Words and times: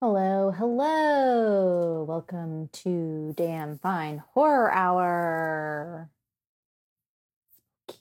Hello, 0.00 0.52
hello. 0.52 2.04
Welcome 2.04 2.68
to 2.84 3.34
Damn 3.36 3.78
Fine 3.78 4.22
Horror 4.32 4.70
Hour. 4.70 6.08
It's 7.88 7.98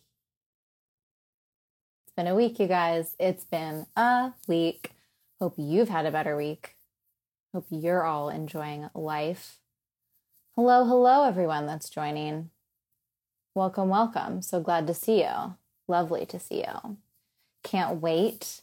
been 2.15 2.28
a 2.28 2.36
week, 2.36 2.60
you 2.60 2.68
guys. 2.68 3.15
It's 3.20 3.46
been 3.46 3.88
a 3.96 4.31
week. 4.47 4.91
Hope 5.41 5.55
you've 5.57 5.89
had 5.89 6.05
a 6.05 6.12
better 6.12 6.38
week. 6.38 6.75
Hope 7.52 7.65
you're 7.71 8.04
all 8.04 8.29
enjoying 8.29 8.88
life. 8.93 9.57
Hello, 10.55 10.86
hello, 10.86 11.23
everyone 11.23 11.66
that's 11.66 11.89
joining. 11.89 12.52
Welcome, 13.55 13.89
welcome. 13.89 14.43
So 14.43 14.59
glad 14.59 14.86
to 14.86 14.93
see 14.93 15.23
you. 15.23 15.55
Lovely 15.88 16.27
to 16.27 16.39
see 16.39 16.59
you. 16.59 16.98
Can't 17.64 18.00
wait 18.00 18.61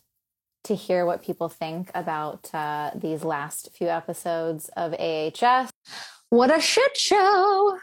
to 0.64 0.74
hear 0.74 1.06
what 1.06 1.22
people 1.22 1.48
think 1.48 1.90
about 1.94 2.52
uh, 2.54 2.90
these 2.94 3.22
last 3.22 3.70
few 3.76 3.88
episodes 3.88 4.70
of 4.76 4.94
AHS. 4.94 5.70
What 6.30 6.56
a 6.56 6.60
shit 6.60 6.96
show! 6.96 7.78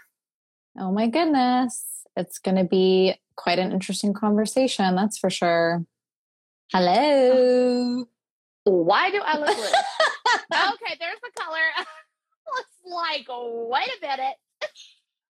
Oh 0.77 0.91
my 0.91 1.07
goodness. 1.07 2.05
It's 2.17 2.39
going 2.39 2.57
to 2.57 2.63
be 2.63 3.15
quite 3.35 3.59
an 3.59 3.71
interesting 3.71 4.13
conversation, 4.13 4.95
that's 4.95 5.17
for 5.17 5.29
sure. 5.29 5.85
Hello. 6.73 8.05
Why 8.63 9.11
do 9.11 9.21
I 9.23 9.37
look 9.37 9.55
blue? 9.55 9.65
okay, 10.53 10.97
there's 10.99 11.19
the 11.23 11.41
color. 11.41 11.57
it's 11.77 12.91
like, 12.91 13.27
wait 13.29 13.89
a 13.97 14.05
minute. 14.05 14.35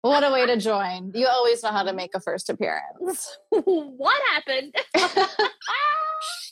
What 0.02 0.24
a 0.24 0.32
way 0.32 0.46
to 0.46 0.56
join. 0.56 1.12
You 1.14 1.26
always 1.26 1.62
know 1.62 1.70
how 1.70 1.82
to 1.82 1.92
make 1.92 2.14
a 2.14 2.20
first 2.20 2.48
appearance. 2.48 3.38
what 3.50 4.20
happened? 4.32 4.74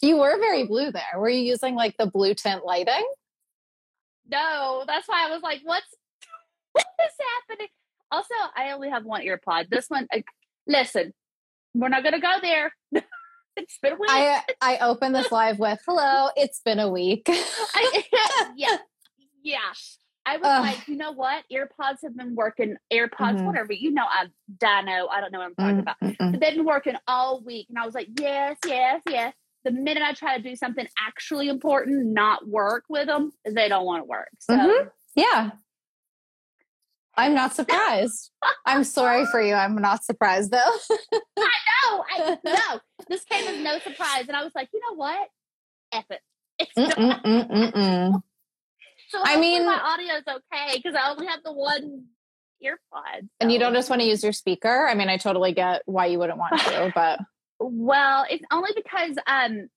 You 0.01 0.19
were 0.19 0.39
very 0.39 0.65
blue 0.65 0.93
there. 0.93 1.19
Were 1.19 1.29
you 1.29 1.41
using 1.41 1.75
like 1.75 1.97
the 1.99 2.07
blue 2.07 2.35
tint 2.35 2.65
lighting? 2.65 3.05
No, 4.31 4.85
that's 4.87 5.09
why 5.09 5.27
I 5.27 5.31
was 5.33 5.43
like, 5.43 5.61
what's 5.65 5.87
what 6.73 6.87
is 7.05 7.13
happening? 7.49 7.69
Also, 8.11 8.35
I 8.57 8.73
only 8.73 8.91
have 8.91 9.05
one 9.05 9.23
earpod. 9.23 9.69
This 9.71 9.87
one, 9.89 10.07
I, 10.13 10.23
listen, 10.67 11.13
we're 11.75 11.89
not 11.89 12.05
gonna 12.05 12.21
go 12.21 12.37
there. 12.41 12.73
it's 13.57 13.79
been 13.83 13.95
a 13.95 13.97
week. 13.97 14.09
I 14.11 14.43
I 14.61 14.79
opened 14.79 15.15
this 15.15 15.33
live 15.33 15.59
with 15.59 15.81
hello. 15.87 16.31
It's 16.37 16.61
been 16.61 16.79
a 16.79 16.89
week. 16.89 17.25
I, 17.29 18.05
yeah, 18.57 18.77
yeah. 19.43 19.59
I 20.29 20.37
was 20.37 20.47
Ugh. 20.47 20.63
like, 20.63 20.89
you 20.89 20.97
know 20.97 21.13
what? 21.13 21.45
Earpods 21.53 22.03
have 22.03 22.17
been 22.17 22.35
working. 22.35 22.77
AirPods, 22.93 23.37
mm-hmm. 23.37 23.47
whatever. 23.47 23.73
You 23.73 23.93
know, 23.93 24.05
I'm 24.11 24.33
Dino. 24.59 25.07
I 25.09 25.21
don't 25.21 25.33
know 25.33 25.39
what 25.39 25.47
I'm 25.47 25.55
talking 25.55 25.85
mm-hmm. 25.85 26.25
about. 26.25 26.41
They've 26.41 26.57
been 26.57 26.67
working 26.67 26.95
all 27.07 27.43
week, 27.43 27.67
and 27.71 27.79
I 27.79 27.87
was 27.87 27.95
like, 27.95 28.09
yes, 28.19 28.57
yes, 28.67 29.01
yes 29.09 29.35
the 29.65 29.73
minute 29.73 30.03
I 30.03 30.13
try 30.13 30.37
to 30.37 30.43
do 30.43 30.57
something 30.57 30.87
actually 31.07 31.49
important, 31.49 32.07
not 32.07 32.47
work 32.49 32.85
with 32.89 33.07
them, 33.07 33.33
they 33.45 33.69
don't 33.69 33.85
want 33.85 34.03
to 34.03 34.05
work. 34.05 34.29
So, 34.39 34.55
mm-hmm. 34.55 34.89
yeah. 35.15 35.51
I'm 37.17 37.35
not 37.35 37.55
surprised. 37.55 38.31
I'm 38.65 38.85
sorry 38.85 39.27
for 39.27 39.43
you. 39.43 39.55
I'm 39.55 39.75
not 39.75 40.05
surprised 40.05 40.53
though. 40.53 40.59
I 41.39 41.59
know. 41.83 42.05
I 42.09 42.39
know. 42.45 42.81
This 43.09 43.25
came 43.25 43.47
as 43.49 43.59
no 43.59 43.79
surprise. 43.81 44.27
And 44.29 44.37
I 44.37 44.45
was 44.45 44.53
like, 44.55 44.69
you 44.73 44.81
know 44.89 44.95
what? 44.95 45.29
F 45.93 46.05
it. 46.11 46.23
so 49.09 49.21
I 49.25 49.39
mean, 49.39 49.65
my 49.65 49.81
audio 49.81 50.15
is 50.15 50.25
okay 50.29 50.77
because 50.77 50.95
I 50.95 51.11
only 51.11 51.27
have 51.27 51.43
the 51.45 51.53
one 51.53 52.07
earpod. 52.63 53.21
So. 53.21 53.29
And 53.41 53.53
you 53.53 53.59
don't 53.59 53.75
just 53.75 53.91
want 53.91 54.03
to 54.03 54.09
use 54.09 54.23
your 54.23 54.33
speaker. 54.33 54.87
I 54.89 54.95
mean, 54.95 55.09
I 55.09 55.17
totally 55.17 55.53
get 55.53 55.83
why 55.87 56.07
you 56.07 56.19
wouldn't 56.19 56.39
want 56.39 56.59
to, 56.61 56.93
but 56.95 57.21
well, 57.61 58.27
it's 58.31 58.45
only 58.51 58.71
because 58.75 59.17
um 59.27 59.69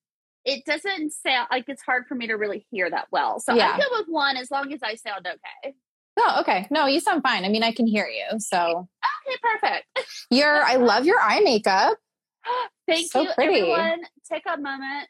it 0.44 0.64
doesn't 0.64 1.12
sound 1.12 1.48
like 1.50 1.64
it's 1.68 1.82
hard 1.82 2.06
for 2.08 2.14
me 2.14 2.26
to 2.26 2.34
really 2.34 2.66
hear 2.70 2.90
that 2.90 3.06
well. 3.12 3.38
So 3.40 3.54
yeah. 3.54 3.74
I 3.74 3.78
go 3.78 3.84
with 3.98 4.06
one 4.08 4.36
as 4.36 4.50
long 4.50 4.72
as 4.72 4.80
I 4.82 4.96
sound 4.96 5.26
okay. 5.26 5.74
Oh, 6.18 6.40
okay. 6.40 6.66
No, 6.70 6.86
you 6.86 7.00
sound 7.00 7.22
fine. 7.22 7.44
I 7.44 7.48
mean, 7.48 7.62
I 7.62 7.72
can 7.72 7.86
hear 7.86 8.06
you. 8.06 8.38
So 8.38 8.88
okay, 9.26 9.38
perfect. 9.42 9.86
Your 10.30 10.62
I 10.62 10.76
love 10.76 11.06
your 11.06 11.20
eye 11.20 11.40
makeup. 11.40 11.96
Thank 12.88 13.10
so 13.10 13.22
you, 13.22 13.30
pretty. 13.34 13.60
everyone. 13.60 14.00
Take 14.30 14.42
a 14.46 14.56
moment. 14.56 15.08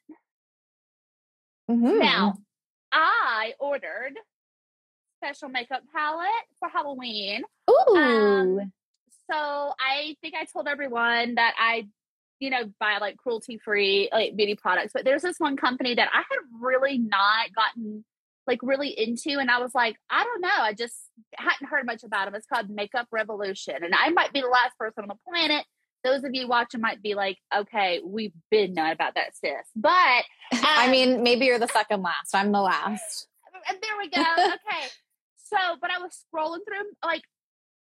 Mm-hmm. 1.70 1.98
Now, 1.98 2.34
I 2.92 3.54
ordered 3.58 4.14
special 5.18 5.48
makeup 5.48 5.82
palette 5.94 6.28
for 6.58 6.68
Halloween. 6.68 7.42
Ooh. 7.70 7.96
Um, 7.96 8.72
so 9.30 9.72
I 9.78 10.16
think 10.20 10.34
I 10.34 10.44
told 10.44 10.68
everyone 10.68 11.36
that 11.36 11.54
I 11.58 11.86
you 12.42 12.50
know, 12.50 12.64
buy 12.80 12.98
like 12.98 13.16
cruelty 13.16 13.56
free 13.56 14.08
like 14.12 14.34
beauty 14.34 14.56
products. 14.56 14.90
But 14.92 15.04
there's 15.04 15.22
this 15.22 15.38
one 15.38 15.56
company 15.56 15.94
that 15.94 16.08
I 16.12 16.18
had 16.18 16.38
really 16.60 16.98
not 16.98 17.54
gotten 17.54 18.04
like 18.48 18.58
really 18.62 18.88
into 18.88 19.38
and 19.38 19.48
I 19.48 19.60
was 19.60 19.76
like, 19.76 19.96
I 20.10 20.24
don't 20.24 20.40
know, 20.40 20.48
I 20.58 20.72
just 20.72 20.96
hadn't 21.36 21.68
heard 21.68 21.86
much 21.86 22.02
about 22.02 22.24
them. 22.24 22.34
It's 22.34 22.46
called 22.46 22.68
Makeup 22.68 23.06
Revolution. 23.12 23.76
And 23.84 23.94
I 23.94 24.10
might 24.10 24.32
be 24.32 24.40
the 24.40 24.48
last 24.48 24.76
person 24.76 25.04
on 25.04 25.08
the 25.08 25.14
planet. 25.30 25.64
Those 26.04 26.24
of 26.24 26.34
you 26.34 26.48
watching 26.48 26.80
might 26.80 27.02
be 27.02 27.14
like, 27.14 27.38
okay, 27.56 28.00
we've 28.04 28.32
been 28.50 28.74
knowing 28.74 28.92
about 28.92 29.14
that 29.14 29.36
sis. 29.36 29.66
But 29.76 29.90
um, 30.52 30.64
I 30.64 30.90
mean, 30.90 31.22
maybe 31.22 31.46
you're 31.46 31.58
the 31.58 31.68
second 31.68 32.02
last. 32.02 32.34
I'm 32.34 32.52
the 32.52 32.60
last. 32.60 33.28
There 33.70 33.96
we 33.98 34.10
go. 34.10 34.22
Okay. 34.42 34.86
so, 35.36 35.56
but 35.80 35.90
I 35.90 35.98
was 35.98 36.24
scrolling 36.34 36.60
through 36.66 36.90
like 37.04 37.22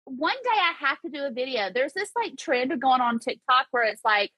one 0.04 0.36
day 0.44 0.50
I 0.50 0.72
have 0.86 1.00
to 1.00 1.10
do 1.10 1.24
a 1.24 1.30
video. 1.30 1.68
There's 1.72 1.92
this 1.92 2.10
like 2.14 2.36
trend 2.36 2.80
going 2.80 3.00
on 3.00 3.18
TikTok 3.18 3.66
where 3.72 3.84
it's 3.84 4.04
like, 4.04 4.30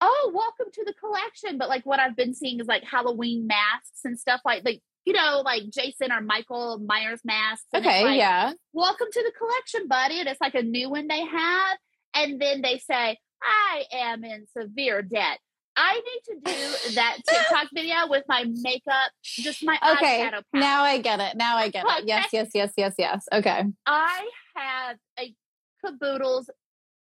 oh, 0.00 0.32
welcome 0.34 0.72
to 0.72 0.84
the 0.84 0.92
collection. 0.92 1.56
But 1.56 1.68
like 1.68 1.86
what 1.86 2.00
I've 2.00 2.16
been 2.16 2.34
seeing 2.34 2.60
is 2.60 2.66
like 2.66 2.84
Halloween 2.84 3.46
masks 3.46 4.00
and 4.04 4.18
stuff 4.18 4.40
like 4.44 4.64
like 4.64 4.82
you 5.04 5.12
know, 5.12 5.42
like 5.44 5.64
Jason 5.70 6.12
or 6.12 6.20
Michael 6.20 6.78
Myers 6.78 7.20
masks. 7.24 7.66
Okay, 7.74 8.04
like, 8.04 8.18
yeah. 8.18 8.52
Welcome 8.72 9.08
to 9.12 9.22
the 9.22 9.32
collection, 9.36 9.86
buddy. 9.86 10.20
And 10.20 10.28
it's 10.28 10.40
like 10.40 10.54
a 10.54 10.62
new 10.62 10.90
one 10.90 11.08
they 11.08 11.24
have. 11.24 11.78
And 12.14 12.40
then 12.40 12.62
they 12.62 12.78
say, 12.78 13.18
I 13.42 13.84
am 13.92 14.24
in 14.24 14.46
severe 14.56 15.02
debt. 15.02 15.38
I 15.76 15.94
need 15.94 16.34
to 16.34 16.52
do 16.52 16.94
that 16.94 17.18
TikTok 17.28 17.68
video 17.74 18.08
with 18.08 18.22
my 18.28 18.44
makeup, 18.62 19.10
just 19.22 19.64
my 19.64 19.76
okay. 19.94 20.20
eyeshadow 20.20 20.30
palette. 20.30 20.44
Now 20.54 20.82
I 20.82 20.98
get 20.98 21.20
it. 21.20 21.36
Now 21.36 21.56
I 21.56 21.68
get 21.68 21.84
it. 21.86 22.04
Yes, 22.06 22.28
yes, 22.32 22.50
yes, 22.54 22.72
yes, 22.76 22.94
yes. 22.96 23.26
Okay. 23.32 23.64
I 23.86 24.28
have 24.56 24.96
a 25.18 25.34
caboodles, 25.84 26.48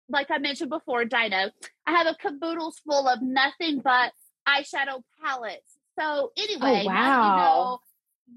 like 0.10 0.32
I 0.32 0.40
mentioned 0.40 0.72
before, 0.72 1.06
Dino. 1.06 1.52
I 1.86 1.92
have 1.92 2.08
a 2.08 2.16
caboodles 2.16 2.82
full 2.86 3.08
of 3.08 3.22
nothing 3.22 3.80
but 3.80 4.12
eyeshadow 4.48 5.04
palettes. 5.24 5.78
So 6.00 6.04
oh, 6.06 6.32
anyway, 6.38 6.84
oh, 6.86 6.88
wow. 6.88 7.22
you 7.22 7.38
know, 7.38 7.80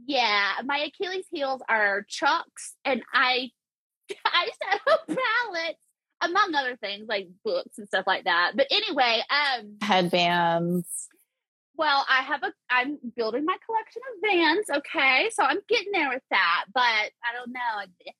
yeah, 0.06 0.52
my 0.64 0.78
Achilles 0.78 1.26
heels 1.32 1.62
are 1.68 2.04
chucks 2.08 2.76
and 2.84 3.02
I 3.12 3.50
eyeshadow 4.10 4.98
palettes 5.06 5.80
among 6.28 6.54
other 6.54 6.76
things 6.76 7.06
like 7.08 7.28
books 7.44 7.78
and 7.78 7.86
stuff 7.86 8.04
like 8.06 8.24
that. 8.24 8.52
But 8.54 8.66
anyway, 8.70 9.22
um 9.30 9.76
headbands. 9.82 11.08
Well, 11.76 12.06
I 12.08 12.22
have 12.22 12.42
a 12.42 12.52
I'm 12.70 12.98
building 13.16 13.44
my 13.44 13.56
collection 13.66 14.02
of 14.12 14.30
vans, 14.30 14.78
okay? 14.78 15.30
So 15.32 15.42
I'm 15.42 15.58
getting 15.68 15.92
there 15.92 16.08
with 16.08 16.22
that, 16.30 16.64
but 16.72 16.80
I 16.82 17.36
don't 17.36 17.52
know. 17.52 18.12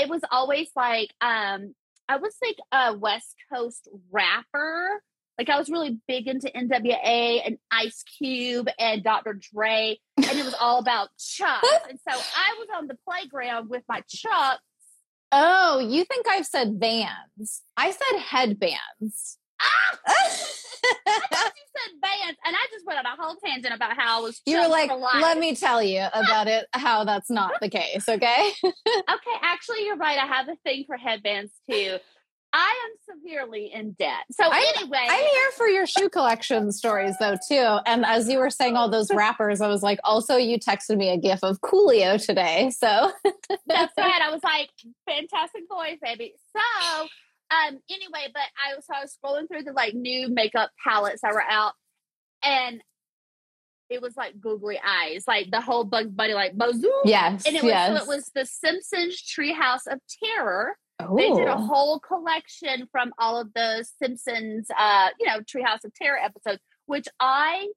It 0.00 0.08
was 0.08 0.22
always 0.30 0.70
like 0.76 1.10
um 1.20 1.74
I 2.08 2.16
was 2.16 2.34
like 2.42 2.58
a 2.72 2.96
West 2.96 3.36
Coast 3.52 3.88
rapper. 4.10 5.02
Like 5.38 5.48
I 5.48 5.58
was 5.58 5.70
really 5.70 5.98
big 6.06 6.26
into 6.26 6.50
NWA 6.54 7.40
and 7.46 7.56
Ice 7.70 8.02
Cube 8.18 8.68
and 8.78 9.02
Dr. 9.02 9.34
Dre, 9.34 9.98
and 10.16 10.38
it 10.38 10.44
was 10.44 10.54
all 10.60 10.80
about 10.80 11.08
Chuck. 11.18 11.62
and 11.88 11.98
so 12.06 12.14
I 12.14 12.56
was 12.58 12.68
on 12.76 12.88
the 12.88 12.98
playground 13.08 13.70
with 13.70 13.82
my 13.88 14.02
Chuck 14.08 14.60
Oh, 15.32 15.78
you 15.78 16.04
think 16.04 16.26
I've 16.28 16.46
said 16.46 16.78
vans? 16.78 17.62
I 17.76 17.90
said 17.90 18.18
headbands. 18.18 19.38
Ah! 19.60 19.98
I 20.06 20.12
thought 20.12 20.40
you 21.06 21.66
said 21.76 22.00
bands, 22.00 22.38
and 22.44 22.56
I 22.56 22.66
just 22.72 22.86
went 22.86 22.98
on 22.98 23.06
a 23.06 23.20
whole 23.20 23.36
tangent 23.44 23.74
about 23.74 23.96
how 23.96 24.18
I 24.18 24.22
was. 24.22 24.40
You 24.46 24.60
were 24.60 24.68
like, 24.68 24.90
"Let 24.90 25.38
me 25.38 25.54
tell 25.54 25.82
you 25.82 26.06
about 26.12 26.48
it. 26.48 26.66
How 26.72 27.04
that's 27.04 27.30
not 27.30 27.60
the 27.60 27.68
case." 27.68 28.08
Okay. 28.08 28.50
okay, 28.64 29.36
actually, 29.42 29.84
you're 29.84 29.96
right. 29.96 30.18
I 30.18 30.26
have 30.26 30.48
a 30.48 30.56
thing 30.64 30.84
for 30.86 30.96
headbands 30.96 31.52
too. 31.70 31.98
I 32.52 32.74
am 32.84 33.18
severely 33.18 33.72
in 33.72 33.92
debt. 33.92 34.24
So 34.30 34.44
I'm, 34.44 34.64
anyway, 34.76 35.06
I'm 35.08 35.20
here 35.20 35.50
for 35.56 35.68
your 35.68 35.86
shoe 35.86 36.08
collection 36.08 36.72
stories 36.72 37.14
though 37.20 37.36
too. 37.46 37.78
And 37.86 38.04
as 38.04 38.28
you 38.28 38.38
were 38.38 38.50
saying 38.50 38.76
all 38.76 38.88
those 38.88 39.10
rappers, 39.14 39.60
I 39.60 39.68
was 39.68 39.82
like, 39.82 40.00
also 40.04 40.36
you 40.36 40.58
texted 40.58 40.96
me 40.96 41.10
a 41.10 41.16
gif 41.16 41.42
of 41.42 41.60
Coolio 41.60 42.24
today. 42.24 42.70
So 42.70 43.12
that's 43.66 43.92
right. 43.98 44.20
I 44.22 44.30
was 44.30 44.42
like, 44.42 44.70
fantastic 45.08 45.62
voice, 45.68 45.98
baby. 46.02 46.34
So 46.56 47.02
um 47.52 47.78
anyway, 47.90 48.28
but 48.32 48.42
I 48.64 48.74
was 48.76 48.86
so 48.86 48.94
I 48.96 49.02
was 49.02 49.16
scrolling 49.16 49.48
through 49.48 49.64
the 49.64 49.72
like 49.72 49.94
new 49.94 50.28
makeup 50.28 50.70
palettes 50.84 51.22
that 51.22 51.32
were 51.32 51.42
out 51.42 51.74
and 52.42 52.82
it 53.90 54.00
was 54.00 54.16
like 54.16 54.40
googly 54.40 54.80
eyes, 54.84 55.24
like 55.26 55.50
the 55.50 55.60
whole 55.60 55.82
Bugs 55.82 56.12
Bunny, 56.12 56.32
like 56.32 56.56
bazoo. 56.56 56.92
Yes, 57.04 57.44
and 57.44 57.56
it 57.56 57.62
was 57.62 57.70
yes. 57.70 57.88
so 57.88 58.04
it 58.04 58.08
was 58.08 58.30
the 58.34 58.46
Simpsons 58.46 59.20
Treehouse 59.20 59.86
of 59.90 59.98
Terror 60.22 60.76
They 61.16 61.30
did 61.30 61.48
a 61.48 61.56
whole 61.56 61.98
collection 62.00 62.88
from 62.92 63.12
all 63.18 63.40
of 63.40 63.52
the 63.54 63.84
Simpsons, 63.98 64.68
uh, 64.78 65.08
you 65.18 65.26
know, 65.26 65.40
Treehouse 65.40 65.84
of 65.84 65.92
Terror 65.94 66.18
episodes, 66.18 66.60
which 66.86 67.06
I 67.18 67.68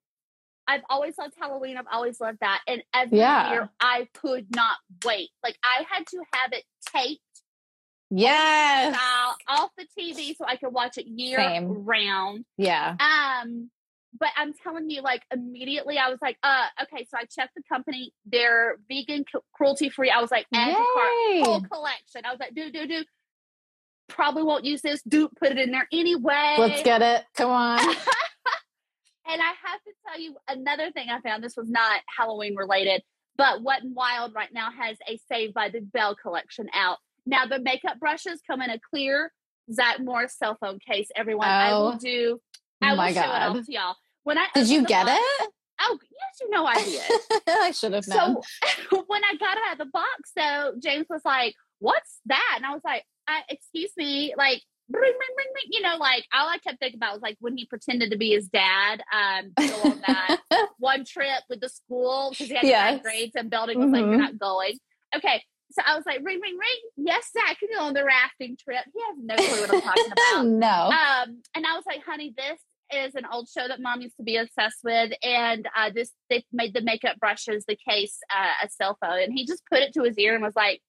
I've 0.66 0.82
always 0.90 1.18
loved 1.18 1.34
Halloween. 1.38 1.76
I've 1.78 1.88
always 1.92 2.22
loved 2.22 2.38
that. 2.40 2.62
And 2.68 2.82
every 2.94 3.18
Yeah. 3.20 3.52
year 3.52 3.70
I 3.82 4.08
could 4.14 4.48
not 4.56 4.78
wait. 5.06 5.30
Like 5.44 5.58
I 5.64 5.84
had 5.90 6.08
to 6.08 6.24
have 6.34 6.54
it 6.54 6.64
taped 6.96 7.20
Yes. 8.10 8.96
off 9.48 9.72
the 9.78 9.86
TV 10.00 10.36
so 10.38 10.46
I 10.48 10.56
could 10.56 10.72
watch 10.72 10.98
it 10.98 11.06
year 11.08 11.38
Same. 11.40 11.84
round. 11.86 12.46
Yeah. 12.58 12.96
Um, 13.00 13.72
but 14.20 14.30
I'm 14.38 14.54
telling 14.54 14.90
you, 14.90 15.02
like 15.02 15.24
immediately, 15.32 15.98
I 15.98 16.10
was 16.10 16.20
like, 16.22 16.38
uh, 16.44 16.66
okay. 16.84 17.06
So 17.10 17.18
I 17.18 17.26
checked 17.26 17.56
the 17.56 17.64
company; 17.68 18.14
they're 18.26 18.78
vegan, 18.90 19.26
cruelty 19.54 19.90
free. 19.90 20.10
I 20.10 20.22
was 20.22 20.32
like, 20.32 20.46
add 20.54 20.76
cart, 20.76 21.46
whole 21.46 21.62
collection. 21.62 22.22
I 22.26 22.32
was 22.32 22.40
like, 22.40 22.54
do 22.56 22.72
do 22.72 22.88
do. 22.88 23.04
Probably 24.10 24.44
won't 24.44 24.66
use 24.66 24.82
this. 24.82 25.02
Do 25.04 25.30
put 25.40 25.52
it 25.52 25.58
in 25.58 25.72
there 25.72 25.88
anyway. 25.92 26.56
Let's 26.60 26.84
get 26.84 27.02
it. 27.02 27.24
Come 27.36 27.50
on. 27.50 27.80
and 27.80 27.96
I 29.42 29.54
have 29.64 29.82
to 29.86 29.92
tell 30.08 30.20
you 30.20 30.36
another 30.48 30.92
thing 30.92 31.08
I 31.10 31.20
found. 31.22 31.44
This 31.44 31.56
was 31.58 31.70
not 31.70 32.02
Halloween 32.16 32.56
related, 32.56 33.02
but 33.38 33.64
Wet 33.64 33.82
and 33.84 33.96
Wild 33.96 34.36
right 34.36 34.54
now 34.54 34.70
has 34.72 34.98
a 35.10 35.18
Saved 35.30 35.54
by 35.54 35.70
the 35.70 35.80
Bell 35.82 36.16
collection 36.16 36.68
out. 36.74 36.98
Now 37.26 37.46
the 37.46 37.60
makeup 37.60 38.00
brushes 38.00 38.42
come 38.46 38.62
in 38.62 38.70
a 38.70 38.80
clear 38.92 39.32
Zach 39.72 40.00
Morris 40.00 40.38
cell 40.38 40.58
phone 40.60 40.80
case. 40.80 41.10
Everyone, 41.16 41.48
I 41.48 41.72
Oh. 41.72 41.84
will 41.86 41.98
do. 41.98 42.42
I 42.82 42.92
will 42.92 42.98
my 42.98 43.14
show 43.14 43.22
it 43.22 43.26
off 43.26 43.66
to 43.66 43.72
y'all. 43.72 43.96
When 44.24 44.38
I 44.38 44.48
Did 44.54 44.70
you 44.70 44.86
get 44.86 45.06
box- 45.06 45.20
it? 45.42 45.50
Oh 45.82 45.98
yes, 46.02 46.40
you 46.42 46.50
know 46.50 46.66
I 46.66 46.76
did. 46.84 47.42
I 47.48 47.72
should 47.72 47.94
have 47.94 48.08
known. 48.08 48.38
So 48.92 49.04
when 49.08 49.24
I 49.24 49.36
got 49.38 49.58
it 49.58 49.64
out 49.68 49.74
of 49.74 49.78
the 49.80 49.92
box, 49.92 50.32
so 50.38 50.74
James 50.82 51.08
was 51.10 51.22
like, 51.26 51.56
"What's 51.80 52.20
that?" 52.28 52.54
And 52.58 52.66
I 52.66 52.72
was 52.74 52.82
like, 52.86 53.04
I, 53.28 53.42
"Excuse 53.50 53.92
me, 53.98 54.34
like." 54.38 54.62
You 55.70 55.82
know, 55.82 55.96
like 55.98 56.26
all 56.34 56.48
I 56.48 56.58
kept 56.60 56.80
thinking 56.80 57.00
about 57.00 57.14
was 57.14 57.22
like 57.22 57.38
when 57.40 57.56
he 57.58 57.66
pretended 57.66 58.12
to 58.12 58.18
be 58.18 58.32
his 58.32 58.48
dad. 58.48 59.02
Um, 59.12 59.54
on 59.58 60.02
that 60.06 60.38
one 60.78 61.06
trip 61.06 61.42
with 61.50 61.62
the 61.62 61.70
school 61.70 62.30
because 62.32 62.48
he 62.48 62.54
had 62.54 62.66
Yes. 62.66 62.96
bad 62.96 63.02
grades 63.04 63.32
and 63.36 63.50
Belding 63.50 63.80
was 63.80 63.92
like, 63.92 64.02
"You're 64.02 64.16
Mhm. 64.16 64.18
not 64.20 64.38
going." 64.38 64.78
Okay, 65.16 65.42
so 65.72 65.82
I 65.88 65.96
was 65.96 66.06
like, 66.06 66.18
"Ring, 66.22 66.40
ring, 66.42 66.58
ring." 66.60 67.08
Yes, 67.08 67.32
Zach 67.32 67.58
can 67.60 67.70
go 67.76 67.82
on 67.86 67.94
the 67.94 68.04
rafting 68.04 68.58
trip. 68.58 68.84
He 68.94 69.00
has 69.08 69.16
no 69.18 69.36
clue 69.36 69.62
what 69.62 69.74
I'm 69.74 69.82
talking 69.82 70.12
about. 70.12 70.46
no. 70.46 70.68
Um, 70.68 71.42
and 71.56 71.66
I 71.66 71.76
was 71.76 71.86
like, 71.88 72.04
honey, 72.06 72.34
this 72.38 72.60
is 72.92 73.16
an 73.16 73.26
old 73.32 73.48
show 73.50 73.68
that 73.68 73.80
mom 73.82 74.02
used 74.02 74.18
to 74.18 74.24
be 74.24 74.38
obsessed 74.38 74.80
with. 74.84 75.12
And 75.24 75.68
uh, 75.76 75.92
this, 75.94 76.12
they 76.30 76.44
made 76.52 76.74
the 76.74 76.82
makeup 76.82 77.18
brushes, 77.20 77.66
the 77.68 77.78
case, 77.88 78.18
uh, 78.36 78.66
a 78.66 78.70
cell 78.70 78.98
phone. 79.02 79.20
And 79.22 79.34
he 79.34 79.46
just 79.46 79.64
put 79.72 79.80
it 79.82 79.94
to 79.94 80.04
his 80.04 80.18
ear 80.18 80.34
and 80.36 80.44
was 80.44 80.56
like, 80.56 80.82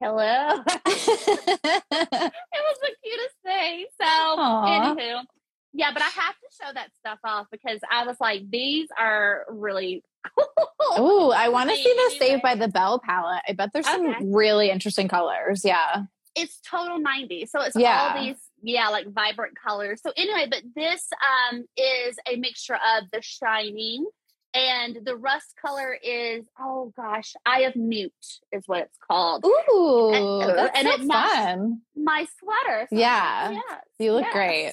hello. 0.00 0.62
it 0.86 1.82
was 1.90 2.78
the 2.82 2.94
cutest 3.02 3.36
thing. 3.44 3.86
So, 4.00 4.06
Aw. 4.06 4.94
anywho, 4.94 5.22
yeah, 5.72 5.90
but 5.92 6.02
I 6.02 6.06
have 6.08 6.34
to 6.34 6.64
show 6.64 6.72
that 6.72 6.88
stuff 6.98 7.18
off 7.24 7.46
because 7.50 7.80
I 7.90 8.06
was 8.06 8.16
like, 8.20 8.48
these 8.50 8.88
are 8.98 9.44
really 9.50 10.02
cool. 10.38 10.46
Ooh, 11.28 11.30
I 11.32 11.48
want 11.48 11.70
to 11.70 11.76
see 11.76 11.82
the. 11.92 12.16
Saved 12.18 12.42
by 12.42 12.54
the 12.54 12.68
Bell 12.68 12.98
palette. 12.98 13.42
I 13.46 13.52
bet 13.52 13.70
there's 13.74 13.86
some 13.86 14.32
really 14.32 14.70
interesting 14.70 15.06
colors. 15.08 15.62
Yeah. 15.64 16.04
it's 16.34 16.60
total 16.68 16.98
90. 16.98 17.46
so 17.46 17.60
it's 17.60 17.76
Yeah. 17.76 18.14
all 18.16 18.22
these 18.24 18.36
yeah 18.66 18.88
like 18.88 19.06
vibrant 19.12 19.54
colors 19.56 20.00
so 20.02 20.12
anyway 20.16 20.46
but 20.50 20.62
this 20.74 21.08
um 21.50 21.64
is 21.76 22.16
a 22.28 22.36
mixture 22.36 22.74
of 22.74 23.04
the 23.12 23.22
shining 23.22 24.04
and 24.54 24.98
the 25.04 25.14
rust 25.16 25.54
color 25.64 25.96
is 26.02 26.44
oh 26.58 26.92
gosh 26.96 27.34
eye 27.46 27.60
of 27.60 27.76
newt 27.76 28.12
is 28.52 28.64
what 28.66 28.80
it's 28.80 28.98
called 29.08 29.44
Ooh, 29.46 30.12
And- 30.14 30.58
that's 30.58 30.78
and 30.78 30.88
so 30.88 30.94
it 30.94 31.06
fun. 31.06 31.80
my 31.94 32.26
sweater 32.38 32.86
So 32.90 32.96
Yeah. 32.98 33.50
yes, 33.52 33.62
You 33.98 34.12
look 34.14 34.24
yes. 34.24 34.32
great. 34.32 34.72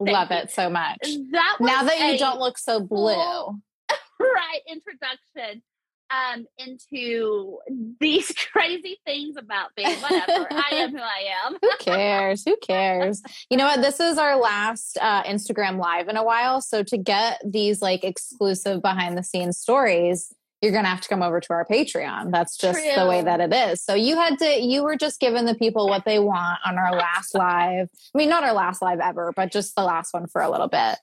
Love 0.00 0.30
it 0.32 0.50
so 0.50 0.68
much. 0.68 0.98
that 1.32 1.56
was 1.60 1.66
Now 1.66 1.84
that 1.84 2.12
you 2.12 2.18
don't 2.18 2.40
look 2.40 2.58
so 2.58 2.80
blue. 2.80 3.14
right 4.20 4.60
introduction 4.68 5.62
um 6.10 6.46
into 6.58 7.58
these 8.00 8.32
crazy 8.52 8.98
things 9.04 9.36
about 9.36 9.70
me 9.76 9.84
whatever 9.96 10.46
i 10.50 10.68
am 10.74 10.90
who 10.92 10.98
i 11.02 11.24
am 11.46 11.56
Who 11.60 11.70
cares? 11.80 12.44
Who 12.44 12.56
cares? 12.62 13.22
You 13.50 13.56
know 13.56 13.66
what? 13.66 13.82
This 13.82 14.00
is 14.00 14.18
our 14.18 14.36
last 14.36 14.98
uh, 15.00 15.22
Instagram 15.24 15.78
live 15.78 16.08
in 16.08 16.16
a 16.16 16.24
while. 16.24 16.60
So 16.60 16.82
to 16.84 16.96
get 16.96 17.40
these 17.44 17.80
like 17.82 18.04
exclusive 18.04 18.82
behind 18.82 19.16
the 19.16 19.22
scenes 19.22 19.58
stories, 19.58 20.32
you're 20.62 20.72
going 20.72 20.84
to 20.84 20.90
have 20.90 21.00
to 21.02 21.08
come 21.08 21.22
over 21.22 21.40
to 21.40 21.52
our 21.52 21.64
Patreon. 21.66 22.30
That's 22.32 22.56
just 22.56 22.80
the 22.96 23.06
way 23.06 23.22
that 23.22 23.40
it 23.40 23.52
is. 23.52 23.82
So 23.82 23.94
you 23.94 24.16
had 24.16 24.38
to, 24.38 24.46
you 24.60 24.82
were 24.82 24.96
just 24.96 25.20
giving 25.20 25.44
the 25.44 25.54
people 25.54 25.88
what 25.88 26.04
they 26.04 26.18
want 26.18 26.58
on 26.64 26.78
our 26.78 26.92
last 26.92 27.34
live. 27.34 27.88
I 28.14 28.18
mean, 28.18 28.28
not 28.28 28.44
our 28.44 28.52
last 28.54 28.80
live 28.82 29.00
ever, 29.00 29.32
but 29.36 29.52
just 29.52 29.74
the 29.76 29.84
last 29.84 30.12
one 30.12 30.26
for 30.26 30.40
a 30.42 30.50
little 30.50 30.68
bit. 30.68 30.96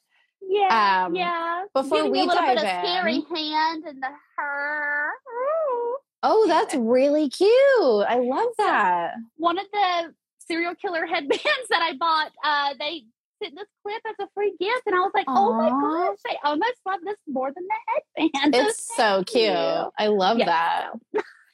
Yeah, 0.45 1.05
Um, 1.07 1.15
yeah. 1.15 1.63
before 1.73 2.03
Give 2.03 2.11
me 2.11 2.11
we 2.11 2.21
a 2.21 2.25
little 2.25 2.43
bit 2.45 2.57
of 2.57 2.63
dive 2.63 2.83
in- 2.83 2.85
scary 2.85 3.13
hand 3.35 3.83
and 3.85 4.03
the. 4.03 4.07
Oh, 6.25 6.45
that's 6.47 6.73
really 6.73 7.29
cute. 7.29 7.49
I 8.07 8.19
love 8.19 8.49
that. 8.57 9.15
One 9.35 9.59
of 9.59 9.65
the 9.73 10.13
serial 10.39 10.73
killer 10.75 11.05
headbands 11.05 11.43
that 11.69 11.81
I 11.81 11.93
bought, 11.97 12.31
uh, 12.43 12.75
they 12.79 13.03
sent 13.43 13.55
this 13.55 13.67
clip 13.83 14.01
as 14.07 14.15
a 14.25 14.29
free 14.33 14.55
gift, 14.57 14.83
and 14.85 14.95
I 14.95 14.99
was 14.99 15.11
like, 15.13 15.25
"Oh 15.27 15.53
my 15.57 15.69
gosh, 15.69 16.17
I 16.27 16.47
almost 16.47 16.79
love 16.85 17.01
this 17.03 17.17
more 17.27 17.51
than 17.53 17.65
the 17.67 18.29
headband." 18.31 18.55
It's 18.69 18.95
so 18.95 19.15
Thank 19.15 19.27
cute. 19.27 19.43
you. 19.43 19.91
I 19.97 20.07
love 20.07 20.37
Yes, 20.37 20.47
that. 20.47 20.91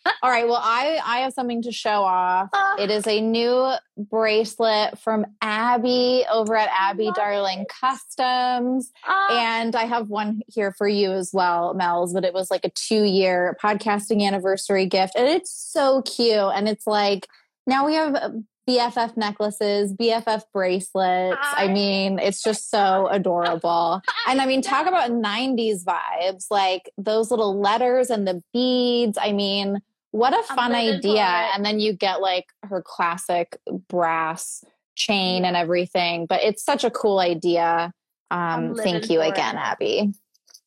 All 0.24 0.30
right. 0.30 0.48
Well, 0.48 0.62
I 0.62 1.00
I 1.06 1.18
have 1.20 1.34
something 1.34 1.62
to 1.64 1.72
show 1.72 2.04
off. 2.04 2.50
Ah, 2.54 2.76
It 2.80 2.90
is 2.90 3.06
a 3.08 3.22
new 3.22 3.74
bracelet 3.98 4.98
from 5.00 5.26
Abby 5.42 6.26
over 6.32 6.56
at 6.56 6.70
Abby 6.78 7.12
Darling 7.16 7.62
it. 7.62 7.68
Customs. 7.70 8.92
ah, 9.06 9.28
And 9.60 9.76
I 9.76 9.84
have 9.86 10.10
one 10.10 10.42
here 10.48 10.74
for 10.78 10.88
you 10.88 11.12
as 11.12 11.32
well, 11.34 11.74
Mel's, 11.74 12.14
but 12.14 12.24
it 12.26 12.34
was 12.34 12.50
like 12.52 12.66
a 12.66 12.70
two 12.70 13.04
year 13.04 13.58
podcasting 13.64 14.26
anniversary 14.26 14.86
gift. 14.86 15.14
And 15.16 15.28
it's 15.28 15.52
so 15.52 16.02
cute. 16.04 16.36
And 16.56 16.68
it's 16.68 16.88
like 16.88 17.28
now 17.68 17.86
we 17.86 17.94
have 17.96 18.34
BFF 18.68 19.18
necklaces, 19.18 19.94
BFF 19.94 20.44
bracelets. 20.54 21.38
I 21.42 21.66
I- 21.66 21.68
mean, 21.74 22.20
it's 22.20 22.42
just 22.44 22.70
so 22.70 23.08
adorable. 23.12 24.02
And 24.28 24.40
I 24.42 24.46
mean, 24.46 24.62
talk 24.62 24.86
about 24.86 25.10
90s 25.10 25.84
vibes, 25.84 26.46
like 26.52 26.92
those 27.00 27.32
little 27.32 27.60
letters 27.60 28.12
and 28.12 28.28
the 28.28 28.44
beads. 28.54 29.18
I 29.20 29.32
mean, 29.32 29.82
what 30.12 30.34
a 30.34 30.44
fun 30.54 30.74
idea. 30.74 31.24
And 31.54 31.66
then 31.66 31.80
you 31.80 31.94
get 31.94 32.22
like 32.22 32.48
her 32.64 32.82
classic 32.82 33.58
brass 33.88 34.64
chain 34.96 35.46
and 35.46 35.56
everything. 35.56 36.26
But 36.26 36.44
it's 36.44 36.64
such 36.64 36.84
a 36.84 36.92
cool 36.92 37.20
idea. 37.20 37.94
Um, 38.32 38.76
thank 38.76 39.10
you 39.10 39.22
again, 39.22 39.56
it. 39.56 39.60
Abby. 39.60 40.14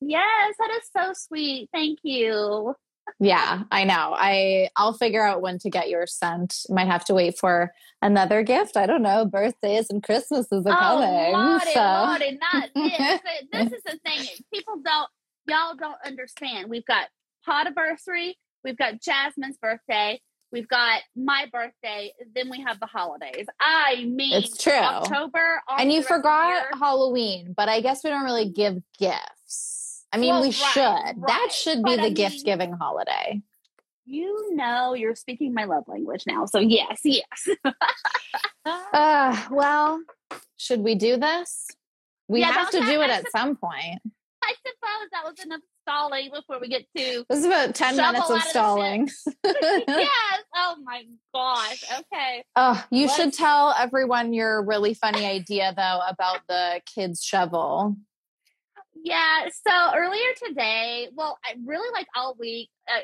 Yes, 0.01 0.55
that 0.59 0.71
is 0.81 0.89
so 0.97 1.13
sweet. 1.15 1.69
Thank 1.73 2.01
you. 2.03 2.75
Yeah, 3.19 3.65
I 3.71 3.85
know. 3.85 4.15
I 4.17 4.69
I'll 4.77 4.93
figure 4.93 5.25
out 5.25 5.43
when 5.43 5.59
to 5.61 5.71
get 5.71 5.89
your 5.89 6.07
scent. 6.07 6.65
Might 6.69 6.87
have 6.87 7.05
to 7.07 7.15
wait 7.15 7.39
for 7.39 7.73
another 8.01 8.43
gift. 8.43 8.77
I 8.77 8.87
don't 8.87 9.03
know. 9.03 9.25
Birthdays 9.25 9.91
and 9.91 10.03
Christmases 10.03 10.67
are 10.67 10.73
oh, 10.73 11.01
coming. 11.01 11.33
Lordy, 11.33 11.73
so 11.73 11.81
Lordy, 11.81 12.39
not 12.53 12.69
this. 12.75 13.21
this 13.53 13.73
is 13.73 13.83
the 13.85 13.99
thing. 14.05 14.27
People 14.53 14.75
don't, 14.85 15.09
y'all 15.49 15.77
don't 15.77 15.99
understand. 16.05 16.69
We've 16.69 16.87
got 16.87 17.09
Podiversary, 17.49 18.35
we've 18.65 18.77
got 18.77 19.01
Jasmine's 19.01 19.57
birthday, 19.59 20.21
we've 20.51 20.69
got 20.69 21.01
my 21.17 21.47
birthday, 21.53 22.13
then 22.35 22.51
we 22.51 22.61
have 22.63 22.79
the 22.81 22.87
holidays. 22.87 23.47
I 23.61 24.05
mean, 24.07 24.35
It's 24.43 24.57
true. 24.63 24.73
October. 24.73 25.63
and 25.69 25.93
you 25.93 25.99
rest 26.01 26.11
of 26.11 26.17
the 26.17 26.23
forgot. 26.23 26.79
Halloween, 26.79 27.55
but 27.57 27.69
I 27.69 27.81
guess 27.81 28.05
we 28.05 28.11
don't 28.11 28.25
really 28.25 28.49
give 28.51 28.81
gifts. 28.99 30.05
I 30.13 30.19
mean, 30.19 30.31
Well, 30.35 30.43
we 30.43 30.49
right, 30.49 30.55
should. 30.55 31.23
That 31.27 31.49
should 31.53 31.79
be 31.83 31.97
But 31.97 32.03
the 32.03 32.07
I 32.07 32.11
gift 32.11 32.37
mean- 32.37 32.45
giving 32.45 32.73
holiday. 32.73 33.41
You 34.05 34.55
know, 34.57 34.95
you're 34.95 35.15
speaking 35.15 35.55
my 35.55 35.65
love 35.65 35.85
language 35.87 36.25
now. 36.27 36.45
So, 36.47 36.59
yes, 36.59 37.01
yes. 37.05 37.49
Uh, 38.65 39.37
well, 39.51 40.01
should 40.57 40.81
we 40.81 40.95
do 40.95 41.17
this? 41.17 41.69
We 42.29 42.41
Yeah, 42.41 42.53
have 42.53 42.71
to 42.71 42.79
that- 42.81 42.89
it 43.03 43.11
I 43.11 43.15
at 43.15 43.31
some 43.31 43.57
point. 43.57 44.01
I 44.45 44.55
suppose 44.55 45.09
that 45.13 45.25
was 45.25 45.45
enough 45.45 45.61
stalling 45.83 46.31
before 46.35 46.59
we 46.61 46.69
get 46.69 46.87
to. 46.97 47.25
This 47.29 47.41
is 47.41 47.45
about 47.45 47.75
10 47.75 47.97
minutes 47.97 48.31
of 48.31 48.37
of 48.37 48.43
stalling. 48.43 49.11
yes. 49.45 50.43
Oh 50.55 50.77
my 50.83 51.05
gosh. 51.35 51.85
Okay. 51.93 52.45
Oh, 52.57 52.85
you 52.91 53.09
should 53.09 53.33
tell 53.33 53.75
everyone 53.79 54.33
your 54.33 54.63
really 54.63 54.95
funny 54.95 55.27
idea 55.27 55.73
though 55.77 56.01
about 56.09 56.41
the 56.49 56.81
kids 56.87 57.23
shovel. 57.23 57.97
Yeah. 59.05 59.49
So 59.67 59.97
earlier 59.97 60.29
today, 60.47 61.09
well, 61.15 61.39
I 61.45 61.55
really 61.65 61.91
like 61.93 62.07
all 62.15 62.37
week, 62.39 62.69
uh, 62.89 63.01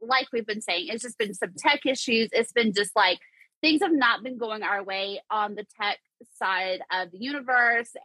like 0.00 0.28
we've 0.32 0.46
been 0.46 0.62
saying, 0.62 0.88
it's 0.88 1.02
just 1.02 1.18
been 1.18 1.34
some 1.34 1.52
tech 1.58 1.80
issues. 1.84 2.30
It's 2.32 2.52
been 2.52 2.72
just 2.72 2.92
like 2.96 3.18
things 3.60 3.82
have 3.82 3.92
not 3.92 4.22
been 4.22 4.38
going 4.38 4.62
our 4.62 4.82
way 4.82 5.20
on 5.30 5.54
the 5.54 5.66
tech 5.80 5.98
side 6.38 6.80
of 6.90 7.10
the 7.10 7.18
universe. 7.18 7.90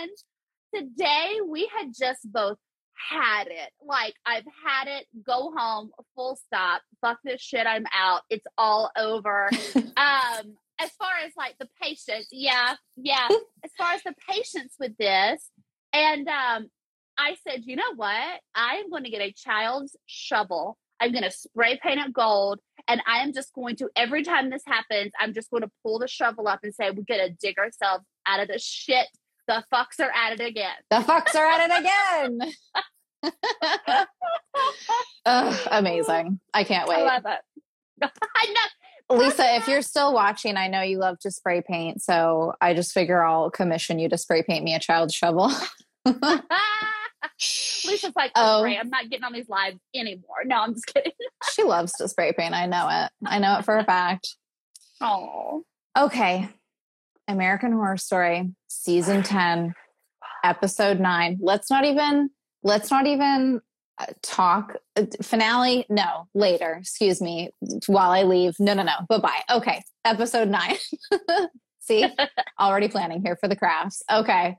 And 0.00 0.10
today 0.74 1.38
we 1.46 1.70
had 1.76 1.92
just 1.96 2.20
both 2.24 2.58
had 3.10 3.46
it. 3.46 3.70
Like, 3.84 4.14
I've 4.24 4.44
had 4.64 4.88
it, 4.88 5.06
go 5.24 5.52
home, 5.56 5.90
full 6.14 6.36
stop, 6.36 6.82
fuck 7.00 7.18
this 7.24 7.40
shit, 7.40 7.66
I'm 7.66 7.86
out. 7.94 8.22
It's 8.30 8.46
all 8.56 8.90
over. 8.96 9.48
um, 9.76 10.56
as 10.80 10.90
far 10.98 11.12
as 11.24 11.32
like 11.36 11.56
the 11.58 11.68
patience, 11.80 12.28
yeah, 12.30 12.74
yeah. 12.96 13.28
as 13.64 13.70
far 13.78 13.92
as 13.92 14.02
the 14.02 14.14
patience 14.28 14.74
with 14.78 14.96
this, 14.96 15.50
and 15.92 16.28
um, 16.28 16.68
I 17.18 17.36
said, 17.46 17.62
you 17.64 17.76
know 17.76 17.94
what? 17.94 18.40
I 18.54 18.76
am 18.76 18.90
going 18.90 19.04
to 19.04 19.10
get 19.10 19.20
a 19.20 19.32
child's 19.32 19.96
shovel. 20.06 20.76
I'm 21.00 21.12
going 21.12 21.24
to 21.24 21.30
spray 21.30 21.78
paint 21.82 22.00
it 22.00 22.12
gold. 22.12 22.60
And 22.88 23.00
I 23.06 23.18
am 23.18 23.32
just 23.32 23.52
going 23.54 23.76
to, 23.76 23.88
every 23.96 24.24
time 24.24 24.50
this 24.50 24.62
happens, 24.66 25.12
I'm 25.18 25.32
just 25.32 25.50
going 25.50 25.62
to 25.62 25.70
pull 25.82 25.98
the 25.98 26.08
shovel 26.08 26.48
up 26.48 26.60
and 26.62 26.74
say, 26.74 26.90
we're 26.90 27.04
going 27.04 27.28
to 27.28 27.36
dig 27.40 27.58
ourselves 27.58 28.04
out 28.26 28.40
of 28.40 28.48
the 28.48 28.58
shit. 28.58 29.06
The 29.46 29.62
fucks 29.72 30.00
are 30.00 30.10
at 30.14 30.32
it 30.32 30.40
again. 30.40 30.72
The 30.90 30.96
fucks 31.00 31.34
are 31.34 31.46
at 31.46 31.70
it 31.70 31.80
again. 31.80 32.52
Amazing. 35.70 36.40
I 36.52 36.64
can't 36.64 36.88
wait. 36.88 36.98
I 37.02 37.04
love 37.16 37.24
it. 37.26 37.40
I 38.36 38.46
know. 38.46 39.16
Lisa, 39.16 39.56
if 39.56 39.68
you're 39.68 39.82
still 39.82 40.14
watching, 40.14 40.56
I 40.56 40.68
know 40.68 40.80
you 40.80 40.98
love 40.98 41.18
to 41.20 41.30
spray 41.30 41.62
paint. 41.66 42.02
So 42.02 42.54
I 42.60 42.72
just 42.74 42.92
figure 42.92 43.22
I'll 43.22 43.50
commission 43.50 43.98
you 43.98 44.08
to 44.08 44.16
spray 44.18 44.42
paint 44.42 44.64
me 44.64 44.74
a 44.74 44.78
child's 44.80 45.14
shovel. 45.14 45.52
Lisa's 47.84 48.12
like, 48.16 48.32
Oh. 48.34 48.62
oh. 48.62 48.64
I'm 48.64 48.88
not 48.90 49.10
getting 49.10 49.24
on 49.24 49.32
these 49.32 49.48
lives 49.48 49.78
anymore. 49.94 50.44
No, 50.46 50.56
I'm 50.56 50.74
just 50.74 50.86
kidding. 50.86 51.12
she 51.52 51.62
loves 51.64 51.92
to 51.94 52.08
spray 52.08 52.32
paint. 52.32 52.54
I 52.54 52.66
know 52.66 52.88
it. 52.90 53.10
I 53.26 53.38
know 53.38 53.58
it 53.58 53.64
for 53.64 53.76
a 53.76 53.84
fact. 53.84 54.36
Oh, 55.00 55.64
Okay. 55.96 56.48
American 57.28 57.72
Horror 57.72 57.96
Story, 57.96 58.50
season 58.68 59.22
10, 59.22 59.74
episode 60.44 61.00
9. 61.00 61.38
Let's 61.40 61.70
not 61.70 61.84
even 61.84 62.30
let's 62.62 62.90
not 62.90 63.06
even 63.06 63.60
uh, 63.98 64.06
talk 64.22 64.76
uh, 64.96 65.04
finale 65.22 65.86
no 65.88 66.26
later 66.34 66.78
excuse 66.80 67.20
me 67.20 67.50
while 67.86 68.10
i 68.10 68.22
leave. 68.22 68.54
No 68.58 68.74
no 68.74 68.82
no 68.82 68.92
bye-bye. 69.08 69.42
Okay 69.50 69.82
episode 70.04 70.48
9 70.48 70.76
see 71.80 72.06
already 72.60 72.88
planning 72.88 73.22
here 73.22 73.36
for 73.36 73.48
the 73.48 73.56
crafts. 73.56 74.02
Okay. 74.10 74.56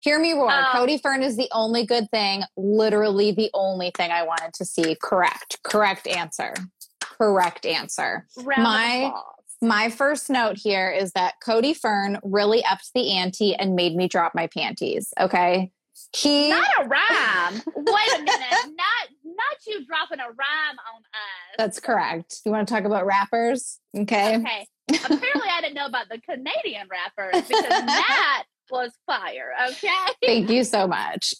Hear 0.00 0.20
me 0.20 0.32
roar. 0.32 0.52
Um, 0.52 0.66
cody 0.72 0.98
fern 0.98 1.22
is 1.24 1.36
the 1.36 1.48
only 1.52 1.84
good 1.84 2.08
thing 2.10 2.44
literally 2.56 3.32
the 3.32 3.50
only 3.52 3.90
thing 3.96 4.10
i 4.12 4.22
wanted 4.22 4.54
to 4.54 4.64
see. 4.64 4.96
Correct. 5.02 5.58
Correct 5.64 6.06
answer. 6.06 6.54
Correct 7.00 7.66
answer. 7.66 8.26
My-. 8.56 9.12
My 9.60 9.90
first 9.90 10.30
note 10.30 10.56
here 10.56 10.90
is 10.90 11.12
that 11.12 11.34
Cody 11.44 11.74
Fern 11.74 12.18
really 12.22 12.64
upped 12.64 12.90
the 12.94 13.12
ante 13.16 13.54
and 13.54 13.74
made 13.74 13.96
me 13.96 14.08
drop 14.08 14.34
my 14.34 14.46
panties. 14.46 15.12
Okay. 15.18 15.72
He 16.16 16.50
Not 16.50 16.68
a 16.78 16.88
rhyme. 16.88 17.62
Wait 17.76 18.14
a 18.14 18.22
minute. 18.22 18.26
Not 18.76 19.08
not 19.24 19.66
you 19.66 19.84
dropping 19.86 20.20
a 20.20 20.26
rhyme 20.26 20.76
on 20.94 21.00
us. 21.00 21.56
that's 21.56 21.80
correct. 21.80 22.40
You 22.44 22.50
want 22.50 22.66
to 22.66 22.74
talk 22.74 22.84
about 22.84 23.06
rappers? 23.06 23.78
Okay. 23.96 24.36
Okay. 24.36 24.66
Apparently, 24.90 25.48
I 25.52 25.60
didn't 25.60 25.74
know 25.74 25.86
about 25.86 26.08
the 26.08 26.20
Canadian 26.20 26.88
rappers 26.90 27.42
because 27.46 27.68
that 27.68 28.44
was 28.70 28.92
fire. 29.06 29.52
Okay. 29.70 29.88
Thank 30.24 30.50
you 30.50 30.64
so 30.64 30.86
much. 30.86 31.34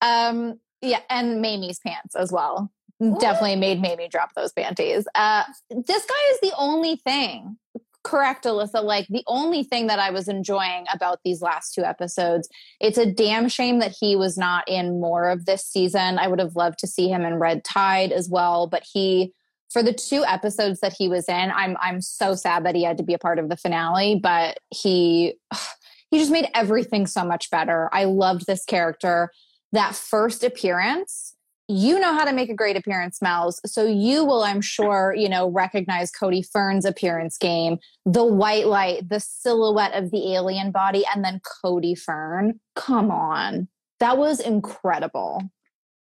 Um, 0.00 0.58
yeah, 0.80 1.00
and 1.08 1.40
Mamie's 1.40 1.78
pants 1.78 2.14
as 2.16 2.32
well. 2.32 2.70
Definitely 3.18 3.56
made 3.56 3.80
Mamie 3.80 4.08
drop 4.08 4.34
those 4.34 4.52
panties. 4.52 5.08
Uh, 5.14 5.42
this 5.70 6.06
guy 6.06 6.32
is 6.32 6.40
the 6.40 6.52
only 6.56 6.96
thing. 6.96 7.56
Correct, 8.04 8.44
Alyssa. 8.44 8.82
Like 8.82 9.06
the 9.08 9.24
only 9.26 9.64
thing 9.64 9.88
that 9.88 9.98
I 9.98 10.10
was 10.10 10.28
enjoying 10.28 10.84
about 10.92 11.20
these 11.24 11.42
last 11.42 11.74
two 11.74 11.84
episodes. 11.84 12.48
It's 12.80 12.98
a 12.98 13.10
damn 13.10 13.48
shame 13.48 13.80
that 13.80 13.94
he 13.98 14.14
was 14.14 14.38
not 14.38 14.68
in 14.68 15.00
more 15.00 15.30
of 15.30 15.46
this 15.46 15.64
season. 15.64 16.18
I 16.18 16.28
would 16.28 16.38
have 16.38 16.54
loved 16.54 16.78
to 16.80 16.86
see 16.86 17.08
him 17.08 17.22
in 17.22 17.40
Red 17.40 17.64
Tide 17.64 18.12
as 18.12 18.28
well, 18.28 18.66
but 18.66 18.84
he 18.92 19.32
for 19.72 19.82
the 19.82 19.92
two 19.92 20.22
episodes 20.24 20.80
that 20.80 20.92
he 20.92 21.08
was 21.08 21.28
in, 21.28 21.50
I'm 21.50 21.76
I'm 21.80 22.00
so 22.00 22.34
sad 22.34 22.64
that 22.66 22.74
he 22.74 22.84
had 22.84 22.98
to 22.98 23.02
be 23.02 23.14
a 23.14 23.18
part 23.18 23.38
of 23.38 23.48
the 23.48 23.56
finale, 23.56 24.20
but 24.22 24.58
he 24.70 25.34
he 26.10 26.18
just 26.18 26.30
made 26.30 26.48
everything 26.54 27.06
so 27.06 27.24
much 27.24 27.50
better. 27.50 27.88
I 27.92 28.04
loved 28.04 28.46
this 28.46 28.64
character. 28.64 29.30
That 29.72 29.94
first 29.94 30.44
appearance, 30.44 31.34
you 31.68 31.98
know 31.98 32.12
how 32.12 32.24
to 32.24 32.32
make 32.32 32.50
a 32.50 32.54
great 32.54 32.76
appearance, 32.76 33.22
Mel's. 33.22 33.60
So 33.64 33.84
you 33.86 34.24
will, 34.24 34.42
I'm 34.42 34.60
sure, 34.60 35.14
you 35.16 35.28
know, 35.28 35.48
recognize 35.48 36.10
Cody 36.10 36.42
Fern's 36.42 36.84
appearance 36.84 37.38
game, 37.38 37.78
the 38.04 38.24
white 38.24 38.66
light, 38.66 39.08
the 39.08 39.20
silhouette 39.20 39.94
of 39.94 40.10
the 40.10 40.34
alien 40.34 40.70
body, 40.72 41.04
and 41.14 41.24
then 41.24 41.40
Cody 41.62 41.94
Fern. 41.94 42.60
Come 42.76 43.10
on. 43.10 43.68
That 44.00 44.18
was 44.18 44.40
incredible. 44.40 45.42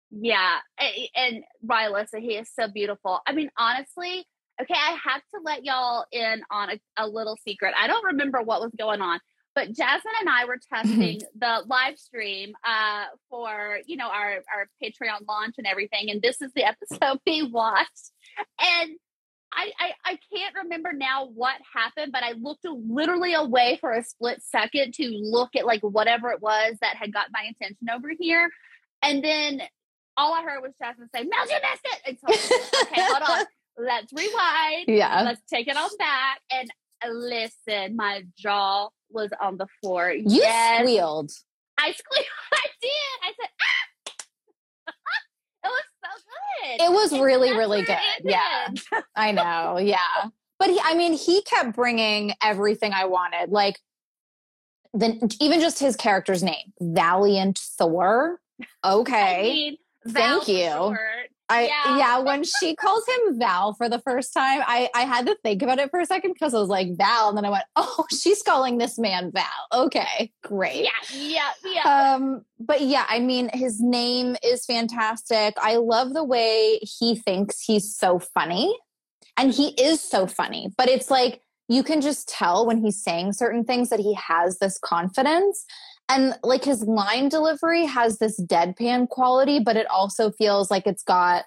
Yeah. 0.09 0.57
And 1.15 1.43
Rylissa, 1.65 2.19
he 2.19 2.35
is 2.35 2.49
so 2.53 2.67
beautiful. 2.67 3.21
I 3.25 3.31
mean, 3.31 3.49
honestly, 3.57 4.25
okay, 4.61 4.73
I 4.73 4.97
have 5.03 5.21
to 5.33 5.39
let 5.43 5.63
y'all 5.63 6.05
in 6.11 6.41
on 6.51 6.71
a, 6.71 6.79
a 6.97 7.07
little 7.07 7.37
secret. 7.47 7.73
I 7.79 7.87
don't 7.87 8.05
remember 8.05 8.41
what 8.41 8.61
was 8.61 8.71
going 8.77 9.01
on, 9.01 9.19
but 9.55 9.71
Jasmine 9.73 10.13
and 10.19 10.29
I 10.29 10.45
were 10.45 10.57
testing 10.73 11.21
the 11.39 11.63
live 11.67 11.97
stream 11.97 12.53
uh, 12.65 13.05
for, 13.29 13.79
you 13.85 13.97
know, 13.97 14.07
our, 14.07 14.43
our 14.53 14.69
Patreon 14.81 15.27
launch 15.27 15.55
and 15.57 15.67
everything. 15.67 16.09
And 16.09 16.21
this 16.21 16.41
is 16.41 16.51
the 16.55 16.63
episode 16.67 17.19
we 17.25 17.43
watched. 17.43 18.11
And 18.59 18.91
I, 19.53 19.71
I, 19.79 19.91
I 20.05 20.19
can't 20.33 20.55
remember 20.63 20.93
now 20.93 21.27
what 21.27 21.55
happened, 21.73 22.13
but 22.13 22.23
I 22.23 22.33
looked 22.33 22.65
literally 22.65 23.33
away 23.33 23.77
for 23.81 23.91
a 23.91 24.03
split 24.03 24.41
second 24.41 24.93
to 24.95 25.03
look 25.09 25.55
at 25.57 25.65
like 25.65 25.81
whatever 25.81 26.31
it 26.31 26.41
was 26.41 26.77
that 26.81 26.95
had 26.95 27.13
got 27.13 27.27
my 27.33 27.51
attention 27.51 27.89
over 27.93 28.09
here. 28.17 28.49
And 29.01 29.23
then 29.23 29.61
all 30.15 30.33
I 30.33 30.43
heard 30.43 30.61
was 30.61 30.71
Jasmine 30.81 31.09
say, 31.13 31.23
Mel, 31.23 31.49
you 31.49 31.55
missed 31.55 31.85
it. 31.85 32.01
And 32.07 32.17
so, 32.19 32.27
like, 32.27 32.91
okay, 32.91 33.01
hold 33.01 33.39
on. 33.39 33.45
Let's 33.77 34.13
rewind. 34.13 34.85
Yeah. 34.87 35.23
Let's 35.23 35.41
take 35.49 35.67
it 35.67 35.75
on 35.75 35.89
back. 35.97 36.39
And 36.51 36.69
listen, 37.09 37.95
my 37.95 38.23
jaw 38.37 38.89
was 39.13 39.29
on 39.41 39.57
the 39.57 39.67
floor. 39.81 40.11
You 40.11 40.23
yes. 40.25 40.81
squealed. 40.81 41.31
I 41.77 41.91
squealed. 41.91 42.25
I 42.53 42.67
did. 42.81 42.91
I 43.23 43.33
said, 43.39 43.49
ah! 43.61 44.93
it 45.63 45.67
was 45.67 45.83
so 46.03 46.09
good. 46.79 46.85
It 46.85 46.91
was 46.91 47.11
And 47.13 47.21
really, 47.23 47.51
really 47.51 47.83
good. 47.83 47.97
Yeah. 48.23 48.67
I 49.15 49.31
know. 49.31 49.77
Yeah. 49.79 49.97
But 50.59 50.69
he, 50.69 50.79
I 50.83 50.93
mean, 50.95 51.13
he 51.13 51.41
kept 51.43 51.75
bringing 51.75 52.33
everything 52.43 52.93
I 52.93 53.05
wanted. 53.05 53.49
Like, 53.49 53.79
then 54.93 55.19
even 55.39 55.59
just 55.59 55.79
his 55.79 55.95
character's 55.95 56.43
name, 56.43 56.73
Valiant 56.79 57.57
Thor. 57.57 58.39
I 58.83 58.91
Okay. 58.93 59.41
mean, 59.43 59.77
Thank 60.05 60.15
Val 60.15 60.41
for 60.45 60.51
you. 60.51 60.69
short. 60.69 61.29
I 61.51 61.63
Yeah. 61.63 61.97
yeah. 61.97 62.19
when 62.19 62.43
she 62.43 62.75
calls 62.75 63.03
him 63.07 63.39
Val 63.39 63.73
for 63.73 63.89
the 63.89 63.99
first 63.99 64.33
time, 64.33 64.61
I 64.65 64.89
I 64.95 65.01
had 65.01 65.25
to 65.27 65.35
think 65.43 65.61
about 65.61 65.79
it 65.79 65.89
for 65.89 65.99
a 65.99 66.05
second 66.05 66.33
because 66.33 66.53
I 66.53 66.59
was 66.59 66.69
like 66.69 66.95
Val, 66.97 67.29
and 67.29 67.37
then 67.37 67.45
I 67.45 67.49
went, 67.49 67.65
oh, 67.75 68.05
she's 68.11 68.41
calling 68.41 68.77
this 68.77 68.97
man 68.97 69.31
Val. 69.31 69.85
Okay, 69.85 70.31
great. 70.43 70.83
Yeah, 70.83 71.17
yeah, 71.17 71.51
yeah. 71.65 72.13
Um, 72.15 72.43
but 72.59 72.81
yeah, 72.81 73.05
I 73.09 73.19
mean, 73.19 73.49
his 73.53 73.79
name 73.81 74.35
is 74.43 74.65
fantastic. 74.65 75.55
I 75.61 75.75
love 75.77 76.13
the 76.13 76.23
way 76.23 76.79
he 76.81 77.15
thinks 77.15 77.61
he's 77.61 77.95
so 77.95 78.19
funny, 78.19 78.75
and 79.37 79.53
he 79.53 79.69
is 79.69 80.01
so 80.01 80.27
funny. 80.27 80.69
But 80.77 80.89
it's 80.89 81.11
like 81.11 81.41
you 81.67 81.83
can 81.83 82.01
just 82.01 82.27
tell 82.27 82.65
when 82.65 82.83
he's 82.83 83.01
saying 83.01 83.33
certain 83.33 83.63
things 83.63 83.89
that 83.89 83.99
he 83.99 84.13
has 84.15 84.59
this 84.59 84.77
confidence. 84.77 85.65
And 86.13 86.37
like 86.43 86.63
his 86.63 86.83
line 86.83 87.29
delivery 87.29 87.85
has 87.85 88.19
this 88.19 88.39
deadpan 88.41 89.07
quality, 89.09 89.59
but 89.59 89.77
it 89.77 89.87
also 89.89 90.31
feels 90.31 90.69
like 90.69 90.85
it's 90.85 91.03
got 91.03 91.45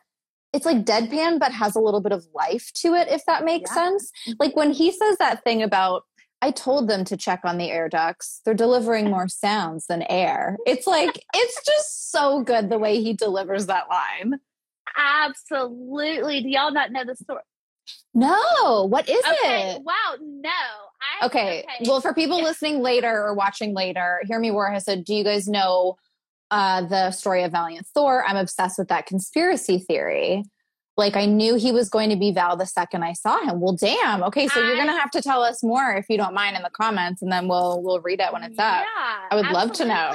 it's 0.52 0.64
like 0.66 0.84
deadpan, 0.84 1.40
but 1.40 1.50
has 1.50 1.74
a 1.74 1.80
little 1.80 2.00
bit 2.00 2.12
of 2.12 2.24
life 2.32 2.70
to 2.76 2.94
it, 2.94 3.08
if 3.08 3.24
that 3.26 3.44
makes 3.44 3.70
Yeah. 3.70 3.74
sense. 3.74 4.12
Like 4.38 4.54
when 4.56 4.70
he 4.72 4.92
says 4.92 5.18
that 5.18 5.42
thing 5.44 5.62
about 5.62 6.02
I 6.42 6.50
told 6.50 6.88
them 6.88 7.04
to 7.06 7.16
check 7.16 7.40
on 7.44 7.56
the 7.56 7.70
air 7.70 7.88
ducts. 7.88 8.42
They're 8.44 8.52
delivering 8.52 9.08
more 9.08 9.28
sounds 9.28 9.86
than 9.86 10.02
air. 10.02 10.58
It's 10.66 10.86
like, 10.86 11.18
it's 11.34 11.64
just 11.64 12.12
so 12.12 12.42
good 12.42 12.68
the 12.68 12.78
way 12.78 13.02
he 13.02 13.14
delivers 13.14 13.64
that 13.66 13.88
line. 13.88 14.34
Absolutely. 14.96 16.42
Do 16.42 16.48
y'all 16.50 16.70
not 16.72 16.92
know 16.92 17.02
the 17.04 17.16
story? 17.16 17.40
No, 18.14 18.86
what 18.88 19.08
is 19.08 19.18
Okay. 19.18 19.72
it? 19.72 19.82
Wow. 19.82 20.16
No. 20.20 20.50
I, 20.50 21.26
Okay. 21.26 21.64
Well, 21.86 22.00
for 22.00 22.14
people 22.14 22.42
listening 22.42 22.80
later 22.80 23.10
or 23.10 23.34
watching 23.34 23.74
later, 23.74 24.20
Hear 24.26 24.38
Me 24.38 24.50
Roar 24.50 24.70
has 24.70 24.84
said, 24.84 25.04
Do 25.04 25.14
you 25.14 25.24
guys 25.24 25.48
know 25.48 25.96
uh, 26.50 26.82
the 26.82 27.10
story 27.10 27.42
of 27.42 27.52
Valiant 27.52 27.86
Thor? 27.88 28.24
I'm 28.26 28.36
obsessed 28.36 28.78
with 28.78 28.88
that 28.88 29.06
conspiracy 29.06 29.78
theory. 29.78 30.44
Like, 30.96 31.16
I 31.16 31.26
knew 31.26 31.56
he 31.56 31.72
was 31.72 31.88
going 31.88 32.10
to 32.10 32.16
be 32.16 32.30
Val 32.30 32.56
the 32.56 32.66
second 32.66 33.02
I 33.02 33.14
saw 33.14 33.40
him. 33.44 33.58
Well, 33.60 33.74
damn. 33.74 34.22
Okay, 34.22 34.46
so 34.46 34.60
you're 34.60 34.76
going 34.76 34.86
to 34.86 34.92
have 34.92 35.10
to 35.10 35.20
tell 35.20 35.42
us 35.42 35.60
more 35.60 35.92
if 35.94 36.06
you 36.08 36.16
don't 36.16 36.34
mind 36.34 36.56
in 36.56 36.62
the 36.62 36.70
comments, 36.70 37.20
and 37.20 37.32
then 37.32 37.48
we'll 37.48 37.82
we'll 37.82 38.00
read 38.00 38.20
it 38.20 38.32
when 38.32 38.44
it's 38.44 38.58
up. 38.58 38.84
Yeah, 38.84 39.18
I 39.30 39.34
would 39.34 39.48
love 39.48 39.72
to 39.72 39.84
know. 39.84 40.12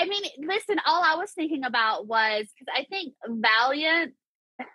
I 0.00 0.06
mean, 0.06 0.22
listen, 0.38 0.80
all 0.86 1.02
I 1.04 1.14
was 1.14 1.30
thinking 1.30 1.62
about 1.62 2.08
was 2.08 2.46
because 2.58 2.74
I 2.74 2.86
think 2.90 3.14
Valiant, 3.28 4.14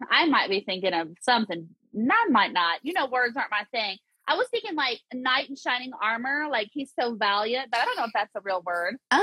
I 0.10 0.25
might 0.27 0.50
be 0.50 0.62
thinking 0.62 0.94
of 0.94 1.10
something. 1.22 1.67
I 1.98 2.30
might 2.30 2.54
not. 2.54 2.80
You 2.84 2.94
know, 2.94 3.06
words 3.08 3.36
aren't 3.38 3.52
my 3.52 3.66
thing. 3.72 3.98
I 4.28 4.36
was 4.36 4.48
thinking 4.50 4.75
like 4.75 5.00
knight 5.14 5.50
in 5.50 5.56
shining 5.56 5.92
armor, 6.02 6.48
like 6.50 6.70
he's 6.74 6.92
so 7.00 7.14
valiant, 7.16 7.70
but 7.72 7.80
I 7.80 7.86
don't 7.86 7.96
know 7.98 8.06
if 8.06 8.12
that's 8.14 8.34
a 8.36 8.42
real 8.42 8.64
word. 8.66 8.96
Um, 9.12 9.22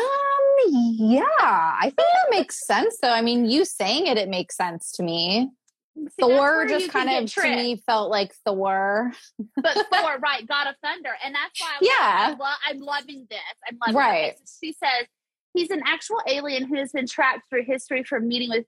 yeah, 0.68 1.22
I 1.28 1.82
think 1.84 1.96
that 1.96 2.30
makes 2.30 2.64
sense. 2.66 2.98
Though, 3.02 3.12
I 3.12 3.20
mean, 3.20 3.46
you 3.50 3.64
saying 3.64 4.06
it, 4.06 4.16
it 4.16 4.28
makes 4.28 4.56
sense 4.56 4.92
to 4.92 5.02
me. 5.02 5.50
See, 5.96 6.08
Thor 6.20 6.66
just 6.66 6.88
kind 6.90 7.10
of 7.10 7.30
to 7.34 7.42
me 7.42 7.82
felt 7.84 8.10
like 8.10 8.32
Thor. 8.46 9.12
but 9.56 9.74
Thor, 9.92 10.18
right, 10.20 10.46
God 10.46 10.68
of 10.68 10.76
Thunder, 10.82 11.10
and 11.24 11.34
that's 11.34 11.60
why 11.60 11.68
I 11.74 11.78
was 11.80 11.88
Yeah. 11.90 12.28
like, 12.30 12.38
lo- 12.38 12.70
I'm 12.70 12.78
loving 12.78 13.26
this. 13.28 13.40
I'm 13.68 13.78
loving 13.80 13.96
Right. 13.96 14.34
this. 14.40 14.58
She 14.62 14.72
says 14.72 15.06
he's 15.52 15.70
an 15.70 15.82
actual 15.84 16.18
alien 16.28 16.64
who 16.66 16.76
has 16.76 16.92
been 16.92 17.06
tracked 17.06 17.50
through 17.50 17.64
history 17.64 18.04
for 18.04 18.20
meeting 18.20 18.48
with 18.50 18.66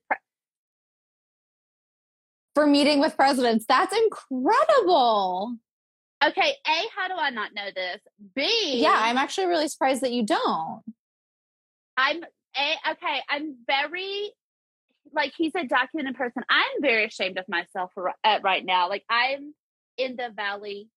For 2.55 2.65
meeting 2.65 2.99
with 2.99 3.15
presidents. 3.15 3.65
That's 3.67 3.95
incredible. 3.95 5.57
Okay, 6.25 6.53
A, 6.65 6.89
how 6.95 7.07
do 7.07 7.13
I 7.15 7.29
not 7.29 7.53
know 7.53 7.67
this? 7.75 7.99
B, 8.35 8.79
Yeah, 8.81 8.95
I'm 8.97 9.17
actually 9.17 9.47
really 9.47 9.67
surprised 9.67 10.01
that 10.01 10.11
you 10.11 10.25
don't. 10.25 10.81
I'm 11.97 12.23
A, 12.23 12.91
okay, 12.91 13.21
I'm 13.29 13.57
very 13.67 14.31
like 15.13 15.33
he's 15.37 15.53
a 15.55 15.65
documented 15.65 16.15
person. 16.15 16.43
I'm 16.49 16.81
very 16.81 17.05
ashamed 17.05 17.37
of 17.37 17.45
myself 17.47 17.91
right 18.43 18.65
now. 18.65 18.89
Like 18.89 19.03
I'm 19.09 19.53
in 19.97 20.15
the 20.15 20.29
valley 20.35 20.89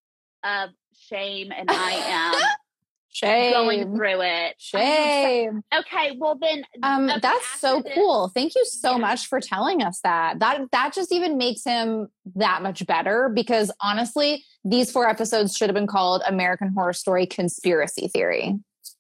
of 0.45 0.71
shame 0.95 1.53
and 1.57 1.71
I 1.71 1.93
am 1.93 2.35
Shame. 3.11 3.53
going 3.53 3.97
through 3.97 4.21
it. 4.23 4.55
Shame. 4.59 5.63
Okay, 5.77 6.17
well 6.19 6.37
then 6.41 6.65
Um, 6.83 7.09
okay, 7.11 7.19
that's 7.21 7.61
so 7.61 7.81
this- 7.83 7.95
cool. 7.95 8.29
Thank 8.29 8.55
you 8.55 8.65
so 8.65 8.93
Yeah. 8.93 8.99
much 8.99 9.27
for 9.27 9.41
telling 9.41 9.83
us 9.83 10.01
that. 10.05 10.39
That 10.41 10.71
that 10.73 10.93
just 10.95 11.13
even 11.13 11.37
makes 11.37 11.65
him 11.65 12.09
that 12.37 12.63
much 12.63 12.87
better 12.87 13.29
because 13.29 13.71
honestly, 13.81 14.45
these 14.65 14.93
four 14.93 15.09
episodes 15.09 15.57
should 15.57 15.69
have 15.69 15.75
been 15.75 15.87
called 15.87 16.23
American 16.27 16.73
Horror 16.77 16.93
Story 16.93 17.27
Conspiracy 17.27 18.09
Theory. 18.09 18.57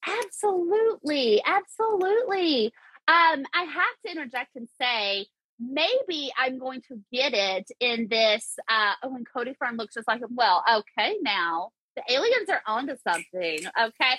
Absolutely, 0.07 1.43
absolutely. 1.45 2.67
Um, 3.09 3.45
I 3.55 3.62
have 3.65 3.95
to 4.05 4.11
interject 4.12 4.57
and 4.57 4.69
say 4.81 5.27
maybe 5.59 6.31
I'm 6.38 6.59
going 6.59 6.83
to 6.88 7.00
get 7.12 7.33
it 7.35 7.69
in 7.81 8.09
this. 8.09 8.57
Uh, 8.69 8.93
oh, 9.03 9.15
and 9.15 9.27
Cody 9.31 9.55
Fern 9.59 9.77
looks 9.77 9.95
just 9.95 10.07
like 10.09 10.21
him. 10.21 10.29
Well, 10.35 10.62
okay, 10.71 11.17
now 11.23 11.71
the 11.99 12.12
aliens 12.12 12.49
are 12.49 12.62
onto 12.67 12.97
something. 12.97 13.59
Okay, 13.81 14.19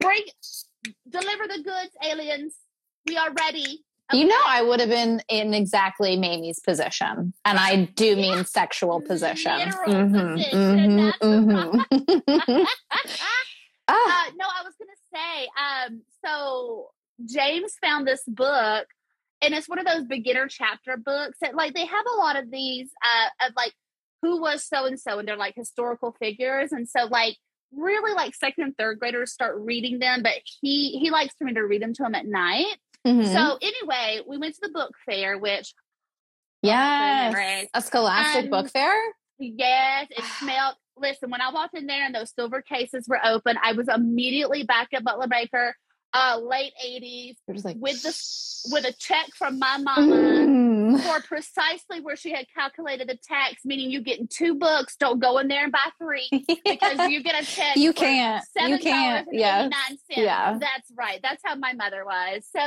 bring, 0.00 0.22
deliver 1.08 1.46
the 1.46 1.62
goods, 1.62 1.96
aliens. 2.04 2.54
We 3.06 3.16
are 3.16 3.32
ready. 3.32 3.84
You 4.12 4.26
know. 4.26 4.40
I 4.46 4.62
would 4.62 4.80
have 4.80 4.88
been 4.88 5.22
in 5.28 5.52
exactly 5.52 6.16
Mamie's 6.16 6.60
position, 6.60 7.34
and 7.44 7.58
I 7.58 7.84
do 7.94 8.16
mean 8.16 8.44
sexual 8.44 9.00
position. 9.02 9.52
Mhm, 9.52 10.50
mhm, 10.50 10.96
that's 10.96 11.18
the 11.18 11.26
mhm. 11.26 12.66
Ah, 13.90 14.26
uh, 14.26 14.30
no, 14.36 14.44
I 14.44 14.62
was 14.64 14.74
gonna 14.78 14.92
say, 15.14 15.48
um, 15.56 16.02
so 16.22 16.90
James 17.24 17.74
found 17.82 18.06
this 18.06 18.22
book, 18.26 18.86
and 19.40 19.54
it's 19.54 19.68
one 19.68 19.78
of 19.78 19.86
those 19.86 20.04
beginner 20.04 20.46
chapter 20.46 20.96
books 20.96 21.38
that 21.40 21.54
like 21.54 21.74
they 21.74 21.86
have 21.86 22.04
a 22.14 22.18
lot 22.18 22.36
of 22.36 22.50
these 22.50 22.90
uh 23.02 23.46
of 23.46 23.52
like 23.56 23.72
who 24.22 24.40
was 24.40 24.64
so 24.64 24.84
and 24.86 24.98
so, 24.98 25.18
and 25.18 25.26
they're 25.28 25.36
like 25.36 25.54
historical 25.54 26.12
figures, 26.18 26.72
and 26.72 26.88
so 26.88 27.04
like 27.06 27.36
really 27.72 28.14
like 28.14 28.34
second 28.34 28.64
and 28.64 28.76
third 28.78 28.98
graders 28.98 29.32
start 29.32 29.56
reading 29.58 29.98
them, 29.98 30.22
but 30.22 30.32
he 30.60 30.98
he 30.98 31.10
likes 31.10 31.34
for 31.38 31.44
me 31.44 31.54
to 31.54 31.60
read 31.60 31.82
them 31.82 31.92
to 31.94 32.04
him 32.04 32.14
at 32.14 32.26
night. 32.26 32.76
mhm. 33.06 33.24
So 33.26 33.58
anyway, 33.60 34.20
we 34.26 34.38
went 34.38 34.54
to 34.54 34.60
the 34.62 34.70
book 34.72 34.92
fair, 35.06 35.36
which 35.38 35.74
yes, 36.62 37.32
memories. 37.34 37.68
a 37.74 37.82
Scholastic 37.82 38.44
Um, 38.44 38.50
book 38.50 38.70
fair. 38.70 38.92
Yes, 39.38 40.08
it 40.10 40.24
smelled. 40.40 40.74
Listen, 40.96 41.30
when 41.30 41.40
I 41.40 41.52
walked 41.52 41.76
in 41.76 41.86
there 41.86 42.04
and 42.04 42.14
those 42.14 42.32
silver 42.34 42.60
cases 42.60 43.06
were 43.08 43.20
open, 43.24 43.56
I 43.62 43.72
was 43.72 43.86
immediately 43.88 44.64
back 44.64 44.88
at 44.92 45.04
Butler 45.04 45.28
Baker, 45.28 45.76
uh, 46.14 46.38
late 46.42 46.72
eighties, 46.84 47.36
like 47.64 47.76
with 47.78 48.02
the 48.02 48.08
with 48.72 48.84
a 48.84 48.92
check 48.98 49.26
from 49.36 49.58
my 49.58 49.76
mama 49.78 50.16
Mm. 50.16 51.00
for 51.00 51.20
precisely 51.26 52.00
where 52.00 52.16
she 52.16 52.30
had 52.30 52.46
calculated 52.54 53.08
the 53.08 53.16
tax, 53.16 53.62
meaning 53.64 53.90
you 53.90 54.00
getting 54.00 54.26
two 54.26 54.54
books. 54.54 54.96
Don't 54.96 55.20
go 55.20 55.38
in 55.38 55.48
there 55.48 55.64
and 55.64 55.72
buy 55.72 55.78
three 56.00 56.28
because 56.64 57.10
you 57.10 57.22
get 57.22 57.42
a 57.42 57.46
check. 57.56 57.76
You 57.76 57.92
can't. 57.92 58.42
You 58.56 58.78
can't. 58.78 59.28
$7.89. 59.28 59.98
Yeah. 60.10 60.58
That's 60.58 60.90
right. 60.96 61.20
That's 61.22 61.42
how 61.44 61.54
my 61.56 61.72
mother 61.74 62.04
was. 62.04 62.44
So, 62.56 62.60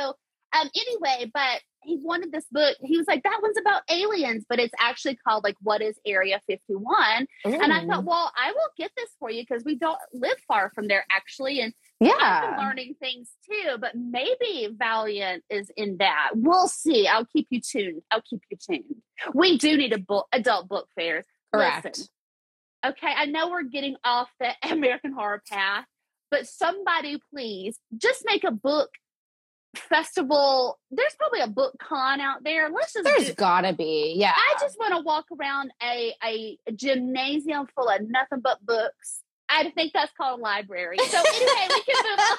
um, 0.53 0.69
anyway, 0.75 1.31
but 1.33 1.61
he 1.83 1.97
wanted 2.01 2.31
this 2.31 2.45
book. 2.51 2.77
He 2.81 2.97
was 2.97 3.07
like, 3.07 3.23
that 3.23 3.39
one's 3.41 3.57
about 3.57 3.81
aliens, 3.89 4.45
but 4.47 4.59
it's 4.59 4.73
actually 4.79 5.15
called 5.15 5.43
like, 5.43 5.55
what 5.61 5.81
is 5.81 5.99
Area 6.05 6.39
51? 6.47 7.25
And 7.45 7.73
I 7.73 7.85
thought, 7.85 8.03
well, 8.03 8.31
I 8.37 8.51
will 8.51 8.69
get 8.77 8.91
this 8.95 9.09
for 9.19 9.31
you 9.31 9.41
because 9.41 9.63
we 9.63 9.75
don't 9.75 9.97
live 10.13 10.37
far 10.47 10.71
from 10.75 10.87
there 10.87 11.05
actually. 11.11 11.59
And 11.61 11.73
yeah. 12.01 12.57
learning 12.59 12.95
things 12.99 13.29
too, 13.49 13.77
but 13.79 13.95
maybe 13.95 14.69
Valiant 14.77 15.43
is 15.49 15.71
in 15.77 15.97
that. 15.97 16.31
We'll 16.33 16.67
see. 16.67 17.07
I'll 17.07 17.25
keep 17.25 17.47
you 17.49 17.61
tuned. 17.61 18.01
I'll 18.11 18.21
keep 18.21 18.41
you 18.49 18.57
tuned. 18.57 18.95
We 19.33 19.57
do 19.57 19.77
need 19.77 19.93
a 19.93 19.99
book, 19.99 20.27
adult 20.33 20.67
book 20.67 20.87
fairs. 20.95 21.25
Correct. 21.53 21.85
Listen, 21.85 22.07
okay, 22.85 23.13
I 23.15 23.25
know 23.25 23.49
we're 23.49 23.63
getting 23.63 23.95
off 24.03 24.29
the 24.39 24.49
American 24.71 25.13
Horror 25.13 25.43
path, 25.49 25.85
but 26.31 26.47
somebody 26.47 27.19
please 27.33 27.77
just 27.97 28.23
make 28.25 28.43
a 28.43 28.51
book 28.51 28.89
festival. 29.75 30.79
There's 30.89 31.15
probably 31.15 31.41
a 31.41 31.47
book 31.47 31.75
con 31.81 32.19
out 32.19 32.43
there. 32.43 32.69
Let's 32.69 32.93
just 32.93 33.05
There's 33.05 33.27
do- 33.27 33.33
gotta 33.35 33.73
be. 33.73 34.13
Yeah. 34.17 34.33
I 34.35 34.55
just 34.59 34.77
want 34.79 34.95
to 34.95 35.01
walk 35.01 35.25
around 35.39 35.71
a, 35.81 36.13
a 36.23 36.57
gymnasium 36.73 37.67
full 37.75 37.89
of 37.89 38.01
nothing 38.01 38.39
but 38.41 38.65
books. 38.65 39.20
I 39.51 39.71
think 39.75 39.91
that's 39.93 40.11
called 40.17 40.39
a 40.39 40.43
library. 40.43 40.97
So 40.97 41.17
anyway, 41.35 41.67
we 41.69 41.83
can 41.83 42.03
move 42.03 42.19
on. 42.19 42.37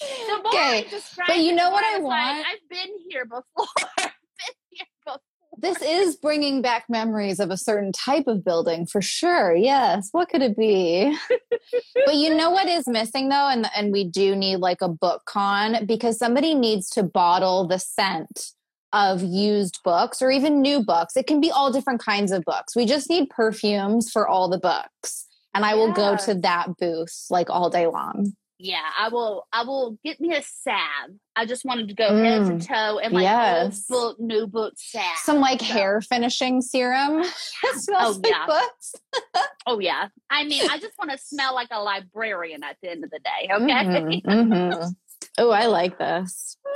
The 0.00 0.42
more 0.42 0.52
I 0.54 0.84
Okay, 0.86 0.98
but 1.26 1.38
you 1.38 1.54
know 1.54 1.70
what 1.70 1.82
more 1.82 1.90
I 1.90 1.98
was 1.98 2.08
like, 2.08 2.36
want? 2.36 2.46
I've 2.46 2.68
been 2.70 2.94
here 3.08 3.24
before. 3.26 3.66
I've 3.98 4.12
been 4.38 4.54
here 4.70 4.86
before. 5.04 5.20
this 5.58 5.82
is 5.82 6.16
bringing 6.16 6.62
back 6.62 6.84
memories 6.88 7.38
of 7.38 7.50
a 7.50 7.56
certain 7.58 7.92
type 7.92 8.26
of 8.26 8.42
building 8.42 8.86
for 8.86 9.02
sure. 9.02 9.54
Yes. 9.54 10.08
What 10.12 10.30
could 10.30 10.40
it 10.40 10.56
be? 10.56 11.14
but 12.06 12.14
you 12.14 12.34
know 12.34 12.50
what 12.50 12.66
is 12.66 12.88
missing 12.88 13.28
though, 13.28 13.48
and 13.48 13.68
and 13.76 13.92
we 13.92 14.04
do 14.04 14.34
need 14.34 14.56
like 14.56 14.80
a 14.80 14.88
book 14.88 15.22
con 15.26 15.84
because 15.84 16.18
somebody 16.18 16.54
needs 16.54 16.88
to 16.90 17.02
bottle 17.02 17.66
the 17.66 17.78
scent 17.78 18.52
of 18.92 19.22
used 19.22 19.80
books 19.84 20.20
or 20.20 20.30
even 20.30 20.60
new 20.60 20.82
books. 20.82 21.16
It 21.16 21.26
can 21.26 21.40
be 21.40 21.50
all 21.50 21.72
different 21.72 22.00
kinds 22.00 22.32
of 22.32 22.44
books. 22.44 22.74
We 22.74 22.86
just 22.86 23.08
need 23.08 23.30
perfumes 23.30 24.10
for 24.10 24.26
all 24.26 24.48
the 24.48 24.58
books. 24.58 25.26
And 25.54 25.64
I 25.64 25.74
will 25.74 25.92
go 25.92 26.16
to 26.16 26.34
that 26.34 26.76
booth 26.78 27.26
like 27.30 27.50
all 27.50 27.70
day 27.70 27.86
long. 27.86 28.32
Yeah, 28.62 28.82
I 28.98 29.08
will. 29.08 29.46
I 29.54 29.62
will 29.64 29.98
get 30.04 30.20
me 30.20 30.34
a 30.36 30.42
salve. 30.42 31.12
I 31.34 31.46
just 31.46 31.64
wanted 31.64 31.88
to 31.88 31.94
go 31.94 32.14
head 32.14 32.60
to 32.60 32.66
toe 32.66 32.98
and 32.98 33.14
like 33.14 33.22
yes. 33.22 33.86
old 33.90 34.18
book, 34.18 34.20
new 34.20 34.46
book 34.46 34.74
salve. 34.76 35.16
Some 35.22 35.40
like 35.40 35.60
So- 35.60 35.66
hair 35.72 36.00
finishing 36.02 36.60
serum. 36.60 37.24
Smells 37.72 38.18
Oh, 38.18 38.28
yeah. 38.28 38.46
books. 38.46 38.94
Oh 39.66 39.78
yeah. 39.78 40.08
I 40.30 40.44
mean, 40.44 40.68
I 40.68 40.78
just 40.78 40.98
want 40.98 41.10
to 41.12 41.18
smell 41.18 41.54
like 41.54 41.68
a 41.70 41.80
librarian 41.80 42.62
at 42.64 42.76
the 42.82 42.90
end 42.90 43.04
of 43.04 43.10
the 43.10 43.20
day. 43.20 43.48
Okay. 43.52 44.20
Mhm, 44.22 44.22
mhm. 44.24 44.94
Oh, 45.40 45.50
I 45.50 45.66
like 45.66 45.98
this. 45.98 46.56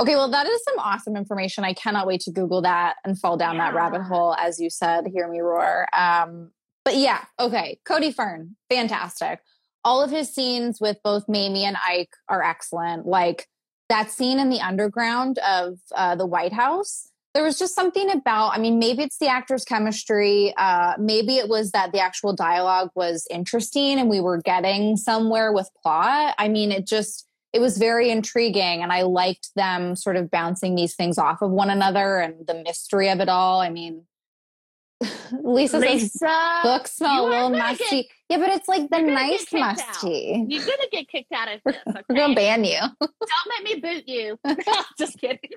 Okay, 0.00 0.16
well, 0.16 0.30
that 0.30 0.48
is 0.48 0.64
some 0.64 0.78
awesome 0.78 1.16
information. 1.16 1.64
I 1.64 1.74
cannot 1.74 2.08
wait 2.08 2.22
to 2.22 2.32
Google 2.32 2.62
that 2.62 2.96
and 3.04 3.16
fall 3.16 3.36
down 3.36 3.58
that 3.58 3.74
rabbit 3.74 4.02
hole, 4.02 4.34
as 4.34 4.58
you 4.58 4.68
said. 4.68 5.06
Hear 5.06 5.28
me 5.28 5.40
roar. 5.40 5.86
Um, 5.92 6.50
but 6.84 6.96
yeah, 6.96 7.22
okay. 7.38 7.78
Cody 7.84 8.10
Fern, 8.10 8.56
fantastic. 8.68 9.40
All 9.84 10.02
of 10.02 10.10
his 10.10 10.34
scenes 10.34 10.80
with 10.80 10.96
both 11.04 11.28
Mamie 11.28 11.64
and 11.64 11.76
Ike 11.86 12.16
are 12.28 12.42
excellent. 12.42 13.06
Like 13.06 13.46
that 13.90 14.10
scene 14.10 14.40
in 14.40 14.48
the 14.48 14.60
underground 14.60 15.38
of 15.46 15.78
uh, 15.94 16.16
the 16.16 16.26
White 16.26 16.54
House. 16.54 17.10
There 17.34 17.44
was 17.44 17.58
just 17.58 17.74
something 17.74 18.10
about, 18.10 18.54
I 18.54 18.58
mean, 18.58 18.78
maybe 18.78 19.02
it's 19.02 19.18
the 19.18 19.28
actors' 19.28 19.64
chemistry. 19.64 20.52
Uh, 20.56 20.94
maybe 20.98 21.36
it 21.36 21.48
was 21.48 21.70
that 21.72 21.92
the 21.92 22.00
actual 22.00 22.32
dialogue 22.32 22.90
was 22.94 23.26
interesting 23.30 24.00
and 24.00 24.08
we 24.08 24.20
were 24.20 24.40
getting 24.40 24.96
somewhere 24.96 25.52
with 25.52 25.70
plot. 25.80 26.34
I 26.38 26.48
mean, 26.48 26.72
it 26.72 26.86
just, 26.86 27.28
it 27.52 27.60
was 27.60 27.76
very 27.78 28.10
intriguing 28.10 28.82
and 28.82 28.92
I 28.92 29.02
liked 29.02 29.50
them 29.56 29.94
sort 29.96 30.16
of 30.16 30.30
bouncing 30.30 30.74
these 30.74 30.94
things 30.94 31.18
off 31.18 31.42
of 31.42 31.50
one 31.50 31.68
another 31.70 32.18
and 32.18 32.46
the 32.46 32.54
mystery 32.54 33.08
of 33.10 33.20
it 33.20 33.28
all. 33.28 33.60
I 33.60 33.68
mean, 33.70 34.04
Lisa, 35.42 35.80
says 35.80 36.02
Lisa, 36.02 36.60
books 36.62 36.96
smell 36.96 37.26
a 37.26 37.28
little 37.28 37.50
musty. 37.50 37.84
get- 38.02 38.06
yeah, 38.28 38.38
but 38.38 38.48
it's 38.50 38.68
like 38.68 38.88
the 38.88 38.98
you're 38.98 39.06
gonna 39.08 39.20
get 39.20 39.28
nice 39.30 39.44
kicked 39.44 39.54
out. 39.62 39.76
musty. 39.76 40.46
you're 40.48 40.60
gonna 40.64 40.88
get 40.90 41.08
kicked 41.08 41.32
out 41.32 41.48
of 41.52 41.60
this. 41.66 41.76
Okay? 41.86 42.00
We're 42.08 42.16
gonna 42.16 42.34
ban 42.34 42.64
you. 42.64 42.78
Don't 43.00 43.12
let 43.48 43.62
me 43.64 43.80
boot 43.80 44.08
you. 44.08 44.38
just 44.98 45.18
kidding. 45.20 45.50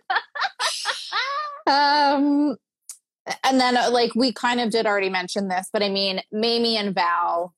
Um, 1.68 2.58
and 3.44 3.60
then 3.60 3.78
uh, 3.78 3.90
like 3.92 4.14
we 4.16 4.32
kind 4.34 4.60
of 4.60 4.70
did 4.72 4.86
already 4.86 5.10
mention 5.10 5.48
this, 5.48 5.70
but 5.72 5.82
I 5.82 5.90
mean, 5.90 6.22
Mamie 6.32 6.78
and 6.78 6.94
Val, 6.94 7.54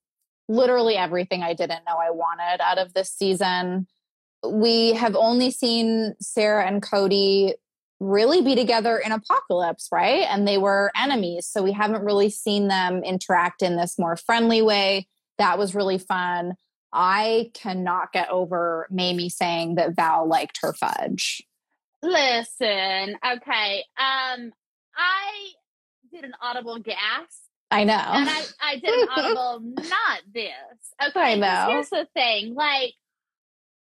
literally 0.47 0.95
everything 0.95 1.43
I 1.43 1.53
didn't 1.53 1.83
know 1.87 1.97
I 1.97 2.11
wanted 2.11 2.61
out 2.61 2.77
of 2.77 2.93
this 2.93 3.09
season. 3.11 3.87
We 4.51 4.93
have 4.93 5.15
only 5.15 5.51
seen 5.51 6.15
Sarah 6.21 6.65
and 6.65 6.81
Cody 6.81 7.55
really 7.99 8.41
be 8.41 8.55
together 8.55 8.97
in 8.97 9.11
Apocalypse, 9.11 9.89
right? 9.91 10.25
And 10.29 10.47
they 10.47 10.57
were 10.57 10.91
enemies. 10.95 11.47
So 11.47 11.63
we 11.63 11.71
haven't 11.71 12.03
really 12.03 12.29
seen 12.29 12.67
them 12.67 13.03
interact 13.03 13.61
in 13.61 13.75
this 13.75 13.97
more 13.97 14.15
friendly 14.15 14.61
way. 14.61 15.07
That 15.37 15.57
was 15.57 15.73
really 15.73 15.97
fun. 15.97 16.55
I 16.93 17.51
cannot 17.53 18.13
get 18.13 18.29
over 18.29 18.87
Mamie 18.89 19.29
saying 19.29 19.75
that 19.75 19.95
Val 19.95 20.27
liked 20.27 20.59
her 20.61 20.73
fudge. 20.73 21.41
Listen, 22.01 23.17
okay. 23.25 23.83
Um, 23.97 24.53
I 24.95 25.49
did 26.11 26.23
an 26.23 26.33
audible 26.41 26.79
gasp, 26.79 27.43
I 27.71 27.83
know. 27.83 27.93
and 27.93 28.29
I, 28.29 28.43
I 28.61 28.75
did 28.75 28.89
an 28.89 29.07
audible 29.15 29.59
not 29.75 30.21
this. 30.33 30.53
Okay, 31.09 31.33
I 31.33 31.35
know. 31.35 31.67
Here's 31.69 31.89
the 31.89 32.07
thing, 32.13 32.53
like 32.55 32.93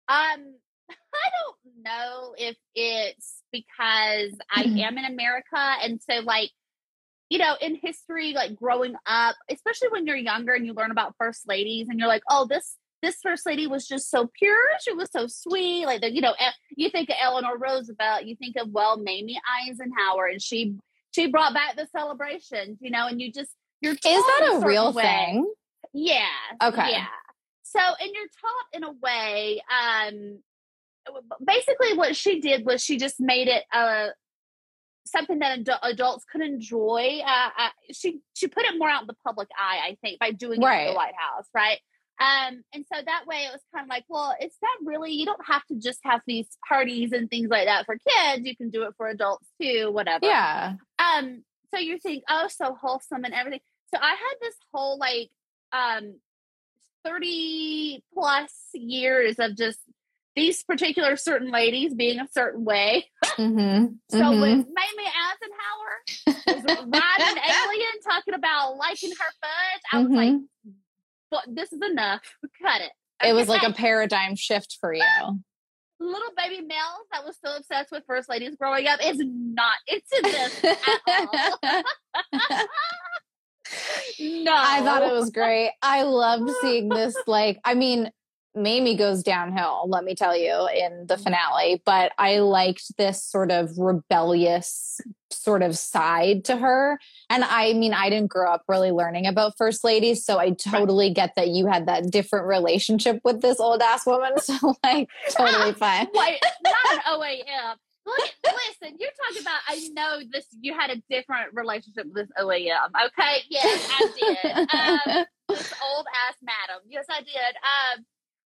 Um, 0.09 0.55
I 0.91 1.29
don't 1.41 1.85
know 1.85 2.35
if 2.39 2.57
it's 2.75 3.43
because 3.53 4.33
I 4.51 4.65
Mm-hmm. 4.65 4.79
am 4.79 4.99
in 4.99 5.05
America, 5.05 5.57
and 5.83 6.01
so 6.03 6.21
like, 6.21 6.51
you 7.29 7.39
know, 7.39 7.57
in 7.61 7.75
history, 7.75 8.33
like 8.33 8.55
growing 8.55 8.95
up, 9.07 9.35
especially 9.51 9.89
when 9.89 10.07
you're 10.07 10.17
younger 10.17 10.55
and 10.55 10.65
you 10.65 10.73
learn 10.75 10.91
about 10.93 11.15
first 11.19 11.49
ladies, 11.49 11.89
and 11.89 11.99
you're 11.99 12.09
like, 12.09 12.23
oh, 12.31 12.47
this 12.47 12.77
this 13.03 13.17
first 13.23 13.45
lady 13.47 13.67
was 13.67 13.87
just 13.87 14.11
so 14.11 14.31
pure. 14.39 14.57
She 14.81 14.93
was 14.93 15.11
so 15.11 15.27
sweet. 15.27 15.87
Like 15.87 16.01
the, 16.01 16.11
you 16.13 16.21
know, 16.23 16.35
you 16.77 16.89
think 16.91 17.09
of 17.11 17.17
Eleanor 17.21 17.59
Roosevelt, 17.59 18.25
you 18.25 18.37
think 18.37 18.57
of 18.57 18.71
well, 18.71 18.97
Mamie 18.97 19.41
Eisenhower, 19.69 20.27
and 20.27 20.41
she 20.41 20.77
she 21.11 21.27
brought 21.31 21.53
back 21.55 21.77
the 21.77 21.87
celebrations, 21.97 22.79
you 22.81 22.91
know, 22.91 23.07
and 23.07 23.21
you 23.21 23.33
just 23.33 23.51
you're 23.81 23.93
Is 23.93 24.01
that 24.03 24.51
a 24.55 24.67
real 24.67 24.93
way. 24.93 25.03
thing? 25.03 25.53
Yeah. 25.93 26.27
Okay. 26.63 26.91
Yeah. 26.93 27.07
So, 27.71 27.79
and 27.79 28.11
you're 28.15 28.25
taught 28.25 28.73
in 28.73 28.85
a 28.85 28.93
way, 28.93 29.63
um, 29.71 30.39
basically 31.45 31.97
what 31.97 32.17
she 32.17 32.41
did 32.41 32.65
was 32.65 32.83
she 32.83 32.97
just 32.97 33.21
made 33.21 33.49
it 33.49 33.65
uh 33.73 34.09
something 35.07 35.39
that 35.39 35.61
adu- 35.61 35.79
adults 35.83 36.25
could 36.31 36.43
enjoy. 36.43 37.21
Uh, 37.25 37.49
uh, 37.59 37.69
she 37.93 38.21
she 38.35 38.49
put 38.49 38.65
it 38.65 38.77
more 38.79 38.89
out 38.89 39.03
in 39.03 39.07
the 39.07 39.17
public 39.25 39.49
eye, 39.59 39.81
I 39.85 39.97
think, 40.03 40.19
by 40.19 40.33
doing 40.33 40.61
it 40.61 40.67
in 40.67 40.87
the 40.89 40.95
White 40.95 41.15
House, 41.17 41.47
right? 41.55 41.79
Um, 42.19 42.63
and 42.73 42.85
so 42.93 43.01
that 43.05 43.25
way 43.27 43.45
it 43.45 43.53
was 43.53 43.61
kind 43.75 43.85
of 43.85 43.91
like, 43.91 44.05
well, 44.09 44.35
it's 44.41 44.57
not 44.63 44.91
really. 44.91 45.13
You 45.13 45.27
don't 45.27 45.47
have 45.47 45.65
to 45.67 45.77
just 45.77 46.01
have 46.05 46.23
these 46.27 46.49
parties 46.67 47.13
and 47.13 47.29
things 47.29 47.49
like 47.51 47.67
that 47.67 47.85
for 47.85 47.97
kids. 47.97 48.47
You 48.47 48.57
can 48.57 48.71
do 48.71 48.85
it 48.85 48.95
for 48.97 49.07
adults 49.09 49.47
too, 49.61 49.91
whatever. 49.93 50.27
Yeah. 50.27 50.75
Um, 50.99 51.45
so 51.73 51.79
you 51.79 51.99
think, 51.99 52.25
oh, 52.29 52.49
so 52.49 52.75
wholesome 52.75 53.25
and 53.25 53.35
everything. 53.35 53.61
So 53.95 54.01
I 54.01 54.11
had 54.11 54.35
this 54.41 54.55
whole 54.73 54.99
like 54.99 55.31
um 55.73 56.19
30 57.07 58.03
plus 58.13 58.53
years 58.75 59.37
of 59.39 59.57
just 59.57 59.79
these 60.35 60.63
particular 60.63 61.17
certain 61.17 61.51
ladies 61.51 61.95
being 61.95 62.21
a 62.21 62.29
certain 62.31 62.65
way. 62.65 63.07
Mm-hmm. 63.37 63.87
So 64.09 64.31
when 64.31 64.41
Mamie 64.41 65.11
Eisenhower 65.29 66.35
was 66.47 66.65
riding 66.65 67.43
alien 67.43 68.01
talking 68.03 68.33
about 68.33 68.77
liking 68.79 69.11
her 69.11 69.31
fudge, 69.43 69.83
I 69.93 69.99
was 69.99 70.11
like, 70.11 70.35
but 71.31 71.43
this 71.47 71.71
is 71.71 71.83
enough. 71.83 72.23
Cut 72.63 72.81
it. 72.81 72.93
Mm-hmm. 73.23 73.29
it 73.29 73.33
was 73.35 73.49
like 73.49 73.63
a 73.63 73.75
paradigm 73.75 74.37
shift 74.37 74.79
for 74.81 74.95
you. 74.95 75.03
little 76.01 76.33
baby 76.35 76.63
Mel 76.63 76.79
that 77.13 77.27
was 77.27 77.37
so 77.45 77.57
obsessed 77.57 77.93
with 77.93 78.05
first 78.07 78.31
ladies 78.31 78.57
growing 78.57 78.87
up 78.87 79.01
is 79.05 79.19
not 79.21 79.77
into 79.87 80.23
this 80.23 80.65
at 80.65 80.79
all. 81.07 81.59
No. 84.19 84.55
I 84.55 84.83
thought 84.83 85.03
it 85.03 85.13
was 85.13 85.31
great. 85.31 85.73
I 85.83 86.03
loved 86.03 86.51
seeing 86.61 86.89
this. 86.89 87.17
Like, 87.27 87.59
I 87.65 87.75
mean, 87.75 88.11
Mamie 88.57 88.97
goes 88.97 89.23
downhill, 89.23 89.85
let 89.89 90.05
me 90.05 90.15
tell 90.15 90.37
you, 90.37 90.69
in 90.75 91.07
the 91.07 91.15
mm-hmm. 91.15 91.23
finale, 91.23 91.83
but 91.85 92.13
I 92.19 92.39
liked 92.39 92.97
this 92.97 93.23
sort 93.23 93.51
of 93.51 93.77
rebellious 93.77 95.01
sort 95.31 95.63
of 95.63 95.77
side 95.77 96.45
to 96.47 96.57
her. 96.57 96.99
And 97.29 97.45
I 97.45 97.75
mean, 97.75 97.93
I 97.93 98.09
didn't 98.11 98.31
grow 98.31 98.51
up 98.51 98.63
really 98.69 98.91
learning 98.91 99.27
about 99.27 99.57
first 99.59 99.85
ladies, 99.85 100.25
so 100.25 100.39
I 100.39 100.51
totally 100.51 101.11
get 101.11 101.35
that 101.37 101.49
you 101.49 101.67
had 101.67 101.87
that 101.87 102.11
different 102.11 102.47
relationship 102.47 103.21
with 103.25 103.43
this 103.43 103.61
old 103.61 103.83
ass 103.83 104.07
woman. 104.07 104.33
So, 104.47 104.75
like, 104.85 105.09
totally 105.31 105.73
fine. 105.73 106.07
Wait, 106.15 106.41
not 106.63 106.95
an 106.95 107.01
OAM. 107.09 107.75
Listen, 108.07 108.97
you're 108.99 109.11
talking 109.27 109.43
about. 109.43 109.61
I 109.69 109.89
know 109.93 110.21
this. 110.31 110.47
You 110.61 110.75
had 110.75 110.91
a 110.91 111.03
different 111.11 111.55
relationship 111.55 112.07
with 112.07 112.15
this 112.15 112.29
OAM. 112.39 112.89
Okay, 113.07 113.43
yes, 113.49 113.89
I 113.91 114.09
did. 114.19 115.17
Um, 115.17 115.25
this 115.49 115.75
old 115.83 116.07
ass 116.29 116.37
madam. 116.43 116.83
Yes, 116.89 117.07
I 117.11 117.21
did. 117.21 117.35
Um, 117.35 118.05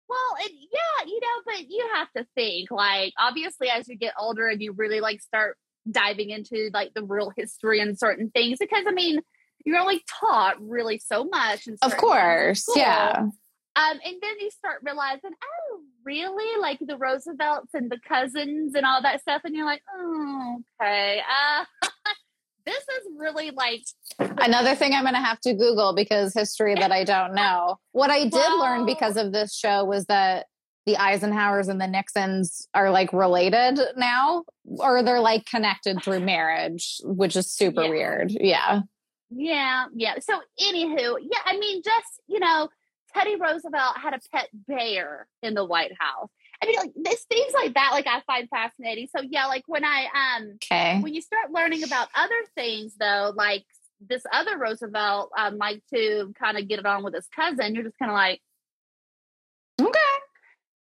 well, 0.09 0.37
and 0.43 0.51
yeah, 0.51 1.07
you 1.07 1.21
know, 1.21 1.43
but 1.47 1.71
you 1.71 1.89
have 1.95 2.13
to 2.17 2.27
think 2.35 2.71
like 2.71 3.13
obviously 3.19 3.69
as 3.71 3.89
you 3.89 3.97
get 3.97 4.15
older 4.19 4.49
and 4.49 4.61
you 4.61 4.73
really 4.73 5.01
like 5.01 5.21
start 5.21 5.57
diving 5.91 6.31
into 6.31 6.71
like 6.75 6.93
the 6.95 7.05
real 7.05 7.33
history 7.37 7.81
and 7.81 7.99
certain 7.99 8.31
things 8.31 8.59
because 8.59 8.85
I 8.87 8.93
mean 8.93 9.21
you're 9.65 9.79
only 9.79 10.03
taught 10.21 10.57
really 10.61 10.99
so 10.99 11.25
much. 11.25 11.67
In 11.67 11.75
Of 11.83 11.91
certain 11.91 11.91
things 11.91 11.93
in 11.93 11.99
course. 11.99 12.65
Yeah. 12.75 13.29
Um, 13.77 14.01
and 14.05 14.17
then 14.21 14.41
you 14.41 14.51
start 14.51 14.81
realizing, 14.83 15.31
oh, 15.43 15.81
really? 16.11 16.61
Like 16.61 16.79
the 16.81 16.96
Roosevelts 16.99 17.73
and 17.75 17.90
the 17.90 17.99
cousins 18.07 18.75
and 18.75 18.85
all 18.85 19.01
that 19.03 19.20
stuff, 19.20 19.42
and 19.44 19.55
you're 19.55 19.64
like, 19.66 19.83
oh, 19.96 20.57
okay. 20.83 21.20
Uh, 21.20 21.64
this 22.66 22.83
is 22.83 23.07
really 23.16 23.51
like 23.53 23.83
Another 24.18 24.75
thing 24.75 24.92
I'm 24.92 25.03
going 25.05 25.14
to 25.14 25.20
have 25.20 25.40
to 25.40 25.55
Google 25.55 25.94
because 25.94 26.35
history 26.35 26.75
that 26.75 26.92
I 26.92 27.05
don't 27.05 27.35
know. 27.35 27.79
What 27.92 28.11
I 28.11 28.25
did 28.25 28.53
learn 28.59 28.85
because 28.87 29.16
of 29.16 29.33
this 29.33 29.55
show 29.55 29.85
was 29.85 30.07
that 30.07 30.46
the 30.87 30.94
Eisenhowers 30.94 31.68
and 31.68 31.81
the 31.81 31.87
Nixons 31.87 32.66
are 32.75 32.90
like 32.90 33.12
related 33.12 33.79
now, 33.96 34.44
or 34.79 35.03
they're 35.03 35.20
like 35.20 35.46
connected 35.46 36.03
through 36.03 36.20
marriage, 36.20 37.01
which 37.05 37.37
is 37.37 37.51
super 37.53 37.83
Yeah. 37.85 37.90
weird. 37.90 38.31
Yeah. 38.33 38.81
Yeah, 39.31 39.85
yeah. 39.94 40.14
So, 40.20 40.40
anywho, 40.61 41.16
yeah, 41.20 41.38
I 41.46 41.57
mean, 41.59 41.83
just 41.85 42.20
you 42.27 42.40
know, 42.40 42.68
Teddy 43.14 43.37
Roosevelt 43.37 43.99
had 44.03 44.14
a 44.14 44.20
pet 44.35 44.49
bear 44.66 45.27
in 45.42 45.55
the 45.55 45.64
White 45.64 45.92
House. 45.99 46.29
I 46.62 46.66
mean, 46.66 46.77
like 46.77 46.92
this 46.94 47.25
things 47.25 47.53
like 47.55 47.75
that, 47.75 47.90
like 47.92 48.07
I 48.07 48.20
find 48.27 48.49
fascinating. 48.51 49.09
So, 49.16 49.23
yeah, 49.29 49.46
like 49.46 49.64
when 49.66 49.85
I 49.85 50.07
um 50.14 50.53
Okay. 50.57 51.01
when 51.01 51.14
you 51.14 51.23
start 51.23 51.51
learning 51.53 51.83
about 51.85 52.09
other 52.14 52.35
things, 52.55 52.94
though, 53.01 53.33
like 53.35 53.64
this 54.07 54.23
other 54.33 54.59
Roosevelt, 54.59 55.31
um, 55.38 55.57
like 55.59 55.83
to 55.94 56.33
kind 56.38 56.59
of 56.59 56.68
get 56.68 56.79
it 56.79 56.87
on 56.87 57.03
with 57.03 57.14
his 57.14 57.27
cousin, 57.35 57.75
you're 57.75 57.85
just 57.85 57.99
kind 57.99 58.11
of 58.11 58.14
like, 58.14 58.40
Okay. 59.81 59.99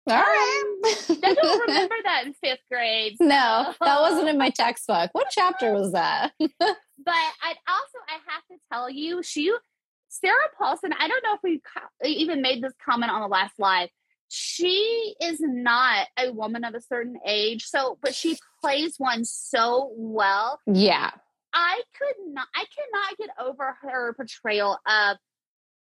All 0.08 0.14
right. 0.14 0.62
Um, 0.84 1.18
I 1.24 1.34
don't 1.34 1.60
remember 1.68 1.94
that 2.04 2.22
in 2.26 2.34
fifth 2.34 2.60
grade. 2.70 3.16
no, 3.18 3.74
that 3.80 4.00
wasn't 4.00 4.28
in 4.28 4.38
my 4.38 4.50
textbook. 4.50 5.10
What 5.12 5.26
chapter 5.30 5.72
was 5.72 5.92
that? 5.92 6.32
But 7.04 7.12
I 7.14 7.50
also 7.68 7.98
I 8.08 8.18
have 8.32 8.42
to 8.50 8.56
tell 8.72 8.88
you, 8.90 9.22
she 9.22 9.52
Sarah 10.20 10.34
Paulson. 10.58 10.92
I 10.98 11.08
don't 11.08 11.22
know 11.22 11.34
if 11.34 11.40
we 11.42 11.60
even 12.08 12.42
made 12.42 12.62
this 12.62 12.72
comment 12.84 13.10
on 13.12 13.20
the 13.20 13.28
last 13.28 13.54
live. 13.58 13.88
She 14.28 15.14
is 15.22 15.38
not 15.40 16.08
a 16.18 16.32
woman 16.32 16.64
of 16.64 16.74
a 16.74 16.80
certain 16.80 17.16
age, 17.24 17.64
so 17.64 17.96
but 18.02 18.14
she 18.14 18.36
plays 18.60 18.94
one 18.98 19.24
so 19.24 19.92
well. 19.96 20.60
Yeah. 20.66 21.10
I 21.52 21.80
could 21.96 22.32
not. 22.34 22.46
I 22.54 22.64
cannot 22.76 23.18
get 23.18 23.30
over 23.46 23.76
her 23.82 24.14
portrayal 24.14 24.78
of 24.86 25.16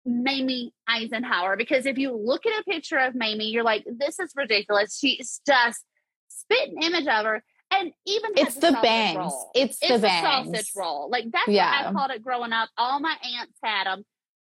Mamie 0.06 0.74
Eisenhower 0.88 1.56
because 1.58 1.86
if 1.86 1.98
you 1.98 2.16
look 2.16 2.46
at 2.46 2.60
a 2.60 2.64
picture 2.64 2.98
of 2.98 3.14
Mamie, 3.16 3.50
you're 3.50 3.64
like, 3.64 3.86
this 3.86 4.18
is 4.20 4.32
ridiculous. 4.36 4.98
She's 4.98 5.42
just 5.46 5.84
spit 6.30 6.70
an 6.70 6.82
image 6.82 7.08
of 7.08 7.26
her, 7.26 7.44
and 7.72 7.92
even 8.08 8.32
It's 8.36 8.56
the 8.56 8.72
bangs. 8.82 9.18
roll. 9.18 9.52
It's 9.54 9.78
the 9.80 9.86
It's 9.88 9.96
a 9.98 10.00
bangs. 10.00 10.48
sausage 10.50 10.72
roll. 10.76 11.10
Like 11.10 11.26
that's 11.32 11.48
Yeah. 11.48 11.70
what 11.82 11.90
I 11.90 11.92
called 11.94 12.12
it 12.12 12.24
growing 12.24 12.54
up. 12.54 12.70
All 12.78 13.00
my 13.00 13.16
aunts 13.38 13.60
had 13.64 13.86
them. 13.86 14.04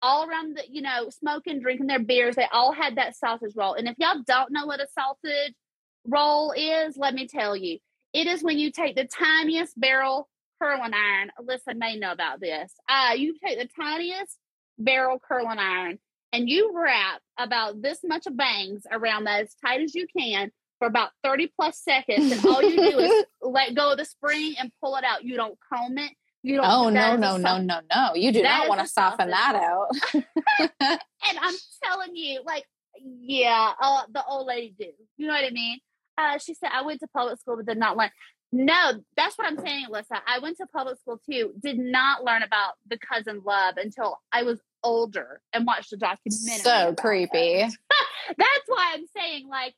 All 0.00 0.28
around 0.28 0.56
the, 0.56 0.62
you 0.70 0.82
know, 0.82 1.10
smoking, 1.10 1.60
drinking 1.60 1.86
their 1.86 1.98
beers. 1.98 2.36
They 2.36 2.46
all 2.52 2.72
had 2.72 2.96
that 2.96 3.16
sausage 3.16 3.54
roll. 3.56 3.74
And 3.74 3.88
if 3.88 3.96
y'all 3.98 4.22
don't 4.26 4.52
know 4.52 4.66
what 4.66 4.80
a 4.80 4.86
sausage 4.96 5.54
roll 6.06 6.52
is, 6.52 6.96
let 6.96 7.14
me 7.14 7.26
tell 7.26 7.56
you, 7.56 7.78
it 8.12 8.26
is 8.26 8.42
when 8.42 8.58
you 8.58 8.70
take 8.70 8.96
the 8.96 9.04
tiniest 9.04 9.78
barrel 9.78 10.28
curling 10.60 10.94
iron. 10.94 11.30
Alyssa 11.40 11.76
may 11.76 11.96
know 11.96 12.12
about 12.12 12.40
this. 12.40 12.72
Uh, 12.88 13.14
you 13.16 13.36
take 13.44 13.58
the 13.58 13.68
tiniest 13.80 14.36
barrel 14.78 15.18
curling 15.18 15.58
iron 15.58 15.98
and 16.32 16.48
you 16.48 16.72
wrap 16.74 17.20
about 17.38 17.80
this 17.82 18.00
much 18.04 18.26
of 18.26 18.36
bangs 18.36 18.84
around 18.90 19.24
that 19.24 19.42
as 19.42 19.54
tight 19.64 19.80
as 19.80 19.94
you 19.94 20.06
can 20.16 20.50
for 20.78 20.86
about 20.86 21.10
30 21.24 21.50
plus 21.56 21.78
seconds. 21.78 22.32
And 22.32 22.46
all 22.46 22.62
you 22.62 22.76
do 22.76 22.98
is 22.98 23.24
let 23.42 23.74
go 23.74 23.92
of 23.92 23.98
the 23.98 24.04
spring 24.04 24.54
and 24.58 24.70
pull 24.82 24.96
it 24.96 25.04
out. 25.04 25.24
You 25.24 25.36
don't 25.36 25.58
comb 25.72 25.98
it. 25.98 26.12
You 26.48 26.56
don't. 26.56 26.64
Oh, 26.66 26.88
no, 26.88 27.14
no, 27.14 27.36
no, 27.36 27.58
no, 27.58 27.80
no. 27.94 28.14
You 28.14 28.32
do 28.32 28.40
That 28.40 28.60
not 28.60 28.68
want 28.70 28.80
to 28.80 28.88
soften 28.88 29.28
that 29.28 29.54
out. 29.54 29.88
And 30.80 31.38
I'm 31.42 31.54
telling 31.84 32.16
you, 32.16 32.40
like, 32.46 32.64
yeah, 33.02 33.72
uh, 33.78 34.04
the 34.10 34.24
old 34.24 34.46
lady 34.46 34.74
do. 34.78 34.86
You 35.18 35.26
know 35.26 35.34
what 35.34 35.44
I 35.44 35.50
mean? 35.50 35.78
Uh, 36.16 36.38
she 36.38 36.54
said, 36.54 36.70
I 36.72 36.82
went 36.82 37.00
to 37.00 37.06
public 37.08 37.38
school 37.38 37.56
but 37.56 37.66
did 37.66 37.76
not 37.76 37.98
learn. 37.98 38.08
No, 38.50 38.92
that's 39.14 39.36
what 39.36 39.46
I'm 39.46 39.58
saying, 39.58 39.88
Alyssa. 39.92 40.20
I 40.26 40.38
went 40.38 40.56
to 40.56 40.66
public 40.74 40.98
school 41.00 41.20
too, 41.30 41.52
did 41.60 41.78
not 41.78 42.24
learn 42.24 42.42
about 42.42 42.74
the 42.88 42.96
cousin 42.96 43.42
love 43.44 43.74
until 43.76 44.18
I 44.32 44.44
was 44.44 44.58
older 44.82 45.42
and 45.52 45.66
watched 45.66 45.92
a 45.92 45.98
documentary. 45.98 46.60
so 46.60 46.94
creepy. 46.98 47.58
That's 48.38 48.64
why 48.68 48.92
I'm 48.94 49.04
saying, 49.14 49.48
like, 49.48 49.74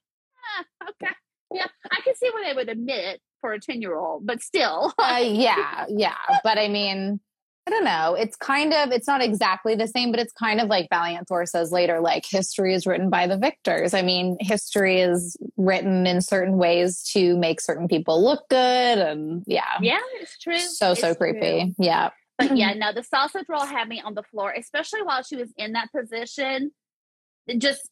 ah, 0.61 0.89
okay. 0.91 1.13
Yeah, 1.53 1.67
I 1.91 2.01
can 2.03 2.15
see 2.15 2.31
where 2.33 2.45
they 2.45 2.55
would 2.55 2.69
admit 2.69 3.05
it 3.17 3.21
for 3.41 3.53
a 3.53 3.61
10 3.61 3.81
year 3.81 3.97
old, 3.97 4.27
but 4.27 4.43
still. 4.43 4.93
uh, 4.99 5.21
yeah, 5.25 5.87
yeah. 5.89 6.17
But 6.45 6.59
I 6.59 6.69
mean, 6.69 7.21
I 7.67 7.71
don't 7.71 7.85
know. 7.85 8.15
It's 8.15 8.37
kind 8.37 8.73
of, 8.73 8.91
it's 8.91 9.07
not 9.07 9.23
exactly 9.23 9.75
the 9.75 9.87
same, 9.87 10.11
but 10.11 10.19
it's 10.19 10.33
kind 10.33 10.61
of 10.61 10.69
like 10.69 10.89
Valiant 10.91 11.29
Thor 11.29 11.47
says 11.47 11.71
later, 11.71 12.01
like 12.01 12.25
history 12.29 12.75
is 12.75 12.87
written 12.87 13.11
by 13.11 13.27
the 13.27 13.37
victors. 13.37 13.95
I 13.95 14.03
mean, 14.03 14.37
history 14.41 15.01
is 15.01 15.37
written 15.57 16.07
in 16.07 16.21
certain 16.23 16.57
ways 16.57 17.03
to 17.13 17.37
make 17.37 17.61
certain 17.61 17.87
people 17.87 18.25
look 18.25 18.49
good. 18.49 18.99
And 18.99 19.45
yeah, 19.47 19.79
yeah, 19.81 20.01
it's 20.21 20.39
true. 20.39 20.59
so, 20.59 20.95
so 20.95 21.09
It's 21.11 21.19
true. 21.19 21.33
creepy. 21.33 21.75
Yeah. 21.79 22.11
But 22.39 22.57
yeah, 22.57 22.73
no, 22.77 22.93
the 22.93 23.05
sausage 23.05 23.45
roll 23.49 23.67
had 23.67 23.89
me 23.89 24.01
on 24.05 24.15
the 24.15 24.23
floor, 24.25 24.53
especially 24.57 25.03
while 25.03 25.23
she 25.23 25.37
was 25.37 25.53
in 25.57 25.73
that 25.73 25.89
position. 25.95 26.73
Just 27.59 27.89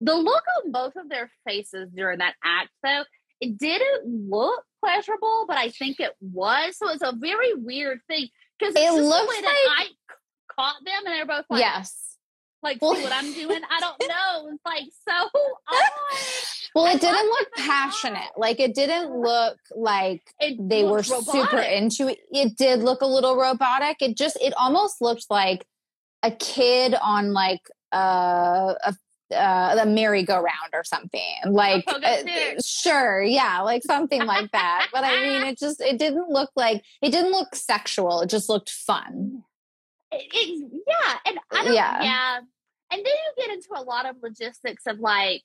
the 0.00 0.14
look 0.14 0.42
on 0.64 0.72
both 0.72 0.96
of 0.96 1.08
their 1.08 1.30
faces 1.46 1.90
during 1.94 2.18
that 2.18 2.34
act, 2.44 2.70
though, 2.82 3.04
it 3.40 3.58
didn't 3.58 4.28
look 4.30 4.64
pleasurable, 4.84 5.44
but 5.48 5.56
I 5.56 5.68
think 5.70 6.00
it 6.00 6.12
was. 6.20 6.76
So 6.78 6.88
it's 6.90 7.02
a 7.02 7.12
very 7.16 7.54
weird 7.54 8.00
thing 8.08 8.28
because 8.58 8.74
It 8.74 8.94
the 8.94 9.02
looks 9.02 9.28
way 9.28 9.36
like- 9.36 9.44
that 9.44 9.76
I 9.78 9.86
caught 10.54 10.84
them, 10.84 11.06
and 11.06 11.14
they're 11.14 11.26
both 11.26 11.46
like, 11.50 11.60
yes. 11.60 12.16
like 12.62 12.78
Well- 12.80 12.94
see 12.96 13.02
what 13.02 13.12
I'm 13.12 13.32
doing. 13.42 13.60
I 13.70 13.80
don't 13.80 14.00
know. 14.08 14.48
It's 14.52 14.64
like 14.64 14.84
so 15.08 15.28
odd. 15.68 15.90
Well, 16.72 16.84
I 16.84 16.92
it 16.92 17.00
didn't 17.00 17.26
look 17.26 17.48
passionate. 17.56 18.30
Like 18.36 18.60
it 18.60 18.76
didn't 18.76 19.10
look 19.20 19.58
like 19.74 20.22
It 20.38 20.56
they 20.68 20.84
were 20.84 21.02
looked 21.02 21.28
super 21.28 21.58
into 21.58 22.06
it. 22.06 22.20
It 22.30 22.56
did 22.56 22.84
look 22.84 23.00
a 23.00 23.06
little 23.06 23.36
robotic. 23.36 23.96
It 24.00 24.16
just 24.16 24.36
it 24.40 24.54
almost 24.56 25.00
looked 25.00 25.26
like 25.30 25.66
a 26.22 26.30
kid 26.30 26.94
on 27.02 27.32
like 27.32 27.62
uh, 27.92 28.74
a 28.84 28.94
uh, 29.32 29.76
a 29.80 29.86
merry-go-round 29.86 30.72
or 30.72 30.84
something. 30.84 31.20
Like 31.46 31.84
uh, 31.88 32.16
sure, 32.64 33.22
yeah, 33.22 33.60
like 33.62 33.82
something 33.84 34.24
like 34.24 34.50
that. 34.52 34.88
But 34.92 35.04
I 35.04 35.16
mean, 35.22 35.42
it 35.46 35.58
just 35.58 35.80
it 35.80 35.98
didn't 35.98 36.28
look 36.28 36.50
like 36.56 36.82
it 37.02 37.10
didn't 37.10 37.32
look 37.32 37.54
sexual. 37.54 38.20
It 38.22 38.30
just 38.30 38.48
looked 38.48 38.70
fun. 38.70 39.42
It, 40.12 40.26
it, 40.32 40.70
yeah, 40.86 41.14
and 41.26 41.38
I 41.52 41.64
don't. 41.64 41.74
Yeah. 41.74 42.02
Yeah. 42.02 42.36
and 42.38 42.98
then 42.98 43.04
you 43.06 43.44
get 43.44 43.54
into 43.54 43.68
a 43.76 43.82
lot 43.82 44.06
of 44.08 44.16
logistics 44.22 44.86
of 44.86 44.98
like, 44.98 45.42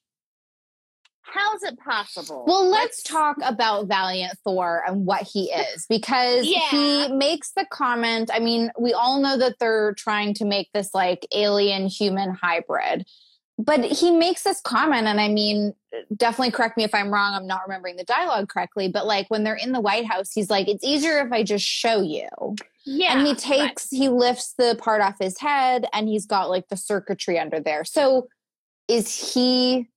how 1.21 1.55
is 1.55 1.63
it 1.63 1.77
possible? 1.79 2.45
Well, 2.47 2.67
let's 2.69 3.01
talk 3.03 3.37
about 3.43 3.87
Valiant 3.87 4.37
Thor 4.43 4.83
and 4.87 5.05
what 5.05 5.23
he 5.23 5.51
is 5.51 5.85
because 5.89 6.45
Yeah. 6.45 6.59
he 6.69 7.07
makes 7.09 7.51
the 7.51 7.65
comment. 7.71 8.29
I 8.33 8.39
mean, 8.39 8.71
we 8.79 8.93
all 8.93 9.19
know 9.19 9.37
that 9.37 9.55
they're 9.59 9.93
trying 9.95 10.33
to 10.35 10.45
make 10.45 10.69
this 10.73 10.93
like 10.93 11.25
alien 11.33 11.87
human 11.87 12.31
hybrid, 12.33 13.05
but 13.57 13.85
he 13.85 14.11
makes 14.11 14.43
this 14.43 14.59
comment. 14.61 15.07
And 15.07 15.19
I 15.19 15.29
mean, 15.29 15.73
definitely 16.15 16.51
correct 16.51 16.77
me 16.77 16.83
if 16.83 16.93
I'm 16.93 17.11
wrong. 17.11 17.33
I'm 17.33 17.47
not 17.47 17.61
remembering 17.65 17.95
the 17.95 18.03
dialogue 18.03 18.49
correctly, 18.49 18.89
but 18.89 19.05
like 19.05 19.29
when 19.29 19.43
they're 19.43 19.55
in 19.55 19.71
the 19.71 19.79
White 19.79 20.05
House, 20.05 20.31
he's 20.33 20.49
like, 20.49 20.67
it's 20.67 20.83
easier 20.83 21.19
if 21.19 21.31
I 21.31 21.43
just 21.43 21.65
show 21.65 22.01
you. 22.01 22.27
Yeah, 22.85 23.13
and 23.13 23.21
he 23.21 23.29
right. 23.29 23.37
takes, 23.37 23.89
he 23.89 24.09
lifts 24.09 24.53
the 24.57 24.77
part 24.79 25.01
off 25.01 25.15
his 25.19 25.39
head 25.39 25.87
and 25.93 26.07
he's 26.07 26.25
got 26.25 26.49
like 26.49 26.67
the 26.67 26.77
circuitry 26.77 27.39
under 27.39 27.59
there. 27.59 27.83
So 27.83 28.27
is 28.87 29.33
he. 29.33 29.87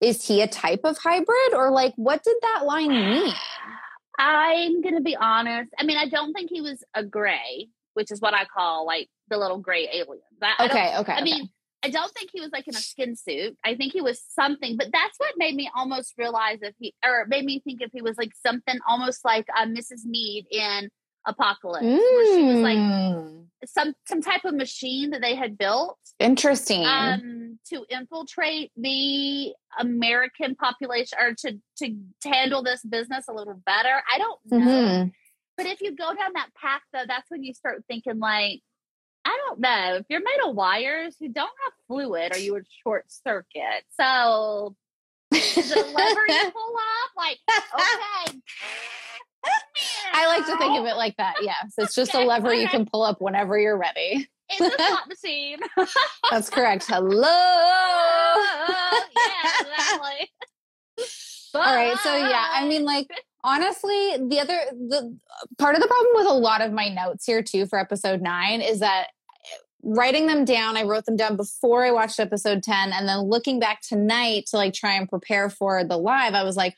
Is 0.00 0.26
he 0.26 0.40
a 0.40 0.46
type 0.46 0.80
of 0.84 0.96
hybrid 0.96 1.52
or 1.52 1.70
like 1.70 1.92
what 1.96 2.24
did 2.24 2.34
that 2.40 2.64
line 2.64 2.88
mean? 2.88 3.34
I'm 4.18 4.80
gonna 4.80 5.02
be 5.02 5.14
honest. 5.14 5.70
I 5.78 5.84
mean, 5.84 5.98
I 5.98 6.08
don't 6.08 6.32
think 6.32 6.48
he 6.50 6.62
was 6.62 6.82
a 6.94 7.04
gray, 7.04 7.68
which 7.92 8.10
is 8.10 8.18
what 8.18 8.32
I 8.32 8.46
call 8.46 8.86
like 8.86 9.10
the 9.28 9.36
little 9.36 9.58
gray 9.58 9.90
aliens. 9.92 10.22
I, 10.40 10.54
I 10.58 10.64
Okay, 10.64 10.96
okay. 11.00 11.12
I 11.12 11.20
okay. 11.20 11.50
I 11.82 11.88
don't 11.90 12.12
think 12.12 12.30
he 12.32 12.40
was 12.40 12.50
like 12.52 12.68
in 12.68 12.74
a 12.74 12.78
skin 12.78 13.16
suit. 13.16 13.56
I 13.64 13.74
think 13.74 13.92
he 13.94 14.00
was 14.02 14.22
something, 14.22 14.76
but 14.76 14.88
that's 14.92 15.18
what 15.18 15.32
made 15.38 15.54
me 15.54 15.70
almost 15.74 16.14
realize 16.18 16.58
if 16.60 16.74
he, 16.78 16.94
or 17.04 17.24
made 17.26 17.44
me 17.44 17.60
think 17.60 17.80
if 17.80 17.90
he 17.92 18.02
was 18.02 18.18
like 18.18 18.32
something 18.46 18.78
almost 18.86 19.24
like 19.24 19.46
uh, 19.56 19.64
Mrs. 19.64 20.04
Mead 20.04 20.46
in 20.50 20.90
Apocalypse, 21.26 21.84
where 21.84 22.36
she 22.36 22.44
was 22.44 22.60
like 22.62 22.78
Mm, 22.78 23.46
some 23.66 23.94
some 24.06 24.20
type 24.22 24.44
of 24.44 24.54
machine 24.54 25.10
that 25.10 25.20
they 25.22 25.34
had 25.34 25.56
built 25.58 25.98
interesting. 26.18 26.84
um, 26.84 27.58
to 27.68 27.84
infiltrate 27.90 28.72
the 28.76 29.52
American 29.78 30.54
population 30.56 31.18
or 31.20 31.34
to 31.34 31.58
to 31.78 31.96
handle 32.24 32.62
this 32.62 32.82
business 32.84 33.26
a 33.28 33.32
little 33.32 33.60
better. 33.66 34.02
I 34.12 34.18
don't 34.18 34.38
know. 34.46 34.58
Mhm. 34.58 35.12
But 35.56 35.66
if 35.66 35.80
you 35.82 35.94
go 35.94 36.14
down 36.14 36.32
that 36.34 36.48
path, 36.54 36.80
though, 36.92 37.04
that's 37.06 37.30
when 37.30 37.42
you 37.42 37.52
start 37.52 37.84
thinking 37.86 38.18
like, 38.18 38.60
I 39.24 39.38
don't 39.46 39.60
know. 39.60 39.96
If 39.96 40.06
you're 40.08 40.20
made 40.20 40.48
of 40.48 40.54
wires, 40.54 41.16
you 41.18 41.28
don't 41.28 41.50
have 41.64 41.72
fluid, 41.86 42.34
or 42.34 42.38
you 42.38 42.52
would 42.52 42.66
short 42.82 43.04
circuit. 43.10 43.84
So 43.98 44.74
a 45.32 45.36
lever 45.36 46.26
you 46.28 46.50
pull 46.52 46.76
up? 46.76 47.10
Like, 47.16 47.38
okay. 47.48 48.40
I 50.12 50.26
like 50.26 50.46
to 50.46 50.56
think 50.58 50.78
of 50.78 50.86
it 50.86 50.96
like 50.96 51.16
that. 51.16 51.36
Yes, 51.42 51.74
it's 51.78 51.94
just 51.94 52.14
a 52.14 52.20
lever 52.20 52.52
you 52.52 52.68
can 52.68 52.86
pull 52.86 53.02
up 53.02 53.20
whenever 53.20 53.58
you're 53.58 53.78
ready. 53.78 54.28
It's 54.50 54.74
a 54.74 54.86
slot 54.86 55.08
machine. 55.08 55.58
That's 56.30 56.50
correct. 56.50 56.86
Hello. 56.88 57.28
yeah, 59.16 59.50
exactly. 59.60 60.30
All 61.54 61.74
right. 61.74 61.96
So 61.98 62.14
yeah, 62.16 62.48
I 62.52 62.66
mean, 62.66 62.84
like 62.84 63.08
honestly, 63.44 64.16
the 64.28 64.38
other 64.40 64.58
the 64.72 65.16
part 65.58 65.74
of 65.74 65.80
the 65.80 65.86
problem 65.88 66.12
with 66.14 66.26
a 66.26 66.34
lot 66.34 66.60
of 66.60 66.72
my 66.72 66.88
notes 66.88 67.24
here 67.24 67.42
too 67.42 67.66
for 67.66 67.78
episode 67.78 68.20
nine 68.22 68.60
is 68.60 68.80
that 68.80 69.08
writing 69.82 70.26
them 70.26 70.44
down, 70.44 70.76
I 70.76 70.82
wrote 70.82 71.06
them 71.06 71.16
down 71.16 71.36
before 71.36 71.84
I 71.84 71.90
watched 71.90 72.20
episode 72.20 72.62
ten, 72.62 72.92
and 72.92 73.08
then 73.08 73.20
looking 73.20 73.58
back 73.60 73.80
tonight 73.82 74.46
to 74.50 74.56
like 74.56 74.74
try 74.74 74.94
and 74.94 75.08
prepare 75.08 75.48
for 75.50 75.84
the 75.84 75.96
live, 75.96 76.34
I 76.34 76.42
was 76.42 76.56
like, 76.56 76.74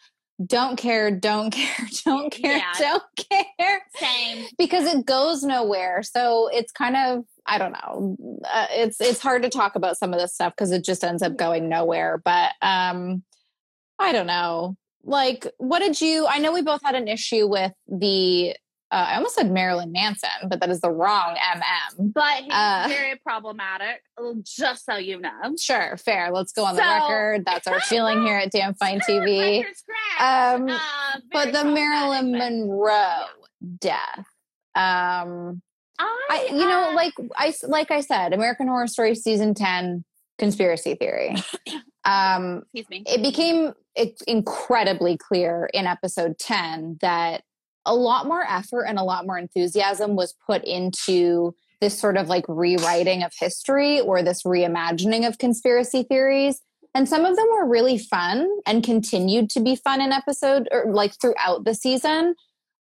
don't 0.47 0.77
care, 0.77 1.11
don't 1.11 1.51
care, 1.55 1.87
don't 2.05 2.31
care, 2.33 2.57
Yeah. 2.59 2.73
don't 2.79 3.03
care. 3.59 3.81
same. 3.97 4.47
because 4.59 4.85
it 4.93 5.05
goes 5.05 5.43
nowhere. 5.43 6.03
So 6.03 6.49
it's 6.53 6.73
kind 6.73 6.97
of 6.97 7.25
I 7.45 7.59
don't 7.59 7.73
know. 7.73 8.17
Uh, 8.53 8.67
it's 8.71 9.01
it's 9.01 9.19
hard 9.21 9.43
to 9.43 9.49
talk 9.49 9.75
about 9.75 9.97
some 9.99 10.13
of 10.15 10.21
this 10.21 10.33
stuff 10.35 10.53
because 10.57 10.71
it 10.71 10.85
just 10.85 11.03
ends 11.03 11.23
up 11.23 11.37
going 11.37 11.69
nowhere. 11.69 12.23
But 12.25 12.53
um, 12.63 13.25
I 13.99 14.13
don't 14.13 14.29
know. 14.29 14.77
Like, 15.05 15.47
what 15.59 15.81
did 15.81 16.01
you? 16.01 16.27
I 16.29 16.39
know 16.39 16.53
we 16.53 16.63
both 16.63 16.81
had 16.85 16.95
an 16.95 17.09
issue 17.09 17.47
with 17.47 17.73
the. 17.89 18.55
Uh, 18.91 19.07
I 19.09 19.15
almost 19.17 19.35
said 19.37 19.51
Marilyn 19.51 19.91
Manson, 19.91 20.29
but 20.51 20.61
that 20.61 20.69
is 20.69 20.83
the 20.83 20.91
wrong 20.91 21.35
MM. 21.37 22.13
But 22.13 22.43
he's 22.43 22.53
Uh. 22.53 22.85
very 22.89 23.17
problematic, 23.25 24.03
just 24.43 24.85
so 24.85 24.97
you 24.97 25.19
know. 25.19 25.55
Sure, 25.59 25.97
fair. 25.97 26.31
Let's 26.31 26.53
go 26.53 26.67
on 26.67 26.77
the 26.77 26.83
record. 26.83 27.45
That's 27.47 27.67
our 27.67 27.81
feeling 27.81 28.21
here 28.27 28.37
at 28.37 28.53
Damn 28.53 28.75
Fine 28.75 29.01
TV. 29.09 29.65
Um, 30.21 30.69
Uh, 30.69 30.79
But 31.33 31.53
the 31.53 31.65
Marilyn 31.65 32.33
Monroe 32.33 33.25
death. 33.81 34.27
Um, 34.75 35.63
but 35.99 36.07
I, 36.31 36.47
you 36.51 36.69
know, 36.69 36.91
uh, 36.91 36.95
like 36.95 37.15
I 37.37 37.55
like 37.67 37.91
I 37.91 38.01
said, 38.03 38.33
American 38.35 38.67
Horror 38.69 38.87
Story 38.89 39.15
season 39.15 39.55
ten 39.55 40.05
conspiracy 40.39 40.95
theory. 40.97 41.37
Um, 42.05 42.63
excuse 42.75 42.89
me. 42.89 43.05
it 43.07 43.23
became 43.23 43.75
incredibly 44.27 45.17
clear 45.17 45.69
in 45.73 45.87
episode 45.87 46.39
ten 46.39 46.99
that 47.01 47.45
a 47.85 47.95
lot 47.95 48.27
more 48.27 48.45
effort 48.49 48.85
and 48.85 48.99
a 48.99 49.05
lot 49.05 49.27
more 49.27 49.39
enthusiasm 49.39 50.17
was 50.17 50.35
put 50.47 50.65
into 50.65 51.55
this 51.81 51.99
sort 51.99 52.17
of 52.17 52.29
like 52.29 52.45
rewriting 52.49 53.23
of 53.23 53.33
history 53.39 54.01
or 54.01 54.23
this 54.23 54.45
reimagining 54.45 55.27
of 55.27 55.39
conspiracy 55.39 56.05
theories. 56.05 56.61
And 56.95 57.09
some 57.09 57.25
of 57.25 57.37
them 57.37 57.47
were 57.51 57.69
really 57.69 57.99
fun 57.99 58.49
and 58.67 58.85
continued 58.85 59.51
to 59.51 59.61
be 59.61 59.77
fun 59.77 60.01
in 60.01 60.13
episode 60.13 60.69
or 60.71 60.93
like 60.93 61.15
throughout 61.21 61.65
the 61.65 61.75
season. 61.75 62.35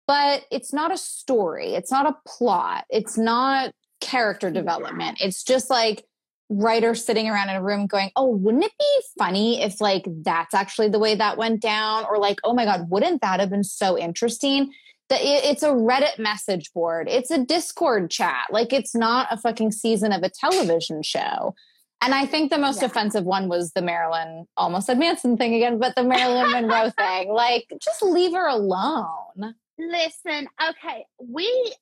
But 0.05 0.45
it's 0.51 0.73
not 0.73 0.91
a 0.91 0.97
story. 0.97 1.75
It's 1.75 1.91
not 1.91 2.07
a 2.07 2.17
plot. 2.27 2.85
It's 2.89 3.17
not 3.17 3.73
character 4.01 4.49
development. 4.49 5.19
It's 5.21 5.43
just 5.43 5.69
like 5.69 6.05
writers 6.49 7.05
sitting 7.05 7.29
around 7.29 7.49
in 7.49 7.55
a 7.55 7.63
room 7.63 7.85
going 7.85 8.09
oh 8.15 8.27
wouldn't 8.27 8.63
it 8.63 8.71
be 8.79 9.01
funny 9.17 9.61
if 9.61 9.79
like 9.79 10.03
that's 10.23 10.53
actually 10.55 10.89
the 10.89 10.97
way 10.99 11.13
that 11.13 11.37
went 11.37 11.61
down 11.61 12.03
or 12.09 12.17
like 12.17 12.39
oh 12.43 12.53
my 12.53 12.65
god 12.65 12.89
wouldn't 12.89 13.21
that 13.21 13.39
have 13.39 13.49
been 13.51 13.63
so 13.63 13.97
interesting 13.97 14.71
that 15.09 15.19
it's 15.21 15.61
a 15.63 15.69
reddit 15.69 16.17
message 16.17 16.71
board 16.73 17.07
it's 17.07 17.29
a 17.29 17.37
discord 17.45 18.09
chat 18.09 18.47
like 18.49 18.73
it's 18.73 18.95
not 18.95 19.27
a 19.29 19.37
fucking 19.37 19.71
season 19.71 20.11
of 20.11 20.23
a 20.23 20.29
television 20.29 21.03
show 21.03 21.53
and 22.01 22.15
I 22.15 22.25
think 22.25 22.49
the 22.49 22.57
most 22.57 22.79
Yeah. 22.81 22.85
offensive 22.85 23.25
one 23.25 23.49
was 23.49 23.73
the 23.73 23.81
Marilyn, 23.81 24.47
almost 24.55 24.87
said 24.87 24.97
Manson 24.97 25.35
thing 25.35 25.53
again, 25.53 25.79
but 25.79 25.95
the 25.95 26.03
Marilyn 26.05 26.49
Monroe 26.53 26.91
thing. 26.91 27.29
Like, 27.29 27.65
just 27.83 28.01
leave 28.01 28.31
her 28.31 28.47
alone. 28.47 29.53
Listen, 29.77 30.47
okay, 30.69 31.05
we 31.21 31.73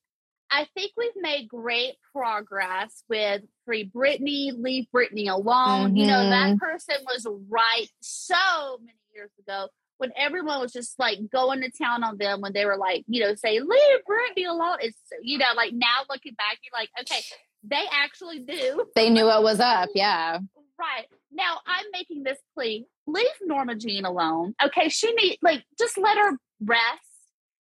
I 0.49 0.67
think 0.73 0.91
we've 0.97 1.11
made 1.17 1.47
great 1.47 1.95
progress 2.13 3.03
with 3.09 3.41
Free 3.65 3.89
Britney, 3.93 4.51
Leave 4.57 4.85
Britney 4.93 5.29
Alone. 5.29 5.95
You 5.95 6.07
know, 6.07 6.29
that 6.29 6.51
mm-hmm. 6.51 6.57
person 6.57 6.95
was 7.05 7.27
right 7.49 7.87
so 7.99 8.35
many 8.79 8.97
years 9.13 9.31
ago 9.39 9.67
when 9.97 10.11
everyone 10.15 10.59
was 10.59 10.71
just 10.71 10.97
like 10.99 11.19
going 11.31 11.61
to 11.61 11.71
town 11.71 12.03
on 12.03 12.17
them 12.17 12.41
when 12.41 12.53
they 12.53 12.65
were 12.65 12.77
like, 12.77 13.03
you 13.07 13.21
know, 13.21 13.35
say, 13.35 13.59
Leave 13.59 13.99
Britney 14.09 14.47
alone. 14.47 14.77
It's 14.81 14.97
you 15.21 15.37
know, 15.37 15.45
like 15.55 15.73
now 15.73 16.05
looking 16.09 16.33
back, 16.35 16.59
you're 16.63 16.79
like, 16.79 16.89
okay, 17.01 17.21
they 17.63 17.83
actually 17.91 18.39
do. 18.39 18.85
They 18.95 19.09
knew 19.09 19.25
what 19.25 19.43
was 19.43 19.59
up. 19.59 19.89
Yeah. 19.95 20.39
Right. 20.79 21.07
Now 21.31 21.57
I'm 21.65 21.85
making 21.91 22.21
this 22.21 22.37
plea. 22.53 22.85
Leave 23.07 23.25
Norma 23.43 23.75
Jean 23.75 24.05
alone. 24.05 24.53
Okay, 24.63 24.89
she 24.89 25.11
need 25.13 25.39
like 25.41 25.63
just 25.79 25.97
let 25.97 26.17
her 26.17 26.37
rest. 26.61 26.83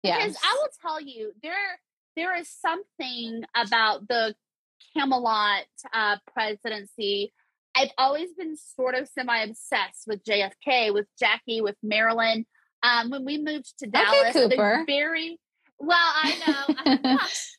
Yeah. 0.04 0.18
Because 0.18 0.36
I 0.44 0.56
will 0.60 0.68
tell 0.80 1.00
you, 1.00 1.32
there 1.42 1.80
there 2.20 2.36
is 2.36 2.50
something 2.50 3.42
about 3.56 4.06
the 4.06 4.34
Camelot 4.94 5.64
uh, 5.92 6.16
presidency. 6.34 7.32
I've 7.74 7.92
always 7.96 8.32
been 8.34 8.56
sort 8.56 8.94
of 8.94 9.08
semi 9.08 9.38
obsessed 9.38 10.04
with 10.06 10.22
JFK, 10.24 10.92
with 10.92 11.06
Jackie, 11.18 11.62
with 11.62 11.76
Marilyn. 11.82 12.44
Um, 12.82 13.10
when 13.10 13.24
we 13.24 13.38
moved 13.38 13.72
to 13.78 13.86
Dallas, 13.86 14.34
the 14.34 14.84
very 14.86 15.38
well, 15.78 15.96
I 15.96 16.34
know. 16.46 16.74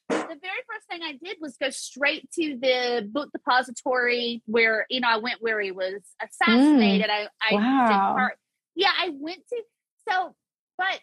the 0.09 0.39
very 0.41 0.61
first 0.69 0.87
thing 0.89 1.01
I 1.03 1.17
did 1.23 1.37
was 1.39 1.57
go 1.57 1.71
straight 1.71 2.29
to 2.33 2.57
the 2.61 3.09
book 3.11 3.29
depository 3.31 4.43
where 4.45 4.85
you 4.89 4.99
know 4.99 5.07
I 5.09 5.17
went 5.17 5.41
where 5.41 5.59
he 5.59 5.71
was 5.71 6.01
assassinated. 6.21 7.09
I, 7.09 7.27
I 7.41 7.55
Wow. 7.55 8.29
Yeah, 8.75 8.91
I 8.95 9.09
went 9.13 9.41
to 9.49 9.61
so, 10.07 10.35
but 10.77 10.99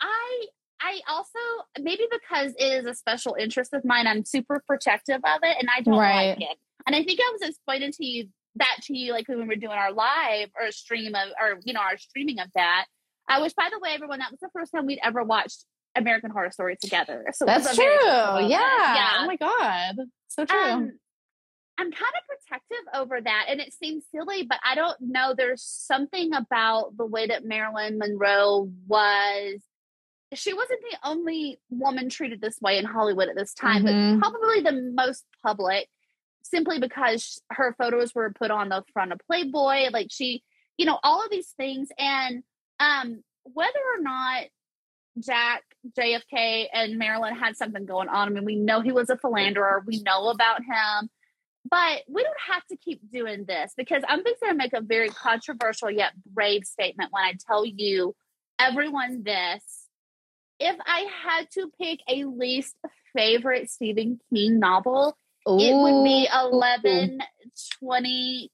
I 0.00 0.46
I 0.82 1.00
also 1.08 1.38
maybe 1.80 2.04
because 2.10 2.52
it 2.58 2.64
is 2.64 2.84
a 2.86 2.94
special 2.94 3.36
interest 3.38 3.72
of 3.72 3.84
mine, 3.84 4.06
I'm 4.06 4.24
super 4.24 4.62
protective 4.66 5.20
of 5.24 5.40
it, 5.42 5.56
and 5.60 5.68
I 5.74 5.80
don't 5.82 5.96
Right. 5.98 6.38
like 6.38 6.40
it. 6.50 6.58
And 6.86 6.96
I 6.96 7.02
think 7.04 7.20
I 7.20 7.30
was 7.32 7.48
explaining 7.48 7.92
to 7.92 8.04
you 8.04 8.28
that 8.56 8.76
to 8.84 8.96
you 8.96 9.12
like 9.12 9.28
when 9.28 9.38
we 9.38 9.44
were 9.46 9.54
doing 9.56 9.72
our 9.72 9.92
live 9.92 10.50
or 10.60 10.70
stream 10.72 11.14
of 11.14 11.28
or 11.40 11.60
you 11.64 11.72
know 11.72 11.80
our 11.80 11.96
streaming 11.96 12.38
of 12.40 12.48
that. 12.54 12.86
I 13.28 13.40
wish, 13.40 13.52
by 13.52 13.68
the 13.72 13.78
way, 13.78 13.90
everyone, 13.94 14.18
that 14.18 14.30
was 14.32 14.40
the 14.40 14.50
first 14.52 14.72
time 14.72 14.84
we'd 14.86 14.98
ever 15.02 15.22
watched 15.22 15.64
American 15.94 16.30
Horror 16.30 16.50
Story 16.50 16.76
together. 16.80 17.26
So 17.32 17.44
That's 17.46 17.74
true. 17.76 17.84
moment. 18.06 18.48
Yeah. 18.50 19.18
Oh 19.20 19.26
my 19.26 19.36
god. 19.36 19.96
So 20.28 20.44
true. 20.44 20.58
Um, 20.58 20.98
I'm 21.78 21.90
kind 21.90 22.12
of 22.14 22.22
protective 22.48 22.84
over 22.94 23.20
that, 23.20 23.46
and 23.48 23.60
it 23.60 23.72
seems 23.72 24.04
silly, 24.14 24.42
but 24.42 24.58
I 24.64 24.74
don't 24.74 24.96
know. 25.00 25.34
There's 25.36 25.62
something 25.62 26.34
about 26.34 26.96
the 26.96 27.06
way 27.06 27.28
that 27.28 27.44
Marilyn 27.44 27.98
Monroe 27.98 28.68
was. 28.86 29.60
She 30.34 30.54
wasn't 30.54 30.80
the 30.90 30.98
only 31.08 31.60
woman 31.70 32.08
treated 32.08 32.40
this 32.40 32.60
way 32.60 32.78
in 32.78 32.84
Hollywood 32.84 33.28
at 33.28 33.36
this 33.36 33.52
time, 33.54 33.84
Mhm. 33.84 34.20
but 34.20 34.30
probably 34.30 34.60
the 34.60 34.92
most 34.94 35.24
public, 35.42 35.88
simply 36.42 36.78
because 36.78 37.42
her 37.50 37.74
photos 37.78 38.14
were 38.14 38.32
put 38.32 38.50
on 38.50 38.68
the 38.70 38.82
front 38.92 39.12
of 39.12 39.20
Playboy. 39.26 39.90
Like 39.90 40.08
she, 40.10 40.42
you 40.76 40.86
know, 40.86 40.98
all 41.02 41.24
of 41.24 41.30
these 41.30 41.50
things, 41.50 41.90
and 41.98 42.42
um, 42.80 43.22
whether 43.44 43.78
or 43.96 44.00
not 44.02 44.44
Jack, 45.18 45.62
JFK, 45.96 46.68
and 46.72 46.98
Marilyn 46.98 47.34
had 47.36 47.56
something 47.56 47.84
going 47.84 48.08
on. 48.08 48.28
I 48.28 48.30
mean, 48.30 48.44
we 48.44 48.56
know 48.56 48.80
he 48.80 48.92
was 48.92 49.10
a 49.10 49.16
philanderer. 49.18 49.82
We 49.86 50.00
know 50.00 50.28
about 50.28 50.62
him. 50.64 51.10
But 51.70 52.02
we 52.08 52.24
don't 52.24 52.40
have 52.48 52.66
to 52.66 52.76
keep 52.76 53.00
doing 53.12 53.44
this 53.44 53.72
because 53.76 54.02
I'm 54.08 54.22
going 54.24 54.34
to 54.42 54.54
make 54.54 54.72
a 54.72 54.80
very 54.80 55.10
controversial 55.10 55.90
yet 55.90 56.12
brave 56.26 56.64
statement 56.64 57.12
when 57.12 57.22
I 57.22 57.34
tell 57.46 57.64
you, 57.64 58.16
everyone, 58.58 59.22
this. 59.22 59.81
If 60.64 60.76
I 60.86 61.06
had 61.24 61.50
to 61.54 61.70
pick 61.80 62.00
a 62.08 62.24
least 62.24 62.76
favorite 63.16 63.68
Stephen 63.68 64.20
King 64.32 64.60
novel, 64.60 65.16
it 65.44 65.74
would 65.74 66.04
be 66.04 66.28
Ooh. 66.32 66.50
11, 66.52 67.18
20, 67.80 68.50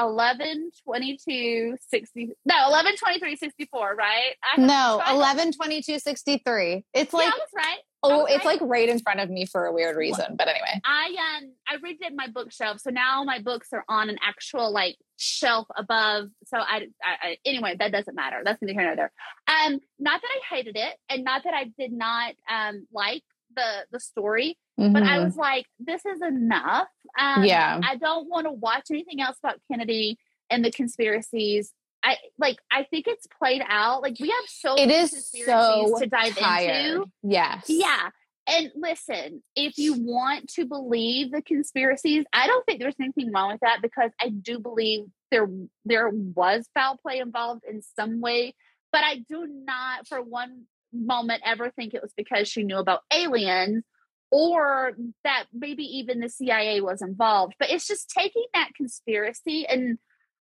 11, 0.00 0.70
22, 0.84 1.76
60. 1.88 2.30
No, 2.44 2.54
11, 2.68 2.96
23, 2.96 3.36
64, 3.36 3.94
right? 3.96 4.34
No, 4.58 5.00
tried- 5.04 5.14
11 5.14 5.52
22 5.52 5.98
63. 5.98 6.84
It's 6.94 7.12
Yeah, 7.12 7.18
like 7.18 7.34
was 7.34 7.48
right. 7.54 7.78
oh, 8.02 8.24
it's 8.24 8.44
like 8.44 8.60
right 8.62 8.88
in 8.88 8.98
front 8.98 9.20
of 9.20 9.30
me 9.30 9.46
for 9.46 9.66
a 9.66 9.72
weird 9.72 9.96
reason, 9.96 10.36
but 10.36 10.48
anyway. 10.48 10.80
I 10.84 11.38
um 11.38 11.52
I 11.68 11.76
redid 11.76 12.14
my 12.14 12.28
bookshelf, 12.28 12.80
so 12.80 12.90
now 12.90 13.24
my 13.24 13.40
books 13.40 13.68
are 13.72 13.84
on 13.88 14.08
an 14.10 14.18
actual 14.26 14.72
like 14.72 14.96
shelf 15.18 15.66
above. 15.76 16.28
So 16.46 16.56
I, 16.58 16.86
I, 17.02 17.28
I 17.28 17.36
anyway, 17.44 17.76
that 17.78 17.92
doesn't 17.92 18.14
matter. 18.14 18.40
That's 18.44 18.60
neither 18.62 18.72
here 18.78 18.86
nor 18.86 18.96
there. 18.96 19.12
Um, 19.48 19.80
not 19.98 20.20
that 20.22 20.28
I 20.28 20.54
hated 20.54 20.76
it, 20.76 20.94
and 21.08 21.24
not 21.24 21.44
that 21.44 21.54
I 21.54 21.64
did 21.78 21.92
not 21.92 22.34
um 22.50 22.86
like 22.92 23.22
the 23.54 23.84
the 23.90 24.00
story, 24.00 24.56
but 24.88 25.02
I 25.02 25.18
Mhm. 25.18 25.24
was 25.24 25.36
like, 25.36 25.66
this 25.78 26.04
is 26.06 26.22
enough. 26.22 26.88
Um, 27.18 27.44
Yeah. 27.44 27.80
I 27.84 27.96
don't 27.96 28.28
want 28.28 28.46
to 28.46 28.52
watch 28.52 28.90
anything 28.90 29.20
else 29.20 29.36
about 29.38 29.60
Kennedy 29.70 30.18
and 30.48 30.64
the 30.64 30.70
conspiracies. 30.70 31.72
I 32.02 32.16
like. 32.38 32.56
I 32.70 32.84
think 32.84 33.06
it's 33.06 33.26
played 33.26 33.62
out. 33.68 34.00
Like 34.00 34.16
we 34.18 34.28
have 34.30 34.46
so 34.46 34.74
it 34.74 34.86
many 34.86 34.94
is 35.00 35.10
conspiracies 35.10 35.46
so 35.90 35.98
to 35.98 36.06
dive 36.06 36.34
tired. 36.34 36.70
into. 36.94 37.10
Yes. 37.22 37.66
Yeah. 37.68 38.08
And 38.46 38.72
listen, 38.74 39.42
if 39.54 39.76
you 39.76 39.92
want 40.00 40.48
to 40.54 40.64
believe 40.64 41.30
the 41.30 41.42
conspiracies, 41.42 42.24
I 42.32 42.46
don't 42.46 42.64
think 42.64 42.80
there's 42.80 42.94
anything 42.98 43.30
wrong 43.32 43.52
with 43.52 43.60
that 43.60 43.80
because 43.82 44.10
I 44.18 44.30
do 44.30 44.58
believe 44.58 45.04
there 45.30 45.46
there 45.84 46.08
was 46.08 46.66
foul 46.74 46.96
play 46.96 47.18
involved 47.18 47.64
in 47.68 47.82
some 47.82 48.22
way, 48.22 48.54
but 48.92 49.04
I 49.04 49.16
do 49.28 49.46
not 49.46 50.08
for 50.08 50.22
one 50.22 50.64
moment 50.92 51.42
ever 51.44 51.70
think 51.70 51.92
it 51.92 52.00
was 52.02 52.12
because 52.16 52.48
she 52.48 52.64
knew 52.64 52.78
about 52.78 53.02
aliens 53.12 53.84
or 54.30 54.92
that 55.24 55.44
maybe 55.52 55.84
even 55.98 56.20
the 56.20 56.28
CIA 56.28 56.80
was 56.80 57.02
involved. 57.02 57.54
But 57.58 57.70
it's 57.70 57.86
just 57.86 58.10
taking 58.10 58.44
that 58.54 58.70
conspiracy 58.76 59.66
and 59.66 59.98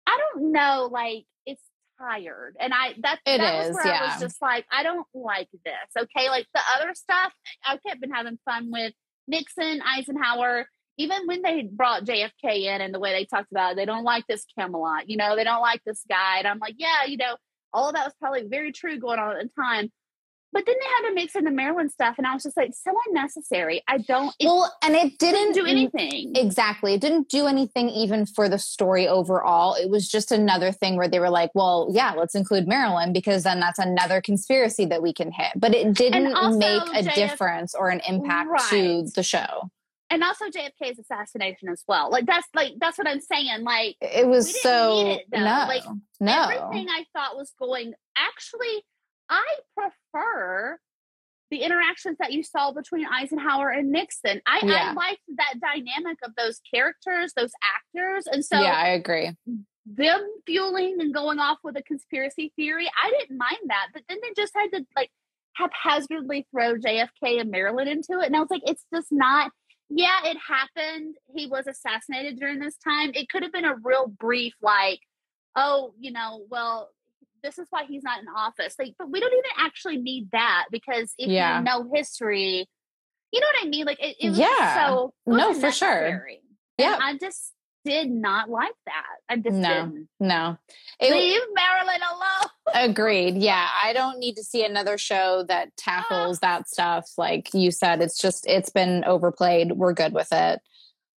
I 0.07 0.17
don't 0.17 0.51
know, 0.51 0.89
like 0.91 1.25
it's 1.45 1.61
tired. 1.99 2.55
And 2.59 2.73
I 2.73 2.95
that 3.01 3.19
It 3.25 3.37
that 3.39 3.65
is, 3.65 3.67
was 3.69 3.83
where 3.83 3.93
I 3.93 4.05
was 4.07 4.21
just 4.21 4.41
like, 4.41 4.65
I 4.71 4.83
don't 4.83 5.07
like 5.13 5.49
this. 5.65 6.03
Okay. 6.03 6.29
Like 6.29 6.47
the 6.53 6.61
other 6.77 6.93
stuff, 6.93 7.33
I 7.65 7.77
kept 7.77 8.01
been 8.01 8.11
having 8.11 8.39
fun 8.45 8.69
with 8.71 8.93
Nixon, 9.27 9.81
Eisenhower, 9.85 10.67
even 10.97 11.25
when 11.25 11.41
they 11.41 11.63
brought 11.63 12.05
JFK 12.05 12.63
in 12.63 12.81
and 12.81 12.93
the 12.93 12.99
way 12.99 13.11
they 13.13 13.25
talked 13.25 13.51
about 13.51 13.71
it, 13.71 13.75
they 13.77 13.85
don't 13.85 14.03
like 14.03 14.25
this 14.27 14.45
Camelot, 14.57 15.09
you 15.09 15.17
know, 15.17 15.35
they 15.35 15.43
don't 15.43 15.61
like 15.61 15.81
this 15.85 16.03
guy. 16.07 16.39
And 16.39 16.47
I'm 16.47 16.59
like, 16.59 16.75
yeah, 16.77 17.05
you 17.07 17.17
know, 17.17 17.35
all 17.73 17.89
of 17.89 17.95
that 17.95 18.05
was 18.05 18.13
probably 18.19 18.43
very 18.47 18.71
true 18.71 18.99
going 18.99 19.19
on 19.19 19.37
at 19.37 19.43
the 19.43 19.61
time. 19.61 19.91
But 20.53 20.65
then 20.65 20.75
they 20.79 20.85
had 20.85 21.09
to 21.09 21.15
mix 21.15 21.35
in 21.35 21.43
the 21.43 21.51
Marilyn 21.51 21.89
stuff, 21.89 22.15
and 22.17 22.25
I 22.25 22.33
was 22.33 22.43
just 22.43 22.55
like, 22.55 22.71
so 22.73 22.93
unnecessary. 23.09 23.83
I 23.87 23.97
don't. 23.97 24.33
It 24.39 24.45
Well, 24.45 24.73
and 24.83 24.95
it 24.95 25.19
didn't 25.19 25.33
didn't 25.33 25.65
do 25.65 25.65
anything. 25.65 26.35
Exactly. 26.35 26.93
It 26.93 27.01
didn't 27.01 27.29
do 27.29 27.47
anything 27.47 27.89
even 27.89 28.25
for 28.25 28.49
the 28.49 28.59
story 28.59 29.07
overall. 29.07 29.75
It 29.75 29.89
was 29.89 30.07
just 30.07 30.31
another 30.31 30.71
thing 30.71 30.95
where 30.95 31.07
they 31.07 31.19
were 31.19 31.29
like, 31.29 31.51
well, 31.53 31.89
yeah, 31.91 32.13
let's 32.13 32.35
include 32.35 32.67
Marilyn 32.67 33.13
because 33.13 33.43
then 33.43 33.59
that's 33.59 33.79
another 33.79 34.21
conspiracy 34.21 34.85
that 34.85 35.01
we 35.01 35.13
can 35.13 35.31
hit. 35.31 35.51
But 35.55 35.73
it 35.73 35.93
didn't 35.93 36.33
also 36.33 36.57
make 36.57 36.81
a 36.81 37.09
JF 37.09 37.15
difference 37.15 37.75
or 37.75 37.89
an 37.89 38.01
impact 38.07 38.69
to 38.69 39.07
the 39.15 39.23
show. 39.23 39.69
and 40.09 40.23
also 40.23 40.45
JFK's 40.45 40.99
assassination 40.99 41.69
as 41.69 41.83
well. 41.87 42.11
Like 42.11 42.25
that's 42.25 42.47
like 42.53 42.73
that's 42.79 42.97
what 42.97 43.07
I'm 43.07 43.21
saying. 43.21 43.63
Like 43.63 43.95
It 44.01 44.27
was 44.27 44.61
so 44.61 45.11
it, 45.11 45.25
no, 45.31 45.65
Like, 45.67 45.83
no. 46.19 46.49
everything 46.49 46.87
I 46.89 47.05
thought 47.13 47.35
was 47.35 47.53
going. 47.59 47.93
Actually, 48.15 48.83
I 49.33 49.45
prefer 49.75 50.79
the 51.49 51.57
interactions 51.57 52.17
that 52.19 52.31
you 52.31 52.43
saw 52.43 52.71
between 52.71 53.05
Eisenhower 53.05 53.69
and 53.69 53.91
Nixon. 53.91 54.41
I, 54.45 54.61
Yeah. 54.63 54.91
I 54.91 54.93
liked 54.93 55.21
that 55.35 55.55
dynamic 55.59 56.17
of 56.23 56.35
those 56.35 56.61
characters, 56.73 57.33
those 57.35 57.51
actors, 57.75 58.27
and 58.27 58.43
so 58.43 58.59
yeah, 58.59 58.75
I 58.75 58.89
agree. 58.89 59.31
them 59.85 60.21
fueling 60.45 60.97
and 60.99 61.13
going 61.13 61.39
off 61.39 61.57
with 61.63 61.77
a 61.77 61.83
conspiracy 61.83 62.53
theory, 62.55 62.89
I 63.01 63.11
didn't 63.11 63.37
mind 63.37 63.59
that. 63.67 63.87
But 63.93 64.03
then 64.07 64.19
they 64.21 64.33
just 64.35 64.53
had 64.55 64.69
to 64.71 64.85
like 64.95 65.11
haphazardly 65.55 66.47
throw 66.51 66.75
JFK 66.75 67.41
and 67.41 67.51
Marilyn 67.51 67.87
into 67.87 68.19
it. 68.19 68.27
And 68.27 68.35
I 68.35 68.39
was 68.39 68.49
like, 68.49 68.63
it's 68.65 68.85
just 68.93 69.11
not, 69.11 69.51
yeah, 69.89 70.21
it 70.25 70.37
happened. 70.37 71.15
He 71.35 71.47
was 71.47 71.67
assassinated 71.67 72.39
during 72.39 72.59
this 72.59 72.77
time. 72.77 73.11
It 73.13 73.29
could 73.29 73.43
have 73.43 73.51
been 73.53 73.65
a 73.65 73.75
real 73.83 74.07
brief, 74.07 74.53
like, 74.61 75.01
oh, 75.55 75.93
you 75.99 76.11
know, 76.11 76.45
well, 76.49 76.89
this 77.43 77.57
is 77.59 77.67
why 77.69 77.83
he's 77.85 78.03
not 78.03 78.21
in 78.21 78.27
office. 78.35 78.75
Like, 78.79 78.95
but 78.97 79.11
we 79.11 79.19
don't 79.19 79.33
even 79.33 79.43
actually 79.57 79.97
need 79.97 80.29
that 80.31 80.65
because 80.71 81.13
if 81.17 81.29
Yeah. 81.29 81.59
you 81.59 81.63
know 81.65 81.89
history, 81.93 82.67
you 83.31 83.39
know 83.39 83.47
what 83.53 83.65
I 83.65 83.69
mean? 83.69 83.85
Like, 83.85 83.99
it, 84.01 84.15
it 84.19 84.29
was 84.29 84.39
Yeah. 84.39 84.87
so 84.87 85.13
No, 85.25 85.53
for 85.53 85.71
sure. 85.71 86.27
Yeah. 86.77 86.97
I 87.01 87.17
just 87.17 87.51
did 87.85 88.09
not 88.09 88.49
like 88.49 88.73
that. 88.85 89.05
I 89.27 89.35
just 89.35 89.57
No. 89.57 89.67
didn't. 89.67 90.09
No. 90.19 90.57
It, 90.99 91.11
Leave 91.11 91.41
Marilyn 91.53 92.01
alone. 92.13 92.89
Agreed. 92.89 93.37
Yeah. 93.37 93.67
I 93.83 93.91
don't 93.91 94.19
need 94.19 94.35
to 94.37 94.43
see 94.43 94.63
another 94.65 94.97
show 94.97 95.43
that 95.49 95.75
tackles 95.75 96.39
that 96.39 96.69
stuff. 96.69 97.09
Like 97.17 97.49
you 97.53 97.71
said, 97.71 98.01
it's 98.01 98.17
just, 98.17 98.47
it's 98.47 98.69
been 98.69 99.03
overplayed. 99.03 99.73
We're 99.73 99.93
good 99.93 100.13
with 100.13 100.29
it. 100.31 100.61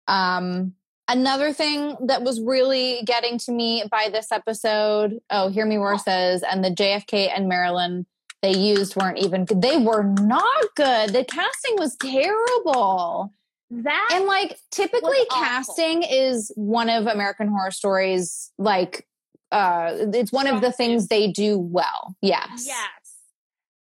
Um, 0.08 0.74
another 1.08 1.52
thing 1.52 1.96
that 2.06 2.22
was 2.22 2.40
really 2.40 3.02
getting 3.04 3.38
to 3.38 3.52
me 3.52 3.84
by 3.90 4.08
this 4.10 4.32
episode, 4.32 5.20
oh, 5.30 5.48
Hear 5.48 5.66
Me 5.66 5.76
Roar 5.76 5.98
says, 5.98 6.42
and 6.42 6.64
the 6.64 6.70
JFK 6.70 7.30
and 7.34 7.48
Marilyn 7.48 8.06
they 8.42 8.56
used 8.56 8.96
weren't 8.96 9.18
even 9.18 9.44
good. 9.44 9.62
They 9.62 9.76
were 9.76 10.02
not 10.02 10.64
good. 10.76 11.10
The 11.10 11.24
casting 11.24 11.76
was 11.78 11.96
terrible. 11.96 13.32
That 13.70 14.10
And 14.12 14.26
like 14.26 14.58
typically 14.70 15.18
awful. 15.30 15.42
casting 15.42 16.02
is 16.02 16.52
one 16.54 16.88
of 16.88 17.06
American 17.06 17.48
Horror 17.48 17.72
Stories 17.72 18.52
like 18.58 19.06
uh 19.52 19.92
it's 20.12 20.32
one 20.32 20.46
of 20.46 20.60
the 20.60 20.70
things 20.70 21.08
they 21.08 21.30
do 21.32 21.58
well. 21.58 22.14
Yes. 22.22 22.64
yes. 22.66 23.05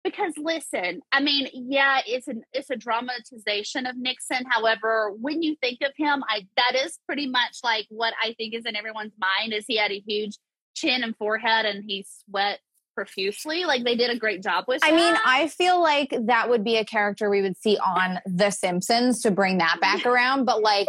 Because 0.04 0.34
listen, 0.36 1.00
I 1.12 1.20
mean, 1.20 1.48
yeah, 1.52 2.00
it's 2.06 2.26
an 2.26 2.42
it's 2.52 2.70
a 2.70 2.76
dramatization 2.76 3.86
of 3.86 3.96
Nixon. 3.96 4.44
However, 4.50 5.12
when 5.20 5.42
you 5.42 5.54
think 5.62 5.78
of 5.82 5.92
him, 5.96 6.24
I 6.28 6.46
that 6.56 6.74
is 6.84 6.98
pretty 7.06 7.28
much 7.28 7.58
like 7.62 7.86
what 7.88 8.14
I 8.22 8.34
think 8.34 8.54
is 8.54 8.66
in 8.66 8.74
everyone's 8.74 9.14
mind 9.18 9.52
is 9.52 9.64
he 9.66 9.76
had 9.76 9.92
a 9.92 10.00
huge 10.00 10.38
chin 10.74 11.04
and 11.04 11.16
forehead 11.16 11.66
and 11.66 11.84
he 11.86 12.04
sweat 12.26 12.60
profusely. 12.94 13.64
Like 13.64 13.84
they 13.84 13.96
did 13.96 14.10
a 14.10 14.18
great 14.18 14.42
job 14.42 14.64
with 14.68 14.82
I 14.84 14.92
mean. 14.92 15.14
I 15.24 15.48
feel 15.48 15.80
like 15.80 16.14
that 16.26 16.48
would 16.50 16.64
be 16.64 16.76
a 16.76 16.84
character 16.84 17.30
we 17.30 17.42
would 17.42 17.56
see 17.56 17.78
on 17.78 18.20
The 18.26 18.50
Simpsons 18.50 19.22
to 19.22 19.30
bring 19.30 19.58
that 19.58 19.78
back 19.80 20.04
around, 20.06 20.44
but 20.44 20.62
like 20.62 20.88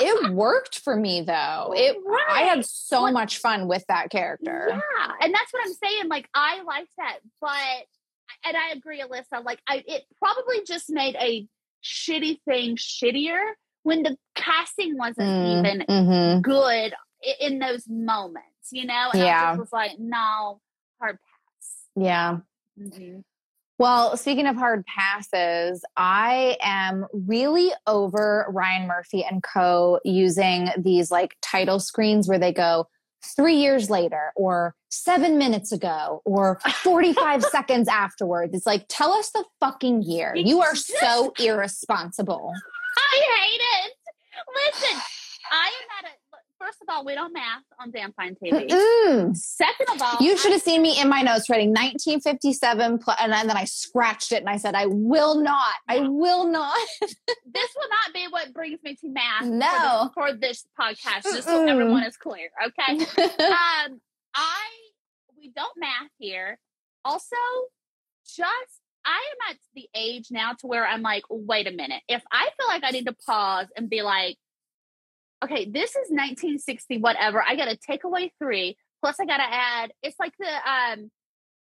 it 0.00 0.32
worked 0.32 0.80
for 0.80 0.96
me 0.96 1.22
though. 1.22 1.72
It 1.76 1.96
I 2.28 2.42
had 2.42 2.64
so 2.64 3.04
Well, 3.04 3.12
much 3.12 3.38
fun 3.38 3.68
with 3.68 3.84
that 3.88 4.10
character. 4.10 4.68
Yeah, 4.70 5.12
and 5.20 5.34
that's 5.34 5.52
what 5.52 5.66
I'm 5.66 5.74
saying. 5.74 6.08
Like 6.08 6.28
I 6.34 6.62
liked 6.62 6.92
that, 6.98 7.18
but 7.40 7.50
and 8.44 8.56
I 8.56 8.70
agree, 8.74 9.02
Alyssa. 9.02 9.44
Like 9.44 9.60
I, 9.68 9.84
it 9.86 10.04
probably 10.18 10.62
just 10.66 10.90
made 10.90 11.16
a 11.16 11.46
shitty 11.84 12.40
thing 12.48 12.76
shittier 12.76 13.40
when 13.82 14.02
the 14.02 14.16
casting 14.34 14.96
wasn't 14.96 15.28
Mm, 15.28 15.46
even 15.58 15.84
mhm. 15.88 16.42
good 16.42 16.94
i- 17.26 17.34
in 17.40 17.58
those 17.58 17.86
moments, 17.88 18.70
you 18.72 18.86
know? 18.86 19.10
And 19.12 19.20
I 19.22 19.24
Yeah. 19.26 19.46
just 19.50 19.58
was 19.60 19.72
like, 19.72 19.98
no, 19.98 20.60
hard 21.00 21.18
pass. 21.18 21.88
Yeah. 21.96 22.38
Mhm. 22.78 23.22
Well, 23.76 24.16
speaking 24.16 24.46
of 24.46 24.54
hard 24.56 24.86
passes, 24.86 25.84
I 25.96 26.56
am 26.62 27.06
really 27.12 27.72
over 27.88 28.46
Ryan 28.48 28.86
Murphy 28.86 29.24
and 29.24 29.42
co 29.42 29.98
using 30.04 30.68
these 30.78 31.10
like 31.10 31.36
title 31.42 31.80
screens 31.80 32.28
where 32.28 32.38
they 32.38 32.52
go 32.52 32.86
three 33.32 33.56
years 33.56 33.90
later 33.90 34.32
or 34.36 34.74
seven 34.90 35.38
minutes 35.38 35.72
ago 35.72 36.22
or 36.24 36.60
45 36.82 37.42
seconds 37.44 37.88
afterwards. 37.88 38.54
It's 38.54 38.66
like, 38.66 38.86
tell 38.88 39.12
us 39.12 39.30
the 39.30 39.44
fucking 39.60 40.02
year. 40.02 40.34
You 40.36 40.60
are 40.60 40.74
so 40.74 41.32
irresponsible. 41.38 42.52
I 42.96 43.22
hate 43.38 43.60
it. 43.86 43.92
Listen, 44.66 45.00
I 45.50 45.66
am 45.66 46.04
at 46.04 46.10
a, 46.10 46.14
first 46.64 46.80
of 46.82 46.88
all, 46.88 47.04
we 47.04 47.14
don't 47.14 47.32
math 47.32 47.62
on 47.78 47.90
Damn 47.90 48.12
TV. 48.12 48.68
Mm-mm. 48.68 49.36
Second 49.36 49.86
of 49.94 50.02
all, 50.02 50.16
You 50.20 50.36
should 50.36 50.52
have 50.52 50.62
seen 50.62 50.82
me 50.82 51.00
in 51.00 51.08
my 51.08 51.22
notes 51.22 51.50
writing 51.50 51.70
1957, 51.70 52.98
pl- 52.98 53.14
and 53.20 53.32
then 53.32 53.50
I 53.50 53.64
scratched 53.64 54.32
it 54.32 54.36
and 54.36 54.48
I 54.48 54.56
said, 54.56 54.74
I 54.74 54.86
will 54.86 55.40
not. 55.40 55.74
I 55.88 56.00
will 56.00 56.46
not. 56.48 56.76
this 57.00 57.70
will 57.76 57.88
not 57.90 58.14
be 58.14 58.26
what 58.30 58.52
brings 58.52 58.82
me 58.82 58.94
to 58.96 59.08
math 59.08 59.44
No. 59.44 60.10
for, 60.14 60.32
this, 60.32 60.66
for 60.78 60.92
this 60.92 60.98
podcast, 61.04 61.22
just 61.24 61.44
so 61.44 61.66
everyone 61.66 62.04
is 62.04 62.16
clear, 62.16 62.48
okay? 62.66 63.04
um, 63.22 64.00
I 64.34 64.64
we 65.36 65.50
don't 65.54 65.76
math 65.76 66.10
here. 66.18 66.58
Also, 67.04 67.36
just 68.26 68.80
I 69.04 69.10
am 69.32 69.50
at 69.54 69.56
the 69.74 69.88
age 69.94 70.28
now 70.30 70.52
to 70.60 70.66
where 70.66 70.86
I'm 70.86 71.02
like, 71.02 71.24
wait 71.28 71.66
a 71.66 71.70
minute. 71.70 72.02
If 72.08 72.22
I 72.32 72.48
feel 72.56 72.66
like 72.68 72.82
I 72.84 72.90
need 72.90 73.06
to 73.06 73.16
pause 73.26 73.66
and 73.76 73.90
be 73.90 74.00
like, 74.00 74.38
okay, 75.44 75.64
this 75.70 75.90
is 75.90 76.10
1960, 76.10 76.98
whatever. 76.98 77.42
I 77.46 77.56
got 77.56 77.66
to 77.66 77.76
take 77.76 78.04
away 78.04 78.32
three, 78.38 78.76
plus 79.02 79.16
I 79.20 79.24
got 79.26 79.38
to 79.38 79.44
add. 79.44 79.92
It's 80.02 80.16
like 80.18 80.32
the 80.38 80.46
um, 80.70 81.10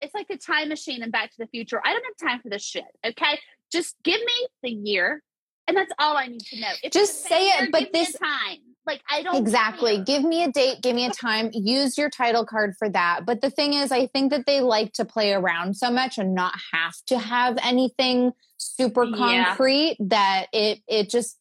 it's 0.00 0.14
like 0.14 0.28
the 0.28 0.36
time 0.38 0.68
machine 0.68 1.02
and 1.02 1.12
Back 1.12 1.30
to 1.30 1.36
the 1.38 1.46
Future. 1.46 1.80
I 1.84 1.92
don't 1.92 2.04
have 2.04 2.28
time 2.30 2.40
for 2.40 2.48
this 2.48 2.62
shit. 2.62 2.84
Okay, 3.04 3.38
just 3.72 3.96
give 4.04 4.20
me 4.20 4.46
the 4.62 4.70
year, 4.70 5.22
and 5.68 5.76
that's 5.76 5.92
all 5.98 6.16
I 6.16 6.26
need 6.26 6.40
to 6.40 6.60
know. 6.60 6.68
If 6.82 6.92
Just 6.92 7.22
say 7.22 7.28
same 7.28 7.38
it, 7.42 7.60
year, 7.62 7.68
but 7.72 7.80
give 7.84 7.92
me 7.92 8.00
a 8.00 8.04
this- 8.04 8.18
time. 8.18 8.58
Like 8.86 9.02
I 9.10 9.22
don't 9.22 9.36
Exactly. 9.36 9.96
care. 9.96 10.04
Give 10.04 10.24
me 10.24 10.42
a 10.42 10.50
date, 10.50 10.80
give 10.82 10.96
me 10.96 11.04
a 11.04 11.10
time, 11.10 11.50
use 11.52 11.98
your 11.98 12.08
title 12.08 12.46
card 12.46 12.74
for 12.78 12.88
that. 12.88 13.20
But 13.26 13.42
the 13.42 13.50
thing 13.50 13.74
is, 13.74 13.92
I 13.92 14.06
think 14.06 14.30
that 14.32 14.46
they 14.46 14.62
like 14.62 14.94
to 14.94 15.04
play 15.04 15.32
around 15.32 15.74
so 15.76 15.90
much 15.90 16.16
and 16.16 16.34
not 16.34 16.54
have 16.72 16.94
to 17.08 17.18
have 17.18 17.58
anything 17.62 18.32
super 18.56 19.04
Yeah. 19.04 19.44
concrete 19.44 19.96
that 20.00 20.46
it 20.54 20.80
it 20.88 21.10
just 21.10 21.36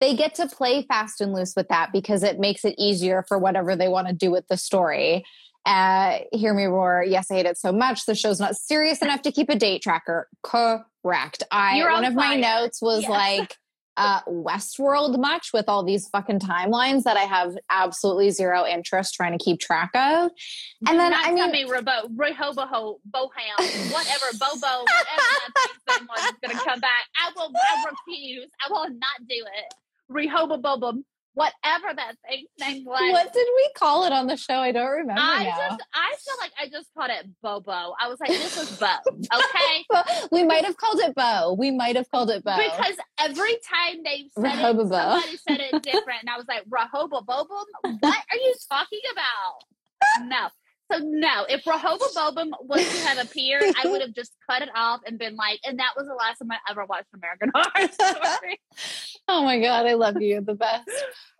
they 0.00 0.14
get 0.14 0.34
to 0.36 0.46
play 0.48 0.82
fast 0.82 1.20
and 1.20 1.32
loose 1.32 1.54
with 1.56 1.68
that 1.68 1.92
because 1.92 2.22
it 2.22 2.38
makes 2.38 2.64
it 2.64 2.74
easier 2.78 3.24
for 3.26 3.38
whatever 3.38 3.74
they 3.76 3.88
want 3.88 4.06
to 4.08 4.12
do 4.14 4.30
with 4.30 4.46
the 4.48 4.56
story. 4.56 5.24
Uh, 5.66 6.18
hear 6.32 6.54
me 6.54 6.64
roar. 6.64 7.04
Yes, 7.06 7.30
I 7.30 7.34
hate 7.34 7.46
it 7.46 7.58
so 7.58 7.72
much. 7.72 8.06
The 8.06 8.14
show's 8.14 8.40
not 8.40 8.56
serious 8.56 9.02
enough 9.02 9.22
to 9.22 9.32
keep 9.32 9.50
a 9.50 9.56
date 9.56 9.82
tracker. 9.82 10.28
Correct. 10.42 11.42
I 11.50 11.76
You're 11.78 11.90
one 11.90 12.04
on 12.04 12.12
of 12.12 12.14
my 12.14 12.36
notes 12.36 12.80
was 12.80 13.02
Yes. 13.02 13.10
like 13.10 13.56
uh, 13.98 14.22
Westworld 14.28 15.18
much 15.18 15.50
with 15.52 15.68
all 15.68 15.82
these 15.82 16.08
fucking 16.08 16.38
timelines 16.38 17.02
that 17.02 17.16
I 17.16 17.22
have 17.24 17.56
absolutely 17.68 18.30
zero 18.30 18.64
interest 18.64 19.14
trying 19.14 19.36
to 19.36 19.44
keep 19.44 19.58
track 19.58 19.90
of. 19.94 20.30
Do 20.30 20.90
And 20.90 21.00
then, 21.00 21.12
I 21.12 21.32
mean- 21.32 21.50
me 21.50 21.64
Rebo, 21.64 22.14
Rehoboho, 22.14 23.00
Boham, 23.10 23.92
whatever, 23.92 24.26
Bobo, 24.38 24.84
whatever 24.84 25.68
that 25.88 26.00
name 26.00 26.32
going 26.42 26.56
to 26.56 26.64
come 26.64 26.78
back. 26.80 27.06
I 27.20 27.32
will, 27.34 27.50
I 27.54 27.84
refuse. 27.90 28.48
I 28.64 28.70
will 28.72 28.88
not 28.88 29.26
do 29.28 29.34
it. 29.34 29.74
Rehobobobum, 30.10 31.04
whatever 31.34 31.94
that 31.94 32.14
thing's 32.28 32.48
name 32.60 32.84
was. 32.84 33.12
What 33.12 33.32
did 33.32 33.46
we 33.56 33.70
call 33.76 34.04
it 34.04 34.12
on 34.12 34.26
the 34.26 34.36
show? 34.36 34.54
I 34.56 34.72
don't 34.72 34.90
remember 34.90 35.20
I 35.22 35.44
now. 35.44 35.68
just, 35.68 35.82
I 35.94 36.14
feel 36.18 36.34
like 36.40 36.52
I 36.60 36.68
just 36.68 36.88
called 36.94 37.10
it 37.10 37.26
Bobo. 37.42 37.94
I 38.00 38.08
was 38.08 38.18
like, 38.20 38.30
this 38.30 38.58
was 38.58 38.76
Bo, 38.78 38.86
okay? 39.32 40.04
we 40.32 40.44
might 40.44 40.64
have 40.64 40.76
called 40.76 41.00
it 41.00 41.14
Bo. 41.14 41.54
We 41.58 41.70
might 41.70 41.96
have 41.96 42.10
called 42.10 42.30
it 42.30 42.42
Bo. 42.44 42.56
Because 42.56 42.96
every 43.20 43.58
time 43.68 44.02
they've 44.04 44.30
said 44.38 44.58
it, 44.58 44.88
somebody 44.88 45.36
said 45.48 45.60
it 45.60 45.82
different, 45.82 46.20
and 46.22 46.30
I 46.30 46.36
was 46.36 46.46
like, 46.48 46.64
Rehobobobum, 46.68 48.00
what 48.00 48.04
are 48.04 48.36
you 48.36 48.54
talking 48.70 49.00
about? 49.12 50.26
No. 50.28 50.48
So 50.90 51.00
no, 51.02 51.44
if 51.48 51.64
Rehobobobum 51.64 52.50
was 52.62 52.80
to 52.80 53.06
have 53.06 53.18
appeared, 53.18 53.62
I 53.82 53.88
would 53.88 54.00
have 54.00 54.14
just 54.14 54.32
cut 54.48 54.62
it 54.62 54.70
off 54.74 55.00
and 55.06 55.18
been 55.18 55.36
like, 55.36 55.60
and 55.64 55.78
that 55.78 55.92
was 55.96 56.06
the 56.06 56.14
last 56.14 56.38
time 56.38 56.50
I 56.50 56.56
ever 56.70 56.86
watched 56.86 57.08
American 57.14 57.50
Horror 57.54 57.88
Story. 57.92 58.60
oh 59.28 59.44
my 59.44 59.60
god, 59.60 59.86
I 59.86 59.94
love 59.94 60.20
you. 60.22 60.40
The 60.40 60.54
best. 60.54 60.88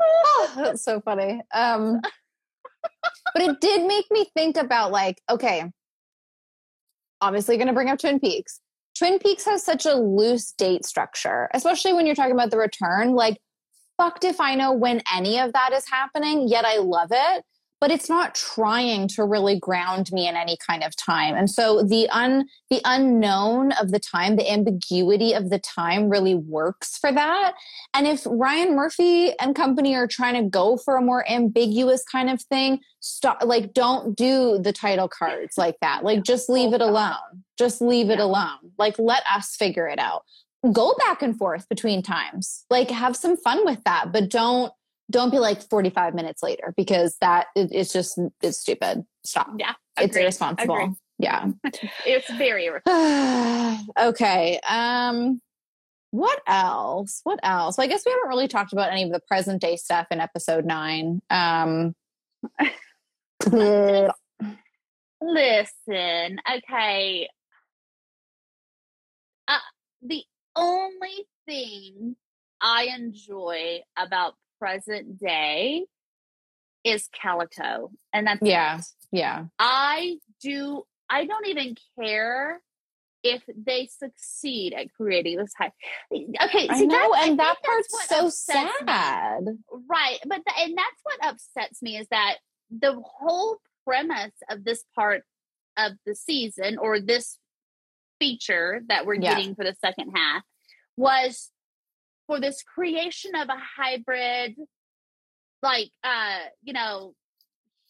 Oh, 0.01 0.53
that's 0.57 0.84
so 0.84 1.01
funny. 1.01 1.40
Um, 1.55 2.01
but 3.34 3.42
it 3.42 3.61
did 3.61 3.86
make 3.86 4.07
me 4.11 4.26
think 4.34 4.59
about 4.59 4.92
like, 4.92 5.20
okay, 5.30 5.70
obviously 7.20 7.57
going 7.57 7.68
to 7.68 7.72
bring 7.72 7.88
up 7.88 7.99
Twin 7.99 8.20
Peaks. 8.20 8.61
Twin 8.99 9.18
Peaks 9.18 9.44
has 9.44 9.64
such 9.64 9.86
a 9.86 9.94
loose 9.94 10.53
date 10.53 10.84
structure, 10.84 11.49
especially 11.55 11.92
when 11.92 12.05
you're 12.05 12.14
talking 12.14 12.32
about 12.32 12.51
the 12.51 12.59
return. 12.59 13.14
Like, 13.14 13.38
fucked 13.96 14.24
if 14.24 14.40
I 14.40 14.57
know 14.57 14.72
when 14.72 15.03
any 15.14 15.38
of 15.38 15.53
that 15.53 15.72
is 15.72 15.88
happening, 15.88 16.49
yet 16.49 16.64
I 16.64 16.78
love 16.78 17.11
it. 17.12 17.44
But 17.80 17.90
it's 17.90 18.08
not 18.08 18.34
trying 18.34 19.06
to 19.08 19.24
really 19.24 19.58
ground 19.58 20.10
me 20.12 20.26
in 20.28 20.34
any 20.34 20.56
kind 20.66 20.82
of 20.82 20.96
time. 20.96 21.34
And 21.34 21.48
so 21.48 21.82
the 21.82 22.08
un 22.10 22.46
the 22.70 22.80
unknown 22.84 23.72
of 23.72 23.90
the 23.92 24.00
time, 24.00 24.36
the 24.36 24.50
ambiguity 24.50 25.32
of 25.32 25.50
the 25.50 25.58
time 25.58 26.08
really 26.08 26.34
works 26.34 26.98
for 26.98 27.12
that. 27.12 27.54
And 27.94 28.06
if 28.06 28.26
Ryan 28.26 28.74
Murphy 28.74 29.32
and 29.38 29.54
company 29.54 29.94
are 29.94 30.06
trying 30.06 30.34
to 30.42 30.48
go 30.48 30.76
for 30.76 30.96
a 30.96 31.02
more 31.02 31.28
ambiguous 31.30 32.04
kind 32.04 32.30
of 32.30 32.42
thing, 32.42 32.80
stop 33.00 33.42
like 33.44 33.72
don't 33.74 34.16
do 34.16 34.58
the 34.58 34.72
title 34.72 35.08
cards 35.08 35.56
like 35.56 35.76
that. 35.80 36.04
Like 36.04 36.24
just 36.24 36.48
leave 36.48 36.72
it 36.72 36.80
alone. 36.80 37.44
Just 37.58 37.80
leave 37.80 38.10
it 38.10 38.18
alone. 38.18 38.72
Like 38.76 38.98
let 38.98 39.22
us 39.32 39.54
figure 39.56 39.88
it 39.88 39.98
out. 39.98 40.24
Go 40.72 40.94
back 40.98 41.22
and 41.22 41.36
forth 41.36 41.68
between 41.68 42.02
times. 42.02 42.64
Like 42.68 42.90
have 42.90 43.16
some 43.16 43.36
fun 43.36 43.64
with 43.64 43.82
that, 43.84 44.12
but 44.12 44.28
don't 44.28 44.72
don't 45.11 45.30
be 45.30 45.38
like 45.38 45.62
45 45.62 46.14
minutes 46.14 46.42
later 46.42 46.74
because 46.76 47.16
that 47.20 47.46
it, 47.56 47.70
it's 47.72 47.92
just 47.92 48.18
it's 48.42 48.59
stupid. 48.59 49.04
Stop. 49.24 49.50
Yeah, 49.59 49.74
It's 49.98 50.16
irresponsible. 50.16 50.74
Agreed. 50.74 50.94
Yeah. 51.18 51.46
It's 52.06 52.30
very 52.34 52.66
irresponsible. 52.66 53.94
okay. 53.98 54.61
Um 54.68 55.40
what 56.11 56.40
else? 56.46 57.20
What 57.24 57.38
else? 57.42 57.76
Well, 57.76 57.84
I 57.84 57.88
guess 57.88 58.04
we 58.06 58.12
haven't 58.12 58.28
really 58.28 58.48
talked 58.48 58.72
about 58.72 58.90
any 58.90 59.02
of 59.02 59.12
the 59.12 59.20
present 59.28 59.61
day 59.61 59.76
stuff 59.76 60.06
in 60.11 60.20
episode 60.20 60.64
nine. 60.64 61.20
Um 61.30 61.94
Listen, 65.20 66.38
okay. 66.56 67.28
Uh, 69.48 69.59
the 70.02 70.22
only 70.54 71.26
thing 71.46 72.16
I 72.61 72.88
enjoy 72.96 73.80
about 73.96 74.34
present 74.59 75.18
day 75.18 75.84
is 76.84 77.09
Calico, 77.12 77.90
and 78.12 78.26
that's 78.26 78.42
Yeah. 78.42 78.78
it. 78.78 78.84
yeah. 79.12 79.44
I 79.59 80.18
do. 80.42 80.84
I 81.11 81.24
don't 81.24 81.46
even 81.46 81.74
care 81.98 82.61
if 83.24 83.42
they 83.48 83.86
succeed 83.86 84.72
at 84.74 84.92
creating 84.94 85.38
this 85.38 85.52
high. 85.59 85.72
Okay, 86.12 86.68
I 86.68 86.78
see, 86.78 86.86
know, 86.86 86.94
that's- 86.96 87.11
I 87.24 87.28
and 87.28 87.38
that 87.40 87.56
part's 87.64 88.09
so 88.09 88.26
upsets 88.26 88.80
me. 88.80 88.86
sad. 88.86 89.44
Right. 89.90 90.18
But 90.26 90.42
the, 90.46 90.52
and 90.59 90.76
that's 90.78 91.00
what 91.02 91.18
upsets 91.24 91.82
me 91.82 91.96
is 91.96 92.06
that 92.09 92.36
the 92.70 93.00
whole 93.02 93.59
premise 93.84 94.34
of 94.50 94.62
this 94.64 94.84
part 94.94 95.24
of 95.76 95.92
the 96.06 96.14
season 96.14 96.78
or 96.78 97.00
this 97.00 97.38
feature 98.20 98.82
that 98.88 99.04
we're 99.06 99.14
Yeah. 99.14 99.34
getting 99.36 99.54
for 99.54 99.64
the 99.64 99.74
second 99.80 100.12
half 100.14 100.44
was 100.96 101.50
for 102.28 102.38
this 102.40 102.62
creation 102.62 103.34
of 103.34 103.48
a 103.48 103.58
hybrid 103.76 104.54
like 105.62 105.90
uh 106.04 106.38
you 106.62 106.72
know 106.72 107.14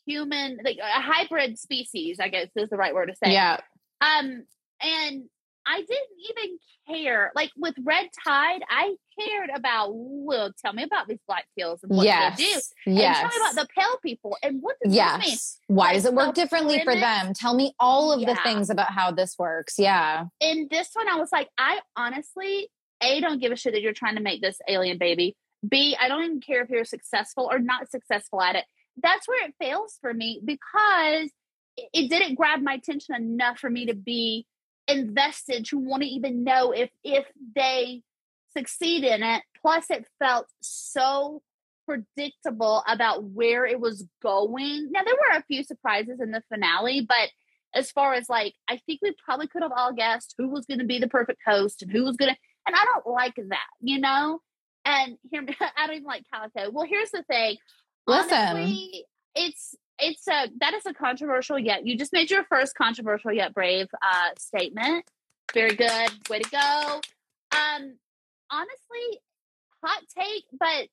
human 0.07 0.59
like 0.65 0.79
a 0.79 1.03
hybrid 1.03 1.59
species 1.59 2.19
i 2.19 2.29
guess 2.29 2.49
is 2.57 2.71
the 2.71 2.79
right 2.79 2.95
word 2.95 3.07
to 3.07 3.15
say 3.23 3.33
Yeah. 3.33 3.59
um, 4.01 4.45
and 4.81 5.25
I 5.69 5.81
didn't 5.81 5.91
even 6.31 6.59
care. 6.89 7.31
Like 7.35 7.51
with 7.57 7.75
Red 7.85 8.07
Tide, 8.25 8.63
I 8.71 8.95
cared 9.21 9.51
about. 9.55 9.91
Well, 9.93 10.51
tell 10.65 10.73
me 10.73 10.83
about 10.83 11.09
these 11.09 11.19
black 11.27 11.45
tails 11.59 11.81
and 11.83 11.95
what 11.95 12.05
yes. 12.05 12.39
they 12.39 12.45
do. 12.45 12.97
Yes. 12.97 13.19
And 13.23 13.31
tell 13.31 13.41
me 13.41 13.51
about 13.51 13.63
the 13.63 13.69
pale 13.77 13.99
people 14.03 14.37
and 14.43 14.63
what 14.63 14.77
does 14.83 14.93
this 14.93 14.99
mean? 14.99 15.21
yes. 15.21 15.59
Why 15.67 15.93
does 15.93 16.07
it 16.07 16.15
work 16.15 16.35
differently 16.35 16.83
for 16.85 16.95
them? 16.95 17.35
Tell 17.35 17.55
me 17.55 17.75
all 17.79 18.13
of 18.13 18.21
the 18.21 18.35
things 18.43 18.71
about 18.71 18.93
how 18.93 19.11
this 19.11 19.37
works. 19.39 19.79
Yeah. 19.79 20.25
In 20.41 20.69
this 20.71 20.89
one, 20.95 21.09
I 21.09 21.17
was 21.17 21.29
like, 21.33 21.49
I 21.59 21.81
honestly, 21.97 22.71
a 23.03 23.21
don't 23.21 23.41
give 23.41 23.53
a 23.53 23.57
shit 23.57 23.75
that 23.75 23.83
you're 23.83 23.93
trying 23.93 24.17
to 24.17 24.23
make 24.23 24.43
this 24.43 24.59
alien 24.69 24.99
baby. 24.99 25.37
B, 25.67 25.97
I 25.99 26.09
don't 26.09 26.25
even 26.25 26.41
care 26.41 26.63
if 26.63 26.71
you're 26.71 26.85
successful 26.85 27.49
or 27.51 27.59
not 27.59 27.91
successful 27.91 28.41
at 28.41 28.57
it. 28.57 28.65
That's 29.03 29.27
where 29.27 29.47
it 29.47 29.55
fails 29.61 29.99
for 30.01 30.13
me 30.13 30.41
because 30.45 31.31
it, 31.77 32.09
didn't 32.09 32.35
grab 32.35 32.61
my 32.61 32.75
attention 32.75 33.15
enough 33.15 33.59
for 33.59 33.71
me 33.71 33.87
to 33.87 33.95
be 33.95 34.47
invested 34.87 35.67
to 35.67 35.79
want 35.79 36.03
to 36.03 36.09
even 36.09 36.45
know 36.45 36.73
if 36.73 36.91
if 37.05 37.27
they 37.55 38.03
succeed 38.57 39.05
in 39.05 39.23
it. 39.23 39.43
Plus, 39.61 39.91
it 39.91 40.07
felt 40.19 40.47
so 40.61 41.43
predictable 41.87 42.83
about 42.87 43.25
where 43.25 43.65
it 43.65 43.81
was 43.81 44.07
going. 44.23 44.91
Now, 44.91 45.03
there 45.05 45.15
were 45.15 45.39
a 45.39 45.45
few 45.45 45.63
surprises 45.63 46.21
in 46.21 46.31
the 46.31 46.43
finale, 46.49 47.05
but 47.09 47.31
as 47.75 47.91
far 47.91 48.15
as 48.15 48.29
like, 48.29 48.55
I 48.69 48.79
think 48.87 49.01
we 49.03 49.15
probably 49.25 49.47
could 49.47 49.63
have 49.63 49.73
all 49.75 49.93
guessed 49.93 50.35
who 50.39 50.49
was 50.49 50.67
going 50.67 50.81
to 50.81 50.87
be 50.87 50.99
the 50.99 51.09
perfect 51.09 51.41
host 51.47 51.83
and 51.83 51.91
who 51.91 52.05
was 52.05 52.17
going 52.17 52.35
to, 52.35 52.39
and 52.69 52.77
I 52.77 52.85
don't 52.85 53.07
like 53.07 53.35
that, 53.37 53.67
you 53.81 53.99
know? 53.99 54.41
And 54.85 55.17
here, 55.31 55.45
I 55.77 55.87
don't 55.87 55.97
even 55.97 56.07
like 56.07 56.25
Calico. 56.33 56.71
Well, 56.71 56.87
here's 56.87 57.11
the 57.11 57.25
thing. 57.25 57.57
Listen, 58.07 58.39
Honestly, 58.39 59.05
it's 59.35 59.75
it's 59.99 60.29
a 60.29 60.49
that 60.61 60.75
is 60.75 60.87
a 60.87 60.95
controversial 60.95 61.59
yet. 61.59 61.87
You 61.87 61.97
just 61.97 62.13
made 62.13 62.31
your 62.31 62.45
first 62.45 62.75
controversial 62.77 63.33
yet 63.33 63.53
brave 63.53 63.89
uh 64.01 64.31
statement. 64.39 65.05
Very 65.53 65.75
good. 65.75 66.11
Way 66.31 66.41
to 66.41 66.51
go. 66.51 67.01
Um 67.53 67.95
honestly, 68.51 69.21
hot 69.83 70.03
take, 70.17 70.45
but 70.59 70.89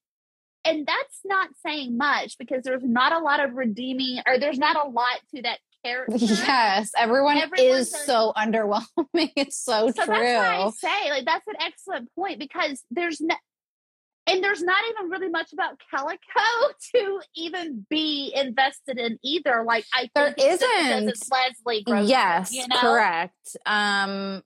and 0.65 0.85
that's 0.85 1.19
not 1.23 1.49
saying 1.63 1.95
much 1.95 2.37
because 2.37 2.63
there's 2.63 2.83
not 2.83 3.13
a 3.13 3.19
lot 3.19 3.39
of 3.39 3.53
redeeming 3.53 4.19
or 4.25 4.39
there's 4.39 4.57
not 4.57 4.75
a 4.75 4.89
lot 4.89 5.19
to 5.35 5.41
that 5.43 5.59
character. 5.85 6.15
yes, 6.17 6.91
everyone 6.97 7.37
Everyone 7.37 7.77
is 7.79 7.91
says- 7.91 8.05
so 8.05 8.33
underwhelming. 8.37 8.83
It's 9.35 9.57
so, 9.57 9.91
so 9.91 10.05
true. 10.05 10.15
I 10.15 10.71
say 10.77 11.09
like 11.11 11.25
that's 11.25 11.47
an 11.47 11.55
excellent 11.59 12.09
point 12.15 12.39
because 12.39 12.83
there's 12.91 13.19
no 13.21 13.35
and 14.27 14.43
there's 14.43 14.63
not 14.63 14.83
even 14.89 15.11
really 15.11 15.29
much 15.29 15.53
about 15.53 15.79
Calico 15.91 16.17
to 16.95 17.21
even 17.35 17.85
be 17.91 18.33
invested 18.35 18.97
in 18.97 19.19
either. 19.23 19.63
Like 19.63 19.85
I 19.93 20.09
There 20.15 20.33
think 20.33 20.37
it's 20.39 20.61
just 20.61 20.73
because 20.77 20.95
isn't. 20.97 21.09
it's 21.09 21.29
Leslie 21.31 21.83
Grossman, 21.83 22.07
yes, 22.09 22.51
you 22.51 22.67
know? 22.67 22.77
correct. 22.79 23.55
Um, 23.67 24.41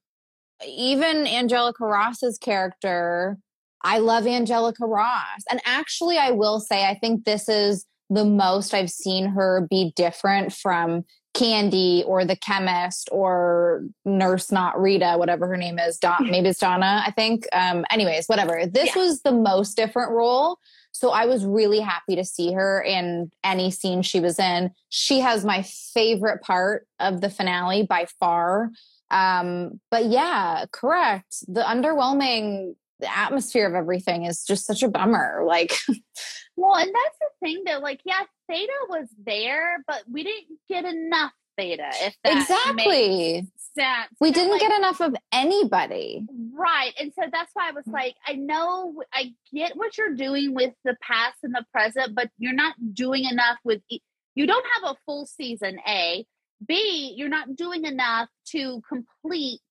even 0.68 1.26
Angelica 1.26 1.86
Ross's 1.86 2.38
character, 2.38 3.38
I 3.82 4.00
love 4.00 4.28
Angelica 4.28 4.86
Ross. 4.86 5.44
And 5.50 5.62
actually, 5.66 6.18
I 6.18 6.32
will 6.32 6.60
say, 6.60 6.86
I 6.86 6.96
think 6.96 7.24
this 7.24 7.48
is 7.48 7.86
the 8.10 8.26
most 8.26 8.74
I've 8.74 8.90
seen 8.90 9.28
her 9.30 9.66
be 9.70 9.94
different 9.96 10.52
from 10.52 11.06
Candy 11.40 12.04
or 12.06 12.26
the 12.26 12.36
chemist 12.36 13.08
or 13.12 13.86
nurse 14.06 14.52
not 14.52 14.80
Rita, 14.80 15.16
whatever 15.18 15.48
her 15.48 15.58
name 15.58 15.80
is. 15.80 15.98
Don, 15.98 16.30
maybe 16.30 16.50
it's 16.50 16.60
Donna, 16.60 17.02
I 17.06 17.12
think. 17.12 17.46
Um, 17.54 17.86
anyways, 17.90 18.28
whatever. 18.28 18.66
This 18.66 18.96
Yeah. 18.96 19.02
was 19.04 19.22
the 19.22 19.32
most 19.32 19.76
different 19.78 20.12
role. 20.12 20.58
So 20.92 21.12
I 21.12 21.26
was 21.28 21.46
really 21.46 21.80
happy 21.80 22.16
to 22.18 22.26
see 22.26 22.52
her 22.54 22.82
in 22.82 23.32
any 23.44 23.72
scene 23.72 24.02
she 24.02 24.20
was 24.20 24.38
in. 24.40 24.72
She 24.90 25.20
has 25.22 25.46
my 25.46 25.62
favorite 25.62 26.42
part 26.42 26.88
of 27.00 27.22
the 27.22 27.30
finale 27.30 27.84
by 27.84 28.06
far. 28.20 28.72
Um, 29.12 29.80
but 29.92 30.06
yeah, 30.06 30.66
correct. 30.72 31.38
The 31.48 31.62
underwhelming 31.62 32.76
atmosphere 33.08 33.66
of 33.66 33.76
everything 33.76 34.26
is 34.26 34.44
just 34.44 34.66
such 34.66 34.84
a 34.84 34.90
bummer. 34.90 35.44
Like, 35.46 35.74
Well, 36.60 36.76
and 36.76 36.88
that's 36.94 37.18
the 37.20 37.48
thing 37.48 37.64
that, 37.66 37.82
like, 37.82 38.02
yeah, 38.04 38.22
Theta 38.50 38.74
was 38.90 39.08
there, 39.26 39.78
but 39.88 40.04
we 40.12 40.24
didn't 40.24 40.60
get 40.68 40.86
enough 40.86 41.32
Theta. 41.58 41.90
If 42.02 42.16
that 42.24 42.42
exactly. 42.42 43.48
sense, 43.76 44.12
We 44.20 44.32
didn't 44.32 44.52
like, 44.52 44.62
get 44.62 44.78
enough 44.78 45.02
of 45.02 45.16
anybody. 45.32 46.26
Right. 46.54 46.94
And 47.00 47.14
so 47.14 47.26
that's 47.32 47.52
why 47.54 47.70
I 47.70 47.72
was 47.72 47.88
like, 47.88 48.16
I 48.26 48.34
know, 48.34 49.02
I 49.14 49.34
get 49.54 49.76
what 49.76 49.98
you're 49.98 50.16
doing 50.16 50.54
with 50.54 50.74
the 50.84 50.96
past 51.02 51.38
and 51.44 51.54
the 51.54 51.66
present, 51.72 52.16
but 52.16 52.30
you're 52.38 52.54
not 52.54 52.76
doing 52.94 53.26
enough 53.26 53.58
with, 53.64 53.82
e- 53.90 54.02
you 54.36 54.48
don't 54.48 54.66
have 54.76 54.92
a 54.92 54.98
full 55.06 55.26
season, 55.26 55.80
A. 55.88 56.26
B, 56.66 57.14
you're 57.16 57.30
not 57.30 57.56
doing 57.56 57.86
enough 57.86 58.28
to 58.52 58.82
complete 58.88 59.62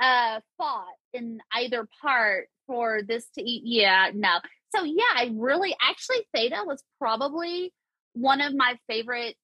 uh 0.00 0.40
thought 0.58 0.86
in 1.12 1.40
either 1.52 1.86
part 2.00 2.48
for 2.66 3.02
this 3.06 3.26
to 3.34 3.42
eat. 3.42 3.62
Yeah, 3.64 4.10
no. 4.14 4.38
So 4.74 4.84
yeah, 4.84 5.02
I 5.14 5.30
really, 5.34 5.74
actually, 5.80 6.26
Theta 6.34 6.62
was 6.66 6.82
probably 6.98 7.72
one 8.14 8.40
of 8.40 8.54
my 8.54 8.78
favorite 8.88 9.36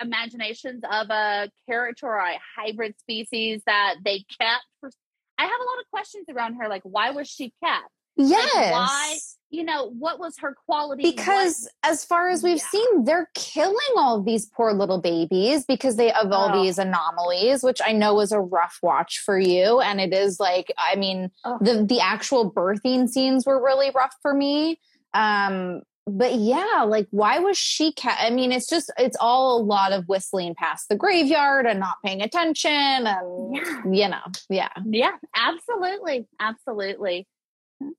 imaginations 0.00 0.82
of 0.90 1.08
a 1.10 1.50
character 1.68 2.06
or 2.06 2.18
a 2.18 2.38
hybrid 2.56 2.98
species 2.98 3.62
that 3.66 3.96
they 4.04 4.24
kept 4.38 4.64
for 4.80 4.90
I 5.38 5.42
have 5.42 5.50
a 5.50 5.64
lot 5.64 5.80
of 5.80 5.90
questions 5.90 6.26
around 6.30 6.54
her, 6.54 6.68
like 6.68 6.82
why 6.84 7.10
was 7.10 7.28
she 7.28 7.52
kept? 7.62 7.90
Yes. 8.16 8.72
why- 8.72 9.16
You 9.48 9.62
know, 9.62 9.90
what 9.98 10.18
was 10.18 10.36
her 10.40 10.56
quality? 10.66 11.04
What- 11.04 11.16
because 11.16 11.68
as 11.84 12.04
far 12.04 12.28
as 12.28 12.42
we've 12.42 12.58
Yeah. 12.58 12.68
seen 12.68 13.04
they're 13.04 13.30
killing 13.34 13.76
all 13.96 14.20
these 14.20 14.46
poor 14.46 14.72
little 14.72 15.00
babies 15.00 15.64
because 15.64 15.94
they 15.96 16.08
have 16.10 16.32
all 16.32 16.50
Oh. 16.52 16.62
these 16.62 16.78
anomalies 16.78 17.62
which 17.62 17.80
i 17.86 17.92
know 17.92 18.12
was 18.14 18.32
a 18.32 18.40
rough 18.40 18.78
watch 18.82 19.20
for 19.24 19.38
you 19.38 19.80
and 19.80 20.00
it 20.00 20.12
is 20.12 20.40
like 20.40 20.72
i 20.76 20.96
mean 20.96 21.30
Oh. 21.44 21.58
the 21.60 21.84
the 21.84 22.00
actual 22.00 22.50
birthing 22.50 23.08
scenes 23.08 23.46
were 23.46 23.62
really 23.62 23.90
rough 23.94 24.14
for 24.20 24.34
me 24.34 24.80
um 25.14 25.80
but 26.08 26.34
yeah 26.34 26.82
like 26.86 27.06
why 27.12 27.38
was 27.38 27.56
she 27.56 27.92
ca- 27.92 28.16
i 28.18 28.30
mean 28.30 28.50
it's 28.52 28.66
just 28.68 28.90
it's 28.98 29.16
all 29.20 29.58
a 29.60 29.62
lot 29.62 29.92
of 29.92 30.06
whistling 30.08 30.54
past 30.56 30.88
the 30.88 30.96
graveyard 30.96 31.66
and 31.66 31.78
not 31.80 31.96
paying 32.04 32.20
attention 32.20 32.70
and 33.06 33.56
Yeah. 33.56 33.82
you 33.90 34.08
know 34.08 34.24
yeah 34.50 34.68
yeah, 34.84 35.12
absolutely, 35.36 36.26
absolutely. 36.40 37.26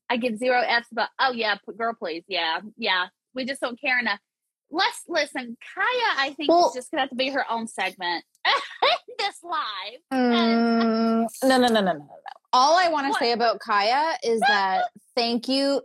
I 0.10 0.18
give 0.18 0.38
zero 0.38 0.62
F's 0.66 0.92
about. 0.92 1.10
Oh 1.20 1.32
yeah, 1.32 1.56
girl, 1.78 1.94
please, 1.98 2.24
yeah, 2.28 2.60
yeah. 2.78 3.08
We 3.34 3.46
just 3.46 3.62
don't 3.62 3.80
care 3.80 4.00
enough. 4.00 4.20
Let's 4.70 5.04
listen. 5.08 5.58
Kaia, 5.78 6.18
I 6.18 6.34
think 6.36 6.50
Well- 6.50 6.70
is 6.70 6.74
just 6.76 6.92
gonna 6.92 7.02
have 7.02 7.10
to 7.10 7.16
be 7.16 7.30
her 7.30 7.46
own 7.50 7.68
segment. 7.68 8.24
this 9.18 9.44
live. 9.44 10.00
Mm, 10.14 11.28
no, 11.44 11.58
no, 11.58 11.58
no, 11.58 11.68
no, 11.68 11.82
no, 11.82 11.82
no. 11.82 11.94
no. 11.94 12.08
All 12.54 12.78
I 12.78 12.90
want 12.90 13.12
to 13.12 13.20
say 13.20 13.32
about 13.32 13.60
Kaia 13.60 14.16
is 14.24 14.40
that 14.42 14.86
thank 15.16 15.48
you, 15.48 15.82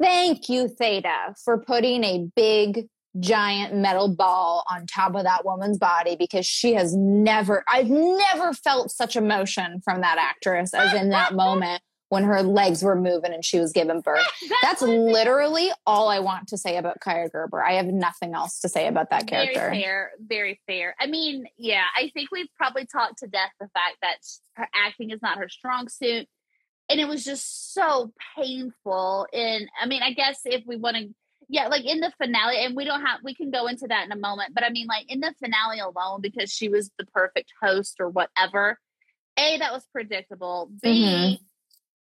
thank 0.00 0.48
you, 0.48 0.68
Theta, 0.68 1.34
for 1.44 1.58
putting 1.58 2.04
a 2.04 2.26
big, 2.36 2.86
giant 3.20 3.74
metal 3.74 4.08
ball 4.08 4.64
on 4.70 4.86
top 4.86 5.14
of 5.14 5.22
that 5.24 5.44
woman's 5.44 5.78
body 5.78 6.16
because 6.16 6.46
she 6.46 6.74
has 6.74 6.94
never, 6.96 7.64
I've 7.68 7.88
never 7.88 8.52
felt 8.52 8.90
such 8.90 9.16
emotion 9.16 9.80
from 9.84 10.00
that 10.00 10.18
actress 10.18 10.74
as 10.74 10.92
in 10.94 11.10
that 11.10 11.34
moment 11.34 11.82
when 12.14 12.22
her 12.22 12.42
legs 12.44 12.80
were 12.84 12.94
moving 12.94 13.32
and 13.34 13.44
she 13.44 13.58
was 13.58 13.72
giving 13.72 14.00
birth. 14.00 14.24
That's 14.62 14.80
literally 14.80 15.70
all 15.84 16.08
I 16.08 16.20
want 16.20 16.46
to 16.48 16.56
say 16.56 16.76
about 16.76 17.00
Kaia 17.00 17.28
Gerber. 17.30 17.60
I 17.60 17.72
have 17.72 17.86
nothing 17.86 18.34
else 18.34 18.60
to 18.60 18.68
say 18.68 18.86
about 18.86 19.10
that 19.10 19.26
character. 19.26 19.58
Very 19.58 19.82
fair, 19.82 20.10
very 20.20 20.60
fair. 20.68 20.94
I 21.00 21.08
mean, 21.08 21.46
yeah, 21.58 21.82
I 21.96 22.12
think 22.14 22.30
we've 22.30 22.46
probably 22.56 22.86
talked 22.86 23.18
to 23.18 23.26
death 23.26 23.50
the 23.58 23.66
fact 23.66 23.96
that 24.02 24.18
her 24.54 24.68
acting 24.86 25.10
is 25.10 25.20
not 25.22 25.38
her 25.38 25.48
strong 25.48 25.88
suit, 25.88 26.28
and 26.88 27.00
it 27.00 27.08
was 27.08 27.24
just 27.24 27.74
so 27.74 28.12
painful. 28.36 29.26
And 29.32 29.68
I 29.82 29.86
mean, 29.86 30.02
I 30.04 30.12
guess 30.12 30.40
if 30.44 30.62
we 30.66 30.76
want 30.76 30.96
to, 30.96 31.08
yeah, 31.48 31.66
like 31.66 31.84
in 31.84 31.98
the 31.98 32.12
finale, 32.16 32.64
and 32.64 32.76
we 32.76 32.84
don't 32.84 33.04
have, 33.04 33.20
we 33.24 33.34
can 33.34 33.50
go 33.50 33.66
into 33.66 33.88
that 33.88 34.04
in 34.06 34.12
a 34.12 34.16
moment. 34.16 34.54
But 34.54 34.62
I 34.62 34.70
mean, 34.70 34.86
like 34.86 35.06
in 35.08 35.18
the 35.18 35.34
finale 35.42 35.80
alone, 35.80 36.20
because 36.20 36.52
she 36.52 36.68
was 36.68 36.92
the 36.96 37.06
perfect 37.06 37.52
host 37.60 37.96
or 37.98 38.08
whatever. 38.08 38.78
A, 39.36 39.58
that 39.58 39.72
was 39.72 39.84
predictable. 39.92 40.70
B, 40.80 40.88
Mhm. 40.88 41.38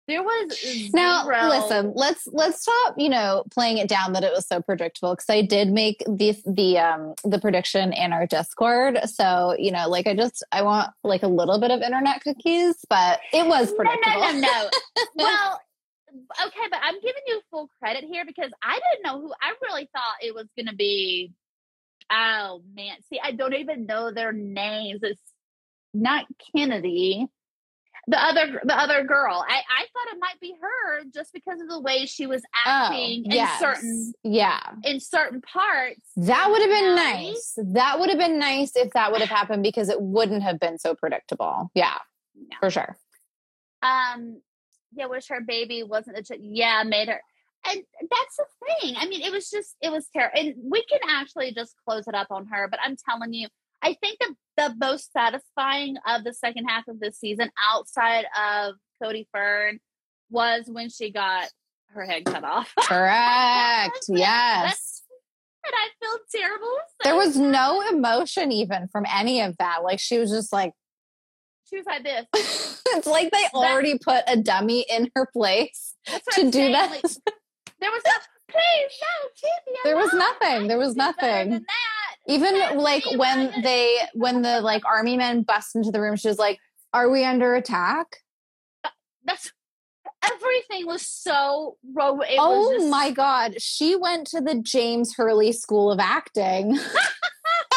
There 0.10 0.24
was 0.24 0.60
zero. 0.60 0.90
Now, 0.94 1.48
listen, 1.50 1.94
let's 1.96 2.28
let's 2.32 2.62
stop, 2.62 2.96
you 2.98 3.08
know, 3.10 3.44
playing 3.52 3.78
it 3.78 3.88
down 3.88 4.14
that 4.14 4.24
it 4.24 4.32
was 4.34 4.48
so 4.48 4.62
predictable 4.62 5.14
because 5.14 5.30
I 5.30 5.42
did 5.42 5.70
make 5.72 6.04
the 6.08 6.36
the 6.46 6.80
um 6.80 7.14
the 7.24 7.40
prediction 7.40 7.94
in 7.94 8.12
our 8.12 8.26
Discord. 8.26 9.00
So, 9.06 9.56
you 9.58 9.72
know, 9.72 9.88
like 9.88 10.08
I 10.08 10.16
just 10.16 10.44
I 10.52 10.64
want 10.64 10.90
like 11.04 11.24
a 11.24 11.28
little 11.28 11.60
bit 11.60 11.72
of 11.72 11.82
internet 11.82 12.22
cookies, 12.22 12.76
but 12.90 13.20
it 13.32 13.46
was 13.48 13.70
No, 13.70 13.76
predictable. 13.78 14.20
no, 14.20 14.32
no, 14.32 14.40
no. 15.16 15.24
well, 15.24 15.62
okay, 16.48 16.68
but 16.72 16.80
I'm 16.84 16.96
giving 16.96 17.24
you 17.28 17.42
full 17.52 17.70
credit 17.80 18.04
here 18.04 18.26
because 18.26 18.52
I 18.64 18.74
didn't 18.92 19.04
know 19.06 19.22
who. 19.22 19.32
I 19.42 19.54
really 19.62 19.90
thought 19.94 20.16
it 20.22 20.34
was 20.34 20.48
going 20.58 20.68
to 20.68 20.76
be. 20.76 21.32
Oh 22.12 22.64
man, 22.76 22.96
see, 23.10 23.20
I 23.24 23.34
don't 23.34 23.54
even 23.54 23.86
know 23.86 24.12
their 24.12 24.32
names. 24.32 25.02
It's 25.04 25.22
not 25.94 26.26
Kennedy. 26.56 27.28
The 28.10 28.18
other, 28.22 28.60
the 28.64 28.76
other 28.78 29.04
girl. 29.04 29.46
I, 29.48 29.58
I 29.58 29.82
thought 29.94 30.14
it 30.16 30.20
might 30.20 30.40
be 30.42 30.56
her 30.60 31.04
just 31.14 31.32
because 31.32 31.62
of 31.62 31.70
the 31.70 31.80
way 31.80 32.06
she 32.08 32.26
was 32.28 32.42
acting 32.66 33.26
in 33.26 33.32
Oh, 33.32 33.36
yes. 33.36 33.60
certain 33.60 34.14
Yeah. 34.24 34.60
in 34.84 35.00
certain 35.00 35.42
parts. 35.42 36.02
That 36.18 36.48
would 36.50 36.62
have 36.62 36.70
been 36.72 36.96
nice. 36.96 37.54
That 37.58 38.00
would 38.00 38.10
have 38.10 38.18
been 38.18 38.40
nice 38.40 38.76
if 38.76 38.92
that 38.94 39.12
would 39.12 39.22
have 39.22 39.30
happened 39.30 39.62
because 39.64 39.90
it 39.90 40.02
wouldn't 40.02 40.42
have 40.44 40.60
been 40.60 40.80
so 40.80 40.96
predictable. 40.96 41.70
Yeah, 41.76 41.98
Yeah. 42.36 42.58
for 42.60 42.72
sure. 42.72 42.98
um 43.84 44.42
yeah 44.94 45.06
wish 45.06 45.28
her 45.30 45.42
baby 45.42 45.84
wasn't 45.84 46.18
a 46.18 46.24
ch- 46.24 46.40
yeah 46.42 46.82
made 46.84 47.08
her 47.08 47.22
and 47.70 47.82
that's 48.10 48.36
the 48.38 48.46
thing 48.82 48.96
i 48.98 49.06
mean 49.08 49.22
it 49.22 49.32
was 49.32 49.50
just 49.50 49.76
it 49.82 49.92
was 49.92 50.08
terrible 50.12 50.38
and 50.40 50.56
we 50.64 50.84
can 50.86 51.00
actually 51.08 51.54
just 51.54 51.76
close 51.86 52.08
it 52.08 52.16
up 52.16 52.28
on 52.32 52.48
her 52.48 52.68
but 52.68 52.80
i'm 52.84 52.96
telling 53.08 53.32
you 53.34 53.48
i 53.82 53.94
think 54.02 54.18
the 54.20 54.36
the 54.58 54.76
most 54.80 55.12
satisfying 55.14 55.96
of 56.08 56.24
the 56.24 56.34
second 56.34 56.66
half 56.66 56.88
of 56.88 57.00
this 57.00 57.18
season 57.20 57.50
outside 57.72 58.26
of 58.38 58.76
cody 59.02 59.28
fern 59.32 59.80
was 60.30 60.66
when 60.68 60.90
she 60.90 61.12
got 61.12 61.50
her 61.90 62.06
head 62.06 62.26
cut 62.26 62.44
off 62.44 62.72
Correct. 62.82 64.06
yes. 64.10 65.04
and 65.66 65.74
i 65.76 65.88
feel 66.00 66.20
terrible 66.42 66.78
There 67.04 67.16
was 67.16 67.38
no 67.38 67.82
emotion 67.90 68.52
even 68.52 68.88
from 68.92 69.06
any 69.14 69.42
of 69.42 69.56
that. 69.58 69.84
Like 69.84 70.00
she 70.00 70.18
was 70.20 70.30
just 70.32 70.52
like 70.54 70.74
She 71.70 71.78
was 71.78 71.86
like 71.86 72.04
this. 72.04 72.82
it's 72.88 73.08
like 73.08 73.32
they 73.32 73.46
already 73.54 73.98
put 73.98 74.24
a 74.28 74.36
dummy 74.38 74.86
in 74.90 75.10
her 75.16 75.28
place 75.32 75.96
to 76.06 76.22
I'm 76.38 76.50
do 76.50 76.60
saying, 76.60 76.72
that. 76.74 76.90
like, 76.92 77.02
there 77.02 77.92
was 77.92 78.02
no, 78.06 78.12
please, 78.50 78.92
no, 79.02 79.30
me 79.74 79.80
There 79.84 79.96
was 79.98 80.12
alone. 80.14 80.20
nothing. 80.42 80.68
There 80.68 80.78
was 80.78 80.98
I 80.98 81.12
can 81.14 81.16
do 81.16 81.22
better 81.22 81.50
nothing. 81.50 81.66
Even 82.28 82.60
That's 82.60 82.76
like 82.76 83.04
when 83.18 83.62
they 83.64 83.98
when 84.14 84.42
the 84.42 84.62
like 84.62 84.84
army 84.86 85.18
men 85.18 85.42
bust 85.44 85.76
into 85.76 85.92
the 85.92 86.00
room, 86.02 86.16
she 86.16 86.28
was 86.28 86.38
like, 86.38 86.60
"Are 86.94 87.10
we 87.10 87.24
under 87.24 87.56
attack?" 87.56 88.18
Uh, 88.84 88.90
that's 89.26 89.52
everything 90.24 90.86
was 90.86 91.02
so 91.08 91.78
ro- 91.94 92.20
it 92.22 92.38
was 92.38 92.68
oh 92.68 92.74
just- 92.78 92.90
my 92.92 93.10
god, 93.12 93.60
she 93.62 93.96
went 93.96 94.28
to 94.28 94.42
the 94.42 94.56
James 94.62 95.16
Hurley 95.16 95.52
School 95.54 95.92
of 95.92 96.00
Acting. 96.00 96.78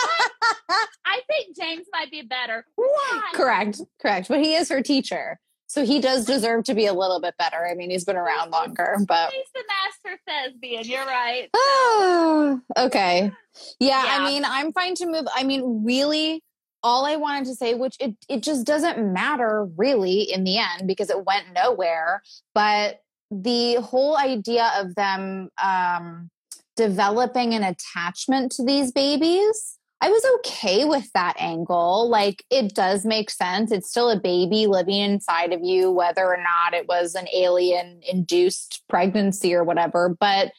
I 1.04 1.20
think 1.28 1.56
James 1.56 1.86
might 1.92 2.10
be 2.10 2.22
better. 2.22 2.64
Why? 2.76 3.22
correct, 3.34 3.80
correct. 4.00 4.28
But 4.28 4.40
he 4.40 4.54
is 4.54 4.68
her 4.70 4.82
teacher, 4.82 5.38
so 5.72 5.86
he 5.86 6.00
does 6.00 6.26
deserve 6.26 6.64
to 6.64 6.74
be 6.74 6.84
a 6.84 6.92
little 6.92 7.18
bit 7.18 7.34
better. 7.38 7.66
I 7.66 7.72
mean, 7.72 7.88
he's 7.88 8.04
been 8.04 8.16
around 8.16 8.50
longer, 8.50 8.98
but 9.08 9.32
He's 9.32 9.46
the 9.54 9.64
master 10.04 10.20
thespian. 10.26 10.84
You're 10.84 11.06
right. 11.06 11.48
Oh, 11.54 12.60
okay. 12.76 13.32
Yeah, 13.80 14.04
Yeah. 14.04 14.16
I 14.18 14.30
mean, 14.30 14.44
I'm 14.44 14.70
fine 14.74 14.94
to 14.96 15.06
move. 15.06 15.24
I 15.34 15.44
mean, 15.44 15.82
really, 15.82 16.44
all 16.82 17.06
I 17.06 17.16
wanted 17.16 17.46
to 17.46 17.54
say, 17.54 17.72
which 17.72 17.96
it, 18.00 18.14
it 18.28 18.42
just 18.42 18.66
doesn't 18.66 19.14
matter 19.14 19.66
really 19.78 20.30
in 20.30 20.44
the 20.44 20.58
end 20.58 20.86
because 20.86 21.08
it 21.08 21.24
went 21.24 21.46
nowhere, 21.54 22.22
but 22.54 23.00
the 23.30 23.76
whole 23.76 24.18
idea 24.18 24.72
of 24.78 24.94
them 24.94 25.48
um, 25.62 26.28
developing 26.76 27.54
an 27.54 27.62
attachment 27.62 28.52
to 28.52 28.62
these 28.62 28.92
babies. 28.92 29.78
I 30.02 30.08
was 30.08 30.24
okay 30.38 30.84
with 30.84 31.10
that 31.12 31.36
angle. 31.38 32.10
Like, 32.10 32.44
it 32.50 32.74
does 32.74 33.06
make 33.06 33.30
sense. 33.30 33.70
It's 33.70 33.88
still 33.88 34.10
a 34.10 34.18
baby 34.18 34.66
living 34.66 35.00
inside 35.00 35.52
of 35.52 35.60
you, 35.62 35.92
whether 35.92 36.24
or 36.24 36.38
not 36.38 36.74
it 36.74 36.88
was 36.88 37.14
an 37.14 37.28
alien 37.32 38.00
induced 38.10 38.82
pregnancy 38.88 39.54
or 39.54 39.62
whatever. 39.62 40.16
But 40.18 40.52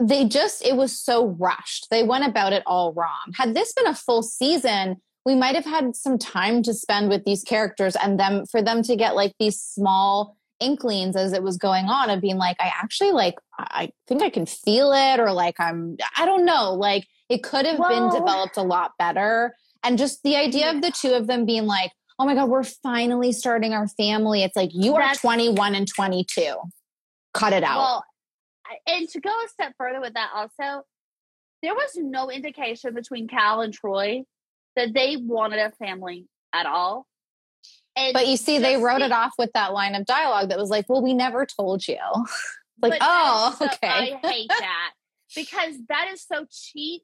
they 0.00 0.24
just 0.26 0.64
it 0.64 0.76
was 0.76 0.96
so 0.96 1.26
rushed 1.38 1.86
they 1.90 2.02
went 2.02 2.26
about 2.26 2.52
it 2.52 2.62
all 2.66 2.92
wrong 2.94 3.32
had 3.36 3.54
this 3.54 3.72
been 3.72 3.86
a 3.86 3.94
full 3.94 4.22
season 4.22 4.96
we 5.24 5.34
might 5.34 5.54
have 5.54 5.64
had 5.64 5.94
some 5.94 6.18
time 6.18 6.62
to 6.62 6.74
spend 6.74 7.08
with 7.08 7.24
these 7.24 7.42
characters 7.44 7.94
and 7.96 8.18
them 8.18 8.44
for 8.46 8.60
them 8.60 8.82
to 8.82 8.96
get 8.96 9.14
like 9.14 9.32
these 9.38 9.60
small 9.60 10.36
inklings 10.58 11.14
as 11.14 11.32
it 11.32 11.42
was 11.42 11.56
going 11.56 11.86
on 11.86 12.10
of 12.10 12.20
being 12.20 12.36
like 12.36 12.56
i 12.58 12.70
actually 12.74 13.12
like 13.12 13.34
i 13.58 13.88
think 14.08 14.20
i 14.20 14.30
can 14.30 14.46
feel 14.46 14.92
it 14.92 15.20
or 15.20 15.32
like 15.32 15.58
i'm 15.60 15.96
i 16.16 16.24
don't 16.24 16.44
know 16.44 16.72
like 16.74 17.06
it 17.28 17.42
could 17.42 17.66
have 17.66 17.78
been 17.78 18.10
developed 18.10 18.56
a 18.56 18.62
lot 18.62 18.92
better. 18.98 19.54
And 19.82 19.98
just 19.98 20.22
the 20.22 20.36
idea 20.36 20.70
of 20.70 20.82
the 20.82 20.90
two 20.90 21.12
of 21.12 21.26
them 21.26 21.44
being 21.44 21.66
like 21.66 21.92
oh 22.18 22.24
my 22.24 22.34
god 22.34 22.48
we're 22.48 22.62
finally 22.62 23.32
starting 23.32 23.72
our 23.72 23.88
family. 23.88 24.42
It's 24.42 24.56
like 24.56 24.70
you 24.72 24.94
are 24.94 25.14
21 25.14 25.74
and 25.74 25.88
22 25.88 26.54
cut 27.34 27.52
it 27.52 27.62
out. 27.64 27.78
Well, 27.78 28.04
and 28.86 29.08
to 29.10 29.20
go 29.20 29.30
a 29.30 29.48
step 29.48 29.74
further 29.76 30.00
with 30.00 30.14
that, 30.14 30.30
also, 30.34 30.84
there 31.62 31.74
was 31.74 31.90
no 31.96 32.30
indication 32.30 32.94
between 32.94 33.28
Cal 33.28 33.60
and 33.60 33.74
Troy 33.74 34.22
that 34.76 34.94
they 34.94 35.16
wanted 35.16 35.58
a 35.58 35.72
family 35.72 36.26
at 36.52 36.66
all. 36.66 37.06
And 37.96 38.12
But 38.12 38.26
you 38.26 38.36
see, 38.36 38.58
they 38.58 38.76
wrote 38.76 39.02
it 39.02 39.12
off 39.12 39.32
with 39.38 39.50
that 39.54 39.72
line 39.72 39.94
of 39.94 40.06
dialogue 40.06 40.48
that 40.48 40.58
was 40.58 40.70
like, 40.70 40.88
"Well, 40.88 41.02
we 41.02 41.14
never 41.14 41.46
told 41.46 41.86
you." 41.86 41.98
like, 42.82 42.92
but 42.92 42.98
oh, 43.00 43.54
so- 43.58 43.66
okay, 43.66 44.18
I 44.22 44.26
hate 44.26 44.48
that. 44.48 44.92
Because 45.34 45.76
that 45.88 46.08
is 46.12 46.22
so 46.22 46.46
cheap, 46.50 47.02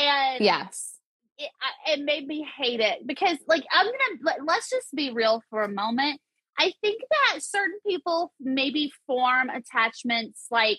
and 0.00 0.44
yes, 0.44 0.94
it, 1.38 1.50
it 1.86 2.00
made 2.04 2.26
me 2.26 2.46
hate 2.56 2.80
it 2.80 3.06
because 3.06 3.38
like 3.46 3.64
i'm 3.72 3.86
gonna 3.86 4.20
let, 4.22 4.44
let's 4.44 4.70
just 4.70 4.88
be 4.94 5.10
real 5.10 5.42
for 5.50 5.62
a 5.62 5.68
moment. 5.68 6.20
I 6.58 6.72
think 6.82 7.00
that 7.10 7.42
certain 7.42 7.78
people 7.86 8.32
maybe 8.40 8.92
form 9.06 9.48
attachments 9.48 10.46
like 10.50 10.78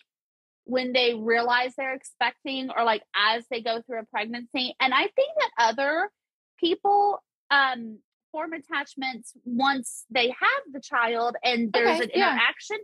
when 0.66 0.94
they 0.94 1.16
realize 1.16 1.74
they're 1.76 1.96
expecting 1.96 2.70
or 2.76 2.84
like 2.84 3.02
as 3.16 3.44
they 3.50 3.62
go 3.62 3.82
through 3.82 4.00
a 4.00 4.06
pregnancy. 4.06 4.76
And 4.80 4.94
i 4.94 5.02
think 5.02 5.32
that 5.40 5.50
other 5.58 6.10
people 6.60 7.24
um 7.50 8.00
form 8.32 8.54
attachments 8.54 9.34
once 9.44 10.06
they 10.10 10.28
have 10.28 10.64
the 10.72 10.80
child 10.80 11.36
and 11.44 11.72
there's 11.74 12.00
Okay, 12.00 12.04
an 12.04 12.10
yeah. 12.14 12.32
interaction 12.34 12.78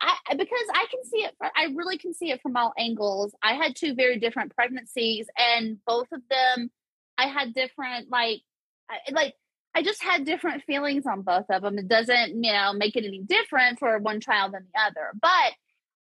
I, 0.00 0.34
because 0.34 0.66
I 0.72 0.86
can 0.90 1.04
see 1.04 1.24
it, 1.24 1.34
I 1.40 1.68
really 1.74 1.98
can 1.98 2.14
see 2.14 2.30
it 2.30 2.40
from 2.40 2.56
all 2.56 2.72
angles. 2.78 3.34
I 3.42 3.54
had 3.54 3.76
two 3.76 3.94
very 3.94 4.18
different 4.18 4.54
pregnancies, 4.54 5.26
and 5.38 5.78
both 5.86 6.08
of 6.12 6.22
them, 6.30 6.70
I 7.18 7.26
had 7.26 7.54
different 7.54 8.10
like, 8.10 8.40
I, 8.90 8.96
like 9.12 9.34
I 9.74 9.82
just 9.82 10.02
had 10.02 10.24
different 10.24 10.62
feelings 10.64 11.04
on 11.06 11.22
both 11.22 11.46
of 11.50 11.62
them. 11.62 11.78
It 11.78 11.88
doesn't, 11.88 12.42
you 12.42 12.52
know, 12.52 12.72
make 12.72 12.96
it 12.96 13.04
any 13.04 13.22
different 13.22 13.78
for 13.78 13.98
one 13.98 14.20
child 14.20 14.54
than 14.54 14.66
the 14.72 14.80
other. 14.80 15.10
But 15.20 15.52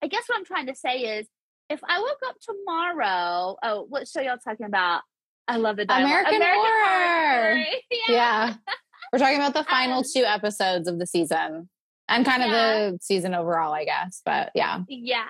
I 0.01 0.07
guess 0.07 0.23
what 0.27 0.37
I'm 0.37 0.45
trying 0.45 0.67
to 0.67 0.75
say 0.75 1.17
is, 1.17 1.27
if 1.69 1.79
I 1.87 1.99
woke 1.99 2.19
up 2.27 2.35
tomorrow, 2.41 3.57
oh, 3.63 3.85
what 3.89 4.07
show 4.07 4.21
y'all 4.21 4.37
talking 4.37 4.65
about? 4.65 5.01
I 5.47 5.57
love 5.57 5.77
the 5.77 5.85
dialogue. 5.85 6.09
American 6.09 6.41
Horror. 6.41 7.51
Story. 7.51 7.83
yeah. 7.91 8.15
yeah. 8.15 8.53
We're 9.11 9.19
talking 9.19 9.37
about 9.37 9.53
the 9.53 9.63
final 9.63 9.99
Um, 9.99 10.03
two 10.03 10.23
episodes 10.23 10.87
of 10.87 10.99
the 10.99 11.05
season 11.05 11.69
and 12.07 12.25
kind 12.25 12.41
Yeah. 12.43 12.47
of 12.87 12.93
the 12.93 12.99
season 13.01 13.33
overall, 13.33 13.73
I 13.73 13.85
guess. 13.85 14.21
But 14.25 14.51
yeah, 14.55 14.81
Yeah. 14.87 15.25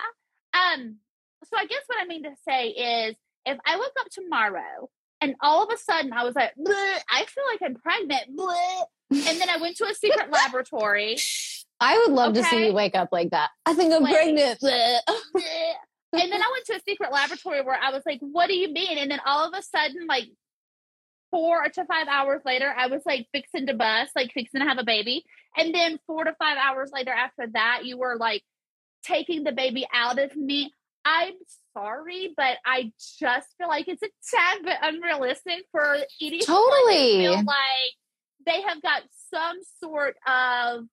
Um, 0.53 0.97
so 1.45 1.57
I 1.57 1.65
guess 1.65 1.81
what 1.87 2.01
I 2.01 2.05
mean 2.05 2.23
to 2.23 2.31
say 2.47 2.67
is 2.69 3.15
if 3.45 3.57
I 3.65 3.75
woke 3.77 3.93
up 3.99 4.07
tomorrow 4.11 4.89
and 5.21 5.35
all 5.41 5.63
of 5.63 5.69
a 5.73 5.77
sudden 5.77 6.13
I 6.13 6.23
was 6.23 6.35
like, 6.35 6.53
"Bleh, 6.55 6.97
I 7.11 7.25
feel 7.25 7.43
like 7.51 7.61
I'm 7.63 7.75
pregnant, 7.75 8.37
bleh," 8.37 8.85
and 9.11 9.41
then 9.41 9.49
I 9.49 9.57
went 9.57 9.77
to 9.77 9.85
a 9.85 9.93
secret 9.93 10.31
laboratory, 10.31 11.17
I 11.79 11.97
would 11.97 12.11
love 12.15 12.33
to 12.35 12.43
see 12.43 12.67
you 12.67 12.73
wake 12.73 12.95
up 12.95 13.09
like 13.11 13.31
that. 13.31 13.49
I 13.65 13.73
think 13.73 13.93
I'm 13.93 14.03
Wait. 14.03 14.13
pregnant. 14.13 14.59
Bleh. 14.61 14.99
bleh. 15.35 15.73
and 16.13 16.31
then 16.31 16.41
I 16.41 16.49
went 16.51 16.65
to 16.67 16.75
a 16.75 16.81
secret 16.87 17.11
laboratory 17.11 17.61
where 17.61 17.77
I 17.81 17.91
was 17.91 18.03
like, 18.05 18.19
what 18.21 18.47
do 18.47 18.55
you 18.55 18.71
mean? 18.71 18.97
And 18.97 19.11
then 19.11 19.19
all 19.25 19.45
of 19.47 19.53
a 19.57 19.61
sudden, 19.61 20.05
like 20.07 20.25
four 21.33 21.67
to 21.67 21.85
five 21.85 22.07
hours 22.07 22.41
later, 22.45 22.71
I 22.77 22.85
was 22.87 23.01
like 23.07 23.27
fixing 23.33 23.65
to 23.65 23.73
bust, 23.73 24.11
like 24.15 24.31
fixing 24.33 24.61
to 24.61 24.67
have 24.67 24.77
a 24.77 24.83
baby. 24.83 25.25
And 25.57 25.73
then 25.73 25.99
four 26.05 26.23
to 26.23 26.35
five 26.37 26.57
hours 26.57 26.91
later 26.93 27.09
after 27.11 27.47
that, 27.53 27.81
you 27.85 27.97
were 27.97 28.17
like 28.19 28.43
taking 29.03 29.43
the 29.43 29.51
baby 29.51 29.87
out 29.91 30.19
of 30.19 30.35
me. 30.35 30.71
I'm 31.03 31.33
sorry, 31.75 32.35
but 32.37 32.57
I 32.65 32.91
just 33.19 33.47
feel 33.57 33.67
like 33.67 33.87
it's 33.87 34.03
a 34.03 34.09
tad 34.31 34.63
bit 34.63 34.77
unrealistic 34.83 35.65
for 35.71 35.97
to 36.19 36.39
Totally. 36.45 37.17
feel 37.17 37.43
like 37.43 37.95
they 38.45 38.61
have 38.61 38.81
got 38.83 39.01
some 39.33 39.57
sort 39.83 40.15
of 40.27 40.85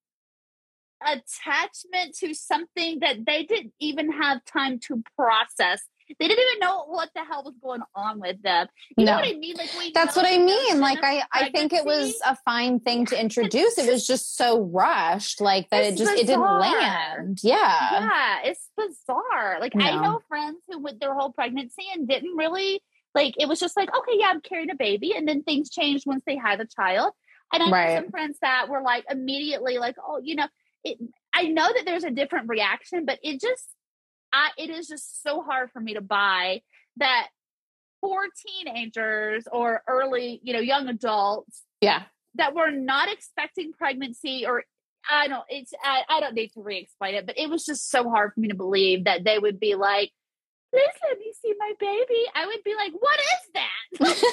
attachment 1.03 2.16
to 2.20 2.32
something 2.32 3.01
that 3.01 3.26
they 3.26 3.45
didn't 3.45 3.74
even 3.78 4.11
have 4.11 4.43
time 4.47 4.78
to 4.86 5.03
process. 5.16 5.82
They 6.19 6.29
didn't 6.29 6.45
even 6.51 6.61
know 6.61 6.85
what 6.87 7.11
the 7.15 7.25
hell 7.25 7.43
was 7.45 7.55
going 7.63 7.83
on 7.95 8.21
with 8.21 8.43
them. 8.43 8.67
You 8.97 9.05
know 9.05 9.13
No. 9.13 9.19
what 9.19 9.29
I 9.29 9.39
mean? 9.39 9.57
Like 9.57 9.71
we 9.79 9.93
That's 9.93 10.17
know 10.17 10.23
what 10.23 10.33
I 10.33 10.39
mean. 10.39 10.81
Like 10.81 10.99
I, 11.03 11.23
I 11.33 11.51
think 11.51 11.73
it 11.73 11.85
was 11.85 12.15
a 12.27 12.37
fine 12.45 12.81
thing 12.81 13.07
to 13.07 13.21
introduce. 13.21 13.79
It 13.79 13.91
was 13.91 14.07
just 14.07 14.37
so 14.37 14.61
rushed, 14.61 15.41
like 15.41 15.69
that. 15.71 15.85
It's 15.85 16.01
it 16.01 16.05
just 16.05 16.19
it 16.19 16.27
didn't 16.27 16.43
land. 16.43 17.41
Yeah. 17.43 18.01
yeah, 18.01 18.39
it's 18.45 18.69
bizarre. 18.77 19.59
Like 19.61 19.73
I 19.77 20.01
know 20.01 20.21
friends 20.29 20.59
who 20.69 20.81
went 20.81 21.01
their 21.01 21.15
whole 21.15 21.33
pregnancy 21.33 21.85
and 21.95 22.09
didn't 22.09 22.37
really 22.37 22.83
like 23.15 23.35
it 23.39 23.49
was 23.49 23.61
just 23.61 23.77
like, 23.77 23.95
okay, 23.95 24.13
yeah, 24.15 24.29
I'm 24.31 24.41
carrying 24.41 24.71
a 24.71 24.77
baby, 24.77 25.15
and 25.17 25.27
then 25.27 25.43
things 25.43 25.71
changed 25.71 26.05
once 26.07 26.23
they 26.27 26.37
had 26.37 26.61
a 26.61 26.67
child. 26.67 27.13
And 27.53 27.63
I 27.63 27.67
know 27.67 28.01
some 28.03 28.11
friends 28.11 28.39
that 28.43 28.69
were 28.69 28.83
like 28.83 29.05
immediately 29.11 29.79
like, 29.79 29.97
oh, 30.07 30.21
you 30.23 30.37
know, 30.37 30.47
it 30.85 30.99
I 31.35 31.45
know 31.45 31.67
that 31.73 31.83
there's 31.85 32.05
a 32.05 32.11
different 32.11 32.49
reaction, 32.49 33.05
but 33.05 33.19
it 33.23 33.41
just 33.41 33.65
I 34.33 34.51
it 34.57 34.70
is 34.70 34.89
just 34.89 35.22
so 35.22 35.43
hard 35.43 35.70
for 35.72 35.81
me 35.81 35.95
to 35.95 36.01
buy 36.01 36.62
that 36.97 37.28
for 38.01 38.22
teenagers 38.47 39.45
or 39.53 39.83
early, 39.87 40.41
you 40.43 40.53
know, 40.53 40.61
young 40.61 40.89
adults 40.89 41.62
Yeah. 41.81 42.03
that 42.37 42.55
were 42.55 42.70
not 42.70 43.12
expecting 43.12 43.72
pregnancy 43.72 44.47
or 44.47 44.64
I 45.11 45.28
don't 45.28 45.45
it's 45.49 45.72
I, 45.83 46.03
I 46.09 46.20
don't 46.20 46.35
need 46.35 46.53
to 46.55 46.62
re-explain 46.62 47.14
it, 47.14 47.26
but 47.26 47.39
it 47.39 47.49
was 47.51 47.64
just 47.64 47.91
so 47.91 48.09
hard 48.11 48.33
for 48.35 48.41
me 48.41 48.49
to 48.49 48.55
believe 48.55 49.05
that 49.05 49.24
they 49.24 49.39
would 49.39 49.59
be 49.59 49.74
like, 49.74 50.11
please 50.72 50.89
let 51.09 51.18
me 51.18 51.33
see 51.43 51.55
my 51.59 51.72
baby. 51.81 52.24
I 52.35 52.47
would 52.47 52.62
be 52.64 52.74
like, 52.74 52.93
what 52.99 53.18
is 53.20 53.51
that? 53.55 54.24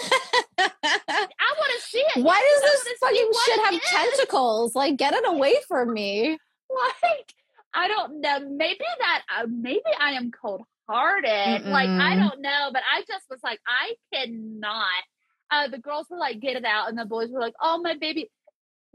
I 0.60 1.54
want 1.58 1.72
to 1.82 1.88
see 1.88 2.04
it. 2.16 2.24
Why 2.24 2.60
does 2.62 2.84
this 2.84 2.98
fucking 3.00 3.32
shit 3.46 3.60
have 3.66 3.74
is. 3.74 3.80
tentacles? 3.90 4.76
Like, 4.76 4.98
get 4.98 5.14
it 5.14 5.28
away 5.28 5.56
from 5.68 5.94
me. 5.94 6.38
Like, 6.70 7.34
I 7.74 7.88
don't 7.88 8.22
know. 8.22 8.40
Maybe 8.50 8.84
that, 9.00 9.24
uh, 9.40 9.46
maybe 9.50 9.82
I 10.00 10.12
am 10.14 10.32
cold 10.32 10.62
hearted. 10.90 11.66
Like, 11.66 11.90
I 11.90 12.16
don't 12.16 12.42
know, 12.42 12.70
but 12.72 12.82
I 12.96 13.02
just 13.08 13.26
was 13.30 13.40
like, 13.44 13.60
I 13.68 13.94
cannot. 14.14 15.04
Uh, 15.52 15.68
the 15.68 15.78
girls 15.78 16.08
were 16.10 16.18
like, 16.18 16.40
get 16.40 16.56
it 16.56 16.66
out. 16.66 16.90
And 16.90 16.98
the 16.98 17.06
boys 17.06 17.30
were 17.30 17.40
like, 17.42 17.54
oh, 17.62 17.80
my 17.82 17.96
baby. 17.96 18.30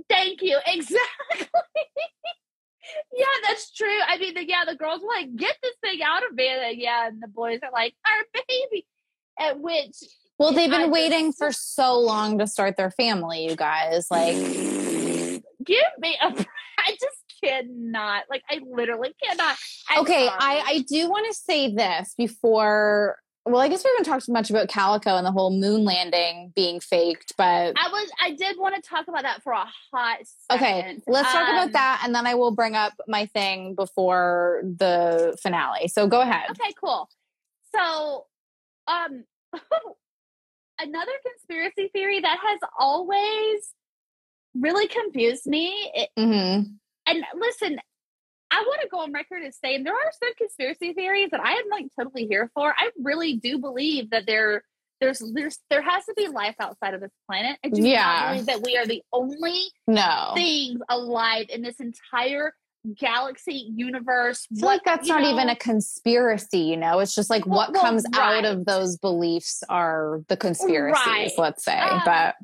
Thank 0.09 0.43
you. 0.43 0.59
Exactly. 0.66 1.49
yeah, 3.16 3.27
that's 3.47 3.73
true. 3.73 3.99
I 4.09 4.18
mean, 4.18 4.35
the, 4.35 4.47
yeah, 4.47 4.64
the 4.66 4.75
girls 4.75 5.01
were 5.03 5.09
like, 5.09 5.35
get 5.37 5.57
this 5.62 5.75
thing 5.83 6.01
out 6.05 6.27
of 6.27 6.35
me. 6.35 6.49
And, 6.49 6.79
yeah. 6.79 7.07
And 7.09 7.23
the 7.23 7.29
boys 7.29 7.61
are 7.62 7.70
like, 7.73 7.95
our 8.07 8.43
baby. 8.49 8.87
At 9.39 9.61
which, 9.61 9.97
Well, 10.39 10.53
they've 10.53 10.68
I 10.70 10.77
been 10.79 10.81
just- 10.83 10.93
waiting 10.93 11.33
for 11.33 11.53
so 11.53 11.99
long 11.99 12.39
to 12.39 12.47
start 12.47 12.77
their 12.77 12.91
family, 12.91 13.45
you 13.49 13.57
guys. 13.57 14.09
Like, 14.11 14.37
give 14.37 15.85
me 15.99 16.16
a. 16.23 16.27
I 16.85 16.91
just 17.01 17.22
cannot. 17.45 18.24
Like 18.30 18.43
I 18.51 18.61
literally 18.64 19.14
cannot. 19.22 19.57
I'm 19.88 20.01
okay, 20.03 20.26
sorry. 20.26 20.38
I 20.40 20.62
I 20.66 20.84
do 20.88 21.09
want 21.11 21.26
to 21.28 21.34
say 21.34 21.72
this 21.74 22.14
before. 22.16 23.16
Well, 23.45 23.61
I 23.61 23.68
guess 23.68 23.82
we 23.82 23.90
haven't 23.90 24.05
talked 24.05 24.28
much 24.28 24.51
about 24.51 24.68
Calico 24.68 25.16
and 25.16 25.26
the 25.26 25.32
whole 25.32 25.51
moon 25.51 25.82
landing 25.84 26.53
being 26.55 26.78
faked, 26.78 27.32
but 27.36 27.74
I 27.76 27.88
was. 27.90 28.11
I 28.22 28.30
did 28.34 28.57
want 28.57 28.76
to 28.76 28.88
talk 28.88 29.09
about 29.09 29.22
that 29.22 29.43
for 29.43 29.53
a 29.53 29.64
hot. 29.93 30.18
Second. 30.51 30.64
okay, 30.66 30.99
let's 31.09 31.32
talk 31.32 31.49
Um, 31.49 31.57
about 31.57 31.72
that, 31.72 32.03
and 32.05 32.14
then 32.14 32.24
I 32.26 32.34
will 32.36 32.53
bring 32.53 32.76
up 32.76 32.93
my 33.09 33.26
thing 33.26 33.74
before 33.74 34.62
the 34.62 35.36
finale. 35.43 35.88
So 35.88 36.07
go 36.07 36.20
ahead. 36.20 36.51
Okay, 36.51 36.72
cool. 36.80 37.09
So, 37.74 38.26
um, 38.86 39.24
another 40.80 41.12
conspiracy 41.26 41.90
theory 41.93 42.20
that 42.20 42.38
has 42.40 42.61
always 42.78 43.72
really 44.55 44.86
confused 44.86 45.47
me. 45.47 45.90
It, 45.95 46.11
hmm 46.16 46.74
and 47.16 47.24
listen, 47.38 47.78
I 48.50 48.60
want 48.66 48.80
to 48.82 48.88
go 48.88 49.00
on 49.00 49.12
record 49.12 49.42
as 49.44 49.56
saying 49.64 49.84
there 49.84 49.94
are 49.94 50.12
some 50.22 50.34
conspiracy 50.34 50.92
theories 50.92 51.30
that 51.30 51.40
I 51.40 51.52
am 51.52 51.64
like 51.70 51.86
totally 51.98 52.26
here 52.26 52.50
for. 52.54 52.74
I 52.76 52.90
really 53.02 53.36
do 53.36 53.58
believe 53.58 54.10
that 54.10 54.26
there 54.26 54.64
there's 55.00 55.18
there's 55.34 55.58
there 55.70 55.82
has 55.82 56.04
to 56.06 56.14
be 56.16 56.28
life 56.28 56.54
outside 56.60 56.94
of 56.94 57.00
this 57.00 57.10
planet. 57.28 57.58
I 57.64 57.68
do 57.68 57.82
Yeah. 57.82 58.32
believe 58.32 58.46
that 58.46 58.62
we 58.62 58.76
are 58.76 58.86
the 58.86 59.02
only 59.12 59.64
No, 59.86 60.32
things 60.34 60.80
alive 60.88 61.46
in 61.48 61.62
this 61.62 61.80
entire 61.80 62.54
galaxy 62.96 63.70
universe. 63.74 64.46
Feel 64.54 64.66
like 64.66 64.84
that's 64.84 65.08
not 65.08 65.22
know? 65.22 65.32
even 65.32 65.48
a 65.48 65.56
conspiracy. 65.56 66.58
You 66.60 66.76
know, 66.76 66.98
it's 67.00 67.14
just 67.14 67.30
like 67.30 67.46
Well- 67.46 67.56
what 67.56 67.72
well, 67.72 67.82
comes 67.82 68.04
out 68.14 68.44
of 68.44 68.64
those 68.64 68.96
beliefs 68.98 69.62
are 69.68 70.20
the 70.28 70.36
conspiracies. 70.36 71.04
Right. 71.06 71.32
Let's 71.38 71.64
say, 71.64 71.78
Um, 71.78 72.02
but 72.04 72.36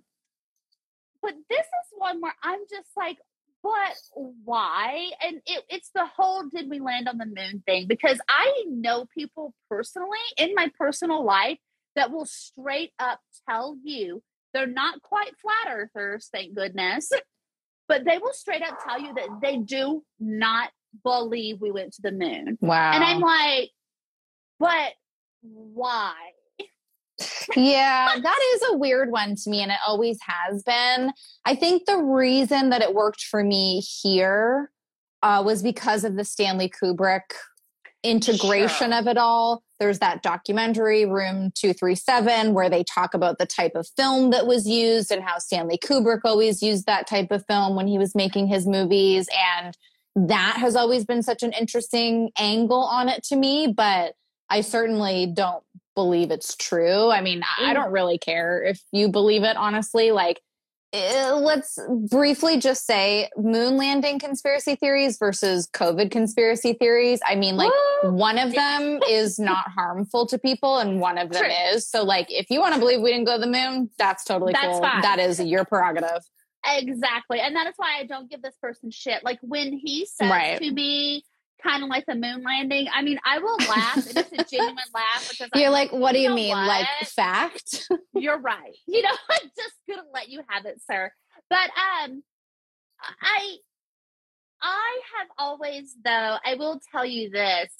but 1.23 1.35
this 1.51 1.61
is 1.67 1.93
one 1.97 2.21
where 2.21 2.35
I'm 2.43 2.61
just 2.71 2.91
like, 2.97 3.19
but 3.63 3.97
why? 4.45 5.11
And 5.23 5.37
it, 5.47 5.65
it's 5.69 5.91
the 5.95 6.07
whole 6.07 6.45
did 6.49 6.71
we 6.71 6.81
land 6.81 7.09
on 7.09 7.19
the 7.19 7.27
moon 7.27 7.63
thing 7.67 7.87
because 7.87 8.21
I 8.29 8.65
know 8.69 9.07
people 9.13 9.55
personally 9.69 10.19
in 10.37 10.55
my 10.55 10.71
personal 10.79 11.25
life 11.25 11.59
that 11.97 12.11
will 12.11 12.27
straight 12.27 12.93
up 12.99 13.21
tell 13.49 13.77
you 13.83 14.23
they're 14.55 14.67
not 14.67 15.03
quite 15.03 15.33
flat 15.39 15.75
earthers, 15.75 16.29
thank 16.33 16.55
goodness, 16.55 17.11
but 17.89 18.05
they 18.05 18.19
will 18.19 18.33
straight 18.33 18.63
up 18.63 18.79
tell 18.85 19.01
you 19.01 19.13
that 19.15 19.29
they 19.43 19.57
do 19.57 20.05
not 20.21 20.71
believe 21.03 21.61
we 21.61 21.71
went 21.71 21.93
to 21.95 22.03
the 22.03 22.13
moon. 22.13 22.57
wow. 22.61 22.93
And 22.93 23.05
I'm 23.05 23.21
like, 23.21 23.71
but 24.59 24.93
why? 25.43 26.15
Yeah, 27.57 28.09
that 28.21 28.41
is 28.55 28.63
a 28.71 28.77
weird 28.77 29.11
one 29.11 29.35
to 29.37 29.51
me, 29.51 29.63
and 29.63 29.73
it 29.73 29.79
always 29.87 30.19
has 30.27 30.63
been. 30.63 31.13
I 31.45 31.55
think 31.55 31.87
the 31.87 31.99
reason 31.99 32.71
that 32.71 32.83
it 32.83 32.95
worked 32.95 33.23
for 33.23 33.43
me 33.43 33.81
here 33.81 34.71
uh, 35.23 35.43
was 35.45 35.63
because 35.63 36.05
of 36.05 36.17
the 36.17 36.25
Stanley 36.25 36.71
Kubrick 36.71 37.23
integration 38.05 38.91
Sure. 38.91 38.99
of 38.99 39.07
it 39.09 39.19
all. 39.19 39.63
There's 39.81 39.99
that 40.01 40.23
documentary, 40.23 41.05
Room 41.05 41.53
237, 41.55 42.53
where 42.55 42.69
they 42.71 42.85
talk 42.85 43.15
about 43.15 43.39
the 43.39 43.47
type 43.47 43.75
of 43.75 43.89
film 43.97 44.31
that 44.31 44.47
was 44.47 44.69
used 44.69 45.13
and 45.13 45.23
how 45.23 45.39
Stanley 45.39 45.79
Kubrick 45.79 46.21
always 46.25 46.63
used 46.63 46.87
that 46.87 47.07
type 47.07 47.31
of 47.31 47.45
film 47.47 47.77
when 47.77 47.87
he 47.87 47.99
was 47.99 48.15
making 48.15 48.49
his 48.49 48.67
movies. 48.67 49.29
And 49.57 49.77
that 50.17 50.57
has 50.59 50.75
always 50.75 51.05
been 51.05 51.23
such 51.23 51.43
an 51.43 51.53
interesting 51.53 52.31
angle 52.39 52.83
on 52.83 53.09
it 53.09 53.23
to 53.25 53.37
me, 53.37 53.73
but 53.77 54.15
I 54.51 54.63
certainly 54.63 55.27
don't 55.27 55.63
believe 55.99 56.31
it's 56.31 56.55
true. 56.57 57.11
I 57.11 57.21
mean, 57.21 57.43
I 57.59 57.71
I 57.71 57.75
don't 57.75 57.91
really 57.91 58.19
care 58.19 58.63
if 58.63 58.81
you 58.93 59.09
believe 59.09 59.43
it, 59.43 59.57
honestly. 59.57 60.13
Like, 60.13 60.41
eh, 60.93 61.33
let's 61.33 61.77
briefly 62.09 62.59
just 62.61 62.87
say 62.87 63.29
moon 63.37 63.77
landing 63.77 64.21
conspiracy 64.21 64.77
theories 64.77 65.19
versus 65.19 65.67
COVID 65.75 66.13
conspiracy 66.13 66.75
theories. 66.75 67.19
I 67.27 67.35
mean, 67.35 67.57
like, 67.57 67.73
one 68.05 68.39
of 68.39 68.53
them 68.55 69.01
is 69.11 69.41
not 69.41 69.69
harmful 69.75 70.25
to 70.27 70.39
people 70.39 70.79
and 70.79 71.01
one 71.01 71.19
of 71.19 71.31
them 71.31 71.43
True. 71.43 71.53
is. 71.75 71.89
So, 71.89 72.05
like, 72.05 72.27
if 72.31 72.49
you 72.49 72.61
want 72.61 72.75
to 72.75 72.81
believe 72.81 73.01
we 73.01 73.11
didn't 73.11 73.27
go 73.27 73.35
to 73.35 73.41
the 73.41 73.51
moon, 73.51 73.91
that's 73.99 74.23
totally 74.23 74.53
That's 74.53 74.67
cool. 74.67 74.83
fine. 74.83 75.03
That 75.03 75.19
is 75.19 75.41
your 75.41 75.65
prerogative. 75.65 76.23
Exactly. 76.65 77.41
And 77.41 77.57
that 77.57 77.67
is 77.67 77.75
why 77.77 77.99
I 77.99 78.05
don't 78.05 78.31
give 78.31 78.41
this 78.43 78.57
person 78.63 78.93
shit. 78.93 79.25
Like 79.25 79.39
when 79.43 79.73
he 79.73 80.07
says 80.07 80.31
Right. 80.31 80.59
to 80.63 80.71
me, 80.71 81.25
kind 81.63 81.83
of 81.83 81.89
like 81.89 82.05
the 82.07 82.15
moon 82.15 82.43
landing, 82.43 82.89
I 82.93 83.03
mean, 83.03 83.19
I 83.25 83.39
will 83.39 83.57
laugh. 83.69 83.97
it's 83.97 84.17
a 84.17 84.45
genuine 84.45 84.77
laugh 84.95 85.31
because 85.31 85.49
You're 85.55 85.67
I'm 85.67 85.73
like, 85.73 85.93
what 85.93 86.13
do 86.13 86.19
you 86.19 86.29
know 86.29 86.35
mean? 86.35 86.57
what? 86.57 86.67
Like, 86.67 86.87
fact? 87.07 87.89
you're 88.15 88.39
right. 88.39 88.75
You 88.87 89.03
know, 89.03 89.11
I'm 89.31 89.51
just 89.57 89.75
to 89.91 90.03
let 90.13 90.29
you 90.29 90.43
have 90.49 90.67
it, 90.67 90.81
sir. 90.89 91.11
But 91.51 91.71
um, 92.07 92.23
I, 93.23 93.57
I 94.63 95.01
have 95.19 95.29
always, 95.39 95.95
though, 96.05 96.37
I 96.45 96.55
will 96.55 96.81
tell 96.93 97.05
you 97.05 97.31
this. 97.31 97.71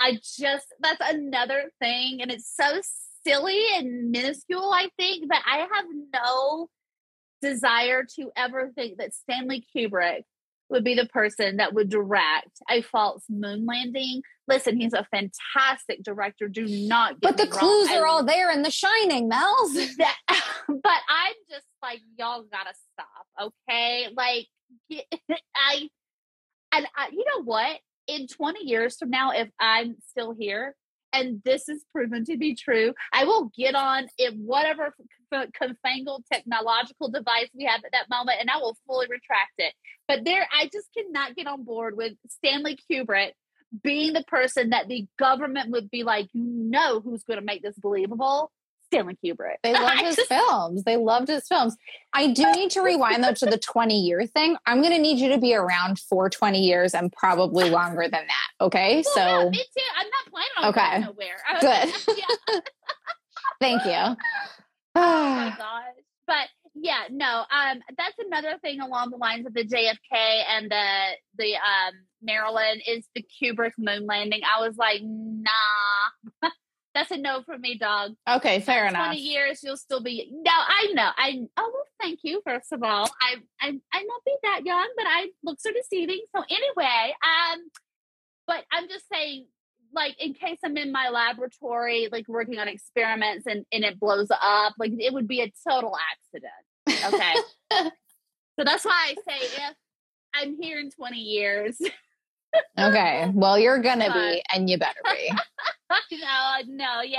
I 0.00 0.14
just, 0.14 0.66
that's 0.80 1.00
another 1.00 1.70
thing. 1.80 2.22
And 2.22 2.30
it's 2.30 2.52
so 2.54 2.80
silly 3.24 3.64
and 3.76 4.10
minuscule, 4.10 4.72
I 4.72 4.88
think, 4.98 5.28
but 5.28 5.38
I 5.46 5.58
have 5.58 5.86
no 6.12 6.68
desire 7.40 8.04
to 8.16 8.30
ever 8.36 8.70
think 8.74 8.98
that 8.98 9.14
Stanley 9.14 9.64
Kubrick 9.74 10.22
would 10.72 10.84
be 10.84 10.94
the 10.94 11.06
person 11.06 11.58
that 11.58 11.74
would 11.74 11.88
direct 11.88 12.50
a 12.68 12.82
false 12.82 13.24
moon 13.28 13.64
landing. 13.66 14.22
Listen, 14.48 14.76
he's 14.76 14.92
a 14.92 15.06
fantastic 15.10 16.02
director. 16.02 16.48
Do 16.48 16.66
not 16.66 17.20
get 17.20 17.22
But 17.22 17.36
the 17.36 17.44
wrong. 17.50 17.58
clues 17.60 17.88
I 17.90 17.98
are 17.98 18.06
all 18.06 18.24
there 18.24 18.50
in 18.50 18.62
The 18.62 18.70
Shining, 18.70 19.28
Mel's. 19.28 19.74
that, 19.98 20.16
but 20.68 21.00
I'm 21.08 21.34
just 21.50 21.66
like, 21.82 22.00
y'all 22.18 22.44
gotta 22.50 22.74
stop, 22.92 23.52
okay? 23.68 24.08
Like, 24.16 24.48
I, 25.54 25.88
and 26.72 26.86
I, 26.96 27.08
you 27.12 27.24
know 27.36 27.44
what? 27.44 27.78
In 28.08 28.26
20 28.26 28.64
years 28.64 28.96
from 28.98 29.10
now, 29.10 29.30
if 29.30 29.48
I'm 29.60 29.96
still 30.10 30.34
here 30.36 30.74
and 31.12 31.40
this 31.44 31.68
is 31.68 31.84
proven 31.92 32.24
to 32.24 32.36
be 32.36 32.56
true, 32.56 32.94
I 33.12 33.24
will 33.24 33.52
get 33.56 33.74
on 33.74 34.08
in 34.18 34.44
whatever 34.44 34.94
confangled 35.54 36.24
technological 36.32 37.08
device 37.10 37.48
we 37.54 37.64
have 37.64 37.82
at 37.84 37.92
that 37.92 38.08
moment 38.10 38.38
and 38.40 38.50
I 38.50 38.58
will 38.58 38.76
fully 38.86 39.06
retract 39.10 39.52
it. 39.58 39.74
But 40.08 40.24
there, 40.24 40.46
I 40.52 40.68
just 40.72 40.88
cannot 40.96 41.34
get 41.36 41.46
on 41.46 41.64
board 41.64 41.96
with 41.96 42.12
Stanley 42.28 42.78
Kubrick 42.90 43.32
being 43.82 44.12
the 44.12 44.24
person 44.24 44.70
that 44.70 44.88
the 44.88 45.06
government 45.18 45.70
would 45.70 45.90
be 45.90 46.02
like, 46.04 46.28
you 46.32 46.44
know, 46.44 47.00
who's 47.00 47.22
going 47.24 47.38
to 47.40 47.44
make 47.44 47.62
this 47.62 47.76
believable? 47.78 48.50
Stanley 48.86 49.16
Kubrick. 49.24 49.54
They 49.62 49.72
love 49.72 49.98
his 50.00 50.16
just- 50.16 50.28
films. 50.28 50.84
They 50.84 50.98
loved 50.98 51.28
his 51.28 51.46
films. 51.48 51.74
I 52.12 52.26
do 52.34 52.52
need 52.52 52.70
to 52.72 52.82
rewind 52.82 53.24
though 53.24 53.32
to 53.32 53.46
the 53.46 53.56
20 53.56 53.98
year 53.98 54.26
thing. 54.26 54.56
I'm 54.66 54.82
going 54.82 54.92
to 54.92 54.98
need 55.00 55.18
you 55.18 55.30
to 55.30 55.38
be 55.38 55.54
around 55.54 55.98
for 55.98 56.28
20 56.28 56.60
years 56.60 56.92
and 56.92 57.10
probably 57.10 57.70
longer 57.70 58.02
than 58.02 58.10
that. 58.12 58.48
Okay. 58.60 59.02
Well, 59.16 59.26
yeah, 59.26 59.42
so 59.44 59.50
me 59.50 59.56
too. 59.58 59.84
I'm 59.96 60.06
not 60.06 60.30
planning 60.30 60.50
on 60.58 60.64
Okay. 60.68 60.90
going 60.90 61.16
nowhere. 61.16 61.36
I- 61.48 61.60
Good. 62.06 62.16
yeah. 62.52 62.60
thank 63.60 63.84
you. 63.86 64.16
Oh 64.96 65.34
my 65.34 65.54
gosh. 65.56 66.04
But 66.26 66.48
yeah, 66.74 67.04
no. 67.10 67.44
Um, 67.50 67.80
that's 67.96 68.16
another 68.18 68.58
thing 68.62 68.80
along 68.80 69.10
the 69.10 69.16
lines 69.16 69.46
of 69.46 69.54
the 69.54 69.64
JFK 69.64 70.42
and 70.48 70.70
the 70.70 70.86
the 71.38 71.54
um 71.54 71.94
Marilyn 72.22 72.80
is 72.86 73.06
the 73.14 73.24
Kubrick 73.42 73.72
moon 73.78 74.06
landing. 74.06 74.40
I 74.44 74.60
was 74.66 74.76
like, 74.76 75.00
nah. 75.02 76.50
that's 76.94 77.10
a 77.10 77.16
no 77.16 77.42
from 77.42 77.60
me, 77.62 77.78
dog. 77.78 78.12
okay. 78.28 78.60
Fair 78.60 78.86
enough. 78.86 79.06
20 79.06 79.18
years 79.20 79.62
you'll 79.62 79.76
still 79.76 80.02
be 80.02 80.30
no 80.30 80.52
i 80.52 80.90
know 80.92 81.08
i 81.16 81.40
oh 81.56 81.70
well 81.72 81.84
thank 82.00 82.20
you 82.22 82.42
first 82.44 82.72
of 82.72 82.82
all 82.82 83.08
i 83.20 83.36
i 83.60 83.68
i 83.92 84.02
not 84.02 84.24
be 84.26 84.34
that 84.42 84.60
young 84.64 84.88
but 84.96 85.06
i 85.08 85.28
looks 85.42 85.64
are 85.66 85.72
deceiving 85.72 86.20
so 86.34 86.42
anyway 86.50 87.14
um 87.24 87.60
but 88.46 88.64
i'm 88.72 88.88
just 88.88 89.06
saying 89.12 89.46
like 89.94 90.20
in 90.20 90.34
case 90.34 90.58
i'm 90.64 90.76
in 90.76 90.92
my 90.92 91.08
laboratory 91.08 92.08
like 92.12 92.26
working 92.28 92.58
on 92.58 92.68
experiments 92.68 93.46
and 93.46 93.64
and 93.72 93.84
it 93.84 93.98
blows 93.98 94.28
up 94.30 94.74
like 94.78 94.92
it 94.98 95.12
would 95.12 95.28
be 95.28 95.40
a 95.40 95.52
total 95.68 95.96
accident 96.12 97.14
okay 97.14 97.34
so 98.58 98.64
that's 98.64 98.84
why 98.84 99.10
i 99.10 99.14
say 99.28 99.46
if 99.46 99.74
i'm 100.34 100.56
here 100.60 100.78
in 100.78 100.90
20 100.90 101.16
years 101.16 101.78
Okay. 102.78 103.30
Well, 103.32 103.58
you're 103.58 103.78
going 103.78 104.00
to 104.00 104.12
be, 104.12 104.42
and 104.54 104.68
you 104.68 104.76
better 104.76 105.00
be. 105.04 105.32
no 106.12 106.58
no 106.66 107.00
yeah 107.02 107.18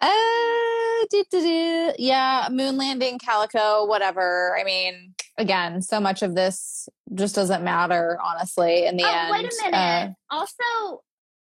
Uh, 0.00 1.06
do, 1.10 1.24
do, 1.30 1.40
do. 1.40 1.92
Yeah, 1.98 2.48
moon 2.50 2.76
landing, 2.76 3.18
calico, 3.18 3.86
whatever. 3.86 4.56
I 4.58 4.64
mean, 4.64 5.14
again, 5.38 5.82
so 5.82 6.00
much 6.00 6.22
of 6.22 6.34
this 6.34 6.88
just 7.14 7.34
doesn't 7.34 7.64
matter, 7.64 8.18
honestly, 8.22 8.86
in 8.86 8.96
the 8.96 9.04
oh, 9.04 9.10
end. 9.10 9.30
wait 9.30 9.44
a 9.44 9.64
minute. 9.64 9.74
Uh, 9.74 10.08
also, 10.30 11.02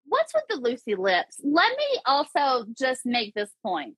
what's 0.07 0.33
with 0.35 0.45
the 0.49 0.57
Lucy 0.57 0.95
lips? 0.95 1.41
Let 1.43 1.77
me 1.77 2.01
also 2.07 2.67
just 2.77 3.05
make 3.05 3.35
this 3.35 3.51
point. 3.63 3.97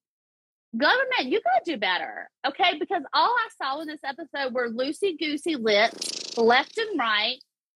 Government, 0.77 1.27
you 1.27 1.41
gotta 1.43 1.63
do 1.65 1.77
better, 1.79 2.29
okay? 2.47 2.79
Because 2.79 3.03
all 3.15 3.31
I 3.35 3.49
saw 3.63 3.81
in 3.81 3.87
this 3.89 4.01
episode 4.05 4.53
were 4.53 4.69
loosey 4.69 5.19
goosey 5.19 5.57
lips, 5.57 6.37
left 6.37 6.77
and 6.77 6.99
right. 6.99 7.37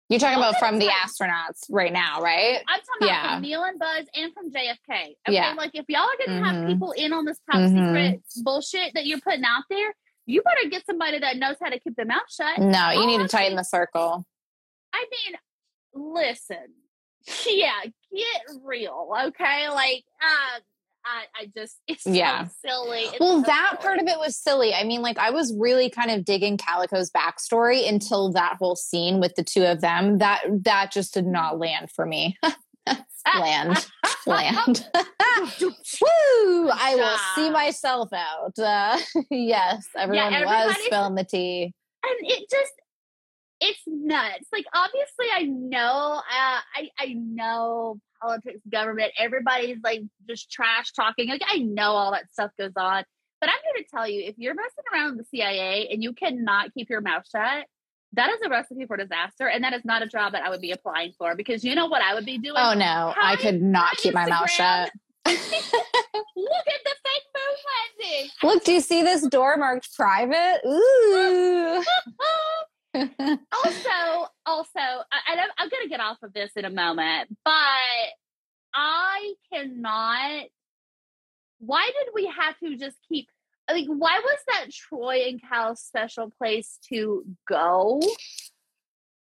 you're 0.09 0.19
talking 0.19 0.37
about 0.37 0.57
from 0.57 0.79
the 0.79 0.87
astronauts 0.87 1.65
right 1.69 1.93
now, 1.93 2.19
right? 2.21 2.61
I'm 2.67 2.79
talking 2.79 3.09
about 3.15 3.33
from 3.33 3.41
Neil 3.43 3.63
and 3.63 3.79
Buzz 3.79 4.05
and 4.15 4.33
from 4.33 4.51
JFK. 4.51 5.15
Okay, 5.27 5.35
Yeah. 5.35 5.53
like 5.55 5.71
if 5.75 5.85
y'all 5.87 6.01
are 6.01 6.25
gonna 6.25 6.41
Mhm. 6.41 6.45
have 6.45 6.67
people 6.67 6.91
in 6.93 7.13
on 7.13 7.25
this 7.25 7.39
top 7.49 7.61
Mhm. 7.61 7.69
secret 7.87 8.21
bullshit 8.43 8.93
that 8.95 9.05
you're 9.05 9.21
putting 9.21 9.45
out 9.45 9.63
there, 9.69 9.93
you 10.25 10.41
better 10.41 10.67
get 10.67 10.85
somebody 10.85 11.19
that 11.19 11.37
knows 11.37 11.55
how 11.61 11.69
to 11.69 11.79
keep 11.79 11.95
their 11.95 12.05
mouth 12.05 12.29
shut. 12.29 12.57
No, 12.57 12.89
you 12.89 13.05
need 13.05 13.19
to 13.19 13.27
tighten 13.27 13.55
the 13.55 13.63
circle. 13.63 14.25
I 14.93 15.05
mean, 15.11 15.37
listen, 15.93 16.73
yeah, 17.47 17.71
get 17.83 18.55
real, 18.63 19.11
okay? 19.27 19.69
Like, 19.69 20.03
uh, 20.21 20.59
I, 21.05 21.23
I 21.41 21.45
just, 21.55 21.77
it's 21.87 22.05
Yeah. 22.05 22.45
so 22.45 22.51
silly. 22.67 22.99
It's 23.01 23.19
Well, 23.19 23.39
so 23.39 23.45
that 23.47 23.69
silly. 23.71 23.81
part 23.83 23.99
of 23.99 24.07
it 24.07 24.19
was 24.19 24.35
silly. 24.35 24.73
I 24.73 24.83
mean, 24.83 25.01
like 25.01 25.17
I 25.17 25.29
was 25.31 25.53
really 25.57 25.89
kind 25.89 26.11
of 26.11 26.25
digging 26.25 26.57
Calico's 26.57 27.09
backstory 27.11 27.87
until 27.87 28.31
that 28.33 28.57
whole 28.59 28.75
scene 28.75 29.19
with 29.19 29.35
the 29.35 29.43
two 29.43 29.63
of 29.63 29.81
them. 29.81 30.17
That 30.19 30.41
that 30.63 30.91
just 30.91 31.13
did 31.13 31.25
not 31.25 31.57
land 31.59 31.89
for 31.91 32.05
me. 32.05 32.37
land, 33.39 33.85
land. 34.25 34.87
Woo! 35.61 36.69
I 36.69 36.95
will 36.95 37.17
see 37.35 37.49
myself 37.49 38.09
out. 38.13 38.57
Uh, 38.57 38.99
yes, 39.29 39.85
everyone 39.95 40.31
was 40.33 40.41
everybody- 40.43 40.85
spilling 40.85 41.15
the 41.15 41.23
tea. 41.23 41.73
and 42.03 42.31
it 42.31 42.49
just 42.49 42.71
it's 43.61 43.81
nuts. 43.87 44.47
Like 44.51 44.65
obviously 44.73 45.27
i 45.33 45.43
know 45.43 46.21
uh, 46.21 46.59
i 46.75 46.89
i 46.97 47.13
know 47.13 47.99
politics 48.21 48.59
government 48.71 49.11
everybody's 49.17 49.77
like 49.83 50.01
just 50.27 50.51
trash 50.51 50.91
talking. 50.91 51.29
Like 51.29 51.43
i 51.47 51.57
know 51.57 51.91
all 51.91 52.11
that 52.11 52.31
stuff 52.31 52.51
goes 52.57 52.73
on. 52.75 53.03
But 53.41 53.49
i'm 53.49 53.55
here 53.73 53.83
to 53.83 53.89
tell 53.89 54.07
you 54.07 54.23
if 54.25 54.35
you're 54.37 54.55
messing 54.55 54.83
around 54.93 55.17
with 55.17 55.27
the 55.31 55.37
cia 55.37 55.87
and 55.91 56.03
you 56.03 56.13
cannot 56.13 56.73
keep 56.73 56.89
your 56.89 57.01
mouth 57.01 57.23
shut 57.29 57.65
that 58.13 58.29
is 58.31 58.39
a 58.43 58.49
recipe 58.49 58.85
for 58.85 58.97
disaster 58.97 59.47
and 59.47 59.63
that 59.63 59.73
is 59.73 59.85
not 59.85 60.01
a 60.01 60.07
job 60.07 60.33
that 60.33 60.41
i 60.43 60.49
would 60.49 60.61
be 60.61 60.71
applying 60.71 61.13
for 61.17 61.35
because 61.35 61.63
you 61.63 61.75
know 61.75 61.85
what 61.85 62.01
i 62.01 62.13
would 62.13 62.25
be 62.25 62.37
doing? 62.37 62.57
Oh 62.57 62.73
no, 62.73 63.13
I 63.15 63.35
could 63.35 63.61
not 63.61 63.97
keep 63.97 64.13
my 64.13 64.25
mouth 64.27 64.49
shut. 64.49 64.91
look 65.25 65.35
at 65.35 66.81
the 66.83 66.95
fake 67.03 67.27
moon 67.35 67.55
landing 67.99 68.29
Look, 68.43 68.63
do 68.63 68.73
you 68.73 68.81
see 68.81 69.03
this 69.03 69.27
door 69.27 69.57
marked 69.57 69.93
private? 69.95 70.61
Ooh. 70.65 71.83
also, 72.99 74.27
also, 74.45 74.79
and 74.79 75.39
I'm, 75.39 75.49
I'm 75.57 75.69
going 75.69 75.83
to 75.83 75.89
get 75.89 75.99
off 75.99 76.17
of 76.23 76.33
this 76.33 76.51
in 76.55 76.65
a 76.65 76.69
moment, 76.69 77.29
but 77.43 77.53
I 78.73 79.33
cannot. 79.51 80.45
Why 81.59 81.85
did 81.85 82.13
we 82.13 82.25
have 82.27 82.57
to 82.59 82.77
just 82.77 82.97
keep? 83.07 83.27
Like, 83.69 83.85
why 83.87 84.19
was 84.23 84.39
that 84.47 84.71
Troy 84.71 85.25
and 85.27 85.41
Cal's 85.41 85.81
special 85.81 86.31
place 86.37 86.79
to 86.89 87.23
go? 87.47 88.01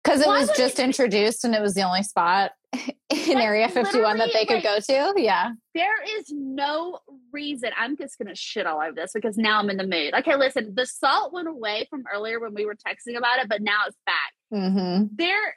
Because 0.03 0.21
it 0.21 0.27
Why 0.27 0.39
was 0.39 0.49
just 0.57 0.79
it- 0.79 0.83
introduced 0.83 1.43
and 1.45 1.53
it 1.53 1.61
was 1.61 1.73
the 1.75 1.83
only 1.83 2.03
spot 2.03 2.51
in 2.73 3.37
Area 3.37 3.67
51 3.69 4.17
that 4.17 4.29
they 4.33 4.45
could 4.45 4.63
go 4.63 4.79
to. 4.79 5.13
Yeah. 5.17 5.51
There 5.75 6.01
is 6.17 6.25
no 6.31 6.99
reason. 7.31 7.71
I'm 7.77 7.95
just 7.97 8.17
going 8.17 8.27
to 8.29 8.35
shit 8.35 8.65
all 8.65 8.79
over 8.81 8.93
this 8.95 9.11
because 9.13 9.37
now 9.37 9.59
I'm 9.59 9.69
in 9.69 9.77
the 9.77 9.85
mood. 9.85 10.13
Okay, 10.15 10.35
listen, 10.35 10.73
the 10.75 10.85
salt 10.85 11.33
went 11.33 11.47
away 11.47 11.85
from 11.89 12.03
earlier 12.11 12.39
when 12.39 12.53
we 12.53 12.65
were 12.65 12.75
texting 12.75 13.17
about 13.17 13.39
it, 13.39 13.49
but 13.49 13.61
now 13.61 13.79
it's 13.87 13.97
back. 14.05 14.33
Mm-hmm. 14.53 15.05
there 15.15 15.55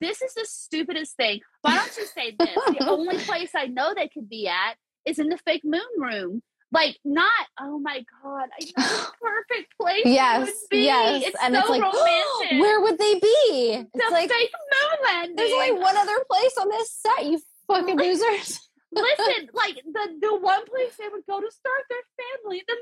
this 0.00 0.22
is 0.22 0.32
the 0.34 0.44
stupidest 0.48 1.16
thing 1.16 1.40
why 1.62 1.74
don't 1.76 1.96
you 1.96 2.06
say 2.06 2.34
this 2.38 2.54
the 2.78 2.86
only 2.88 3.18
place 3.18 3.50
i 3.56 3.66
know 3.66 3.92
they 3.94 4.06
could 4.06 4.28
be 4.28 4.46
at 4.46 4.76
is 5.04 5.18
in 5.18 5.28
the 5.28 5.36
fake 5.38 5.62
moon 5.64 5.80
room 5.98 6.40
like 6.72 6.98
not 7.04 7.46
oh 7.60 7.78
my 7.78 8.04
god 8.22 8.48
i 8.58 8.64
know 8.64 8.86
the 8.88 9.12
perfect 9.22 9.72
place 9.80 10.02
Yes. 10.04 10.46
would 10.46 10.54
be. 10.70 10.84
Yes. 10.84 11.22
it's 11.26 11.36
and 11.42 11.54
so 11.54 11.60
it's 11.60 11.68
like, 11.70 11.82
romantic 11.94 12.60
where 12.60 12.80
would 12.80 12.98
they 12.98 13.14
be? 13.14 13.84
the 13.94 14.00
It's 14.00 14.10
like, 14.10 14.30
fake 14.30 14.50
moon 14.72 14.98
landing 15.04 15.36
there's 15.36 15.52
only 15.52 15.72
one 15.72 15.96
other 15.96 16.24
place 16.30 16.54
on 16.60 16.68
this 16.70 16.90
set, 17.06 17.26
you 17.26 17.40
fucking 17.68 17.98
losers. 17.98 18.58
listen 18.94 19.48
like 19.54 19.76
the 19.76 20.18
the 20.20 20.36
one 20.38 20.66
place 20.66 20.94
they 20.98 21.08
would 21.08 21.22
go 21.26 21.40
to 21.40 21.50
start 21.50 21.80
their 21.88 21.98
family 22.44 22.62
the 22.68 22.76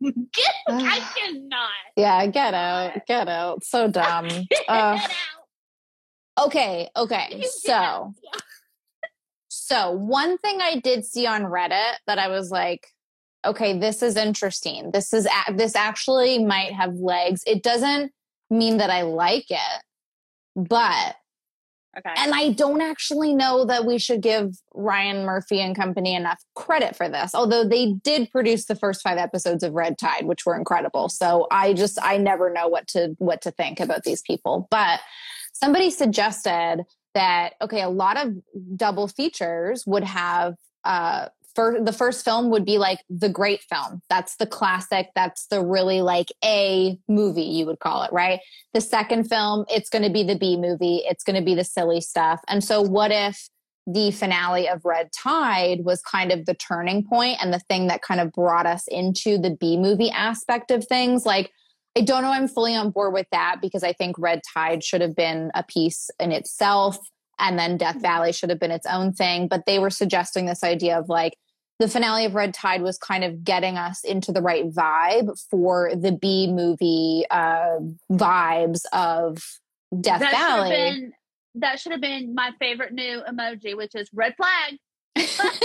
moon 0.00 0.28
get 0.34 0.54
i 0.68 0.98
cannot 1.16 1.70
yeah, 1.96 2.26
get 2.26 2.52
out. 2.54 3.06
Get 3.06 3.28
out. 3.28 3.62
So 3.64 3.86
dumb. 3.88 4.26
get 4.28 4.64
Uh, 4.68 4.98
out 5.00 5.10
okay. 6.46 6.88
Okay. 6.96 7.36
You 7.36 7.46
So. 7.48 8.14
So, 9.48 9.90
one 9.92 10.38
thing 10.38 10.60
I 10.62 10.80
did 10.80 11.04
see 11.04 11.26
on 11.26 11.42
Reddit 11.42 11.94
that 12.06 12.18
I 12.18 12.28
was 12.28 12.50
like, 12.50 12.88
okay, 13.44 13.78
this 13.78 14.02
is 14.02 14.16
interesting. 14.16 14.90
This 14.92 15.12
is 15.12 15.26
this 15.54 15.74
actually 15.74 16.44
might 16.44 16.72
have 16.72 16.94
legs. 16.94 17.42
It 17.46 17.62
doesn't 17.62 18.12
mean 18.50 18.78
that 18.78 18.90
I 18.90 19.02
like 19.02 19.50
it, 19.50 19.82
but 20.54 21.16
okay 21.96 22.12
and 22.16 22.32
I 22.34 22.52
don't 22.52 22.80
actually 22.80 23.34
know 23.34 23.64
that 23.66 23.84
we 23.84 23.98
should 23.98 24.22
give 24.22 24.56
Ryan 24.74 25.24
Murphy 25.26 25.60
and 25.60 25.76
company 25.76 26.14
enough 26.14 26.42
credit 26.54 26.96
for 26.96 27.08
this. 27.08 27.34
Although 27.34 27.64
they 27.64 27.94
did 28.02 28.30
produce 28.30 28.66
the 28.66 28.74
first 28.76 29.02
5 29.02 29.18
episodes 29.18 29.62
of 29.62 29.74
Red 29.74 29.98
Tide, 29.98 30.26
which 30.26 30.46
were 30.46 30.56
incredible. 30.56 31.08
So, 31.08 31.46
I 31.50 31.74
just 31.74 31.98
I 32.02 32.16
never 32.18 32.52
know 32.52 32.68
what 32.68 32.86
to 32.88 33.14
what 33.18 33.42
to 33.42 33.50
think 33.50 33.80
about 33.80 34.04
these 34.04 34.22
people. 34.22 34.68
But 34.70 35.00
somebody 35.52 35.90
suggested 35.90 36.84
that 37.14 37.54
okay, 37.60 37.82
a 37.82 37.90
lot 37.90 38.16
of 38.16 38.34
double 38.76 39.08
features 39.08 39.84
would 39.86 40.04
have 40.04 40.54
uh 40.84 41.28
the 41.54 41.94
first 41.96 42.24
film 42.24 42.50
would 42.50 42.64
be 42.64 42.78
like 42.78 43.00
the 43.10 43.28
great 43.28 43.62
film. 43.62 44.02
That's 44.08 44.36
the 44.36 44.46
classic. 44.46 45.10
That's 45.14 45.46
the 45.46 45.64
really 45.64 46.02
like 46.02 46.28
A 46.44 46.98
movie, 47.08 47.42
you 47.42 47.66
would 47.66 47.80
call 47.80 48.02
it, 48.04 48.12
right? 48.12 48.40
The 48.74 48.80
second 48.80 49.24
film, 49.24 49.64
it's 49.68 49.90
going 49.90 50.02
to 50.02 50.10
be 50.10 50.22
the 50.22 50.38
B 50.38 50.56
movie. 50.56 51.02
It's 51.04 51.24
going 51.24 51.36
to 51.36 51.44
be 51.44 51.54
the 51.54 51.64
silly 51.64 52.00
stuff. 52.00 52.40
And 52.48 52.62
so, 52.64 52.80
what 52.80 53.10
if 53.10 53.48
the 53.86 54.10
finale 54.12 54.68
of 54.68 54.84
Red 54.84 55.10
Tide 55.12 55.84
was 55.84 56.00
kind 56.02 56.30
of 56.30 56.46
the 56.46 56.54
turning 56.54 57.04
point 57.04 57.38
and 57.42 57.52
the 57.52 57.58
thing 57.58 57.88
that 57.88 58.02
kind 58.02 58.20
of 58.20 58.32
brought 58.32 58.66
us 58.66 58.84
into 58.88 59.38
the 59.38 59.50
B 59.50 59.76
movie 59.76 60.10
aspect 60.10 60.70
of 60.70 60.86
things? 60.86 61.26
Like, 61.26 61.50
I 61.96 62.00
don't 62.00 62.22
know, 62.22 62.30
I'm 62.30 62.48
fully 62.48 62.74
on 62.74 62.90
board 62.90 63.12
with 63.12 63.26
that 63.32 63.56
because 63.60 63.82
I 63.82 63.92
think 63.92 64.16
Red 64.18 64.40
Tide 64.54 64.82
should 64.82 65.02
have 65.02 65.14
been 65.14 65.50
a 65.54 65.62
piece 65.62 66.10
in 66.18 66.32
itself. 66.32 66.98
And 67.42 67.58
then 67.58 67.76
Death 67.76 68.00
Valley 68.00 68.32
should 68.32 68.48
have 68.48 68.60
been 68.60 68.70
its 68.70 68.86
own 68.86 69.12
thing. 69.12 69.48
But 69.48 69.66
they 69.66 69.78
were 69.78 69.90
suggesting 69.90 70.46
this 70.46 70.64
idea 70.64 70.98
of 70.98 71.08
like, 71.08 71.36
the 71.78 71.88
finale 71.88 72.24
of 72.24 72.36
Red 72.36 72.54
Tide 72.54 72.82
was 72.82 72.96
kind 72.96 73.24
of 73.24 73.42
getting 73.42 73.76
us 73.76 74.04
into 74.04 74.30
the 74.30 74.40
right 74.40 74.70
vibe 74.70 75.36
for 75.50 75.90
the 75.96 76.12
B 76.12 76.46
movie 76.46 77.24
uh, 77.28 77.80
vibes 78.10 78.84
of 78.92 79.58
Death 80.00 80.20
that 80.20 80.30
should 80.30 80.38
Valley. 80.38 80.70
been 80.70 81.12
that 81.56 81.80
should 81.80 81.92
have 81.92 82.00
been 82.00 82.34
my 82.34 82.52
favorite 82.60 82.92
new 82.92 83.22
emoji, 83.28 83.76
which 83.76 83.94
is 83.94 84.08
red 84.14 84.34
flag. 84.36 84.78
Red 85.16 85.28
flag. 85.28 85.58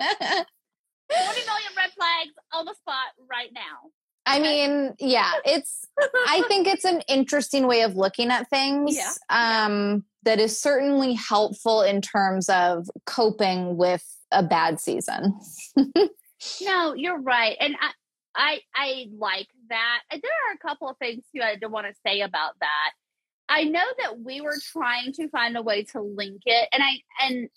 Twenty 0.00 1.46
million 1.46 1.72
red 1.76 1.90
flags 1.92 2.32
on 2.52 2.64
the 2.64 2.74
spot 2.74 3.08
right 3.30 3.50
now. 3.52 3.90
I 4.24 4.38
mean, 4.38 4.94
yeah, 4.98 5.32
it's 5.44 5.86
I 6.28 6.42
think 6.48 6.66
it's 6.66 6.84
an 6.84 7.02
interesting 7.08 7.66
way 7.66 7.82
of 7.82 7.96
looking 7.96 8.30
at 8.30 8.48
things. 8.48 8.96
Yeah. 8.96 9.12
Um, 9.28 10.04
that 10.24 10.38
is 10.38 10.58
certainly 10.58 11.14
helpful 11.14 11.82
in 11.82 12.00
terms 12.00 12.48
of 12.48 12.88
coping 13.06 13.76
with 13.76 14.04
a 14.30 14.42
bad 14.42 14.80
season. 14.80 15.38
No, 16.60 16.94
you're 16.94 17.20
right, 17.20 17.56
and 17.60 17.76
I 17.80 17.90
I 18.34 18.60
I 18.74 19.06
like 19.16 19.48
that. 19.68 20.00
There 20.10 20.20
are 20.20 20.54
a 20.54 20.58
couple 20.58 20.88
of 20.88 20.96
things 20.98 21.24
too 21.34 21.42
I 21.42 21.56
do 21.56 21.68
want 21.68 21.86
to 21.86 21.94
say 22.06 22.20
about 22.22 22.54
that. 22.60 22.90
I 23.52 23.64
know 23.64 23.84
that 23.98 24.20
we 24.20 24.40
were 24.40 24.56
trying 24.72 25.12
to 25.12 25.28
find 25.28 25.56
a 25.58 25.62
way 25.62 25.84
to 25.92 26.00
link 26.00 26.40
it, 26.46 26.68
and 26.72 26.82
I 26.82 27.02
and 27.22 27.48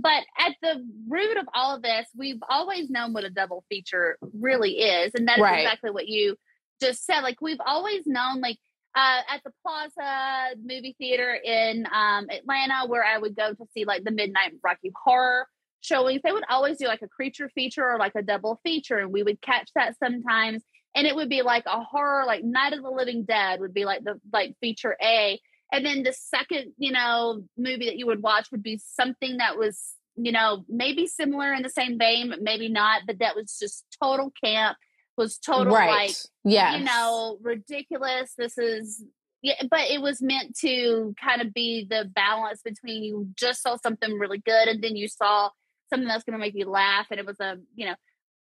but 0.00 0.24
at 0.38 0.56
the 0.62 0.82
root 1.08 1.36
of 1.36 1.46
all 1.54 1.76
of 1.76 1.82
this, 1.82 2.06
we've 2.16 2.42
always 2.48 2.88
known 2.88 3.12
what 3.12 3.24
a 3.24 3.30
double 3.30 3.62
feature 3.68 4.16
really 4.32 4.78
is, 4.78 5.12
and 5.14 5.28
that 5.28 5.38
is 5.38 5.42
Right. 5.42 5.60
exactly 5.60 5.90
what 5.90 6.08
you 6.08 6.36
just 6.80 7.04
said. 7.04 7.20
Like 7.20 7.42
we've 7.42 7.60
always 7.66 8.06
known, 8.06 8.40
like 8.40 8.58
uh, 8.94 9.20
at 9.28 9.42
the 9.44 9.52
Plaza 9.62 10.56
movie 10.62 10.96
theater 10.98 11.34
in 11.34 11.86
um, 11.92 12.28
Atlanta, 12.30 12.86
where 12.86 13.04
I 13.04 13.18
would 13.18 13.36
go 13.36 13.52
to 13.52 13.66
see 13.74 13.84
like 13.84 14.04
the 14.04 14.10
Midnight 14.10 14.52
Rocky 14.64 14.90
Horror 15.04 15.46
showings, 15.82 16.20
they 16.24 16.32
would 16.32 16.44
always 16.48 16.78
do 16.78 16.86
like 16.86 17.02
a 17.02 17.08
creature 17.08 17.50
feature 17.54 17.84
or 17.84 17.98
like 17.98 18.14
a 18.14 18.22
double 18.22 18.58
feature, 18.64 18.98
and 18.98 19.12
we 19.12 19.22
would 19.22 19.40
catch 19.42 19.70
that 19.74 19.96
sometimes. 19.98 20.62
And 20.94 21.06
it 21.06 21.16
would 21.16 21.28
be 21.30 21.42
like 21.42 21.64
a 21.66 21.80
horror, 21.80 22.24
like 22.26 22.44
Night 22.44 22.74
of 22.74 22.82
the 22.82 22.90
Living 22.90 23.24
Dead 23.24 23.60
would 23.60 23.72
be 23.72 23.84
like 23.84 24.04
the 24.04 24.20
like 24.32 24.56
feature 24.60 24.96
A, 25.02 25.40
and 25.72 25.86
then 25.86 26.02
the 26.02 26.12
second, 26.12 26.74
you 26.76 26.92
know, 26.92 27.42
movie 27.56 27.86
that 27.86 27.96
you 27.96 28.06
would 28.06 28.22
watch 28.22 28.50
would 28.52 28.62
be 28.62 28.78
something 28.78 29.38
that 29.38 29.56
was, 29.56 29.94
you 30.16 30.30
know, 30.30 30.64
maybe 30.68 31.06
similar 31.06 31.54
in 31.54 31.62
the 31.62 31.70
same 31.70 31.98
vein, 31.98 32.28
but 32.28 32.42
maybe 32.42 32.68
not. 32.68 33.02
But 33.06 33.20
that 33.20 33.34
was 33.34 33.56
just 33.58 33.86
total 34.02 34.30
camp, 34.44 34.76
was 35.16 35.38
total 35.38 35.74
right. 35.74 36.08
like 36.08 36.16
yeah 36.44 36.76
you 36.76 36.84
know, 36.84 37.38
ridiculous. 37.40 38.34
This 38.36 38.58
is, 38.58 39.02
yeah, 39.40 39.62
but 39.70 39.90
it 39.90 40.02
was 40.02 40.20
meant 40.20 40.58
to 40.58 41.14
kind 41.18 41.40
of 41.40 41.54
be 41.54 41.86
the 41.88 42.04
balance 42.14 42.60
between 42.62 43.02
you 43.02 43.28
just 43.34 43.62
saw 43.62 43.76
something 43.76 44.18
really 44.18 44.42
good 44.44 44.68
and 44.68 44.84
then 44.84 44.94
you 44.94 45.08
saw 45.08 45.48
something 45.88 46.08
that's 46.08 46.24
going 46.24 46.38
to 46.38 46.38
make 46.38 46.54
you 46.54 46.68
laugh, 46.68 47.06
and 47.10 47.18
it 47.18 47.26
was 47.26 47.40
a, 47.40 47.56
you 47.74 47.86
know, 47.86 47.94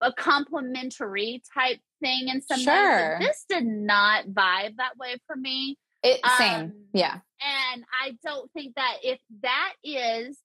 a 0.00 0.12
complimentary 0.12 1.42
type 1.54 1.78
thing 2.02 2.28
in 2.28 2.42
some. 2.42 2.60
Sure. 2.60 3.14
And 3.14 3.24
This 3.24 3.44
did 3.48 3.64
not 3.66 4.26
vibe 4.28 4.76
that 4.76 4.96
way 4.98 5.16
for 5.26 5.36
me. 5.36 5.76
It, 6.02 6.20
same. 6.38 6.60
Um, 6.60 6.72
Yeah. 6.92 7.18
And 7.72 7.84
I 8.02 8.16
don't 8.24 8.50
think 8.52 8.74
that 8.76 8.98
if 9.02 9.18
that 9.42 9.72
is 9.84 10.38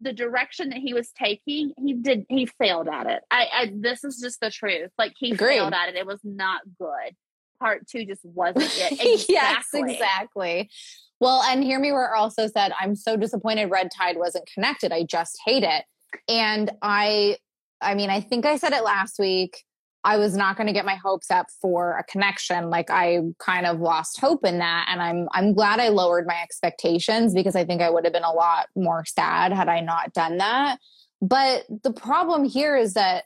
the 0.00 0.12
direction 0.12 0.70
that 0.70 0.78
he 0.78 0.92
was 0.92 1.10
taking, 1.12 1.72
he 1.78 1.94
did 1.94 2.26
he 2.28 2.46
failed 2.46 2.88
at 2.88 3.06
it. 3.06 3.22
I, 3.30 3.46
I 3.52 3.72
this 3.74 4.04
is 4.04 4.18
just 4.20 4.40
the 4.40 4.50
truth. 4.50 4.90
Like 4.98 5.12
he 5.16 5.32
Agreed. 5.32 5.56
failed 5.56 5.72
at 5.72 5.88
it. 5.88 5.96
It 5.96 6.06
was 6.06 6.20
not 6.24 6.60
good. 6.78 7.14
Part 7.60 7.86
two 7.88 8.04
just 8.04 8.24
wasn't 8.24 8.64
it. 8.76 8.92
Exactly. 8.92 9.24
yes, 9.34 9.64
exactly. 9.72 10.70
Well, 11.18 11.42
and 11.42 11.64
Hear 11.64 11.78
Me 11.80 11.90
Roar 11.90 12.14
also 12.14 12.46
said, 12.46 12.72
I'm 12.78 12.94
so 12.94 13.16
disappointed 13.16 13.70
Red 13.70 13.88
Tide 13.96 14.18
wasn't 14.18 14.46
connected. 14.52 14.92
I 14.92 15.04
just 15.04 15.38
hate 15.46 15.62
it. 15.62 15.84
And 16.28 16.70
I 16.82 17.38
I 17.86 17.94
mean, 17.94 18.10
I 18.10 18.20
think 18.20 18.44
I 18.44 18.56
said 18.56 18.72
it 18.72 18.84
last 18.84 19.18
week. 19.18 19.64
I 20.04 20.18
was 20.18 20.36
not 20.36 20.56
going 20.56 20.68
to 20.68 20.72
get 20.72 20.84
my 20.84 20.94
hopes 20.94 21.30
up 21.30 21.46
for 21.60 21.98
a 21.98 22.04
connection. 22.04 22.70
Like 22.70 22.90
I 22.90 23.20
kind 23.40 23.66
of 23.66 23.80
lost 23.80 24.20
hope 24.20 24.44
in 24.44 24.58
that 24.58 24.86
and 24.88 25.02
I'm 25.02 25.28
I'm 25.32 25.52
glad 25.52 25.80
I 25.80 25.88
lowered 25.88 26.26
my 26.28 26.40
expectations 26.42 27.34
because 27.34 27.56
I 27.56 27.64
think 27.64 27.82
I 27.82 27.90
would 27.90 28.04
have 28.04 28.12
been 28.12 28.22
a 28.22 28.32
lot 28.32 28.68
more 28.76 29.04
sad 29.04 29.52
had 29.52 29.68
I 29.68 29.80
not 29.80 30.12
done 30.12 30.38
that. 30.38 30.78
But 31.20 31.64
the 31.82 31.92
problem 31.92 32.44
here 32.44 32.76
is 32.76 32.94
that 32.94 33.24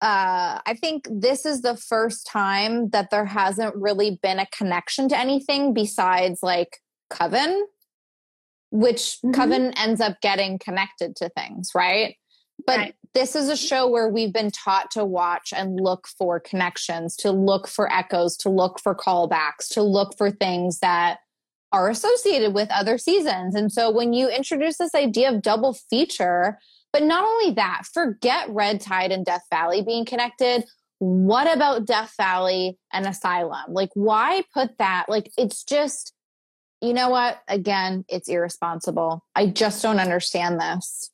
uh, 0.00 0.60
I 0.66 0.74
think 0.74 1.06
this 1.10 1.46
is 1.46 1.62
the 1.62 1.76
first 1.76 2.26
time 2.26 2.90
that 2.90 3.10
there 3.10 3.24
hasn't 3.24 3.76
really 3.76 4.18
been 4.22 4.38
a 4.38 4.46
connection 4.46 5.08
to 5.10 5.18
anything 5.18 5.72
besides 5.72 6.40
like 6.42 6.78
Coven, 7.08 7.66
which 8.70 9.18
mm-hmm. 9.24 9.30
Coven 9.30 9.72
ends 9.78 10.00
up 10.00 10.20
getting 10.20 10.58
connected 10.58 11.14
to 11.16 11.28
things, 11.30 11.70
right? 11.74 12.16
But 12.66 12.78
right. 12.78 12.94
This 13.14 13.36
is 13.36 13.48
a 13.48 13.56
show 13.56 13.88
where 13.88 14.08
we've 14.08 14.32
been 14.32 14.50
taught 14.50 14.90
to 14.90 15.04
watch 15.04 15.52
and 15.54 15.80
look 15.80 16.08
for 16.18 16.40
connections, 16.40 17.14
to 17.16 17.30
look 17.30 17.68
for 17.68 17.90
echoes, 17.92 18.36
to 18.38 18.48
look 18.48 18.80
for 18.80 18.94
callbacks, 18.94 19.68
to 19.70 19.82
look 19.82 20.16
for 20.18 20.32
things 20.32 20.80
that 20.80 21.18
are 21.70 21.88
associated 21.88 22.54
with 22.54 22.68
other 22.70 22.98
seasons. 22.98 23.54
And 23.54 23.72
so 23.72 23.90
when 23.90 24.12
you 24.12 24.28
introduce 24.28 24.78
this 24.78 24.94
idea 24.94 25.32
of 25.32 25.42
double 25.42 25.74
feature, 25.74 26.58
but 26.92 27.02
not 27.02 27.24
only 27.24 27.54
that, 27.54 27.82
forget 27.92 28.48
Red 28.50 28.80
Tide 28.80 29.12
and 29.12 29.24
Death 29.24 29.44
Valley 29.50 29.82
being 29.82 30.04
connected. 30.04 30.64
What 30.98 31.52
about 31.52 31.86
Death 31.86 32.14
Valley 32.16 32.78
and 32.92 33.06
Asylum? 33.06 33.72
Like, 33.72 33.90
why 33.94 34.42
put 34.52 34.78
that? 34.78 35.06
Like, 35.08 35.30
it's 35.36 35.64
just, 35.64 36.12
you 36.80 36.92
know 36.92 37.10
what? 37.10 37.40
Again, 37.48 38.04
it's 38.08 38.28
irresponsible. 38.28 39.24
I 39.34 39.46
just 39.46 39.82
don't 39.82 39.98
understand 39.98 40.60
this. 40.60 41.10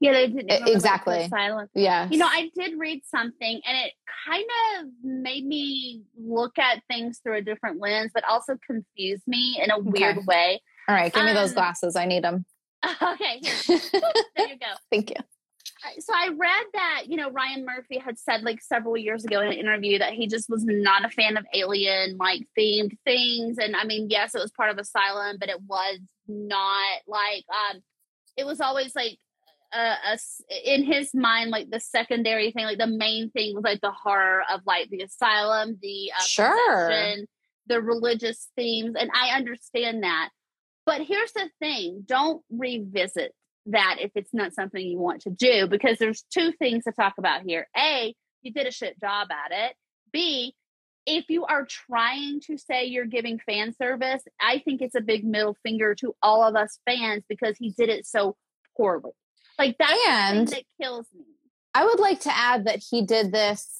Yeah, 0.00 0.12
they 0.12 0.28
didn't 0.28 0.68
exactly. 0.68 1.26
Silence. 1.28 1.70
Yeah, 1.74 2.08
you 2.10 2.18
know, 2.18 2.26
I 2.26 2.50
did 2.54 2.78
read 2.78 3.02
something, 3.04 3.60
and 3.66 3.78
it 3.78 3.92
kind 4.28 4.44
of 4.78 4.86
made 5.02 5.44
me 5.44 6.02
look 6.16 6.58
at 6.58 6.82
things 6.88 7.20
through 7.22 7.38
a 7.38 7.42
different 7.42 7.80
lens, 7.80 8.12
but 8.14 8.22
also 8.24 8.56
confused 8.64 9.24
me 9.26 9.60
in 9.62 9.70
a 9.70 9.78
okay. 9.78 9.90
weird 9.90 10.26
way. 10.26 10.60
All 10.88 10.94
right, 10.94 11.12
give 11.12 11.24
me 11.24 11.32
those 11.32 11.50
um, 11.50 11.56
glasses. 11.56 11.96
I 11.96 12.06
need 12.06 12.24
them. 12.24 12.44
Okay, 13.02 13.40
here. 13.42 13.80
there 14.36 14.48
you 14.48 14.58
go. 14.58 14.72
Thank 14.90 15.10
you. 15.10 15.16
So 15.98 16.12
I 16.14 16.28
read 16.28 16.64
that 16.74 17.04
you 17.08 17.16
know 17.16 17.30
Ryan 17.30 17.64
Murphy 17.64 17.98
had 17.98 18.18
said 18.20 18.42
like 18.42 18.62
several 18.62 18.96
years 18.96 19.24
ago 19.24 19.40
in 19.40 19.48
an 19.48 19.54
interview 19.54 19.98
that 19.98 20.12
he 20.12 20.28
just 20.28 20.48
was 20.48 20.64
not 20.64 21.04
a 21.04 21.08
fan 21.08 21.36
of 21.36 21.44
alien 21.54 22.16
like 22.18 22.46
themed 22.56 22.96
things, 23.04 23.58
and 23.58 23.74
I 23.74 23.82
mean, 23.82 24.10
yes, 24.10 24.36
it 24.36 24.38
was 24.38 24.52
part 24.52 24.70
of 24.70 24.78
Asylum, 24.78 25.38
but 25.40 25.48
it 25.48 25.60
was 25.66 25.98
not 26.28 27.00
like 27.08 27.44
um, 27.50 27.80
it 28.36 28.46
was 28.46 28.60
always 28.60 28.94
like 28.94 29.18
uh, 29.72 29.94
a, 30.12 30.18
in 30.64 30.84
his 30.84 31.14
mind 31.14 31.50
like 31.50 31.70
the 31.70 31.80
secondary 31.80 32.50
thing 32.52 32.64
like 32.64 32.78
the 32.78 32.86
main 32.86 33.30
thing 33.30 33.54
was 33.54 33.64
like 33.64 33.80
the 33.80 33.90
horror 33.90 34.42
of 34.52 34.60
like 34.66 34.88
the 34.90 35.02
asylum 35.02 35.78
the 35.82 36.10
uh, 36.18 36.22
sure. 36.22 37.16
the 37.66 37.80
religious 37.80 38.48
themes 38.56 38.94
and 38.98 39.10
i 39.14 39.36
understand 39.36 40.02
that. 40.02 40.30
But 40.86 41.02
here's 41.02 41.32
the 41.32 41.50
thing 41.58 42.04
don't 42.06 42.42
revisit 42.50 43.34
that 43.66 43.96
if 44.00 44.10
it's 44.14 44.32
not 44.32 44.54
something 44.54 44.82
you 44.82 44.98
want 44.98 45.20
to 45.22 45.30
do 45.30 45.66
because 45.66 45.98
there's 45.98 46.24
two 46.32 46.52
things 46.52 46.84
to 46.84 46.92
talk 46.92 47.14
about 47.18 47.42
here. 47.42 47.68
A 47.76 48.14
you 48.40 48.52
did 48.52 48.66
a 48.66 48.70
shit 48.70 48.98
job 48.98 49.28
at 49.30 49.52
it. 49.52 49.76
B 50.12 50.54
if 51.08 51.30
you 51.30 51.46
are 51.46 51.66
trying 51.66 52.38
to 52.38 52.58
say 52.58 52.84
you're 52.84 53.06
giving 53.06 53.38
fan 53.38 53.74
service 53.74 54.22
i 54.40 54.58
think 54.58 54.82
it's 54.82 54.94
a 54.94 55.00
big 55.00 55.24
middle 55.24 55.56
finger 55.62 55.94
to 55.94 56.14
all 56.22 56.44
of 56.44 56.54
us 56.54 56.78
fans 56.84 57.24
because 57.28 57.56
he 57.56 57.70
did 57.70 57.88
it 57.88 58.06
so 58.06 58.36
poorly 58.76 59.10
like 59.58 59.76
that's 59.78 59.98
and 60.08 60.48
that 60.48 60.64
kills 60.80 61.06
me. 61.14 61.24
I 61.74 61.84
would 61.84 62.00
like 62.00 62.20
to 62.20 62.36
add 62.36 62.66
that 62.66 62.82
he 62.90 63.02
did 63.02 63.32
this 63.32 63.78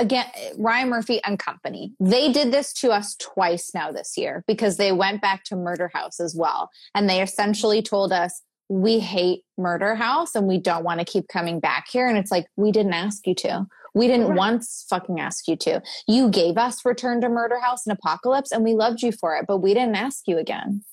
again, 0.00 0.26
Ryan 0.56 0.88
Murphy 0.88 1.22
and 1.22 1.38
company. 1.38 1.92
They 2.00 2.32
did 2.32 2.52
this 2.52 2.72
to 2.74 2.90
us 2.90 3.14
twice 3.16 3.70
now 3.74 3.92
this 3.92 4.16
year 4.16 4.42
because 4.46 4.78
they 4.78 4.92
went 4.92 5.20
back 5.20 5.44
to 5.44 5.56
Murder 5.56 5.90
House 5.92 6.18
as 6.18 6.34
well. 6.34 6.70
And 6.94 7.08
they 7.08 7.22
essentially 7.22 7.82
told 7.82 8.12
us, 8.12 8.42
we 8.68 9.00
hate 9.00 9.42
Murder 9.58 9.96
House 9.96 10.34
and 10.34 10.46
we 10.46 10.56
don't 10.56 10.84
want 10.84 11.00
to 11.00 11.04
keep 11.04 11.28
coming 11.28 11.60
back 11.60 11.86
here. 11.90 12.06
And 12.06 12.16
it's 12.16 12.30
like, 12.30 12.46
we 12.56 12.72
didn't 12.72 12.94
ask 12.94 13.26
you 13.26 13.34
to. 13.36 13.66
We 13.94 14.06
didn't 14.06 14.28
right. 14.28 14.38
once 14.38 14.86
fucking 14.88 15.18
ask 15.18 15.48
you 15.48 15.56
to. 15.56 15.82
You 16.06 16.30
gave 16.30 16.56
us 16.56 16.84
Return 16.84 17.20
to 17.22 17.28
Murder 17.28 17.58
House 17.58 17.86
and 17.86 17.96
Apocalypse 17.98 18.52
and 18.52 18.62
we 18.62 18.74
loved 18.74 19.02
you 19.02 19.12
for 19.12 19.36
it, 19.36 19.46
but 19.46 19.58
we 19.58 19.74
didn't 19.74 19.96
ask 19.96 20.26
you 20.26 20.38
again. 20.38 20.84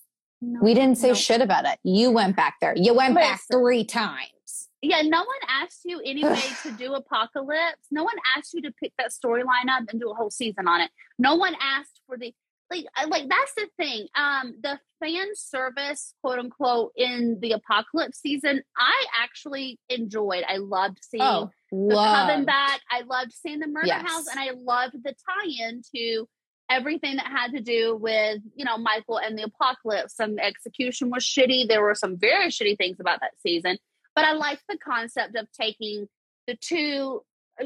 No, 0.42 0.60
we 0.62 0.74
didn't 0.74 0.98
say 0.98 1.10
no. 1.10 1.14
shit 1.14 1.42
about 1.42 1.66
it. 1.66 1.80
You 1.84 2.12
went 2.12 2.36
back 2.36 2.56
there. 2.62 2.74
You 2.76 2.94
went 2.94 3.16
Listen, 3.16 3.32
back 3.32 3.42
three 3.52 3.84
times. 3.84 4.70
Yeah, 4.82 5.02
no 5.02 5.20
one 5.20 5.28
asked 5.50 5.82
you 5.86 6.02
anyway 6.06 6.42
to 6.64 6.72
do 6.72 6.94
Apocalypse. 6.94 7.88
No 7.92 8.04
one 8.04 8.16
asked 8.36 8.54
you 8.54 8.62
to 8.64 8.72
pick 8.72 8.94
that 8.98 9.12
storyline 9.12 9.70
up 9.70 9.84
and 9.90 10.00
do 10.00 10.12
a 10.12 10.14
whole 10.14 10.30
season 10.30 10.68
on 10.68 10.82
it. 10.82 10.92
No 11.18 11.36
one 11.36 11.56
asked 11.60 12.02
for 12.06 12.18
the 12.18 12.34
like 12.70 12.86
like 13.08 13.30
that's 13.30 13.54
the 13.56 13.68
thing. 13.78 14.08
Um 14.16 14.56
the 14.62 14.80
fan 15.00 15.28
service, 15.36 16.14
quote 16.22 16.40
unquote, 16.40 16.92
in 16.96 17.40
the 17.42 17.54
Apocalypse 17.54 18.20
season, 18.20 18.62
I 18.76 19.06
actually 19.20 19.80
enjoyed. 19.90 20.44
I 20.48 20.58
loved 20.58 21.00
seeing 21.02 21.24
oh, 21.24 21.50
the 21.72 21.96
Coven 21.96 22.46
back. 22.46 22.82
I 22.92 23.02
loved 23.02 23.32
seeing 23.32 23.60
the 23.60 23.68
Murder 23.68 23.88
yes. 23.88 24.08
House, 24.08 24.28
and 24.28 24.40
I 24.40 24.52
loved 24.52 24.96
the 25.04 25.14
tie-in 25.14 25.82
to 25.96 26.28
everything 26.70 27.16
that 27.16 27.28
had 27.28 27.52
to 27.52 27.62
do 27.62 27.96
with 27.96 28.40
you 28.56 28.66
know 28.66 28.78
michael 28.78 29.18
and 29.18 29.38
the 29.38 29.44
apocalypse 29.44 30.16
some 30.16 30.38
execution 30.40 31.10
was 31.10 31.24
shitty 31.24 31.68
there 31.68 31.82
were 31.82 31.96
some 31.96 32.18
very 32.18 32.48
shitty 32.48 32.78
things 32.78 33.00
about 33.00 33.20
that 33.20 33.32
season 33.40 33.78
but 34.16 34.26
i 34.26 34.34
liked 34.34 34.64
the 34.70 34.78
concept 34.78 35.36
of 35.36 35.48
taking 35.52 36.08
the 36.48 36.56
two 36.56 37.22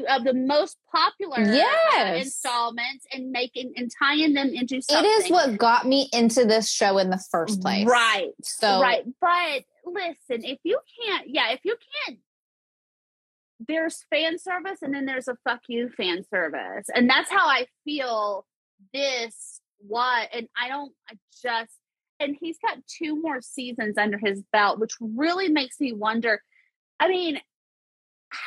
of 0.08 0.24
the 0.24 0.34
most 0.34 0.78
popular 0.90 1.38
uh, 1.38 1.52
yes. 1.52 2.24
installments 2.24 3.06
and 3.12 3.30
making 3.30 3.72
and 3.76 3.90
tying 3.98 4.32
them 4.32 4.48
into 4.48 4.80
something. 4.80 5.04
It 5.04 5.24
is 5.24 5.30
what 5.30 5.58
got 5.58 5.86
me 5.86 6.08
into 6.12 6.44
this 6.44 6.70
show 6.70 6.98
in 6.98 7.10
the 7.10 7.22
first 7.30 7.60
place. 7.60 7.86
Right. 7.86 8.32
So 8.42 8.80
right. 8.80 9.04
But 9.20 9.64
listen, 9.84 10.44
if 10.44 10.58
you 10.62 10.78
can't 11.04 11.28
yeah, 11.28 11.52
if 11.52 11.60
you 11.64 11.76
can't 12.06 12.18
there's 13.68 14.04
fan 14.10 14.38
service 14.38 14.78
and 14.82 14.94
then 14.94 15.06
there's 15.06 15.28
a 15.28 15.36
fuck 15.44 15.60
you 15.68 15.88
fan 15.88 16.24
service. 16.28 16.88
And 16.94 17.08
that's 17.08 17.30
how 17.30 17.46
I 17.46 17.66
feel 17.84 18.44
this 18.92 19.60
what 19.78 20.28
and 20.32 20.48
i 20.60 20.68
don't 20.68 20.92
i 21.10 21.14
just 21.42 21.72
and 22.20 22.36
he's 22.38 22.56
got 22.58 22.78
two 22.86 23.20
more 23.20 23.40
seasons 23.40 23.98
under 23.98 24.18
his 24.18 24.42
belt 24.52 24.78
which 24.78 24.92
really 25.00 25.48
makes 25.48 25.80
me 25.80 25.92
wonder 25.92 26.40
i 27.00 27.08
mean 27.08 27.40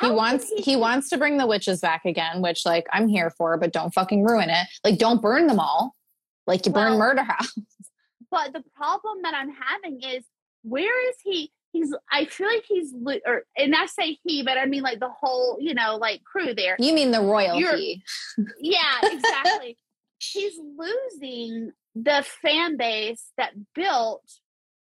he 0.00 0.10
wants 0.10 0.50
he, 0.50 0.62
he 0.62 0.76
wants 0.76 1.08
to 1.10 1.18
bring 1.18 1.36
the 1.36 1.46
witches 1.46 1.80
back 1.80 2.04
again 2.04 2.42
which 2.42 2.66
like 2.66 2.86
i'm 2.92 3.08
here 3.08 3.30
for 3.30 3.56
but 3.56 3.72
don't 3.72 3.94
fucking 3.94 4.24
ruin 4.24 4.50
it. 4.50 4.66
Like 4.84 4.98
don't 4.98 5.22
burn 5.22 5.46
them 5.46 5.60
all. 5.60 5.94
Like 6.46 6.66
you 6.66 6.72
well, 6.72 6.90
burn 6.90 6.98
murder 6.98 7.22
house. 7.22 7.54
But 8.28 8.52
the 8.52 8.64
problem 8.74 9.18
that 9.22 9.34
i'm 9.34 9.50
having 9.50 10.02
is 10.02 10.24
where 10.62 11.08
is 11.08 11.16
he? 11.22 11.52
He's 11.72 11.94
i 12.10 12.24
feel 12.24 12.48
like 12.48 12.64
he's 12.66 12.92
or 13.24 13.44
and 13.56 13.74
i 13.74 13.86
say 13.86 14.18
he 14.24 14.42
but 14.42 14.58
i 14.58 14.66
mean 14.66 14.82
like 14.82 14.98
the 14.98 15.08
whole 15.08 15.58
you 15.60 15.74
know 15.74 15.96
like 15.96 16.24
crew 16.24 16.52
there. 16.52 16.76
You 16.78 16.92
mean 16.92 17.12
the 17.12 17.20
royalty. 17.20 18.02
You're, 18.36 18.46
yeah 18.60 18.98
exactly 19.02 19.76
he's 20.18 20.58
losing 20.58 21.72
the 21.94 22.24
fan 22.42 22.76
base 22.76 23.32
that 23.36 23.52
built 23.74 24.22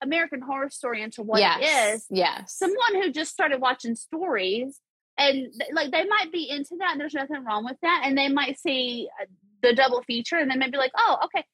American 0.01 0.41
Horror 0.41 0.71
Story 0.71 1.03
into 1.03 1.23
what 1.23 1.41
yes, 1.41 1.59
it 1.61 1.95
is. 1.95 2.07
Yes. 2.11 2.55
Someone 2.55 3.03
who 3.03 3.11
just 3.11 3.33
started 3.33 3.61
watching 3.61 3.95
stories 3.95 4.81
and 5.19 5.53
like 5.73 5.91
they 5.91 6.05
might 6.05 6.31
be 6.33 6.49
into 6.49 6.77
that 6.79 6.93
and 6.93 7.01
there's 7.01 7.15
nothing 7.15 7.45
wrong 7.45 7.65
with 7.65 7.77
that 7.83 8.03
and 8.05 8.17
they 8.17 8.29
might 8.29 8.59
see 8.59 9.09
uh, 9.21 9.27
the 9.63 9.75
double 9.75 10.03
feature 10.03 10.37
and 10.37 10.51
they 10.51 10.57
might 10.57 10.71
be 10.71 10.79
like, 10.79 10.93
"Oh, 10.97 11.19
okay." 11.25 11.45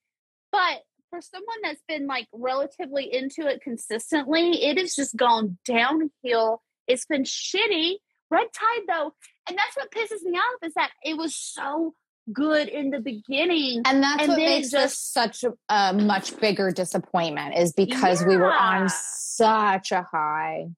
But 0.52 0.82
for 1.10 1.20
someone 1.22 1.56
that's 1.62 1.82
been 1.88 2.06
like 2.06 2.26
relatively 2.32 3.12
into 3.12 3.46
it 3.46 3.62
consistently, 3.62 4.64
it 4.64 4.78
has 4.78 4.94
just 4.94 5.16
gone 5.16 5.58
downhill. 5.64 6.62
It's 6.86 7.06
been 7.06 7.24
shitty. 7.24 7.94
Red 8.30 8.48
Tide 8.52 8.82
though, 8.88 9.12
and 9.48 9.56
that's 9.56 9.76
what 9.76 9.90
pisses 9.90 10.22
me 10.22 10.36
off 10.36 10.66
is 10.66 10.74
that 10.74 10.90
it 11.02 11.16
was 11.16 11.34
so 11.34 11.94
good 12.32 12.68
in 12.68 12.90
the 12.90 13.00
beginning. 13.00 13.82
And 13.84 14.02
that's 14.02 14.22
and 14.22 14.28
what 14.30 14.38
makes 14.38 14.70
just, 14.70 14.94
this 14.94 14.98
such 14.98 15.44
a, 15.44 15.52
a, 15.68 15.92
much 15.92 16.38
bigger 16.40 16.70
disappointment 16.70 17.56
is 17.56 17.72
because 17.72 18.22
yeah. 18.22 18.28
we 18.28 18.36
were 18.36 18.52
on 18.52 18.88
such 18.88 19.92
a 19.92 20.06
high. 20.10 20.68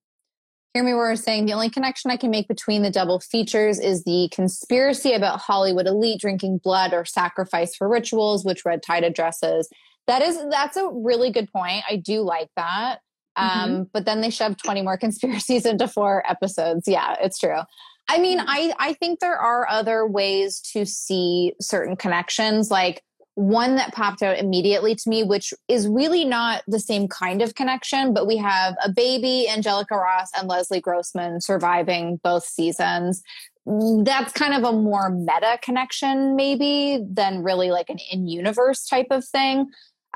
Hear 0.74 0.84
Me 0.84 0.92
Roar 0.92 1.10
we're 1.10 1.16
saying 1.16 1.46
the 1.46 1.54
only 1.54 1.70
connection 1.70 2.10
I 2.10 2.18
can 2.18 2.30
make 2.30 2.48
between 2.48 2.82
the 2.82 2.90
double 2.90 3.18
features 3.18 3.78
is 3.78 4.04
the 4.04 4.28
conspiracy 4.30 5.14
about 5.14 5.40
Hollywood 5.40 5.86
elite 5.86 6.20
drinking 6.20 6.58
blood 6.62 6.92
or 6.92 7.06
sacrifice 7.06 7.74
for 7.74 7.88
rituals, 7.88 8.44
which 8.44 8.66
Red 8.66 8.82
Tide 8.82 9.02
addresses. 9.02 9.70
That 10.06 10.20
is 10.20 10.38
that's 10.50 10.76
a 10.76 10.90
really 10.92 11.30
good 11.30 11.50
point. 11.50 11.84
I 11.88 11.96
do 11.96 12.20
like 12.20 12.50
that. 12.56 13.00
Um, 13.36 13.48
Mm-hmm. 13.48 13.82
but 13.92 14.04
then 14.04 14.20
they 14.20 14.28
shoved 14.28 14.62
20 14.62 14.82
more 14.82 14.96
conspiracies 14.98 15.64
into 15.64 15.88
four 15.88 16.22
episodes. 16.28 16.86
Yeah, 16.86 17.16
it's 17.20 17.38
true. 17.38 17.60
I 18.08 18.18
mean, 18.18 18.38
Mhm. 18.38 18.44
I, 18.46 18.72
I 18.78 18.92
think 18.94 19.20
there 19.20 19.36
are 19.38 19.68
other 19.68 20.06
ways 20.06 20.60
to 20.72 20.84
see 20.86 21.54
certain 21.60 21.96
connections. 21.96 22.70
Like 22.70 23.02
one 23.34 23.76
that 23.76 23.92
popped 23.92 24.22
out 24.22 24.38
immediately 24.38 24.94
to 24.94 25.10
me, 25.10 25.22
which 25.22 25.52
is 25.68 25.86
really 25.86 26.24
not 26.24 26.62
the 26.66 26.80
same 26.80 27.06
kind 27.06 27.42
of 27.42 27.54
connection, 27.54 28.14
but 28.14 28.26
we 28.26 28.38
have 28.38 28.76
a 28.82 28.90
baby, 28.90 29.46
Angelica 29.48 29.94
Ross 29.94 30.30
and 30.38 30.48
Leslie 30.48 30.80
Grossman 30.80 31.40
surviving 31.42 32.18
both 32.24 32.44
seasons. 32.46 33.22
That's 33.66 34.32
kind 34.32 34.54
of 34.54 34.64
a 34.64 34.72
more 34.72 35.10
meta 35.10 35.58
connection, 35.60 36.34
maybe, 36.34 37.00
than 37.06 37.42
really 37.42 37.70
like 37.70 37.90
an 37.90 37.98
in 38.10 38.26
universe 38.26 38.86
type 38.86 39.08
of 39.10 39.24
thing. 39.24 39.66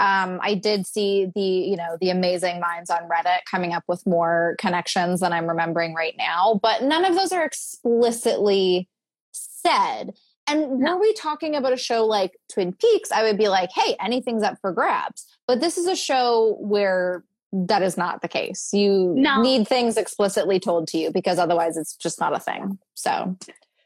Um, 0.00 0.40
I 0.42 0.54
did 0.54 0.86
see 0.86 1.30
the, 1.34 1.40
you 1.42 1.76
know, 1.76 1.98
the 2.00 2.08
amazing 2.10 2.58
minds 2.58 2.88
on 2.88 3.00
Reddit 3.08 3.40
coming 3.48 3.74
up 3.74 3.84
with 3.86 4.04
more 4.06 4.56
connections 4.58 5.20
than 5.20 5.32
I'm 5.34 5.46
remembering 5.46 5.94
right 5.94 6.14
now, 6.16 6.58
but 6.62 6.82
none 6.82 7.04
of 7.04 7.14
those 7.14 7.32
are 7.32 7.44
explicitly 7.44 8.88
said. 9.32 10.14
And 10.48 10.80
No. 10.80 10.94
were 10.94 11.00
we 11.00 11.12
talking 11.12 11.54
about 11.54 11.72
a 11.74 11.76
show 11.76 12.06
like 12.06 12.32
Twin 12.52 12.72
Peaks, 12.72 13.12
I 13.12 13.22
would 13.22 13.36
be 13.38 13.48
like, 13.48 13.70
hey, 13.74 13.94
anything's 14.00 14.42
up 14.42 14.58
for 14.60 14.72
grabs. 14.72 15.26
But 15.46 15.60
this 15.60 15.76
is 15.76 15.86
a 15.86 15.94
show 15.94 16.56
where 16.60 17.22
that 17.52 17.82
is 17.82 17.96
not 17.98 18.22
the 18.22 18.28
case. 18.28 18.70
You 18.72 19.12
No. 19.16 19.42
need 19.42 19.68
things 19.68 19.96
explicitly 19.98 20.58
told 20.58 20.88
to 20.88 20.98
you 20.98 21.10
because 21.12 21.38
otherwise 21.38 21.76
it's 21.76 21.94
just 21.94 22.18
not 22.20 22.34
a 22.34 22.40
thing. 22.40 22.78
So, 22.94 23.36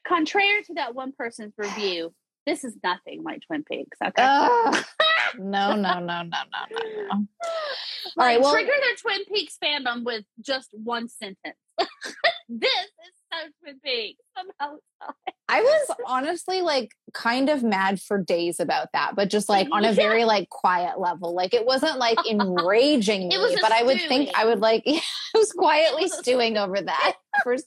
Contrary 0.07 0.63
to 0.65 0.75
that 0.75 0.95
one 0.95 1.13
person's 1.13 1.55
review, 1.57 2.13
this 2.47 2.63
is 2.63 2.77
nothing 2.85 3.23
like 3.25 3.41
Twin 3.47 3.65
Peaks. 3.65 3.97
Okay. 4.05 4.23
Ugh. 4.23 4.85
no, 5.39 5.75
no, 5.75 5.99
no, 6.01 6.01
no, 6.01 6.23
no, 6.23 6.23
no, 6.23 7.07
no. 7.09 7.11
All 8.17 8.27
right, 8.27 8.41
well- 8.41 8.53
trigger 8.53 8.73
their 8.81 8.97
Twin 8.97 9.25
Peaks 9.27 9.57
fandom 9.63 10.05
with 10.05 10.25
just 10.41 10.71
one 10.73 11.09
sentence. 11.09 11.57
this 12.49 12.71
is 12.71 13.15
so 13.33 13.39
Twin 13.63 13.81
Peaks. 13.85 14.21
Somehow. 14.37 14.77
I 15.49 15.61
was 15.61 15.97
honestly 16.07 16.63
like 16.63 16.93
kind 17.13 17.49
of 17.51 17.63
mad 17.63 18.01
for 18.01 18.19
days 18.19 18.61
about 18.61 18.89
that, 18.93 19.15
but 19.15 19.29
just 19.31 19.49
like 19.49 19.69
on 19.73 19.85
a 19.85 19.89
Yeah. 19.89 19.95
very 19.95 20.25
like 20.25 20.49
quiet 20.49 20.99
level. 20.99 21.35
Like 21.35 21.53
it 21.55 21.67
wasn't 21.67 21.99
like 21.99 22.19
enraging 22.31 23.29
me, 23.29 23.57
but 23.61 23.73
I 23.73 23.83
would 23.83 24.01
think 24.09 24.31
I 24.35 24.47
would 24.47 24.61
like 24.61 24.85
I 24.87 25.01
was 25.35 25.53
quietly 25.53 26.03
was 26.03 26.19
stewing 26.19 26.57
over 26.57 26.81
that. 26.81 27.15
First, 27.43 27.67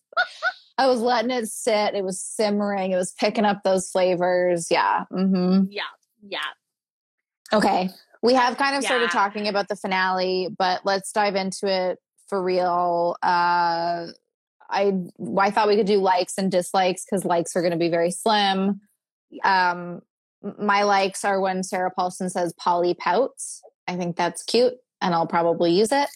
I 0.78 0.88
was 0.88 1.02
letting 1.02 1.32
it 1.32 1.48
sit. 1.48 1.94
It 1.96 2.04
was 2.04 2.22
simmering. 2.22 2.92
It 2.92 2.98
was 2.98 3.14
picking 3.14 3.46
up 3.46 3.62
those 3.64 3.90
flavors. 3.90 4.68
Yeah. 4.72 5.04
Mm-hmm. 5.12 5.66
Yeah, 5.70 5.82
yeah. 6.28 6.40
Okay. 7.54 7.90
We 8.22 8.34
have 8.34 8.58
kind 8.58 8.76
of 8.76 8.84
started 8.84 9.10
talking 9.12 9.48
about 9.48 9.68
the 9.68 9.76
finale, 9.76 10.50
but 10.58 10.82
let's 10.86 11.12
dive 11.12 11.36
into 11.36 11.68
it 11.68 12.00
for 12.28 12.42
real. 12.44 13.16
Uh 13.24 14.08
I 14.70 14.94
I 15.40 15.52
thought 15.52 15.68
we 15.68 15.78
could 15.78 15.88
do 15.88 16.00
likes 16.00 16.38
and 16.38 16.52
dislikes 16.52 17.06
because 17.06 17.24
likes 17.24 17.56
are 17.56 17.62
going 17.62 17.72
to 17.72 17.78
be 17.78 17.90
very 17.90 18.12
slim. 18.12 18.82
Um 19.44 20.02
my 20.60 20.84
likes 20.84 21.26
are 21.26 21.40
when 21.40 21.64
Sarah 21.64 21.92
Paulson 21.92 22.30
says 22.30 22.54
Polly 22.54 22.94
pouts. 22.94 23.62
I 23.88 23.96
think 23.96 24.16
that's 24.16 24.44
cute 24.44 24.74
and 25.02 25.14
I'll 25.14 25.28
probably 25.28 25.72
use 25.72 25.92
it. 25.92 26.10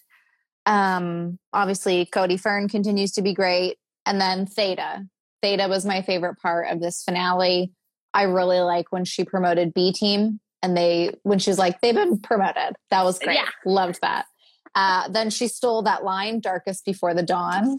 Um 0.66 1.40
obviously 1.54 2.06
Cody 2.06 2.38
Fern 2.38 2.68
continues 2.68 3.12
to 3.14 3.22
be 3.22 3.34
great 3.34 3.78
and 4.06 4.20
then 4.20 4.46
Theta. 4.46 5.06
Theta 5.42 5.68
was 5.68 5.86
my 5.86 6.02
favorite 6.02 6.38
part 6.40 6.68
of 6.70 6.82
this 6.82 7.04
finale. 7.04 7.72
I 8.14 8.24
really 8.24 8.60
like 8.60 8.92
when 8.92 9.06
she 9.06 9.24
promoted 9.24 9.74
B 9.74 9.94
team 9.94 10.40
and 10.62 10.76
they 10.76 11.16
when 11.24 11.39
she 11.39 11.49
was 11.49 11.59
like 11.59 11.82
they've 11.82 11.95
been 11.95 12.20
promoted. 12.20 12.76
That 12.89 13.03
was 13.03 13.20
great. 13.20 13.36
Yeah. 13.36 13.49
Loved 13.66 13.99
that. 14.01 14.26
Uh, 14.74 15.09
then 15.09 15.30
she 15.30 15.47
stole 15.47 15.82
that 15.84 16.03
line, 16.03 16.39
"Darkest 16.39 16.86
before 16.86 17.14
the 17.14 17.24
dawn." 17.24 17.78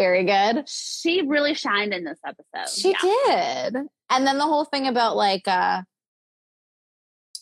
Very 0.00 0.24
good. 0.24 0.66
She 0.66 1.20
really 1.26 1.52
shined 1.52 1.92
in 1.92 2.04
this 2.04 2.18
episode. 2.26 2.74
She 2.74 2.94
yeah. 3.04 3.68
did. 3.70 3.76
And 4.08 4.26
then 4.26 4.38
the 4.38 4.44
whole 4.44 4.64
thing 4.64 4.86
about 4.86 5.14
like 5.14 5.46
uh 5.46 5.82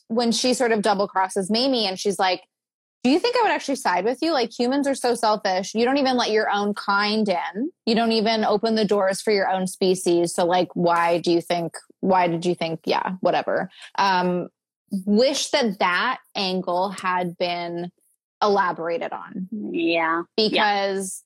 when 0.08 0.32
she 0.32 0.54
sort 0.54 0.72
of 0.72 0.82
double 0.82 1.06
crosses 1.06 1.50
Mamie 1.50 1.86
and 1.86 1.98
she's 2.00 2.18
like, 2.18 2.42
Do 3.04 3.10
you 3.10 3.20
think 3.20 3.36
I 3.36 3.42
would 3.42 3.52
actually 3.52 3.76
side 3.76 4.04
with 4.04 4.18
you? 4.22 4.32
Like 4.32 4.50
humans 4.58 4.88
are 4.88 4.96
so 4.96 5.14
selfish. 5.14 5.72
You 5.72 5.84
don't 5.84 5.98
even 5.98 6.16
let 6.16 6.32
your 6.32 6.50
own 6.50 6.74
kind 6.74 7.28
in. 7.28 7.70
You 7.86 7.94
don't 7.94 8.10
even 8.10 8.44
open 8.44 8.74
the 8.74 8.84
doors 8.84 9.20
for 9.22 9.32
your 9.32 9.48
own 9.48 9.68
species. 9.68 10.34
So 10.34 10.44
like 10.44 10.68
why 10.74 11.18
do 11.18 11.30
you 11.30 11.40
think 11.40 11.74
why 12.00 12.26
did 12.26 12.44
you 12.44 12.56
think 12.56 12.80
yeah, 12.86 13.12
whatever. 13.20 13.70
Um 13.98 14.48
wish 15.07 15.51
that 15.51 15.78
that 15.78 16.18
angle 16.34 16.91
had 16.91 17.36
been 17.39 17.91
elaborated 18.43 19.12
on 19.12 19.49
Yeah. 19.51 20.22
because 20.36 21.24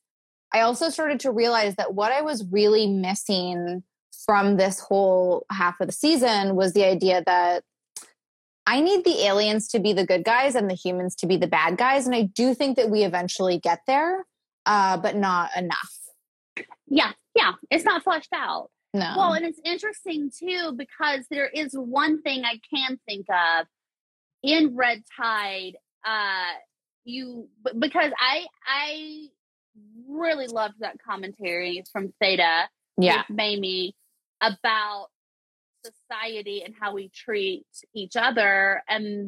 I 0.53 0.61
also 0.61 0.89
started 0.89 1.19
to 1.21 1.31
realize 1.31 1.75
that 1.75 1.93
what 1.93 2.11
I 2.11 2.21
was 2.21 2.45
really 2.51 2.87
missing 2.87 3.83
from 4.25 4.57
this 4.57 4.79
whole 4.79 5.45
half 5.51 5.79
of 5.79 5.87
the 5.87 5.93
season 5.93 6.55
was 6.55 6.73
the 6.73 6.85
idea 6.85 7.23
that 7.25 7.63
I 8.65 8.79
need 8.79 9.03
the 9.03 9.25
aliens 9.25 9.67
to 9.69 9.79
be 9.79 9.91
the 9.93 10.05
good 10.05 10.23
guys 10.23 10.55
and 10.55 10.69
the 10.69 10.75
humans 10.75 11.15
to 11.17 11.27
be 11.27 11.35
the 11.37 11.47
bad 11.47 11.77
guys. 11.77 12.05
And 12.05 12.15
I 12.15 12.21
do 12.23 12.53
think 12.53 12.77
that 12.77 12.89
we 12.89 13.03
eventually 13.03 13.59
get 13.59 13.81
there, 13.87 14.25
uh, 14.65 14.97
but 14.97 15.15
not 15.17 15.49
enough. 15.57 15.91
Yeah. 16.87 17.11
Yeah. 17.35 17.53
It's 17.69 17.83
not 17.83 18.03
fleshed 18.03 18.31
out. 18.33 18.69
No. 18.93 19.13
Well, 19.17 19.33
and 19.33 19.45
it's 19.45 19.59
interesting 19.65 20.29
too 20.29 20.73
because 20.77 21.25
there 21.31 21.47
is 21.47 21.73
one 21.73 22.21
thing 22.21 22.43
I 22.45 22.59
can 22.73 22.99
think 23.07 23.25
of 23.29 23.65
in 24.43 24.75
Red 24.75 25.03
Tide. 25.17 25.73
Uh, 26.05 26.53
you 27.05 27.49
because 27.79 28.11
I 28.19 28.45
I 28.67 29.27
really 30.07 30.47
loved 30.47 30.75
that 30.79 30.97
commentary 31.05 31.83
from 31.91 32.13
Theta 32.21 32.69
yeah. 32.97 33.23
with 33.27 33.35
Mamie 33.35 33.95
about 34.41 35.07
society 35.83 36.63
and 36.63 36.73
how 36.79 36.93
we 36.93 37.09
treat 37.09 37.65
each 37.93 38.15
other 38.15 38.81
and 38.87 39.27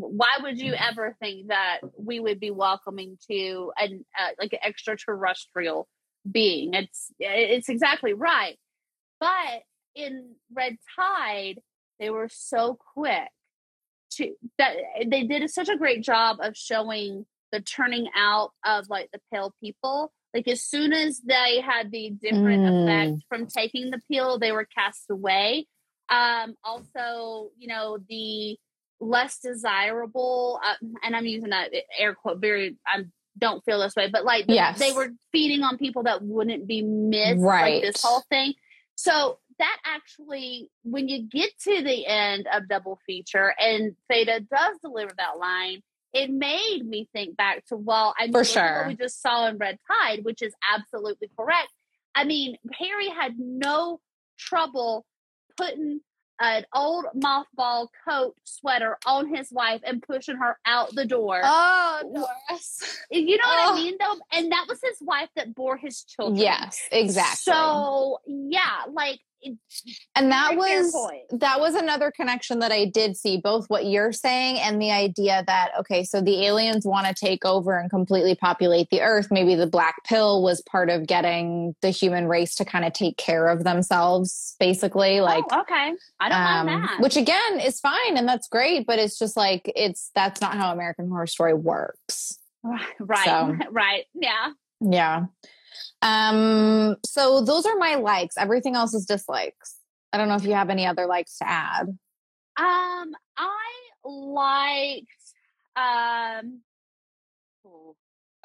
why 0.00 0.38
would 0.42 0.58
you 0.58 0.72
ever 0.74 1.14
think 1.20 1.48
that 1.48 1.80
we 1.98 2.18
would 2.18 2.40
be 2.40 2.50
welcoming 2.50 3.18
to 3.30 3.72
an 3.76 4.04
uh, 4.18 4.30
like 4.38 4.54
an 4.54 4.58
extraterrestrial 4.64 5.86
being 6.30 6.72
it's 6.72 7.12
it's 7.18 7.68
exactly 7.68 8.14
right 8.14 8.56
but 9.20 9.62
in 9.94 10.34
red 10.54 10.76
tide 10.98 11.60
they 11.98 12.10
were 12.10 12.28
so 12.30 12.78
quick 12.94 13.28
to 14.10 14.34
that 14.58 14.76
they 15.06 15.24
did 15.24 15.48
such 15.50 15.68
a 15.68 15.76
great 15.76 16.02
job 16.02 16.36
of 16.40 16.56
showing 16.56 17.24
the 17.52 17.60
turning 17.60 18.06
out 18.16 18.50
of 18.64 18.88
like 18.88 19.08
the 19.12 19.20
pale 19.32 19.52
people 19.62 20.12
like 20.34 20.46
as 20.48 20.62
soon 20.62 20.92
as 20.92 21.20
they 21.20 21.60
had 21.60 21.90
the 21.90 22.10
different 22.10 22.62
Mm. 22.62 22.82
effect 23.12 23.22
from 23.28 23.46
taking 23.46 23.90
the 23.90 24.00
pill 24.10 24.38
they 24.38 24.52
were 24.52 24.66
cast 24.66 25.04
away 25.10 25.66
um 26.08 26.54
also 26.62 27.50
you 27.58 27.68
know 27.68 27.98
the 28.08 28.56
less 29.00 29.38
desirable 29.40 30.60
uh, 30.64 30.74
and 31.02 31.16
i'm 31.16 31.26
using 31.26 31.50
that 31.50 31.70
air 31.98 32.14
quote 32.14 32.38
very 32.40 32.76
i 32.86 33.04
don't 33.38 33.62
feel 33.64 33.80
this 33.80 33.94
way 33.96 34.08
but 34.10 34.24
like 34.24 34.46
Yes. 34.48 34.78
they 34.78 34.92
were 34.92 35.10
feeding 35.32 35.62
on 35.62 35.76
people 35.76 36.04
that 36.04 36.22
wouldn't 36.22 36.66
be 36.66 36.80
missed 36.82 37.40
Right. 37.42 37.82
like 37.82 37.92
this 37.92 38.02
whole 38.02 38.22
thing 38.30 38.54
so 38.96 39.38
that 39.58 39.76
actually 39.84 40.70
when 40.82 41.08
you 41.08 41.22
get 41.22 41.50
to 41.60 41.82
the 41.82 42.06
end 42.06 42.46
of 42.52 42.68
double 42.68 42.98
feature 43.06 43.54
and 43.58 43.94
theta 44.10 44.40
does 44.40 44.76
deliver 44.82 45.12
that 45.16 45.38
line 45.38 45.82
it 46.12 46.30
made 46.30 46.80
me 46.84 47.08
think 47.12 47.36
back 47.36 47.64
to 47.66 47.76
well 47.76 48.14
i 48.18 48.24
mean 48.24 48.32
For 48.32 48.44
sure. 48.44 48.78
what 48.80 48.88
we 48.88 48.96
just 48.96 49.20
saw 49.22 49.46
in 49.46 49.58
red 49.58 49.78
tide 49.86 50.24
which 50.24 50.42
is 50.42 50.54
absolutely 50.74 51.30
correct 51.38 51.70
i 52.14 52.24
mean 52.24 52.56
harry 52.72 53.08
had 53.08 53.38
no 53.38 54.00
trouble 54.38 55.04
putting 55.56 56.00
an 56.40 56.64
old 56.74 57.06
mothball 57.16 57.88
coat 58.08 58.34
sweater 58.44 58.98
on 59.06 59.32
his 59.34 59.50
wife 59.50 59.80
and 59.84 60.02
pushing 60.02 60.36
her 60.36 60.58
out 60.66 60.94
the 60.94 61.04
door. 61.04 61.40
Oh, 61.42 62.00
Doris. 62.14 62.98
you 63.10 63.36
know 63.36 63.46
what 63.46 63.70
oh. 63.70 63.72
I 63.72 63.76
mean, 63.76 63.94
though? 63.98 64.16
And 64.32 64.52
that 64.52 64.66
was 64.68 64.78
his 64.82 64.98
wife 65.00 65.28
that 65.36 65.54
bore 65.54 65.76
his 65.76 66.02
children. 66.02 66.36
Yes, 66.36 66.80
exactly. 66.92 67.52
So 67.52 68.20
yeah, 68.26 68.82
like 68.90 69.20
and 70.14 70.30
that 70.30 70.56
was 70.56 70.92
that 71.30 71.60
was 71.60 71.74
another 71.74 72.10
connection 72.10 72.58
that 72.60 72.72
I 72.72 72.86
did 72.86 73.16
see 73.16 73.38
both 73.38 73.66
what 73.68 73.86
you're 73.86 74.12
saying 74.12 74.58
and 74.58 74.80
the 74.80 74.90
idea 74.90 75.44
that 75.46 75.70
okay 75.80 76.04
so 76.04 76.20
the 76.20 76.46
aliens 76.46 76.86
want 76.86 77.06
to 77.06 77.14
take 77.14 77.44
over 77.44 77.78
and 77.78 77.90
completely 77.90 78.34
populate 78.34 78.88
the 78.90 79.02
earth. 79.02 79.28
Maybe 79.30 79.54
the 79.54 79.66
black 79.66 79.96
pill 80.04 80.42
was 80.42 80.62
part 80.62 80.90
of 80.90 81.06
getting 81.06 81.74
the 81.82 81.90
human 81.90 82.26
race 82.28 82.54
to 82.56 82.64
kind 82.64 82.84
of 82.84 82.92
take 82.92 83.16
care 83.16 83.48
of 83.48 83.64
themselves 83.64 84.56
basically 84.58 85.20
like 85.20 85.44
oh, 85.52 85.60
okay, 85.60 85.92
I 86.20 86.28
don't 86.28 86.38
mind 86.38 86.68
um, 86.68 86.82
that. 86.82 87.00
which 87.00 87.16
again 87.16 87.60
is 87.60 87.80
fine 87.80 88.16
and 88.16 88.28
that's 88.28 88.48
great 88.48 88.86
but 88.86 88.98
it's 88.98 89.18
just 89.18 89.36
like 89.36 89.70
it's 89.76 90.10
that's 90.14 90.40
not 90.40 90.54
how 90.54 90.72
American 90.72 91.08
Horror 91.08 91.26
Story 91.26 91.54
works. 91.54 92.38
Right, 92.98 93.24
so- 93.24 93.56
right, 93.70 94.06
yeah. 94.14 94.50
yeah 94.80 95.26
um 96.02 96.96
so 97.04 97.40
those 97.40 97.66
are 97.66 97.76
my 97.76 97.94
likes 97.94 98.36
everything 98.36 98.74
else 98.76 98.94
is 98.94 99.06
dislikes 99.06 99.76
I 100.12 100.18
don't 100.18 100.28
know 100.28 100.36
if 100.36 100.44
you 100.44 100.54
have 100.54 100.70
any 100.70 100.86
other 100.86 101.06
likes 101.06 101.38
to 101.38 101.48
add 101.48 101.88
Um, 102.58 103.12
I 103.36 103.68
liked 104.04 105.06
um. 105.76 106.60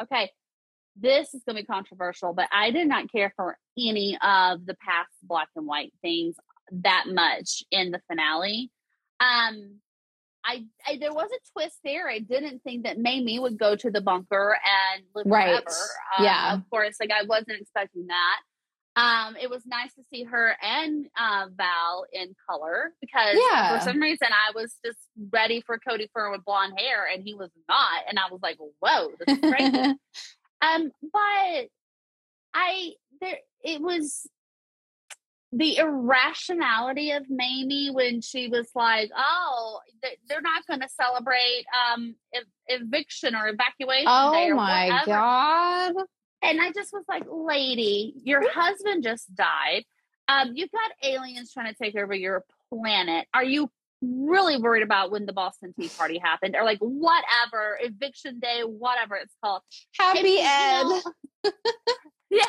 Okay, 0.01 0.31
this 0.95 1.33
is 1.33 1.43
to 1.47 1.53
be 1.53 1.63
controversial, 1.63 2.33
but 2.33 2.49
I 2.51 2.71
did 2.71 2.87
not 2.87 3.11
care 3.11 3.31
for 3.35 3.57
any 3.77 4.17
of 4.21 4.65
the 4.65 4.75
past 4.83 5.11
black 5.21 5.47
and 5.55 5.67
white 5.67 5.93
things 6.01 6.35
that 6.71 7.05
much 7.07 7.63
in 7.71 7.91
the 7.91 8.01
finale. 8.07 8.71
Um, 9.19 9.79
I, 10.45 10.65
I, 10.87 10.97
there 10.97 11.13
was 11.13 11.29
a 11.31 11.59
twist 11.59 11.77
there. 11.83 12.09
I 12.09 12.19
didn't 12.19 12.63
think 12.63 12.83
that 12.83 12.97
Mamie 12.97 13.39
would 13.39 13.57
go 13.57 13.75
to 13.75 13.91
the 13.91 14.01
bunker 14.01 14.57
and 14.95 15.03
live 15.15 15.25
right. 15.27 15.49
forever. 15.49 15.77
Um, 16.17 16.25
yeah, 16.25 16.53
of 16.53 16.69
course. 16.69 16.95
Like 16.99 17.11
I 17.11 17.23
wasn't 17.25 17.61
expecting 17.61 18.07
that. 18.07 18.39
Um, 18.97 19.37
it 19.41 19.49
was 19.49 19.65
nice 19.65 19.93
to 19.93 20.01
see 20.13 20.23
her 20.23 20.53
and 20.61 21.07
uh, 21.17 21.47
Val 21.55 22.05
in 22.11 22.35
color 22.49 22.91
because 22.99 23.37
yeah. 23.51 23.77
for 23.77 23.85
some 23.85 24.01
reason 24.01 24.27
I 24.31 24.51
was 24.53 24.75
just 24.83 24.99
ready 25.31 25.63
for 25.65 25.79
Cody 25.79 26.09
Fern 26.13 26.33
with 26.33 26.43
blonde 26.43 26.73
hair 26.77 27.05
and 27.11 27.23
he 27.23 27.33
was 27.33 27.51
not, 27.69 28.03
and 28.09 28.19
I 28.19 28.23
was 28.29 28.41
like, 28.43 28.57
"Whoa, 28.79 29.11
this 29.17 29.37
is 29.37 29.49
crazy." 29.49 29.77
um, 30.61 30.91
but 31.01 31.67
I 32.53 32.91
there 33.21 33.37
it 33.63 33.81
was 33.81 34.27
the 35.53 35.77
irrationality 35.77 37.11
of 37.11 37.25
Mamie 37.29 37.89
when 37.91 38.21
she 38.21 38.47
was 38.47 38.69
like, 38.73 39.11
"Oh, 39.15 39.79
they're 40.27 40.41
not 40.41 40.65
going 40.67 40.79
to 40.81 40.89
celebrate 40.89 41.65
um 41.91 42.15
ev- 42.33 42.43
eviction 42.67 43.35
or 43.35 43.47
evacuation." 43.49 44.05
Oh 44.07 44.33
or 44.33 44.55
my 44.55 44.87
whatever. 44.87 45.05
god! 45.11 45.93
And 46.43 46.61
I 46.61 46.71
just 46.71 46.91
was 46.91 47.03
like, 47.07 47.23
lady, 47.29 48.13
your 48.23 48.49
husband 48.51 49.03
just 49.03 49.33
died. 49.35 49.83
Um, 50.27 50.51
you've 50.55 50.71
got 50.71 50.91
aliens 51.03 51.53
trying 51.53 51.71
to 51.71 51.77
take 51.77 51.95
over 51.95 52.13
your 52.13 52.43
planet. 52.73 53.27
Are 53.33 53.43
you 53.43 53.69
really 54.01 54.57
worried 54.57 54.81
about 54.81 55.11
when 55.11 55.25
the 55.27 55.33
Boston 55.33 55.73
Tea 55.79 55.89
Party 55.89 56.17
happened 56.17 56.55
or 56.55 56.63
like 56.63 56.79
whatever, 56.79 57.77
eviction 57.81 58.39
day, 58.39 58.61
whatever 58.65 59.15
it's 59.15 59.35
called? 59.43 59.61
Happy 59.99 60.39
Ed. 60.39 60.85
yeah. 62.31 62.45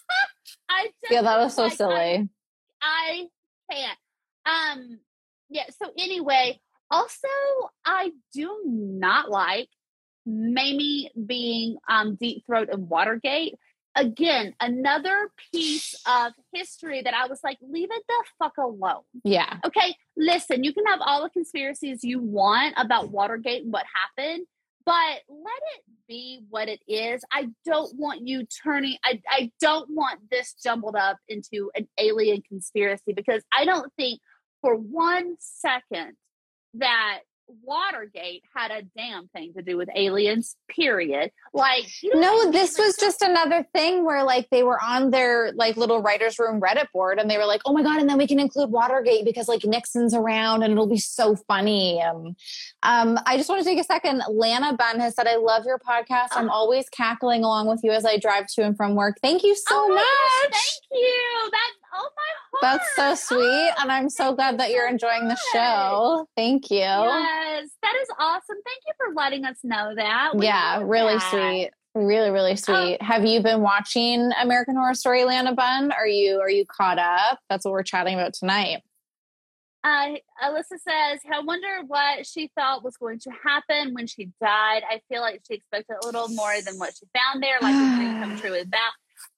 I 0.70 0.86
just 0.86 1.10
Yeah, 1.10 1.22
that 1.22 1.38
was 1.38 1.54
so 1.54 1.64
like, 1.64 1.76
silly. 1.76 1.94
I 1.94 2.28
can't. 3.70 3.98
Um, 4.46 4.98
yeah. 5.48 5.64
So 5.82 5.90
anyway, 5.98 6.60
also 6.90 7.28
I 7.84 8.12
do 8.32 8.62
not 8.64 9.30
like 9.30 9.68
Mamie 10.24 11.10
being 11.26 11.76
um 11.88 12.16
deep 12.16 12.44
throat 12.46 12.68
and 12.70 12.88
Watergate. 12.88 13.54
Again, 13.94 14.54
another 14.60 15.30
piece 15.54 15.94
of 16.06 16.32
history 16.52 17.00
that 17.00 17.14
I 17.14 17.28
was 17.28 17.40
like, 17.42 17.56
leave 17.62 17.88
it 17.90 18.02
the 18.06 18.24
fuck 18.38 18.58
alone. 18.58 19.04
Yeah. 19.24 19.56
Okay, 19.64 19.94
listen, 20.18 20.64
you 20.64 20.74
can 20.74 20.84
have 20.84 21.00
all 21.00 21.22
the 21.22 21.30
conspiracies 21.30 22.04
you 22.04 22.18
want 22.20 22.74
about 22.76 23.10
Watergate 23.10 23.62
and 23.62 23.72
what 23.72 23.86
happened, 24.16 24.46
but 24.86 24.94
let 25.28 25.60
it 25.74 25.82
be 26.08 26.40
what 26.48 26.68
it 26.68 26.80
is. 26.86 27.22
I 27.32 27.48
don't 27.64 27.94
want 27.96 28.26
you 28.26 28.46
turning, 28.62 28.96
I, 29.04 29.20
I 29.28 29.50
don't 29.60 29.90
want 29.90 30.20
this 30.30 30.54
jumbled 30.62 30.94
up 30.94 31.18
into 31.28 31.70
an 31.74 31.88
alien 31.98 32.42
conspiracy 32.48 33.12
because 33.12 33.42
I 33.52 33.64
don't 33.64 33.92
think 33.96 34.20
for 34.62 34.76
one 34.76 35.34
second 35.40 36.12
that 36.74 37.20
Watergate 37.62 38.42
had 38.54 38.70
a 38.70 38.82
damn 38.96 39.28
thing 39.28 39.52
to 39.54 39.62
do 39.62 39.76
with 39.76 39.88
aliens, 39.94 40.56
period. 40.68 41.30
Like, 41.52 41.86
you 42.02 42.10
don't 42.12 42.20
No, 42.20 42.50
this 42.50 42.78
was 42.78 42.96
just 42.96 43.22
another 43.22 43.66
thing 43.74 44.04
where 44.04 44.24
like 44.24 44.48
they 44.50 44.62
were 44.62 44.80
on 44.82 45.10
their 45.10 45.52
like 45.54 45.76
little 45.76 46.02
writers 46.02 46.38
room 46.38 46.60
Reddit 46.60 46.86
board 46.92 47.18
and 47.18 47.30
they 47.30 47.38
were 47.38 47.46
like, 47.46 47.60
"Oh 47.64 47.72
my 47.72 47.82
god!" 47.82 48.00
And 48.00 48.08
then 48.08 48.18
we 48.18 48.26
can 48.26 48.38
include 48.40 48.70
Watergate 48.70 49.24
because 49.24 49.48
like 49.48 49.64
Nixon's 49.64 50.14
around 50.14 50.62
and 50.62 50.72
it'll 50.72 50.86
be 50.86 50.98
so 50.98 51.36
funny. 51.36 52.02
Um, 52.02 52.36
um, 52.82 53.18
I 53.26 53.36
just 53.36 53.48
want 53.48 53.62
to 53.62 53.68
take 53.68 53.78
a 53.78 53.84
second. 53.84 54.22
Lana 54.28 54.74
Bunn 54.76 55.00
has 55.00 55.14
said, 55.14 55.26
"I 55.26 55.36
love 55.36 55.64
your 55.66 55.78
podcast. 55.78 56.28
I'm 56.32 56.50
always 56.50 56.88
cackling 56.88 57.44
along 57.44 57.68
with 57.68 57.80
you 57.82 57.90
as 57.92 58.04
I 58.04 58.18
drive 58.18 58.46
to 58.54 58.62
and 58.62 58.76
from 58.76 58.94
work. 58.94 59.16
Thank 59.22 59.42
you 59.42 59.54
so 59.54 59.64
Oh 59.70 59.88
much. 59.88 60.04
gosh, 60.04 60.52
Thank 60.52 61.00
you. 61.02 61.48
That, 61.50 61.70
oh 61.94 62.08
my 62.16 62.32
heart. 62.40 62.45
That's 62.62 62.84
so 62.96 63.14
sweet, 63.36 63.70
and 63.80 63.90
I'm 63.90 64.08
so 64.08 64.34
glad 64.34 64.58
that 64.58 64.70
you're 64.70 64.88
enjoying 64.88 65.28
the 65.28 65.38
show. 65.52 66.26
Thank 66.36 66.70
you. 66.70 66.78
Yes, 66.78 67.68
that 67.82 67.94
is 68.02 68.08
awesome. 68.18 68.56
Thank 68.64 68.82
you 68.86 68.92
for 68.96 69.14
letting 69.14 69.44
us 69.44 69.58
know 69.62 69.94
that. 69.94 70.32
We 70.34 70.46
yeah, 70.46 70.80
really 70.82 71.14
that. 71.14 71.30
sweet. 71.30 71.70
Really, 71.94 72.30
really 72.30 72.56
sweet. 72.56 73.00
Have 73.00 73.24
you 73.24 73.42
been 73.42 73.62
watching 73.62 74.30
American 74.42 74.76
Horror 74.76 74.94
Story 74.94 75.24
Lana 75.24 75.54
Bunn? 75.54 75.92
Are 75.92 76.06
you 76.06 76.40
are 76.40 76.50
you 76.50 76.66
caught 76.66 76.98
up? 76.98 77.38
That's 77.48 77.64
what 77.64 77.72
we're 77.72 77.82
chatting 77.82 78.14
about 78.14 78.34
tonight. 78.34 78.82
Uh, 79.86 80.16
Alyssa 80.42 80.80
says, 80.80 81.20
I 81.32 81.40
wonder 81.44 81.68
what 81.86 82.26
she 82.26 82.50
thought 82.56 82.82
was 82.82 82.96
going 82.96 83.20
to 83.20 83.30
happen 83.30 83.94
when 83.94 84.08
she 84.08 84.30
died. 84.40 84.82
I 84.90 85.00
feel 85.08 85.20
like 85.20 85.42
she 85.46 85.54
expected 85.54 85.96
a 86.02 86.06
little 86.06 86.28
more 86.28 86.60
than 86.64 86.76
what 86.76 86.94
she 86.98 87.06
found 87.16 87.40
there, 87.40 87.58
like 87.62 87.72
a 87.72 87.96
dream 87.96 88.20
come 88.20 88.36
true 88.40 88.50
with 88.50 88.68
Val. 88.68 88.80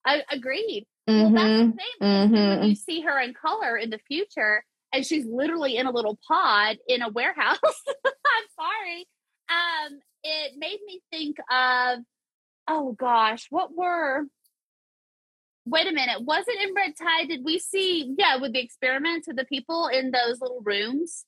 I 0.07 0.23
agreed. 0.31 0.87
Well, 1.09 1.31
that's 1.31 1.49
Mhm. 1.49 1.73
the 1.73 1.77
thing. 1.79 2.33
then 2.33 2.33
When 2.61 2.69
you 2.69 2.75
see 2.75 3.01
her 3.01 3.19
in 3.19 3.33
color 3.35 3.77
in 3.79 3.91
the 3.91 3.99
future, 3.99 4.65
and 4.93 5.05
she's 5.07 5.25
literally 5.27 5.77
in 5.77 5.87
a 5.87 5.91
little 5.91 6.19
pod 6.29 6.79
in 6.87 7.03
a 7.03 7.09
warehouse. 7.09 7.59
I'm 8.07 8.45
sorry. 8.55 9.09
Um, 9.49 10.01
it 10.23 10.57
made 10.57 10.81
me 10.87 11.01
think 11.11 11.39
of, 11.51 12.01
oh 12.67 12.93
gosh, 12.93 13.47
what 13.51 13.75
were? 13.75 14.27
Wait 15.65 15.87
a 15.87 15.93
minute. 15.93 16.23
Was 16.23 16.45
it 16.49 16.67
in 16.69 16.75
Red 16.75 16.95
Tide? 16.97 17.29
Did 17.29 17.45
we 17.45 17.59
see? 17.59 18.15
Yeah, 18.19 18.37
with 18.37 18.53
the 18.53 18.61
experiments 18.61 19.27
with 19.27 19.37
the 19.37 19.45
people 19.45 19.89
in 19.89 20.11
those 20.11 20.41
little 20.41 20.61
rooms. 20.63 21.25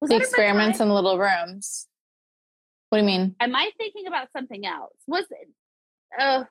Was 0.00 0.08
The 0.10 0.14
that 0.16 0.16
in 0.16 0.22
experiments 0.22 0.80
in 0.80 0.90
little 0.90 1.18
rooms. 1.18 1.88
What 2.90 2.98
do 2.98 3.02
you 3.04 3.06
mean? 3.06 3.36
Am 3.40 3.54
I 3.56 3.70
thinking 3.78 4.06
about 4.06 4.30
something 4.32 4.64
else? 4.66 4.94
Was 5.06 5.24
it? 5.30 5.48
Uh, 6.18 6.44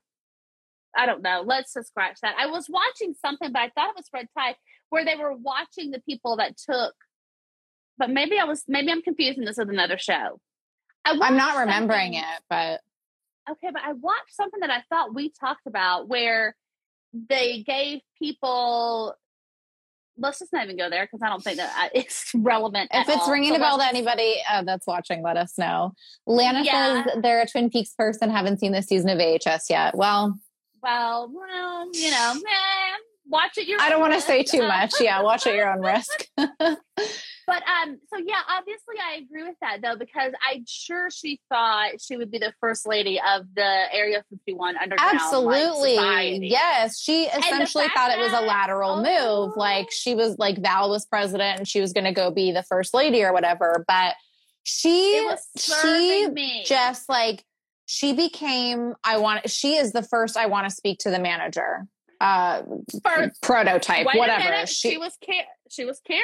I 0.97 1.05
don't 1.05 1.21
know. 1.21 1.43
Let's 1.45 1.73
just 1.73 1.89
scratch 1.89 2.19
that. 2.21 2.35
I 2.39 2.47
was 2.47 2.67
watching 2.69 3.13
something, 3.23 3.51
but 3.51 3.61
I 3.61 3.69
thought 3.69 3.89
it 3.89 3.95
was 3.95 4.07
Red 4.13 4.27
Tide, 4.37 4.55
where 4.89 5.03
they 5.05 5.15
were 5.15 5.33
watching 5.35 5.91
the 5.91 5.99
people 6.01 6.37
that 6.37 6.57
took. 6.57 6.93
But 7.97 8.09
maybe 8.09 8.37
I 8.39 8.43
was. 8.45 8.63
Maybe 8.67 8.91
I'm 8.91 9.01
confusing 9.01 9.45
this 9.45 9.57
with 9.57 9.69
another 9.69 9.97
show. 9.97 10.39
I 11.05 11.11
I'm 11.11 11.19
watched 11.19 11.33
not 11.33 11.57
remembering 11.59 12.13
something- 12.13 12.19
it, 12.35 12.41
but 12.49 12.81
Okay, 13.47 13.69
but 13.71 13.83
I 13.83 13.93
watched 13.93 14.33
something 14.35 14.59
that 14.61 14.71
I 14.71 14.83
thought 14.89 15.13
we 15.13 15.29
talked 15.39 15.67
about 15.67 16.07
where 16.07 16.55
they 17.13 17.61
gave 17.61 17.99
people. 18.17 19.15
Let's 20.17 20.39
just 20.39 20.51
not 20.53 20.63
even 20.63 20.77
go 20.77 20.89
there 20.89 21.03
because 21.05 21.21
I 21.21 21.27
don't 21.29 21.43
think 21.43 21.57
that 21.57 21.71
uh, 21.77 21.89
it's 21.93 22.31
relevant. 22.33 22.89
if 22.93 23.07
it's 23.07 23.23
all. 23.23 23.31
ringing 23.31 23.49
So 23.51 23.57
a 23.57 23.59
bell 23.59 23.77
to 23.77 23.85
anybody 23.85 24.35
uh, 24.49 24.63
that's 24.63 24.87
watching, 24.87 25.21
let 25.21 25.35
us 25.37 25.57
know. 25.57 25.93
Lana 26.25 26.63
Yeah. 26.63 27.03
says 27.03 27.17
they're 27.21 27.41
a 27.41 27.47
Twin 27.47 27.69
Peaks 27.69 27.93
person, 27.93 28.29
haven't 28.29 28.59
seen 28.59 28.71
this 28.71 28.87
season 28.87 29.09
of 29.09 29.19
AHS 29.19 29.69
yet. 29.69 29.95
Well, 29.95 30.39
Well, 30.85 31.31
well, 31.33 31.89
you 31.93 32.11
know, 32.11 32.33
eh, 32.35 32.95
watch 33.27 33.57
it. 33.57 33.67
Your 33.67 33.81
I 33.81 33.89
don't 33.89 33.99
want 33.99 34.13
to 34.13 34.21
say 34.21 34.43
too 34.43 34.61
Uh, 34.61 34.67
much. 34.67 34.93
Yeah, 35.01 35.21
watch 35.21 35.47
at 35.47 35.55
your 35.55 35.69
own 35.69 35.81
risk. 35.81 36.27
But 37.47 37.61
um, 37.67 37.99
so 38.11 38.19
yeah, 38.25 38.39
obviously 38.49 38.95
I 38.99 39.17
agree 39.17 39.43
with 39.43 39.55
that 39.61 39.81
though 39.81 39.95
because 39.95 40.31
I'm 40.49 40.65
sure 40.67 41.09
she 41.11 41.39
thought 41.49 42.01
she 42.01 42.17
would 42.17 42.31
be 42.31 42.39
the 42.39 42.53
first 42.59 42.87
lady 42.87 43.19
of 43.19 43.45
the 43.55 43.83
Area 43.93 44.23
51 44.29 44.77
underground. 44.77 45.15
Absolutely. 45.15 45.95
society. 45.95 46.47
yes. 46.47 46.99
She 46.99 47.25
essentially 47.25 47.87
thought 47.93 48.11
it 48.11 48.19
was 48.19 48.33
a 48.33 48.41
lateral 48.41 49.05
oh. 49.05 49.45
move. 49.47 49.57
Like 49.57 49.91
she 49.91 50.15
was 50.15 50.37
like 50.39 50.57
Val 50.59 50.89
was 50.89 51.05
president 51.05 51.59
and 51.59 51.67
she 51.67 51.81
was 51.81 51.93
going 51.93 52.05
to 52.05 52.11
go 52.11 52.31
be 52.31 52.51
the 52.51 52.63
first 52.63 52.93
lady 52.93 53.23
or 53.23 53.31
whatever. 53.31 53.85
But 53.87 54.15
she, 54.63 55.29
she 55.57 56.27
me. 56.29 56.63
just 56.65 57.07
like, 57.07 57.43
she 57.85 58.13
became, 58.13 58.93
I 59.03 59.17
want, 59.17 59.49
she 59.49 59.75
is 59.75 59.91
the 59.91 60.03
first 60.03 60.37
I 60.37 60.47
want 60.47 60.67
to 60.69 60.75
speak 60.75 60.99
to 60.99 61.09
the 61.09 61.19
manager, 61.19 61.85
uh, 62.19 62.63
First, 63.03 63.41
prototype, 63.41 64.05
whatever. 64.05 64.43
minute, 64.43 64.69
she, 64.69 64.97
was 64.97 65.17
Ka- 65.25 65.45
she 65.69 65.85
was 65.85 65.99
Karen 66.05 66.23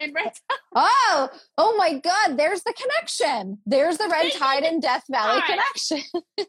in 0.00 0.12
Red 0.12 0.24
Tide. 0.24 0.32
Oh, 0.72 1.28
oh 1.58 1.76
my 1.76 1.94
God! 1.98 2.36
There's 2.38 2.62
the 2.62 2.72
connection. 2.72 3.58
There's 3.66 3.98
the 3.98 4.08
Red 4.08 4.30
Tide 4.32 4.62
and 4.62 4.80
Death 4.80 5.02
Valley 5.10 5.32
All 5.32 5.38
right. 5.40 5.46
connection. 5.48 6.00
Bye, 6.36 6.44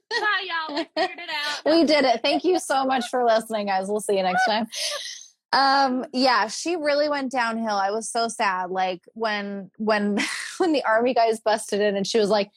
y'all. 0.70 0.76
We 0.78 0.88
figured 0.96 1.20
it 1.20 1.30
out. 1.30 1.66
we 1.66 1.84
did 1.86 2.06
it. 2.06 2.22
Thank 2.22 2.44
you 2.44 2.60
so 2.60 2.86
much 2.86 3.08
for 3.10 3.26
listening, 3.26 3.66
guys. 3.66 3.88
We'll 3.88 4.00
see 4.00 4.18
you 4.18 4.24
next 4.24 4.46
time. 4.46 4.68
Um, 5.54 6.06
yeah, 6.14 6.48
she 6.48 6.78
really 6.78 7.10
went 7.10 7.30
downhill. 7.30 7.76
I 7.76 7.92
was 7.92 8.10
so 8.10 8.30
sad. 8.30 8.70
Like 8.70 9.02
when 9.16 9.70
when 9.78 10.18
when 10.60 10.72
the 10.72 10.82
army 10.86 11.14
guys 11.14 11.42
busted 11.42 11.82
in 11.82 11.98
and 11.98 12.08
she 12.08 12.20
was 12.20 12.30
like, 12.30 12.50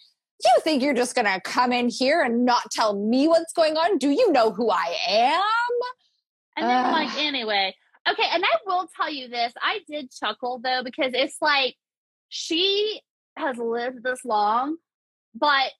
You 0.43 0.51
think 0.63 0.83
you're 0.83 0.95
just 0.95 1.15
gonna 1.15 1.41
come 1.41 1.73
in 1.73 1.89
here 1.89 2.23
and 2.23 2.45
not 2.45 2.71
tell 2.71 2.99
me 2.99 3.29
what's 3.29 3.53
going 3.53 3.77
on? 3.77 3.99
Do 3.99 4.11
you 4.11 4.33
know 4.33 4.51
who 4.51 4.71
I 4.71 4.97
am? 5.07 5.41
And 6.57 6.69
then 6.69 6.93
like, 6.93 7.17
anyway. 7.19 7.75
Okay, 8.09 8.27
and 8.31 8.45
I 8.45 8.57
will 8.67 8.87
tell 8.97 9.11
you 9.11 9.29
this. 9.29 9.53
I 9.61 9.81
did 9.89 10.11
chuckle 10.11 10.61
though, 10.63 10.83
because 10.85 11.13
it's 11.15 11.37
like 11.41 11.77
she 12.29 13.01
has 13.37 13.57
lived 13.57 14.03
this 14.03 14.25
long, 14.25 14.77
but 15.35 15.73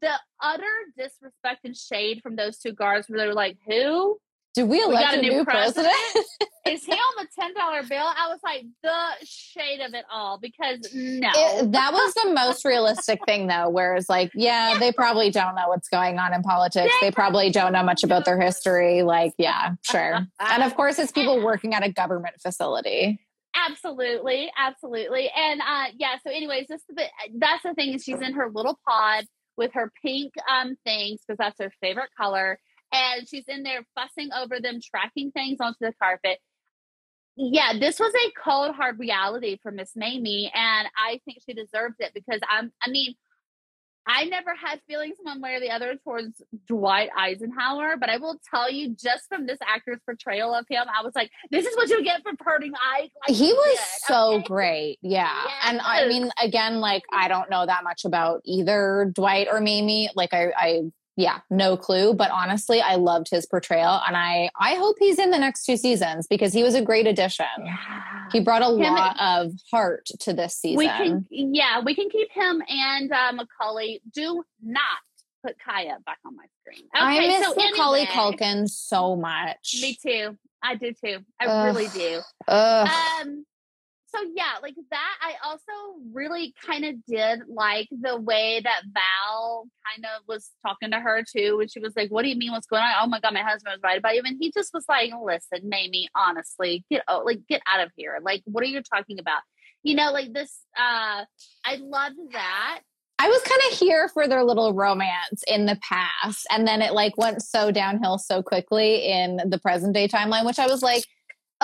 the 0.00 0.12
utter 0.42 0.64
disrespect 0.96 1.64
and 1.64 1.76
shade 1.76 2.20
from 2.22 2.36
those 2.36 2.58
two 2.58 2.72
guards 2.72 3.08
where 3.08 3.18
they're 3.18 3.34
like, 3.34 3.58
Who? 3.66 4.18
Did 4.54 4.68
we 4.68 4.82
elect 4.82 5.02
got 5.02 5.18
a, 5.18 5.22
new, 5.22 5.30
new 5.30 5.44
president? 5.44 5.94
Is 6.66 6.84
he 6.84 6.92
on 6.92 7.24
the 7.24 7.26
ten 7.38 7.54
dollar 7.54 7.82
bill? 7.82 8.04
I 8.04 8.28
was 8.28 8.38
like 8.44 8.64
the 8.82 9.26
shade 9.26 9.80
of 9.80 9.94
it 9.94 10.04
all 10.12 10.38
because 10.38 10.92
no, 10.94 11.30
It- 11.34 11.72
that 11.72 11.92
was 11.92 12.14
the 12.14 12.32
most 12.34 12.64
realistic 12.64 13.24
thing, 13.24 13.46
though. 13.46 13.70
Whereas, 13.70 14.08
like, 14.08 14.30
yeah, 14.34 14.78
they 14.78 14.92
probably 14.92 15.30
don't 15.30 15.54
know 15.54 15.68
what's 15.68 15.88
going 15.88 16.18
on 16.18 16.34
in 16.34 16.42
politics. 16.42 16.92
They 17.00 17.10
probably 17.10 17.50
don't 17.50 17.72
know 17.72 17.82
much 17.82 18.04
about 18.04 18.24
their 18.26 18.40
history. 18.40 19.02
Like, 19.02 19.32
yeah, 19.38 19.72
sure. 19.82 20.26
And 20.40 20.62
of 20.62 20.74
course, 20.76 20.98
it's 20.98 21.12
people 21.12 21.42
working 21.42 21.72
at 21.74 21.82
a 21.84 21.90
government 21.90 22.34
facility. 22.40 23.20
Absolutely, 23.54 24.50
absolutely. 24.58 25.30
And 25.36 25.60
uh 25.60 25.84
yeah, 25.96 26.16
so 26.24 26.30
anyways, 26.32 26.68
this 26.68 26.82
the 26.88 27.04
that's 27.38 27.62
the 27.62 27.74
thing 27.74 27.94
is 27.94 28.02
she's 28.02 28.20
in 28.20 28.32
her 28.34 28.50
little 28.50 28.78
pod 28.86 29.24
with 29.56 29.72
her 29.74 29.92
pink 30.02 30.32
um 30.50 30.76
things 30.84 31.20
because 31.26 31.36
that's 31.38 31.58
her 31.60 31.70
favorite 31.80 32.08
color 32.16 32.58
and 32.92 33.28
she's 33.28 33.44
in 33.48 33.62
there 33.62 33.84
fussing 33.94 34.30
over 34.32 34.60
them 34.60 34.80
tracking 34.82 35.30
things 35.32 35.58
onto 35.60 35.78
the 35.80 35.92
carpet. 36.00 36.38
Yeah, 37.36 37.78
this 37.78 37.98
was 37.98 38.12
a 38.14 38.32
cold 38.42 38.74
hard 38.74 38.98
reality 38.98 39.58
for 39.62 39.72
Miss 39.72 39.92
Mamie 39.96 40.52
and 40.54 40.88
I 40.96 41.20
think 41.24 41.38
she 41.46 41.54
deserves 41.54 41.96
it 41.98 42.12
because 42.14 42.40
I'm 42.48 42.72
I 42.82 42.90
mean 42.90 43.14
I 44.06 44.24
never 44.24 44.54
had 44.54 44.80
feelings 44.88 45.16
one 45.22 45.40
way 45.40 45.54
or 45.54 45.60
the 45.60 45.70
other 45.70 45.94
towards 46.02 46.42
Dwight 46.66 47.10
Eisenhower, 47.16 47.96
but 47.96 48.10
I 48.10 48.16
will 48.16 48.36
tell 48.52 48.70
you, 48.70 48.96
just 49.00 49.28
from 49.28 49.46
this 49.46 49.58
actor's 49.64 50.00
portrayal 50.04 50.52
of 50.54 50.66
him, 50.68 50.84
I 50.88 51.04
was 51.04 51.14
like, 51.14 51.30
"This 51.50 51.66
is 51.66 51.76
what 51.76 51.88
you 51.88 52.02
get 52.02 52.22
for 52.22 52.32
hurting 52.40 52.72
Ike." 52.74 53.12
Like 53.28 53.36
he 53.36 53.52
was 53.52 53.78
did, 53.78 54.06
so 54.06 54.34
okay? 54.34 54.44
great. 54.44 54.98
Yeah. 55.02 55.44
And 55.64 55.80
I 55.80 56.08
mean, 56.08 56.30
again, 56.42 56.80
like, 56.80 57.04
I 57.12 57.28
don't 57.28 57.48
know 57.48 57.64
that 57.64 57.84
much 57.84 58.04
about 58.04 58.40
either 58.44 59.10
Dwight 59.14 59.46
or 59.50 59.60
Mamie. 59.60 60.10
Like, 60.16 60.34
I, 60.34 60.52
I, 60.56 60.80
yeah, 61.16 61.40
no 61.50 61.76
clue. 61.76 62.14
But 62.14 62.30
honestly, 62.30 62.80
I 62.80 62.94
loved 62.96 63.28
his 63.30 63.46
portrayal. 63.46 64.00
And 64.06 64.16
I, 64.16 64.48
I 64.58 64.74
hope 64.76 64.96
he's 64.98 65.18
in 65.18 65.30
the 65.30 65.38
next 65.38 65.64
two 65.64 65.76
seasons 65.76 66.26
because 66.26 66.52
he 66.52 66.62
was 66.62 66.74
a 66.74 66.82
great 66.82 67.06
addition. 67.06 67.46
Yeah. 67.64 67.76
He 68.32 68.40
brought 68.40 68.62
a 68.62 68.66
Him- 68.66 68.94
lot 68.94 69.16
of 69.20 69.52
heart 69.70 70.06
to 70.20 70.32
this 70.32 70.56
season. 70.56 70.76
We 70.78 70.88
can, 70.88 71.26
yeah, 71.30 71.80
we 71.84 71.94
can 71.94 72.08
keep 72.08 72.30
him 72.32 72.62
and 72.68 73.12
uh, 73.12 73.32
Macaulay. 73.32 74.00
Do 74.14 74.42
not 74.62 74.82
put 75.44 75.56
Kaia 75.58 76.02
back 76.04 76.18
on 76.24 76.36
my 76.36 76.44
screen. 76.60 76.86
I 76.94 77.18
miss 77.20 77.44
so 77.46 77.54
Macaulay 77.56 78.00
anyway, 78.02 78.14
Culkin 78.14 78.68
so 78.68 79.16
much. 79.16 79.76
Me 79.82 79.96
too. 80.00 80.38
I 80.62 80.76
do 80.76 80.92
too. 80.92 81.18
I 81.40 81.46
Ugh. 81.46 81.66
really 81.76 81.88
do. 81.88 82.20
Ugh. 82.48 82.88
Um. 83.20 83.44
So 84.14 84.20
yeah, 84.34 84.54
like 84.62 84.74
that. 84.90 85.14
I 85.22 85.34
also 85.42 85.72
really 86.12 86.54
kind 86.66 86.84
of 86.84 86.94
did 87.06 87.40
like 87.48 87.88
the 87.90 88.20
way 88.20 88.60
that 88.62 88.82
Val 88.92 89.66
kind 89.90 90.04
of 90.04 90.22
was 90.28 90.50
talking 90.66 90.90
to 90.90 91.00
her 91.00 91.24
too, 91.24 91.56
when 91.58 91.68
she 91.68 91.80
was 91.80 91.94
like, 91.96 92.10
"What 92.10 92.22
do 92.22 92.28
you 92.28 92.36
mean? 92.36 92.52
What's 92.52 92.66
going 92.66 92.82
on? 92.82 92.92
Oh 93.00 93.06
my 93.06 93.20
god, 93.20 93.32
my 93.32 93.40
husband 93.40 93.72
was 93.72 93.82
right 93.82 93.98
about 93.98 94.14
you." 94.14 94.22
And 94.24 94.36
he 94.38 94.52
just 94.52 94.74
was 94.74 94.84
like, 94.88 95.12
"Listen, 95.22 95.68
Mamie, 95.68 96.08
honestly, 96.14 96.84
get 96.90 97.04
oh, 97.08 97.22
like 97.24 97.40
get 97.48 97.62
out 97.66 97.80
of 97.80 97.90
here. 97.96 98.18
Like, 98.22 98.42
what 98.44 98.62
are 98.62 98.66
you 98.66 98.82
talking 98.82 99.18
about? 99.18 99.40
You 99.82 99.94
know, 99.94 100.12
like 100.12 100.32
this. 100.32 100.60
Uh, 100.76 101.24
I 101.64 101.76
loved 101.80 102.16
that. 102.32 102.80
I 103.18 103.28
was 103.28 103.42
kind 103.42 103.60
of 103.70 103.78
here 103.78 104.08
for 104.08 104.26
their 104.26 104.42
little 104.42 104.74
romance 104.74 105.44
in 105.46 105.66
the 105.66 105.78
past, 105.88 106.46
and 106.50 106.66
then 106.66 106.82
it 106.82 106.92
like 106.92 107.16
went 107.16 107.40
so 107.40 107.70
downhill 107.70 108.18
so 108.18 108.42
quickly 108.42 109.06
in 109.06 109.40
the 109.48 109.58
present 109.58 109.94
day 109.94 110.08
timeline, 110.08 110.44
which 110.44 110.58
I 110.58 110.66
was 110.66 110.82
like, 110.82 111.04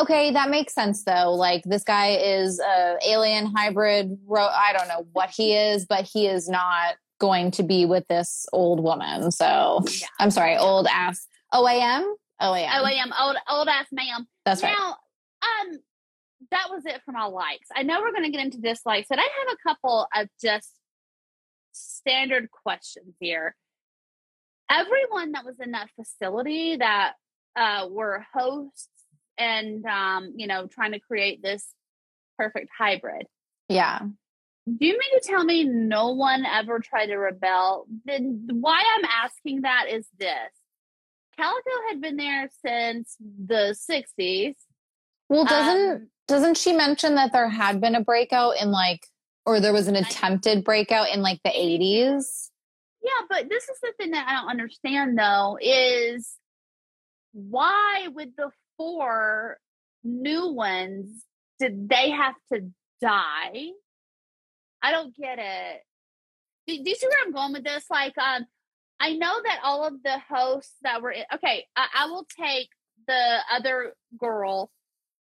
okay, 0.00 0.30
that 0.32 0.50
makes 0.50 0.74
sense 0.74 1.04
though. 1.04 1.32
Like 1.34 1.62
this 1.64 1.84
guy 1.84 2.10
is 2.16 2.58
a 2.60 2.96
alien 3.06 3.46
hybrid. 3.46 4.18
Ro- 4.26 4.46
I 4.46 4.72
don't 4.72 4.88
know 4.88 5.06
what 5.12 5.30
he 5.30 5.54
is, 5.54 5.86
but 5.86 6.08
he 6.12 6.26
is 6.26 6.48
not 6.48 6.96
going 7.18 7.50
to 7.52 7.62
be 7.62 7.84
with 7.84 8.06
this 8.08 8.46
old 8.52 8.80
woman. 8.80 9.30
So 9.30 9.82
Yeah. 9.88 10.06
I'm 10.18 10.30
sorry, 10.30 10.56
old 10.56 10.86
ass 10.86 11.26
OAM. 11.52 12.02
OAM. 12.40 12.68
Oh, 12.72 12.84
I 12.84 12.92
am 13.02 13.12
old, 13.20 13.36
old 13.50 13.68
ass 13.68 13.86
ma'am. 13.90 14.26
That's 14.44 14.62
right. 14.62 14.74
Now, 14.78 14.90
um, 15.42 15.78
that 16.50 16.68
was 16.70 16.86
it 16.86 17.00
for 17.04 17.12
my 17.12 17.24
likes. 17.24 17.68
I 17.74 17.82
know 17.82 18.00
we're 18.00 18.12
going 18.12 18.24
to 18.24 18.30
get 18.30 18.44
into 18.44 18.58
dislikes, 18.58 19.08
but 19.10 19.18
I 19.18 19.22
have 19.22 19.54
a 19.54 19.68
couple 19.68 20.06
of 20.14 20.28
just 20.40 20.70
standard 21.72 22.48
questions 22.50 23.14
here. 23.20 23.56
Everyone 24.70 25.32
that 25.32 25.44
was 25.44 25.56
in 25.60 25.72
that 25.72 25.88
facility 25.96 26.76
that 26.76 27.14
uh, 27.56 27.88
were 27.90 28.24
hosts 28.32 28.88
and 29.38 29.84
um, 29.86 30.32
you 30.36 30.46
know 30.46 30.66
trying 30.66 30.92
to 30.92 31.00
create 31.00 31.42
this 31.42 31.66
perfect 32.36 32.68
hybrid. 32.76 33.26
Yeah. 33.68 34.00
Do 34.66 34.86
you 34.86 34.92
mean 34.92 35.20
to 35.20 35.26
tell 35.26 35.44
me 35.44 35.64
no 35.64 36.10
one 36.10 36.44
ever 36.44 36.78
tried 36.78 37.06
to 37.06 37.16
rebel? 37.16 37.86
Then 38.04 38.46
why 38.50 38.82
I'm 38.96 39.04
asking 39.24 39.62
that 39.62 39.86
is 39.90 40.06
this. 40.18 40.30
Calico 41.38 41.70
had 41.88 42.00
been 42.00 42.16
there 42.16 42.50
since 42.64 43.16
the 43.20 43.74
60s. 43.90 44.56
Well, 45.28 45.44
doesn't 45.44 45.90
Um, 45.90 46.10
doesn't 46.26 46.58
she 46.58 46.72
mention 46.72 47.14
that 47.14 47.32
there 47.32 47.48
had 47.48 47.80
been 47.80 47.94
a 47.94 48.04
breakout 48.04 48.60
in 48.60 48.70
like, 48.70 49.06
or 49.46 49.60
there 49.60 49.72
was 49.72 49.88
an 49.88 49.96
attempted 49.96 50.64
breakout 50.64 51.08
in 51.14 51.22
like 51.22 51.40
the 51.42 51.50
80s? 51.50 52.50
Yeah, 53.02 53.26
but 53.30 53.48
this 53.48 53.68
is 53.68 53.78
the 53.80 53.92
thing 53.96 54.10
that 54.10 54.26
I 54.28 54.40
don't 54.40 54.50
understand 54.50 55.18
though 55.18 55.56
is 55.60 56.36
why 57.32 58.08
would 58.12 58.32
the 58.36 58.50
four 58.78 59.58
new 60.04 60.52
ones 60.52 61.24
did 61.60 61.88
they 61.88 62.10
have 62.10 62.34
to 62.52 62.70
die? 63.02 63.66
I 64.80 64.92
don't 64.92 65.14
get 65.16 65.38
it. 65.40 65.82
Do, 66.68 66.76
do 66.84 66.88
you 66.88 66.94
see 66.96 67.06
where 67.08 67.18
I'm 67.26 67.32
going 67.32 67.52
with 67.52 67.64
this? 67.64 67.84
Like, 67.90 68.16
um, 68.16 68.46
I 69.00 69.14
know 69.14 69.34
that 69.44 69.60
all 69.64 69.84
of 69.84 70.02
the 70.04 70.18
hosts 70.30 70.74
that 70.82 71.02
were 71.02 71.10
in, 71.10 71.24
okay, 71.34 71.66
I, 71.76 71.86
I 71.94 72.06
will 72.06 72.26
take 72.40 72.68
the 73.08 73.38
other 73.52 73.92
girl 74.18 74.70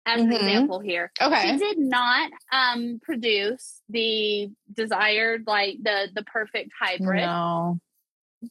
as 0.05 0.20
an 0.20 0.28
Mhm. 0.28 0.37
example 0.37 0.81
here. 0.81 1.11
Okay. 1.20 1.53
She 1.53 1.57
did 1.59 1.78
not 1.78 2.31
um 2.53 3.01
produce 3.03 3.81
the 3.89 4.51
desired 4.73 5.45
like 5.47 5.78
the 5.83 6.09
the 6.15 6.23
perfect 6.24 6.70
hybrid. 6.78 7.20
No. 7.23 7.78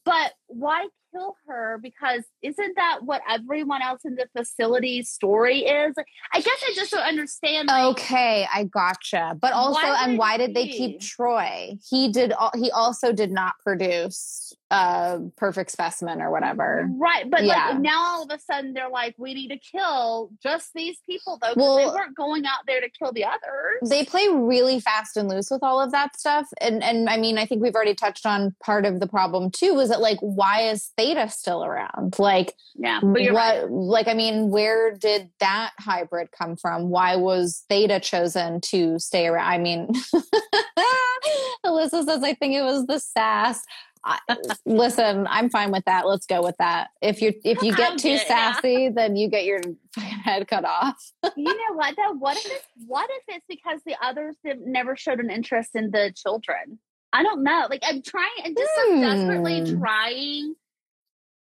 But 0.04 0.32
why 0.48 0.86
kill 1.12 1.36
her? 1.46 1.78
Because 1.82 2.22
isn't 2.42 2.74
that 2.76 2.98
what 3.02 3.22
everyone 3.28 3.80
else 3.82 4.02
in 4.04 4.16
the 4.16 4.26
facility's 4.36 5.08
story 5.08 5.60
is? 5.60 5.94
I 6.32 6.40
guess 6.40 6.62
I 6.68 6.72
just 6.74 6.90
don't 6.90 7.02
understand. 7.06 7.68
Like, 7.68 7.84
Okay, 7.96 8.46
I 8.52 8.64
gotcha. 8.64 9.36
But 9.40 9.52
also, 9.52 9.80
Why 9.80 10.04
and 10.04 10.18
why 10.18 10.36
did 10.36 10.54
they 10.54 10.68
keep 10.68 11.00
Troy? 11.00 11.76
He 11.90 12.10
did. 12.10 12.32
al- 12.32 12.52
He 12.56 12.70
also 12.70 13.12
did 13.12 13.30
not 13.30 13.54
produce 13.62 14.52
a 14.72 15.20
perfect 15.36 15.70
specimen 15.70 16.20
or 16.20 16.30
whatever. 16.32 16.88
Right, 16.98 17.30
but 17.30 17.44
Yeah. 17.44 17.68
like 17.70 17.78
now 17.80 18.04
all 18.04 18.22
of 18.24 18.30
a 18.30 18.40
sudden 18.40 18.72
they're 18.72 18.88
like, 18.90 19.14
we 19.16 19.32
need 19.32 19.48
to 19.48 19.58
kill 19.58 20.30
just 20.42 20.70
these 20.74 20.98
people 21.08 21.38
though, 21.40 21.52
Well- 21.56 21.76
they 21.76 21.86
weren't 21.86 22.16
going 22.16 22.44
out 22.46 22.66
there 22.66 22.80
to 22.80 22.88
kill 22.90 23.12
the 23.12 23.24
others. 23.24 23.88
They 23.88 24.04
play 24.04 24.26
really 24.28 24.80
fast 24.80 25.16
and 25.16 25.28
loose 25.28 25.50
with 25.52 25.62
all 25.62 25.80
of 25.80 25.92
that 25.92 26.18
stuff, 26.18 26.48
and 26.60 26.82
and 26.82 27.08
I 27.08 27.16
mean, 27.16 27.38
I 27.38 27.46
think 27.46 27.62
we've 27.62 27.74
already 27.76 27.94
touched 27.94 28.26
on 28.26 28.54
part 28.60 28.84
of 28.84 28.98
the 28.98 29.06
problem 29.06 29.50
too. 29.52 29.72
Was 29.74 29.88
that 29.90 30.00
like, 30.00 30.18
why 30.36 30.62
is 30.62 30.92
Theta 30.96 31.28
still 31.30 31.64
around? 31.64 32.18
Like, 32.18 32.54
yeah, 32.74 33.00
but 33.02 33.22
you're 33.22 33.32
what? 33.32 33.62
right. 33.62 33.70
Like, 33.70 34.08
I 34.08 34.14
mean, 34.14 34.50
where 34.50 34.94
did 34.94 35.30
that 35.40 35.72
hybrid 35.78 36.30
come 36.30 36.56
from? 36.56 36.90
Why 36.90 37.16
was 37.16 37.64
Theta 37.68 37.98
chosen 38.00 38.60
to 38.62 38.98
stay 38.98 39.26
around? 39.26 39.50
I 39.50 39.58
mean, 39.58 39.88
Alyssa 41.64 42.04
says, 42.04 42.22
I 42.22 42.34
think 42.34 42.54
it 42.54 42.62
was 42.62 42.86
the 42.86 42.98
sass. 42.98 43.62
I, 44.04 44.18
listen, 44.64 45.26
I'm 45.28 45.50
fine 45.50 45.72
with 45.72 45.84
that. 45.86 46.06
Let's 46.06 46.26
go 46.26 46.42
with 46.42 46.56
that. 46.58 46.90
If 47.02 47.20
you 47.20 47.32
if 47.44 47.60
you 47.62 47.72
I'll 47.72 47.76
get 47.76 47.98
too 47.98 48.10
get 48.10 48.22
it, 48.22 48.26
yeah. 48.28 48.52
sassy, 48.52 48.88
then 48.88 49.16
you 49.16 49.28
get 49.28 49.44
your 49.44 49.60
head 49.96 50.46
cut 50.46 50.64
off. 50.64 51.12
you 51.36 51.44
know 51.44 51.74
what 51.74 51.96
though? 51.96 52.12
What 52.12 52.36
if 52.36 52.46
it's 52.46 52.66
what 52.86 53.10
if 53.10 53.36
it's 53.36 53.46
because 53.48 53.80
the 53.84 53.96
others 54.00 54.36
never 54.44 54.96
showed 54.96 55.18
an 55.18 55.28
interest 55.28 55.74
in 55.74 55.90
the 55.90 56.12
children? 56.14 56.78
I 57.16 57.22
don't 57.22 57.42
know. 57.42 57.66
Like 57.70 57.82
I'm 57.82 58.02
trying, 58.02 58.28
I'm 58.44 58.54
just 58.54 58.70
so 58.74 59.00
desperately 59.00 59.60
Hmm. 59.60 59.78
trying 59.80 60.54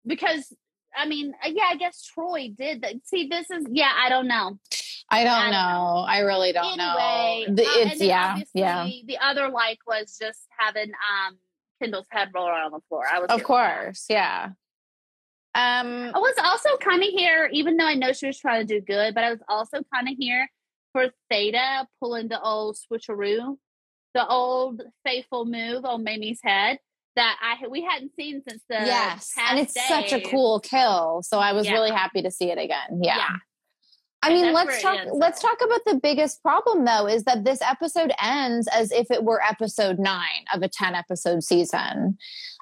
because 0.05 0.51
I 0.95 1.05
mean, 1.07 1.33
uh, 1.45 1.49
yeah, 1.53 1.65
I 1.69 1.75
guess 1.75 2.01
Troy 2.03 2.49
did 2.57 2.81
that. 2.81 2.95
See, 3.05 3.27
this 3.27 3.51
is 3.51 3.65
yeah, 3.69 3.91
I 3.95 4.09
don't 4.09 4.27
know. 4.27 4.57
I 5.11 5.23
don't 5.23 5.33
I 5.33 5.41
don't 5.43 5.51
know. 5.51 6.05
I 6.07 6.19
really 6.19 6.51
don't 6.51 6.79
anyway, 6.79 7.45
know. 7.47 7.55
The- 7.55 7.63
uh, 7.63 7.91
it's 7.91 8.01
yeah, 8.01 8.39
yeah. 8.55 8.83
The 9.05 9.17
other 9.21 9.49
like 9.49 9.77
was 9.85 10.17
just 10.19 10.47
having 10.57 10.91
um 10.91 11.37
Kendall's 11.79 12.07
head 12.09 12.29
roll 12.33 12.47
around 12.47 12.65
on 12.65 12.71
the 12.71 12.79
floor. 12.89 13.03
I 13.11 13.19
was 13.19 13.27
Of 13.29 13.43
course, 13.43 14.05
yeah. 14.09 14.49
Um, 15.55 16.11
I 16.13 16.19
was 16.19 16.35
also 16.43 16.77
kind 16.77 17.01
of 17.03 17.09
here, 17.09 17.49
even 17.51 17.77
though 17.77 17.87
I 17.87 17.95
know 17.95 18.11
she 18.13 18.27
was 18.27 18.39
trying 18.39 18.65
to 18.65 18.79
do 18.79 18.85
good, 18.85 19.13
but 19.15 19.23
I 19.23 19.31
was 19.31 19.39
also 19.47 19.81
kind 19.93 20.07
of 20.07 20.15
here 20.17 20.49
for 20.93 21.07
Theta 21.29 21.87
pulling 21.99 22.27
the 22.27 22.39
old 22.41 22.77
switcheroo, 22.77 23.57
the 24.13 24.27
old 24.27 24.81
faithful 25.05 25.45
move 25.45 25.85
on 25.85 26.03
Mamie's 26.03 26.39
head 26.43 26.79
that 27.15 27.37
I 27.41 27.67
we 27.67 27.83
hadn't 27.83 28.13
seen 28.15 28.41
since 28.47 28.63
the 28.69 28.75
yes, 28.75 29.33
past 29.35 29.51
and 29.51 29.59
it's 29.59 29.87
such 29.87 30.13
a 30.13 30.21
cool 30.21 30.59
kill. 30.59 31.21
So 31.23 31.39
I 31.39 31.53
was 31.53 31.65
Yeah. 31.65 31.73
really 31.73 31.91
happy 31.91 32.21
to 32.21 32.31
see 32.31 32.49
it 32.51 32.57
again. 32.57 33.01
Yeah. 33.01 33.17
Yeah. 33.17 33.35
I 34.21 34.33
mean, 34.33 34.53
let's 34.53 34.81
talk. 34.81 34.99
Let's 35.13 35.41
talk 35.41 35.57
about 35.63 35.79
the 35.85 35.95
biggest 35.95 36.41
problem, 36.41 36.83
though, 36.83 37.07
is 37.07 37.23
that 37.23 37.45
this 37.45 37.61
episode 37.61 38.11
ends 38.21 38.67
as 38.67 38.91
if 38.91 39.09
it 39.11 39.23
were 39.23 39.41
episode 39.41 39.97
nine 39.97 40.45
of 40.53 40.61
a 40.61 40.67
ten 40.67 40.93
episode 40.93 41.43
season. 41.43 42.17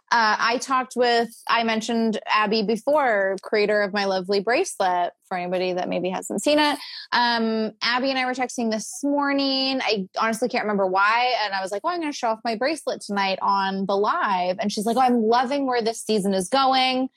Uh, 0.10 0.38
I 0.40 0.58
talked 0.60 0.94
with, 0.96 1.30
I 1.50 1.64
mentioned 1.64 2.20
Abby 2.28 2.64
before, 2.64 3.36
creator 3.42 3.82
of 3.82 3.94
my 3.94 4.06
lovely 4.06 4.40
bracelet. 4.40 5.14
For 5.28 5.38
anybody 5.38 5.74
that 5.74 5.90
maybe 5.90 6.10
hasn't 6.10 6.42
seen 6.42 6.58
it, 6.58 6.80
um, 7.12 7.74
Abby 7.82 8.10
and 8.10 8.18
I 8.18 8.26
were 8.26 8.34
texting 8.34 8.72
this 8.72 9.02
morning. 9.04 9.82
I 9.84 10.08
honestly 10.18 10.48
can't 10.48 10.64
remember 10.64 10.88
why, 10.88 11.36
and 11.44 11.54
I 11.54 11.62
was 11.62 11.70
like, 11.70 11.82
"Oh, 11.84 11.90
I'm 11.90 12.00
going 12.00 12.10
to 12.10 12.18
show 12.18 12.30
off 12.30 12.40
my 12.46 12.56
bracelet 12.56 13.02
tonight 13.02 13.38
on 13.42 13.86
the 13.88 13.98
live," 13.98 14.56
and 14.60 14.72
she's 14.72 14.86
like, 14.86 14.96
"Oh, 14.96 15.02
I'm 15.02 15.22
loving 15.24 15.66
where 15.66 15.82
this 15.82 16.02
season 16.02 16.34
is 16.34 16.48
going," 16.48 17.10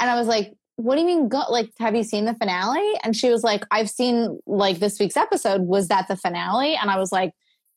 and 0.00 0.10
I 0.10 0.16
was 0.18 0.26
like, 0.26 0.54
what 0.76 0.94
do 0.96 1.02
you 1.02 1.06
mean 1.06 1.28
go 1.28 1.42
like 1.48 1.70
have 1.78 1.94
you 1.94 2.02
seen 2.02 2.24
the 2.24 2.34
finale? 2.34 2.98
And 3.04 3.14
she 3.14 3.30
was 3.30 3.44
like 3.44 3.64
i've 3.70 3.90
seen 3.90 4.40
like 4.46 4.78
this 4.78 4.98
week's 4.98 5.16
episode. 5.16 5.62
Was 5.62 5.88
that 5.88 6.08
the 6.08 6.16
finale? 6.16 6.74
And 6.74 6.90
i 6.90 6.98
was 6.98 7.12
like 7.12 7.32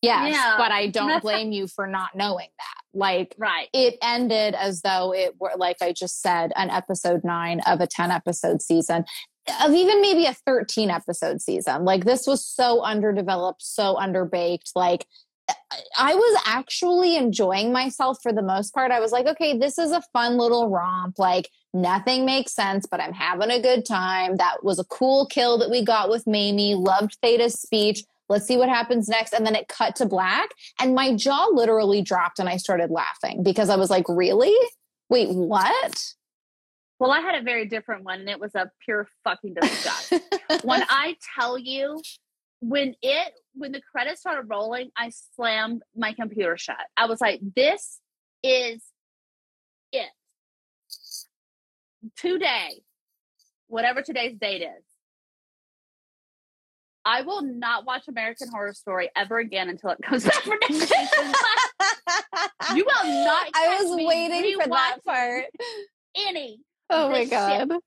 yes 0.05 0.33
yeah. 0.33 0.55
but 0.57 0.71
i 0.71 0.87
don't 0.87 1.21
blame 1.21 1.51
you 1.51 1.67
for 1.67 1.87
not 1.87 2.15
knowing 2.15 2.47
that 2.57 2.97
like 2.97 3.35
right 3.37 3.67
it 3.73 3.97
ended 4.01 4.55
as 4.55 4.81
though 4.81 5.13
it 5.13 5.39
were 5.39 5.51
like 5.57 5.77
i 5.81 5.91
just 5.91 6.21
said 6.21 6.51
an 6.55 6.69
episode 6.69 7.23
9 7.23 7.61
of 7.67 7.81
a 7.81 7.87
10 7.87 8.11
episode 8.11 8.61
season 8.61 9.03
of 9.63 9.73
even 9.73 10.01
maybe 10.01 10.25
a 10.25 10.33
13 10.33 10.89
episode 10.89 11.41
season 11.41 11.83
like 11.83 12.05
this 12.05 12.25
was 12.25 12.45
so 12.45 12.81
underdeveloped 12.81 13.61
so 13.61 13.95
underbaked 13.95 14.71
like 14.75 15.05
I 15.97 16.15
was 16.15 16.41
actually 16.45 17.17
enjoying 17.17 17.71
myself 17.71 18.17
for 18.21 18.33
the 18.33 18.41
most 18.41 18.73
part. 18.73 18.91
I 18.91 18.99
was 18.99 19.11
like, 19.11 19.27
okay, 19.27 19.57
this 19.57 19.77
is 19.77 19.91
a 19.91 20.01
fun 20.13 20.37
little 20.37 20.69
romp. 20.69 21.19
Like, 21.19 21.49
nothing 21.73 22.25
makes 22.25 22.53
sense, 22.53 22.85
but 22.89 23.01
I'm 23.01 23.13
having 23.13 23.51
a 23.51 23.61
good 23.61 23.85
time. 23.85 24.37
That 24.37 24.63
was 24.63 24.79
a 24.79 24.85
cool 24.85 25.27
kill 25.27 25.57
that 25.59 25.69
we 25.69 25.83
got 25.83 26.09
with 26.09 26.25
Mamie. 26.25 26.75
Loved 26.75 27.17
Theta's 27.21 27.59
speech. 27.59 28.03
Let's 28.27 28.45
see 28.45 28.57
what 28.57 28.69
happens 28.69 29.07
next. 29.07 29.33
And 29.33 29.45
then 29.45 29.55
it 29.55 29.67
cut 29.67 29.95
to 29.97 30.05
black, 30.05 30.49
and 30.79 30.95
my 30.95 31.15
jaw 31.15 31.47
literally 31.51 32.01
dropped, 32.01 32.39
and 32.39 32.49
I 32.49 32.57
started 32.57 32.89
laughing 32.89 33.43
because 33.43 33.69
I 33.69 33.75
was 33.75 33.89
like, 33.89 34.05
really? 34.07 34.55
Wait, 35.09 35.29
what? 35.29 36.13
Well, 36.99 37.11
I 37.11 37.19
had 37.19 37.35
a 37.35 37.43
very 37.43 37.67
different 37.67 38.03
one, 38.03 38.21
and 38.21 38.29
it 38.29 38.39
was 38.39 38.55
a 38.55 38.71
pure 38.83 39.07
fucking 39.23 39.53
disgust. 39.53 40.13
when 40.63 40.83
I 40.89 41.17
tell 41.37 41.57
you, 41.57 42.01
when 42.61 42.95
it 43.01 43.33
when 43.53 43.71
the 43.71 43.81
credits 43.91 44.21
started 44.21 44.49
rolling, 44.49 44.91
I 44.97 45.11
slammed 45.35 45.81
my 45.95 46.13
computer 46.13 46.57
shut. 46.57 46.77
I 46.97 47.05
was 47.05 47.21
like, 47.21 47.39
this 47.55 47.99
is 48.43 48.81
it. 49.91 50.09
Today, 52.17 52.81
whatever 53.67 54.01
today's 54.01 54.37
date 54.37 54.61
is, 54.61 54.84
I 57.05 57.21
will 57.21 57.43
not 57.43 57.85
watch 57.85 58.07
American 58.07 58.49
Horror 58.49 58.73
Story 58.73 59.09
ever 59.15 59.37
again 59.37 59.69
until 59.69 59.91
it 59.91 59.99
comes 60.03 60.23
back 60.25 60.41
for 60.41 60.57
next 60.61 60.79
season. 60.79 61.33
you 62.75 62.85
will 62.85 63.23
not. 63.25 63.47
I 63.53 63.79
was 63.81 64.05
waiting 64.05 64.59
for 64.59 64.69
that 64.69 64.97
part. 65.05 65.45
Any. 66.17 66.59
Oh 66.89 67.09
my 67.09 67.25
god, 67.25 67.69
shit. 67.69 67.81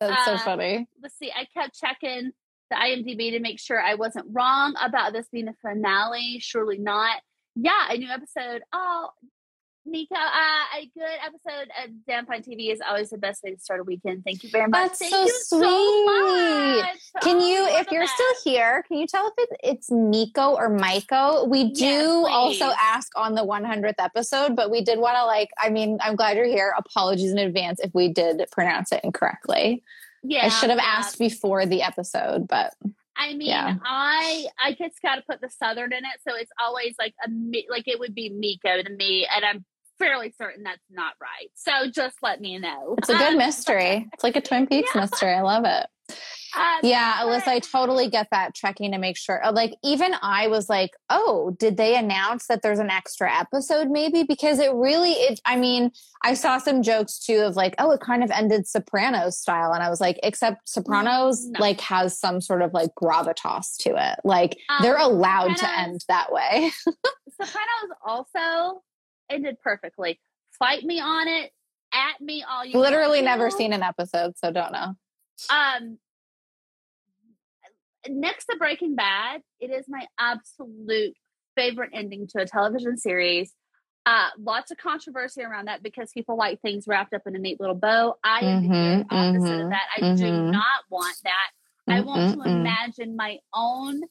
that's 0.00 0.24
so 0.24 0.32
uh, 0.32 0.38
funny. 0.38 0.86
Let's 1.02 1.18
see. 1.18 1.30
I 1.30 1.46
kept 1.58 1.78
checking 1.78 2.32
the 2.70 2.76
IMDb 2.76 3.32
to 3.32 3.40
make 3.40 3.58
sure 3.58 3.80
I 3.80 3.94
wasn't 3.94 4.26
wrong 4.30 4.74
about 4.80 5.12
this 5.12 5.26
being 5.32 5.48
a 5.48 5.54
finale. 5.60 6.38
Surely 6.40 6.78
not. 6.78 7.16
Yeah, 7.54 7.88
a 7.90 7.98
new 7.98 8.08
episode. 8.08 8.62
Oh, 8.72 9.10
Nico, 9.84 10.14
uh, 10.14 10.78
a 10.78 10.90
good 10.94 11.18
episode 11.24 11.68
of 11.82 11.90
Damn 12.06 12.24
Fine 12.24 12.42
TV 12.42 12.72
is 12.72 12.80
always 12.86 13.10
the 13.10 13.18
best 13.18 13.42
way 13.42 13.52
to 13.52 13.58
start 13.58 13.80
a 13.80 13.82
weekend. 13.82 14.22
Thank 14.24 14.44
you 14.44 14.50
very 14.50 14.68
much. 14.68 14.90
That's 14.90 14.98
Thank 15.00 15.12
so 15.12 15.58
sweet. 15.58 15.64
So 15.64 17.20
can 17.20 17.36
oh, 17.38 17.46
you, 17.46 17.66
if 17.80 17.90
you're 17.90 18.06
still 18.06 18.34
here, 18.44 18.84
can 18.86 18.98
you 18.98 19.08
tell 19.08 19.26
if 19.26 19.34
it's, 19.38 19.56
it's 19.64 19.90
Miko 19.90 20.54
or 20.54 20.70
Maiko? 20.70 21.48
We 21.48 21.72
do 21.72 21.82
yes, 21.82 22.26
also 22.30 22.72
ask 22.80 23.10
on 23.16 23.34
the 23.34 23.44
100th 23.44 23.94
episode, 23.98 24.54
but 24.54 24.70
we 24.70 24.82
did 24.82 25.00
want 25.00 25.16
to 25.16 25.24
like, 25.24 25.50
I 25.58 25.68
mean, 25.68 25.98
I'm 26.00 26.14
glad 26.14 26.36
you're 26.36 26.46
here. 26.46 26.74
Apologies 26.78 27.32
in 27.32 27.38
advance 27.38 27.80
if 27.80 27.92
we 27.92 28.08
did 28.08 28.40
pronounce 28.52 28.92
it 28.92 29.00
incorrectly. 29.02 29.82
Yeah, 30.22 30.46
I 30.46 30.48
should 30.48 30.70
have 30.70 30.78
asked 30.78 31.18
before 31.18 31.66
the 31.66 31.82
episode, 31.82 32.46
but 32.46 32.72
I 33.16 33.34
mean, 33.34 33.48
yeah. 33.48 33.76
I 33.84 34.46
I 34.64 34.72
just 34.72 35.02
got 35.02 35.16
to 35.16 35.22
put 35.22 35.40
the 35.40 35.50
southern 35.50 35.92
in 35.92 36.04
it, 36.04 36.20
so 36.26 36.34
it's 36.36 36.52
always 36.60 36.94
like 36.98 37.14
a 37.26 37.30
like 37.68 37.88
it 37.88 37.98
would 37.98 38.14
be 38.14 38.30
Miko 38.30 38.82
to 38.82 38.90
me, 38.90 39.26
and 39.34 39.44
I'm 39.44 39.64
fairly 40.02 40.34
certain 40.36 40.62
that's 40.64 40.82
not 40.90 41.14
right. 41.20 41.50
So 41.54 41.90
just 41.90 42.16
let 42.22 42.40
me 42.40 42.58
know. 42.58 42.96
It's 42.98 43.08
a 43.08 43.16
good 43.16 43.32
um, 43.32 43.38
mystery. 43.38 44.08
It's 44.12 44.24
like 44.24 44.36
a 44.36 44.40
Twin 44.40 44.66
Peaks 44.66 44.90
yeah. 44.94 45.02
mystery. 45.02 45.32
I 45.32 45.42
love 45.42 45.64
it. 45.64 45.86
Um, 46.54 46.80
yeah, 46.82 47.14
Alyssa, 47.22 47.48
I 47.48 47.58
totally 47.60 48.10
get 48.10 48.28
that 48.30 48.54
checking 48.54 48.92
to 48.92 48.98
make 48.98 49.16
sure. 49.16 49.42
Uh, 49.42 49.52
like, 49.52 49.74
even 49.82 50.14
I 50.20 50.48
was 50.48 50.68
like, 50.68 50.90
oh, 51.08 51.56
did 51.58 51.78
they 51.78 51.96
announce 51.96 52.46
that 52.48 52.60
there's 52.60 52.78
an 52.78 52.90
extra 52.90 53.32
episode 53.34 53.88
maybe? 53.88 54.22
Because 54.22 54.58
it 54.58 54.70
really, 54.74 55.12
it, 55.12 55.40
I 55.46 55.56
mean, 55.56 55.92
I 56.22 56.34
saw 56.34 56.58
some 56.58 56.82
jokes 56.82 57.18
too 57.18 57.38
of 57.38 57.56
like, 57.56 57.74
oh, 57.78 57.90
it 57.92 58.00
kind 58.00 58.22
of 58.22 58.30
ended 58.30 58.66
Sopranos 58.68 59.38
style. 59.38 59.72
And 59.72 59.82
I 59.82 59.88
was 59.88 60.00
like, 60.00 60.20
except 60.22 60.68
Sopranos 60.68 61.46
no. 61.46 61.60
like 61.60 61.80
has 61.80 62.18
some 62.18 62.42
sort 62.42 62.60
of 62.60 62.74
like 62.74 62.90
gravitas 63.00 63.76
to 63.78 63.94
it. 63.96 64.18
Like, 64.22 64.58
um, 64.68 64.82
they're 64.82 64.98
allowed 64.98 65.56
Sopranos, 65.56 65.60
to 65.60 65.78
end 65.78 66.04
that 66.08 66.32
way. 66.32 66.70
Sopranos 67.40 67.96
also 68.04 68.82
ended 69.32 69.56
perfectly. 69.62 70.20
Fight 70.58 70.84
me 70.84 71.00
on 71.00 71.28
it, 71.28 71.50
at 71.92 72.20
me 72.20 72.44
all 72.48 72.64
you 72.64 72.78
literally 72.78 73.22
never 73.22 73.50
seen 73.50 73.72
an 73.72 73.82
episode, 73.82 74.36
so 74.38 74.50
don't 74.50 74.72
know. 74.72 74.94
Um, 75.50 75.98
next 78.08 78.46
to 78.46 78.56
Breaking 78.58 78.94
Bad, 78.94 79.42
it 79.60 79.70
is 79.70 79.86
my 79.88 80.06
absolute 80.18 81.14
favorite 81.54 81.90
ending 81.92 82.26
to 82.28 82.42
a 82.42 82.46
television 82.46 82.96
series. 82.96 83.52
Uh, 84.04 84.28
lots 84.38 84.70
of 84.72 84.78
controversy 84.78 85.42
around 85.42 85.68
that 85.68 85.82
because 85.82 86.10
people 86.12 86.36
like 86.36 86.60
things 86.60 86.86
wrapped 86.88 87.14
up 87.14 87.22
in 87.26 87.36
a 87.36 87.38
neat 87.38 87.60
little 87.60 87.74
bow. 87.74 88.16
I 88.24 88.40
am 88.40 88.62
mm-hmm, 88.62 88.72
the 88.72 89.06
opposite 89.10 89.40
mm-hmm, 89.40 89.64
of 89.64 89.70
that. 89.70 89.86
I 89.96 90.00
mm-hmm. 90.00 90.16
do 90.16 90.32
not 90.50 90.80
want 90.90 91.16
that. 91.22 91.50
I 91.88 92.00
want 92.00 92.34
to 92.34 92.48
imagine 92.48 93.16
my 93.16 93.38
own 93.54 94.02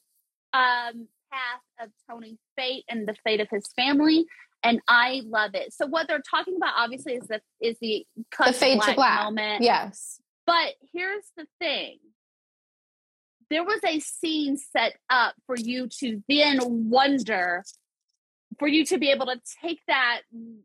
um, 0.52 1.08
path 1.32 1.62
of 1.80 1.90
Tony's 2.08 2.38
fate 2.56 2.84
and 2.88 3.06
the 3.06 3.14
fate 3.24 3.40
of 3.40 3.48
his 3.50 3.66
family, 3.74 4.26
and 4.62 4.80
I 4.88 5.22
love 5.26 5.54
it. 5.54 5.72
So 5.72 5.86
what 5.86 6.08
they're 6.08 6.22
talking 6.28 6.56
about, 6.56 6.74
obviously, 6.76 7.14
is 7.14 7.26
the 7.26 7.40
is 7.60 7.76
the 7.80 8.06
the 8.38 8.52
fade 8.52 8.80
to 8.82 8.94
black 8.94 9.24
moment. 9.24 9.62
Yes, 9.62 10.20
but 10.46 10.74
here's 10.92 11.24
the 11.36 11.46
thing. 11.60 11.98
There 13.50 13.64
was 13.64 13.80
a 13.86 14.00
scene 14.00 14.56
set 14.56 14.94
up 15.10 15.34
for 15.46 15.56
you 15.56 15.88
to 16.00 16.22
then 16.28 16.60
wonder 16.90 17.64
for 18.58 18.68
you 18.68 18.84
to 18.86 18.98
be 18.98 19.10
able 19.10 19.26
to 19.26 19.40
take 19.62 19.80
that 19.88 20.20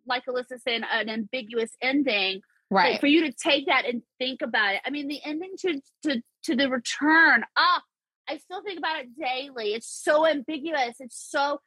like 0.06 0.24
alyssa 0.26 0.60
said 0.61 0.82
an 0.91 1.10
ambiguous 1.10 1.72
ending 1.82 2.41
right. 2.69 2.99
for 2.99 3.07
you 3.07 3.22
to 3.26 3.32
take 3.32 3.65
that 3.68 3.86
and 3.86 4.03
think 4.19 4.41
about 4.41 4.76
it. 4.76 4.82
I 4.86 4.90
mean 4.90 5.07
the 5.07 5.19
ending 5.26 5.53
to 5.60 5.82
to 6.03 6.22
to 6.44 6.56
the 6.56 6.69
return 6.69 7.44
ah 7.57 7.82
i 8.30 8.38
still 8.38 8.61
think 8.64 8.78
about 8.78 9.02
it 9.02 9.07
daily. 9.18 9.74
It's 9.74 9.90
so 9.90 10.26
ambiguous. 10.28 10.95
It's 10.99 11.30
so 11.30 11.60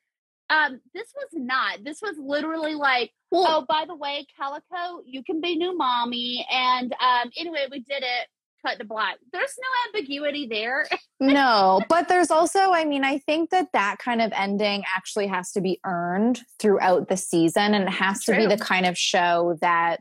um 0.50 0.80
this 0.92 1.08
was 1.14 1.28
not 1.32 1.82
this 1.84 2.02
was 2.02 2.16
literally 2.18 2.74
like 2.74 3.10
well, 3.30 3.46
oh 3.48 3.64
by 3.66 3.84
the 3.86 3.94
way 3.94 4.26
calico 4.36 5.02
you 5.06 5.22
can 5.24 5.40
be 5.40 5.56
new 5.56 5.76
mommy 5.76 6.46
and 6.52 6.92
um 6.94 7.30
anyway 7.36 7.66
we 7.70 7.80
did 7.80 8.02
it 8.02 8.28
cut 8.64 8.78
the 8.78 8.84
black. 8.84 9.16
There's 9.32 9.56
no 9.58 9.98
ambiguity 9.98 10.46
there. 10.46 10.86
no, 11.20 11.80
but 11.88 12.08
there's 12.08 12.30
also, 12.30 12.58
I 12.72 12.84
mean, 12.84 13.04
I 13.04 13.18
think 13.18 13.50
that 13.50 13.68
that 13.72 13.98
kind 13.98 14.20
of 14.20 14.32
ending 14.34 14.82
actually 14.94 15.26
has 15.28 15.52
to 15.52 15.60
be 15.60 15.80
earned 15.84 16.40
throughout 16.58 17.08
the 17.08 17.16
season 17.16 17.74
and 17.74 17.84
it 17.84 17.90
has 17.92 18.22
True. 18.22 18.34
to 18.34 18.40
be 18.40 18.46
the 18.46 18.62
kind 18.62 18.86
of 18.86 18.96
show 18.96 19.58
that 19.60 20.00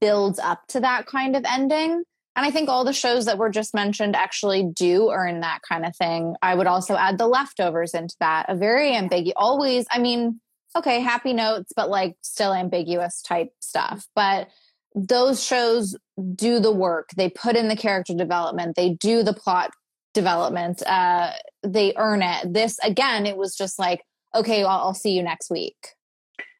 builds 0.00 0.38
up 0.38 0.66
to 0.68 0.80
that 0.80 1.06
kind 1.06 1.36
of 1.36 1.44
ending. 1.46 2.04
And 2.40 2.46
I 2.46 2.52
think 2.52 2.70
all 2.70 2.86
the 2.86 2.94
shows 2.94 3.26
that 3.26 3.36
were 3.36 3.50
just 3.50 3.74
mentioned 3.74 4.16
actually 4.16 4.62
do 4.62 5.10
earn 5.10 5.40
that 5.40 5.58
kind 5.60 5.84
of 5.84 5.94
thing. 5.94 6.36
I 6.40 6.54
would 6.54 6.66
also 6.66 6.96
add 6.96 7.18
the 7.18 7.26
leftovers 7.26 7.92
into 7.92 8.16
that. 8.18 8.46
A 8.48 8.56
very 8.56 8.96
ambiguous, 8.96 9.34
always, 9.36 9.84
I 9.90 9.98
mean, 9.98 10.40
okay, 10.74 11.00
happy 11.00 11.34
notes, 11.34 11.74
but 11.76 11.90
like 11.90 12.16
still 12.22 12.54
ambiguous 12.54 13.20
type 13.20 13.52
stuff. 13.60 14.06
But 14.14 14.48
those 14.94 15.44
shows 15.44 15.94
do 16.34 16.60
the 16.60 16.72
work. 16.72 17.10
They 17.14 17.28
put 17.28 17.56
in 17.56 17.68
the 17.68 17.76
character 17.76 18.14
development. 18.14 18.74
They 18.74 18.94
do 18.94 19.22
the 19.22 19.34
plot 19.34 19.72
development. 20.14 20.82
Uh, 20.86 21.32
they 21.62 21.92
earn 21.98 22.22
it. 22.22 22.54
This 22.54 22.78
again, 22.78 23.26
it 23.26 23.36
was 23.36 23.54
just 23.54 23.78
like, 23.78 24.02
okay, 24.34 24.62
well, 24.62 24.80
I'll 24.80 24.94
see 24.94 25.12
you 25.12 25.22
next 25.22 25.50
week. 25.50 25.76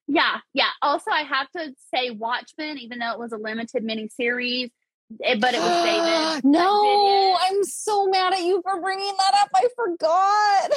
Yeah, 0.06 0.40
yeah. 0.52 0.68
Also, 0.82 1.10
I 1.10 1.22
have 1.22 1.50
to 1.52 1.72
say, 1.94 2.10
Watchmen, 2.10 2.76
even 2.76 2.98
though 2.98 3.12
it 3.12 3.18
was 3.18 3.32
a 3.32 3.38
limited 3.38 3.82
miniseries, 3.82 4.72
it, 5.18 5.24
eh, 5.24 5.36
but 5.40 5.54
it 5.54 5.60
was 5.60 5.84
David. 5.84 6.44
no, 6.50 7.36
I'm 7.40 7.64
so 7.64 8.06
mad 8.06 8.32
at 8.32 8.42
you 8.42 8.62
for 8.62 8.80
bringing 8.80 9.12
that 9.18 9.34
up. 9.42 9.50
I 9.54 9.68
forgot. 9.74 10.70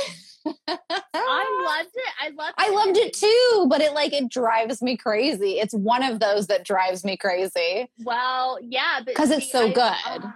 I 1.15 1.77
loved 1.77 1.95
it. 1.95 2.13
I 2.21 2.29
loved. 2.29 2.53
I 2.57 2.69
loved 2.69 2.97
it 2.97 3.13
too, 3.13 3.67
but 3.69 3.81
it 3.81 3.93
like 3.93 4.13
it 4.13 4.29
drives 4.29 4.81
me 4.81 4.97
crazy. 4.97 5.59
It's 5.59 5.73
one 5.73 6.03
of 6.03 6.19
those 6.19 6.47
that 6.47 6.65
drives 6.65 7.05
me 7.05 7.15
crazy. 7.17 7.89
Well, 8.03 8.57
yeah, 8.61 9.01
because 9.05 9.29
it's 9.29 9.51
so 9.51 9.67
I, 9.67 9.71
good. 9.71 9.93
Uh, 10.05 10.31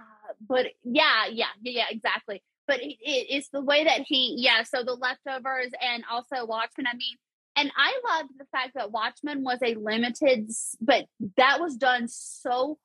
but 0.48 0.66
yeah, 0.84 1.26
yeah, 1.30 1.46
yeah, 1.62 1.86
exactly. 1.90 2.42
but 2.66 2.80
it, 2.80 2.96
it, 3.00 3.26
it's 3.30 3.48
the 3.48 3.60
way 3.60 3.84
that 3.84 4.02
he, 4.06 4.36
yeah. 4.38 4.62
So 4.62 4.84
the 4.84 4.94
leftovers 4.94 5.72
and 5.82 6.04
also 6.10 6.46
Watchmen. 6.46 6.86
I 6.86 6.96
mean, 6.96 7.16
and 7.56 7.72
I 7.76 8.00
loved 8.08 8.30
the 8.38 8.46
fact 8.52 8.74
that 8.74 8.92
Watchmen 8.92 9.42
was 9.42 9.58
a 9.64 9.74
limited, 9.74 10.50
but 10.80 11.06
that 11.36 11.60
was 11.60 11.76
done 11.76 12.06
so 12.06 12.78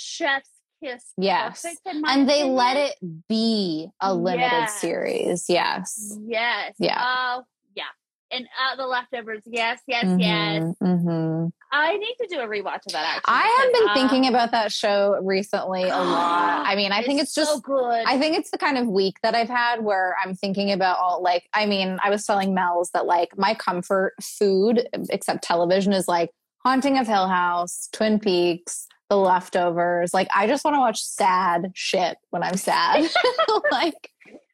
chef's 0.00 0.50
kiss. 0.82 1.12
Yes. 1.18 1.62
perfect, 1.62 1.80
in 1.86 2.00
my 2.00 2.12
And 2.14 2.28
they 2.28 2.38
opinion. 2.40 2.56
let 2.56 2.76
it 2.76 2.96
be 3.28 3.88
a 4.00 4.14
limited 4.14 4.50
Yes. 4.50 4.80
series. 4.80 5.44
Yes. 5.48 6.16
Yes. 6.26 6.74
Yeah. 6.78 7.04
Oh, 7.38 7.42
yeah. 7.76 7.84
And 8.32 8.46
uh, 8.46 8.76
the 8.76 8.86
leftovers. 8.86 9.42
Yes. 9.44 9.80
Yes. 9.86 10.04
Yes. 10.18 10.62
Mhm, 10.62 10.74
mhm. 10.80 11.52
I 11.72 11.96
need 11.98 12.14
to 12.20 12.26
do 12.28 12.40
a 12.40 12.46
rewatch 12.48 12.86
of 12.86 12.92
that. 12.92 13.16
Actually, 13.18 13.34
I 13.34 13.62
have 13.62 13.72
been 13.72 13.88
uh, 13.90 13.94
thinking 13.94 14.28
about 14.28 14.50
that 14.52 14.72
show 14.72 15.18
recently 15.22 15.82
a 15.84 15.88
lot. 15.88 16.62
I 16.66 16.74
mean, 16.76 16.92
I 16.92 17.02
think 17.02 17.20
it's 17.20 17.34
just 17.34 17.52
so 17.52 17.60
good. 17.60 18.04
I 18.06 18.18
think 18.18 18.36
it's 18.38 18.50
the 18.50 18.58
kind 18.58 18.78
of 18.78 18.86
week 18.88 19.16
that 19.22 19.34
I've 19.34 19.48
had 19.48 19.84
where 19.84 20.16
I'm 20.24 20.34
thinking 20.34 20.72
about 20.72 20.98
all 20.98 21.22
like, 21.22 21.48
I 21.54 21.66
mean, 21.66 21.98
I 22.02 22.10
was 22.10 22.24
telling 22.24 22.54
Mel's 22.54 22.90
that 22.94 23.04
like 23.06 23.36
my 23.36 23.54
comfort 23.54 24.14
food, 24.22 24.88
except 25.10 25.44
television, 25.44 25.92
is 25.92 26.08
like 26.08 26.30
Haunting 26.64 26.98
of 26.98 27.06
Hill 27.06 27.26
House, 27.26 27.88
Twin 27.92 28.18
Peaks, 28.18 28.86
The 29.08 29.16
Leftovers. 29.16 30.12
Like, 30.12 30.28
I 30.34 30.46
just 30.46 30.64
want 30.64 30.74
to 30.74 30.80
watch 30.80 31.02
sad 31.02 31.72
shit 31.74 32.18
when 32.30 32.42
I'm 32.42 32.56
sad. 32.56 33.08
like, 33.72 34.10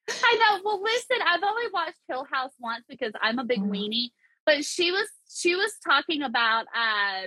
I 0.09 0.35
know. 0.39 0.61
Well, 0.65 0.83
listen, 0.83 1.16
I've 1.27 1.43
only 1.43 1.65
watched 1.73 1.99
Hill 2.09 2.27
House 2.31 2.53
once 2.61 2.85
because 2.89 3.12
I'm 3.20 3.39
a 3.39 3.45
big 3.45 3.61
Mm. 3.61 3.70
weenie. 3.70 4.09
But 4.45 4.65
she 4.65 4.93
was 4.93 5.09
she 5.28 5.57
was 5.57 5.73
talking 5.85 6.23
about 6.23 6.66
uh, 6.73 7.27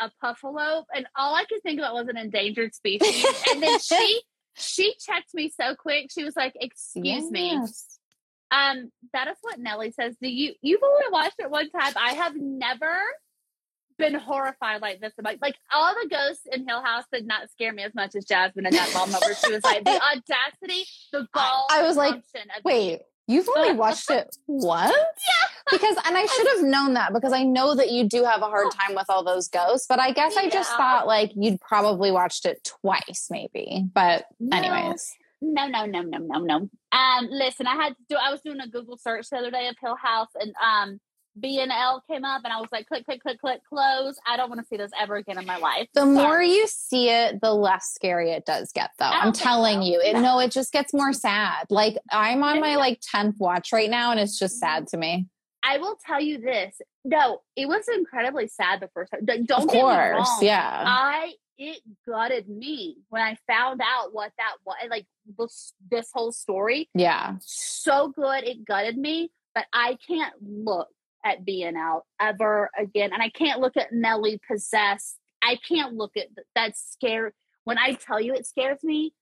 a 0.00 0.10
puffalo, 0.24 0.84
and 0.94 1.06
all 1.14 1.34
I 1.34 1.44
could 1.44 1.62
think 1.62 1.78
about 1.78 1.92
was 1.92 2.08
an 2.08 2.16
endangered 2.16 2.74
species. 2.74 3.26
and 3.52 3.62
then 3.62 3.78
she 3.78 4.22
she 4.56 4.94
checked 4.98 5.34
me 5.34 5.52
so 5.54 5.74
quick. 5.74 6.06
She 6.10 6.24
was 6.24 6.34
like, 6.34 6.54
"Excuse 6.58 7.30
me." 7.30 7.52
Um, 8.50 8.90
that 9.12 9.28
is 9.28 9.36
what 9.42 9.58
Nellie 9.58 9.90
says. 9.90 10.16
Do 10.22 10.28
you 10.28 10.54
you've 10.62 10.82
only 10.82 11.04
watched 11.12 11.34
it 11.40 11.50
one 11.50 11.68
time? 11.68 11.92
I 11.96 12.14
have 12.14 12.34
never 12.36 12.96
been 13.98 14.14
horrified 14.14 14.80
like 14.82 15.00
this 15.00 15.12
about 15.18 15.36
like 15.40 15.56
all 15.72 15.94
the 16.02 16.08
ghosts 16.08 16.46
in 16.52 16.66
Hill 16.68 16.82
House 16.82 17.04
did 17.12 17.26
not 17.26 17.50
scare 17.50 17.72
me 17.72 17.82
as 17.82 17.94
much 17.94 18.14
as 18.14 18.24
Jasmine 18.24 18.66
in 18.66 18.72
that 18.74 18.92
moment 18.94 19.22
where 19.24 19.34
she 19.34 19.52
was 19.52 19.64
like 19.64 19.84
the 19.84 19.90
audacity, 20.12 20.84
the 21.12 21.26
gall. 21.32 21.66
I 21.70 21.82
was 21.82 21.96
like, 21.96 22.22
Wait, 22.64 23.00
you've 23.26 23.48
only 23.56 23.72
watched 23.76 24.10
it 24.10 24.36
once? 24.46 24.92
yeah. 24.92 25.48
Because, 25.70 25.96
and 26.06 26.16
I 26.16 26.26
should 26.36 26.46
have 26.56 26.64
known 26.64 26.94
that 26.94 27.12
because 27.12 27.32
I 27.32 27.42
know 27.42 27.74
that 27.74 27.90
you 27.90 28.04
do 28.08 28.24
have 28.24 28.42
a 28.42 28.46
hard 28.46 28.70
time 28.72 28.94
with 28.94 29.06
all 29.08 29.24
those 29.24 29.48
ghosts, 29.48 29.86
but 29.88 29.98
I 29.98 30.12
guess 30.12 30.36
I 30.36 30.48
just 30.48 30.70
thought 30.76 31.06
like 31.06 31.32
you'd 31.34 31.60
probably 31.60 32.10
watched 32.12 32.46
it 32.46 32.62
twice, 32.82 33.26
maybe. 33.30 33.84
But, 33.92 34.26
No. 34.38 34.56
anyways. 34.56 35.12
No, 35.42 35.66
no, 35.68 35.84
no, 35.84 36.00
no, 36.00 36.18
no, 36.18 36.38
no. 36.38 36.56
Um, 36.92 37.28
listen, 37.30 37.66
I 37.66 37.74
had 37.74 37.90
to 37.90 38.02
do. 38.08 38.16
I 38.16 38.30
was 38.30 38.40
doing 38.40 38.58
a 38.60 38.66
Google 38.68 38.96
search 38.96 39.28
the 39.28 39.36
other 39.36 39.50
day 39.50 39.68
of 39.68 39.76
Hill 39.78 39.94
House, 39.94 40.30
and 40.34 40.54
um, 40.64 40.98
B 41.38 41.60
and 41.60 41.70
L 41.70 42.02
came 42.10 42.24
up, 42.24 42.42
and 42.44 42.52
I 42.52 42.60
was 42.60 42.68
like, 42.72 42.86
click, 42.86 43.04
click, 43.04 43.20
click, 43.22 43.40
click, 43.40 43.60
close. 43.68 44.16
I 44.26 44.36
don't 44.36 44.48
want 44.48 44.60
to 44.60 44.66
see 44.66 44.76
this 44.76 44.90
ever 44.98 45.16
again 45.16 45.38
in 45.38 45.46
my 45.46 45.58
life. 45.58 45.88
The 45.94 46.06
more 46.06 46.42
you 46.42 46.66
see 46.66 47.10
it, 47.10 47.40
the 47.40 47.52
less 47.52 47.92
scary 47.94 48.30
it 48.30 48.46
does 48.46 48.72
get, 48.72 48.90
though. 48.98 49.04
I'm 49.06 49.32
telling 49.32 49.80
so. 49.80 49.86
you, 49.86 50.00
it 50.00 50.14
No. 50.14 50.20
no, 50.20 50.40
it 50.40 50.50
just 50.50 50.72
gets 50.72 50.94
more 50.94 51.12
sad. 51.12 51.66
Like 51.70 51.96
I'm 52.10 52.42
on 52.42 52.60
my 52.60 52.76
like 52.76 53.00
tenth 53.00 53.36
watch 53.38 53.72
right 53.72 53.90
now, 53.90 54.10
and 54.10 54.20
it's 54.20 54.38
just 54.38 54.58
sad 54.58 54.88
to 54.88 54.96
me. 54.96 55.26
I 55.62 55.78
will 55.78 55.98
tell 56.06 56.20
you 56.20 56.38
this. 56.38 56.80
No, 57.04 57.40
it 57.56 57.66
was 57.66 57.88
incredibly 57.88 58.48
sad 58.48 58.80
the 58.80 58.88
first 58.94 59.10
time. 59.12 59.24
Don't 59.24 59.46
don't 59.46 59.62
of 59.62 59.72
get 59.72 59.82
me 59.82 59.82
wrong. 59.82 60.38
yeah, 60.40 60.84
I 60.86 61.32
it 61.58 61.80
gutted 62.06 62.48
me 62.48 62.98
when 63.08 63.22
I 63.22 63.36
found 63.46 63.80
out 63.82 64.12
what 64.12 64.32
that 64.38 64.54
was. 64.64 64.76
Like 64.88 65.06
this, 65.38 65.72
this 65.90 66.10
whole 66.12 66.32
story, 66.32 66.88
yeah. 66.94 67.34
so 67.40 68.08
good 68.08 68.44
it 68.44 68.64
gutted 68.64 68.96
me. 68.96 69.30
But 69.54 69.66
I 69.72 69.96
can't 70.06 70.34
look 70.42 70.88
at 71.26 71.44
BNL 71.44 72.02
ever 72.20 72.70
again, 72.78 73.12
and 73.12 73.22
I 73.22 73.28
can't 73.30 73.60
look 73.60 73.76
at 73.76 73.92
Nelly 73.92 74.40
possessed. 74.48 75.18
I 75.42 75.58
can't 75.68 75.94
look 75.94 76.12
at 76.16 76.34
th- 76.34 76.46
that 76.54 76.76
scare. 76.76 77.34
When 77.64 77.78
I 77.78 77.94
tell 77.94 78.20
you 78.20 78.34
it 78.34 78.46
scares 78.46 78.82
me, 78.84 79.12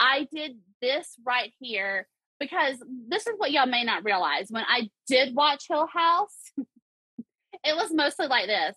I 0.00 0.26
did 0.34 0.58
this 0.80 1.16
right 1.24 1.52
here 1.60 2.08
because 2.40 2.82
this 3.08 3.26
is 3.28 3.34
what 3.36 3.52
y'all 3.52 3.66
may 3.66 3.84
not 3.84 4.04
realize. 4.04 4.48
When 4.50 4.64
I 4.66 4.90
did 5.06 5.34
watch 5.34 5.66
Hill 5.68 5.86
House, 5.86 6.36
it 6.58 7.76
was 7.76 7.92
mostly 7.92 8.26
like 8.26 8.46
this. 8.46 8.76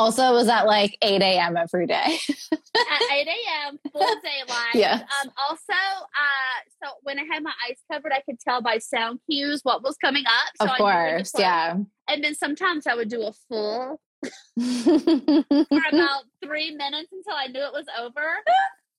Also, 0.00 0.30
it 0.30 0.32
was 0.32 0.48
at 0.48 0.62
like 0.64 0.96
8 1.02 1.20
a.m. 1.20 1.58
every 1.58 1.86
day. 1.86 1.94
at 1.94 3.02
8 3.12 3.28
a.m. 3.28 3.78
full 3.92 4.00
daylight. 4.00 4.74
Yes. 4.74 5.02
Um, 5.02 5.30
also, 5.46 5.72
uh, 5.72 6.58
so 6.82 6.92
when 7.02 7.18
I 7.18 7.24
had 7.30 7.42
my 7.42 7.52
eyes 7.68 7.76
covered, 7.92 8.10
I 8.10 8.22
could 8.22 8.40
tell 8.40 8.62
by 8.62 8.78
sound 8.78 9.20
cues 9.28 9.60
what 9.62 9.82
was 9.82 9.98
coming 10.02 10.24
up. 10.26 10.54
So 10.56 10.64
of 10.64 10.70
I 10.70 10.78
knew 10.78 10.84
when 10.84 10.94
to 10.94 11.12
course, 11.18 11.32
yeah. 11.38 11.76
And 12.08 12.24
then 12.24 12.34
sometimes 12.34 12.86
I 12.86 12.94
would 12.94 13.10
do 13.10 13.24
a 13.24 13.32
full 13.46 14.00
for 14.58 15.82
about 15.92 16.22
three 16.42 16.74
minutes 16.74 17.10
until 17.12 17.34
I 17.34 17.48
knew 17.48 17.60
it 17.60 17.72
was 17.74 17.86
over. 18.00 18.26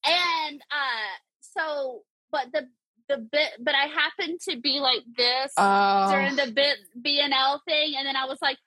And 0.06 0.62
uh, 0.70 1.18
so, 1.42 2.04
but 2.32 2.52
the 2.54 2.68
the 3.10 3.18
bit, 3.18 3.50
but 3.60 3.74
I 3.74 3.88
happened 3.88 4.40
to 4.50 4.60
be 4.60 4.80
like 4.80 5.02
this 5.18 5.52
oh, 5.58 6.12
during 6.12 6.36
the 6.36 6.52
bit 6.52 6.78
B 7.02 7.20
and 7.24 7.34
L 7.34 7.60
thing, 7.68 7.96
and 7.98 8.06
then 8.06 8.16
I 8.16 8.26
was 8.26 8.38
like, 8.40 8.58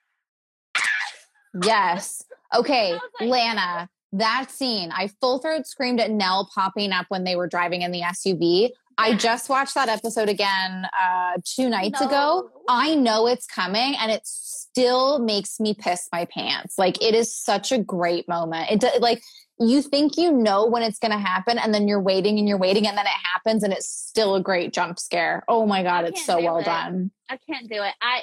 yes. 1.63 2.23
Okay, 2.53 2.93
like- 2.93 3.29
Lana, 3.29 3.89
that 4.13 4.49
scene, 4.49 4.91
I 4.91 5.09
full 5.19 5.39
throat 5.39 5.67
screamed 5.67 5.99
at 5.99 6.11
Nell 6.11 6.49
popping 6.53 6.91
up 6.91 7.05
when 7.09 7.23
they 7.23 7.35
were 7.35 7.47
driving 7.47 7.81
in 7.81 7.91
the 7.91 8.01
SUV. 8.01 8.69
I 8.97 9.15
just 9.15 9.49
watched 9.49 9.75
that 9.75 9.89
episode 9.89 10.29
again 10.29 10.87
uh, 10.97 11.33
two 11.43 11.69
nights 11.69 11.99
ago. 11.99 12.49
I 12.69 12.95
know 12.95 13.27
it's 13.27 13.45
coming 13.45 13.95
and 13.99 14.09
it 14.09 14.21
still 14.23 15.19
makes 15.19 15.59
me 15.59 15.73
piss 15.73 16.07
my 16.13 16.25
pants. 16.25 16.77
Like 16.77 17.03
it 17.03 17.13
is 17.13 17.35
such 17.35 17.73
a 17.73 17.77
great 17.77 18.27
moment. 18.29 18.71
It 18.71 18.79
do- 18.79 18.99
like 19.01 19.21
you 19.59 19.81
think 19.81 20.17
you 20.17 20.31
know 20.31 20.65
when 20.65 20.83
it's 20.83 20.99
going 20.99 21.11
to 21.11 21.17
happen 21.17 21.57
and 21.57 21.73
then 21.73 21.87
you're 21.87 22.01
waiting 22.01 22.39
and 22.39 22.47
you're 22.47 22.57
waiting 22.57 22.87
and 22.87 22.97
then 22.97 23.05
it 23.05 23.27
happens 23.33 23.63
and 23.63 23.71
it's 23.73 23.89
still 23.89 24.35
a 24.35 24.41
great 24.41 24.73
jump 24.73 24.99
scare. 24.99 25.43
Oh 25.47 25.65
my 25.65 25.83
god, 25.83 26.05
it's 26.05 26.25
so 26.25 26.41
well 26.41 26.59
it. 26.59 26.65
done. 26.65 27.11
I 27.29 27.37
can't 27.49 27.67
do 27.69 27.81
it. 27.81 27.93
I 28.01 28.21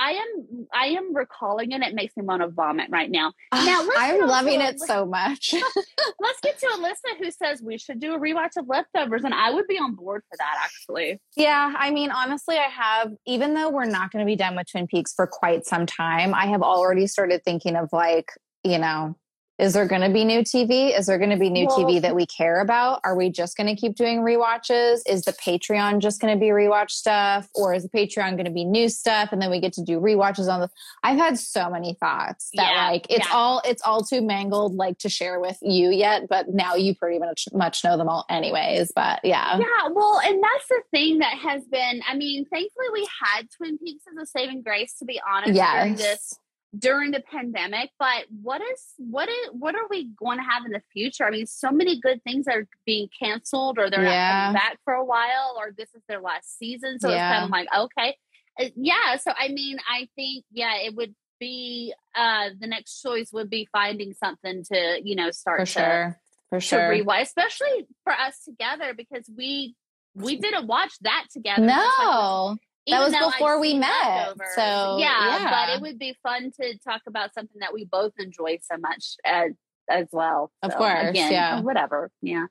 I 0.00 0.12
am 0.12 0.66
I 0.72 0.86
am 0.86 1.14
recalling 1.14 1.72
it. 1.72 1.82
It 1.82 1.94
makes 1.94 2.16
me 2.16 2.24
want 2.24 2.40
to 2.40 2.48
vomit 2.48 2.88
right 2.90 3.10
now. 3.10 3.32
Now, 3.52 3.82
let's 3.82 3.98
I'm 3.98 4.26
loving 4.26 4.62
it 4.62 4.80
so 4.80 5.04
much. 5.04 5.54
Let's 6.20 6.40
get 6.42 6.58
to 6.60 6.66
Alyssa 6.66 7.18
who 7.22 7.30
says 7.30 7.62
we 7.62 7.76
should 7.76 8.00
do 8.00 8.14
a 8.14 8.18
rewatch 8.18 8.56
of 8.56 8.66
leftovers, 8.66 9.24
and 9.24 9.34
I 9.34 9.50
would 9.50 9.66
be 9.66 9.78
on 9.78 9.94
board 9.94 10.22
for 10.30 10.36
that 10.38 10.56
actually. 10.64 11.20
Yeah, 11.36 11.74
I 11.76 11.90
mean, 11.90 12.10
honestly, 12.10 12.56
I 12.56 12.68
have, 12.68 13.12
even 13.26 13.54
though 13.54 13.68
we're 13.70 13.84
not 13.84 14.10
going 14.10 14.24
to 14.24 14.26
be 14.26 14.36
done 14.36 14.56
with 14.56 14.70
Twin 14.70 14.86
Peaks 14.86 15.12
for 15.14 15.26
quite 15.26 15.66
some 15.66 15.86
time, 15.86 16.34
I 16.34 16.46
have 16.46 16.62
already 16.62 17.06
started 17.06 17.42
thinking 17.44 17.76
of 17.76 17.90
like, 17.92 18.32
you 18.64 18.78
know, 18.78 19.16
is 19.60 19.74
there 19.74 19.86
going 19.86 20.00
to 20.00 20.08
be 20.08 20.24
new 20.24 20.40
TV? 20.40 20.98
Is 20.98 21.06
there 21.06 21.18
going 21.18 21.30
to 21.30 21.36
be 21.36 21.50
new 21.50 21.66
Well- 21.66 21.78
TV 21.84 22.00
that 22.00 22.14
we 22.14 22.26
care 22.26 22.60
about? 22.60 23.00
Are 23.04 23.14
we 23.14 23.28
just 23.30 23.56
going 23.56 23.66
to 23.66 23.78
keep 23.78 23.94
doing 23.94 24.20
rewatches? 24.20 25.00
Is 25.06 25.22
the 25.22 25.32
Patreon 25.34 26.00
just 26.00 26.20
going 26.20 26.34
to 26.34 26.40
be 26.40 26.46
rewatch 26.46 26.90
stuff? 26.90 27.48
Or 27.54 27.74
is 27.74 27.82
the 27.82 27.88
Patreon 27.90 28.32
going 28.32 28.46
to 28.46 28.50
be 28.50 28.64
new 28.64 28.88
stuff? 28.88 29.28
And 29.32 29.40
then 29.42 29.50
we 29.50 29.60
get 29.60 29.72
to 29.74 29.82
do 29.84 30.00
rewatches 30.00 30.48
on 30.52 30.60
the. 30.60 30.70
I've 31.02 31.18
had 31.18 31.38
so 31.38 31.68
many 31.70 31.94
thoughts 32.00 32.50
that 32.54 32.72
Yeah, 32.72 32.88
like 32.90 33.06
it's 33.10 33.26
yeah. 33.28 33.34
all 33.34 33.60
it's 33.64 33.82
all 33.82 34.02
too 34.02 34.22
mangled 34.22 34.74
like 34.74 34.98
to 34.98 35.08
share 35.08 35.38
with 35.40 35.58
you 35.60 35.90
yet, 35.90 36.22
but 36.28 36.48
now 36.48 36.74
you 36.74 36.94
pretty 36.94 37.18
much 37.18 37.46
much 37.52 37.84
know 37.84 37.96
them 37.96 38.08
all 38.08 38.24
anyways. 38.30 38.92
But 38.94 39.20
yeah. 39.24 39.58
Yeah, 39.58 39.88
well, 39.92 40.20
and 40.24 40.42
that's 40.42 40.68
the 40.68 40.82
thing 40.90 41.18
that 41.18 41.36
has 41.38 41.64
been. 41.64 42.00
I 42.08 42.16
mean, 42.16 42.44
thankfully 42.46 42.86
we 42.92 43.06
had 43.22 43.48
Twin 43.56 43.76
Peaks 43.78 44.04
as 44.10 44.22
a 44.22 44.26
saving 44.26 44.62
grace, 44.62 44.94
to 45.00 45.04
be 45.04 45.20
honest, 45.28 45.52
during 45.60 45.94
this 45.96 46.00
Yes. 46.00 46.38
During 46.78 47.10
the 47.10 47.20
pandemic. 47.20 47.90
But 47.98 48.26
what 48.42 48.60
is 48.62 48.84
what 48.98 49.28
is 49.28 49.48
what 49.52 49.74
are 49.74 49.86
we 49.90 50.08
going 50.18 50.38
to 50.38 50.44
have 50.44 50.64
in 50.64 50.72
the 50.72 50.82
future? 50.92 51.24
I 51.26 51.30
mean, 51.30 51.46
so 51.46 51.70
many 51.70 52.00
good 52.00 52.22
things 52.24 52.46
are 52.48 52.66
being 52.86 53.08
canceled, 53.18 53.78
or 53.78 53.90
they're 53.90 54.02
Yeah. 54.04 54.28
not 54.28 54.32
coming 54.42 54.54
back 54.54 54.78
for 54.84 54.94
a 54.94 55.04
while, 55.04 55.56
or 55.58 55.72
this 55.76 55.88
is 55.94 56.02
their 56.08 56.20
last 56.20 56.58
season. 56.58 56.98
So 57.00 57.08
it's 57.10 57.20
kind 57.20 57.44
of 57.44 57.50
like 57.50 57.68
okay, 57.76 58.16
Uh, 58.58 58.66
yeah. 58.76 59.16
So 59.16 59.32
I 59.36 59.48
mean, 59.48 59.78
I 59.88 60.08
think 60.16 60.44
yeah, 60.52 60.76
it 60.76 60.94
would 60.94 61.14
be 61.38 61.94
uh 62.14 62.50
the 62.60 62.66
next 62.66 63.00
choice 63.00 63.32
would 63.32 63.48
be 63.48 63.66
finding 63.72 64.12
something 64.12 64.62
to 64.64 65.00
you 65.02 65.16
know 65.16 65.30
start 65.30 65.60
For 65.60 65.66
to 65.66 65.72
sure. 65.72 66.20
For 66.50 66.60
to 66.60 66.66
sure. 66.66 66.88
rewatch, 66.90 67.22
especially 67.22 67.86
for 68.04 68.12
us 68.12 68.44
together 68.44 68.92
because 68.94 69.28
we 69.36 69.74
we 70.14 70.36
didn't 70.36 70.66
watch 70.66 70.92
that 71.02 71.26
together. 71.32 71.62
like 71.66 71.76
No. 71.76 72.46
even 72.52 72.58
That 72.86 73.00
was 73.00 73.12
though 73.12 73.26
I've 73.26 73.32
before 73.32 73.60
we 73.60 73.74
met, 73.74 74.32
so, 74.54 74.96
yeah, 74.98 75.38
yeah. 75.38 75.50
but 75.50 75.76
it 75.76 75.82
would 75.82 75.98
be 75.98 76.16
fun 76.22 76.50
to 76.60 76.78
talk 76.78 77.02
about 77.06 77.34
something 77.34 77.58
that 77.60 77.72
we 77.74 77.84
both 77.84 78.12
enjoy 78.18 78.58
so 78.62 78.78
much 78.78 79.16
as 79.24 79.52
as 79.90 80.06
well. 80.12 80.50
Of 80.62 80.74
course, 80.76 81.10
again, 81.10 81.32
yeah. 81.32 81.60
whatever, 81.60 82.10
yeah. 82.22 82.46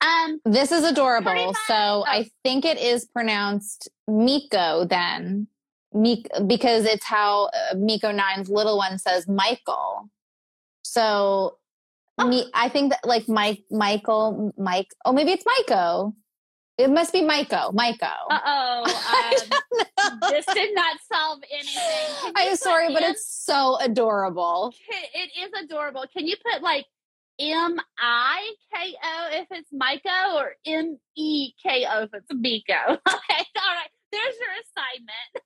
Um, 0.00 0.40
This 0.44 0.72
is 0.72 0.84
adorable. 0.84 1.34
much. 1.34 1.56
So 1.66 1.74
Oh. 1.74 2.04
I 2.06 2.30
think 2.44 2.64
it 2.64 2.78
is 2.78 3.04
pronounced 3.06 3.88
Miko 4.08 4.84
then. 4.84 5.48
Mik 5.92 6.28
because 6.46 6.84
it's 6.84 7.04
how 7.04 7.46
uh, 7.46 7.74
Miko 7.76 8.12
Nine's 8.12 8.48
little 8.50 8.76
one 8.76 8.98
says 8.98 9.26
Michael. 9.26 10.10
So 10.82 11.58
Oh. 12.18 12.28
me, 12.28 12.50
I 12.54 12.68
think 12.70 12.92
that 12.92 13.04
like 13.06 13.28
Mike, 13.28 13.62
Michael, 13.70 14.52
Mike. 14.56 14.88
Oh, 15.04 15.12
maybe 15.12 15.32
it's 15.32 15.44
Maiko. 15.44 16.14
It 16.78 16.90
must 16.90 17.12
be 17.12 17.20
Maiko. 17.22 17.74
Maiko. 17.74 18.10
Uh 18.30 18.40
oh. 18.44 19.42
Um, 19.52 19.60
this 20.30 20.46
did 20.54 20.74
not 20.74 20.96
solve 21.12 21.40
anything. 21.52 22.32
I'm 22.36 22.56
sorry, 22.56 22.92
but 22.92 23.02
it's 23.02 23.26
so 23.26 23.78
adorable. 23.80 24.74
It 25.14 25.30
is 25.44 25.64
adorable. 25.64 26.04
Can 26.14 26.26
you 26.26 26.36
put 26.52 26.62
like 26.62 26.86
M 27.38 27.78
I 27.98 28.50
K 28.74 28.94
O 29.02 29.28
if 29.32 29.46
it's 29.50 29.70
Maiko 29.72 30.34
or 30.36 30.52
M 30.66 30.98
E 31.16 31.52
K 31.62 31.86
O 31.90 32.02
if 32.04 32.10
it's 32.14 32.26
Miko? 32.32 32.72
Okay, 33.08 33.44
all 33.60 33.74
right. 33.74 33.90
There's 34.12 34.34
your 34.40 34.48
assignment. 34.62 35.44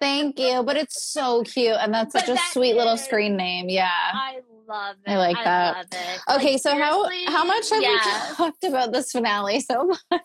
Thank 0.00 0.38
you, 0.38 0.62
but 0.64 0.76
it's 0.76 1.02
so 1.12 1.42
cute, 1.44 1.76
and 1.78 1.92
that's 1.94 2.12
such 2.12 2.22
But 2.26 2.30
a 2.32 2.34
that 2.34 2.50
sweet 2.52 2.74
little 2.74 2.96
screen 2.96 3.36
name. 3.36 3.68
Yeah. 3.68 3.88
I 3.88 4.40
love 4.66 4.96
it. 5.06 5.10
I 5.10 5.16
like 5.18 5.36
that. 5.44 5.76
love 5.76 5.86
it. 5.92 6.20
Okay, 6.36 6.52
Like, 6.52 6.62
so 6.62 6.70
how 6.76 7.08
how 7.28 7.44
much 7.44 7.70
have 7.70 7.82
yes. 7.82 8.30
we 8.30 8.36
talked 8.36 8.64
about 8.64 8.92
this 8.92 9.12
finale 9.12 9.60
so 9.60 9.84
much? 9.84 10.20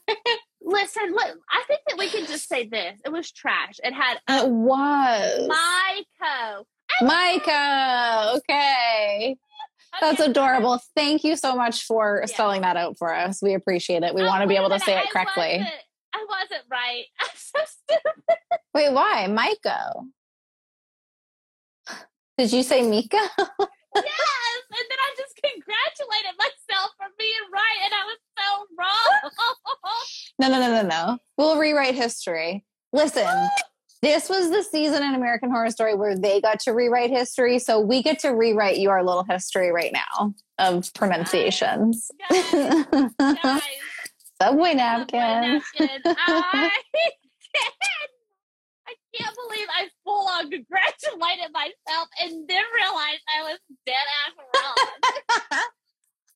Listen, 0.69 1.13
look, 1.13 1.37
I 1.49 1.63
think 1.67 1.79
that 1.87 1.97
we 1.97 2.09
can 2.09 2.25
just 2.25 2.49
say 2.49 2.67
this. 2.67 2.99
It 3.05 3.09
was 3.09 3.31
trash. 3.31 3.79
It 3.83 3.93
had 3.93 4.17
It 4.29 4.49
was 4.49 5.49
Maiko. 5.49 6.65
Micah. 7.01 8.33
Okay. 8.37 9.37
That's 10.01 10.19
Okay, 10.19 10.29
adorable. 10.29 10.79
Thank 10.93 11.23
you 11.23 11.37
so 11.37 11.55
much 11.55 11.83
for 11.85 12.19
Yeah. 12.27 12.33
spelling 12.33 12.61
that 12.63 12.75
out 12.75 12.97
for 12.97 13.13
us. 13.15 13.41
We 13.41 13.53
appreciate 13.53 14.03
it. 14.03 14.13
We 14.13 14.23
Oh, 14.23 14.27
want 14.27 14.41
to 14.41 14.47
be 14.47 14.57
able 14.57 14.69
to 14.69 14.79
say 14.79 14.95
I 14.97 15.03
it 15.03 15.09
correctly. 15.09 15.57
wasn't- 15.59 15.83
I 16.13 16.25
wasn't 16.29 16.63
right. 16.69 17.05
I'm 17.21 17.27
so 17.33 17.59
stupid. 17.65 18.37
Wait, 18.73 18.91
why? 18.91 19.27
Micah. 19.27 19.93
Did 22.37 22.51
you 22.51 22.61
say 22.61 22.81
Mika? 22.81 23.17
yes. 23.95 24.57
And 24.69 24.85
then 24.89 24.99
I 24.99 25.09
just 25.17 25.33
congratulated 25.43 26.35
myself 26.37 26.91
for 26.97 27.07
being 27.17 27.45
right, 27.53 27.79
and 27.85 27.93
I 27.93 28.03
was 28.05 28.19
so 28.37 28.65
wrong. 28.77 29.31
No, 30.39 30.49
no, 30.49 30.59
no, 30.59 30.81
no, 30.81 30.87
no. 30.87 31.17
We'll 31.37 31.57
rewrite 31.57 31.95
history. 31.95 32.65
Listen, 32.93 33.27
this 34.01 34.29
was 34.29 34.51
the 34.51 34.61
season 34.63 35.03
in 35.03 35.15
American 35.15 35.49
Horror 35.49 35.71
Story 35.71 35.95
where 35.95 36.15
they 36.17 36.39
got 36.41 36.59
to 36.61 36.71
rewrite 36.71 37.09
history. 37.09 37.59
So 37.59 37.79
we 37.79 38.03
get 38.03 38.19
to 38.19 38.29
rewrite 38.29 38.77
your 38.77 39.03
little 39.03 39.23
history 39.23 39.71
right 39.71 39.91
now 39.93 40.33
of 40.59 40.93
pronunciations. 40.93 42.11
guys, 42.29 42.51
guys, 42.51 43.11
Subway 43.21 43.61
Subway 44.41 44.73
napkin. 44.75 45.19
napkin. 45.19 45.89
I 46.05 46.13
can't. 46.13 46.45
I 46.53 46.81
can't 46.93 47.13
believe 49.57 49.69
I 49.73 49.87
full 50.03 50.27
on 50.27 50.49
congratulated 50.51 51.51
myself 51.53 52.07
and 52.21 52.47
then 52.47 52.63
realized 52.75 53.21
I 53.37 53.43
was 53.43 53.59
dead 53.85 53.95
ass 54.25 55.51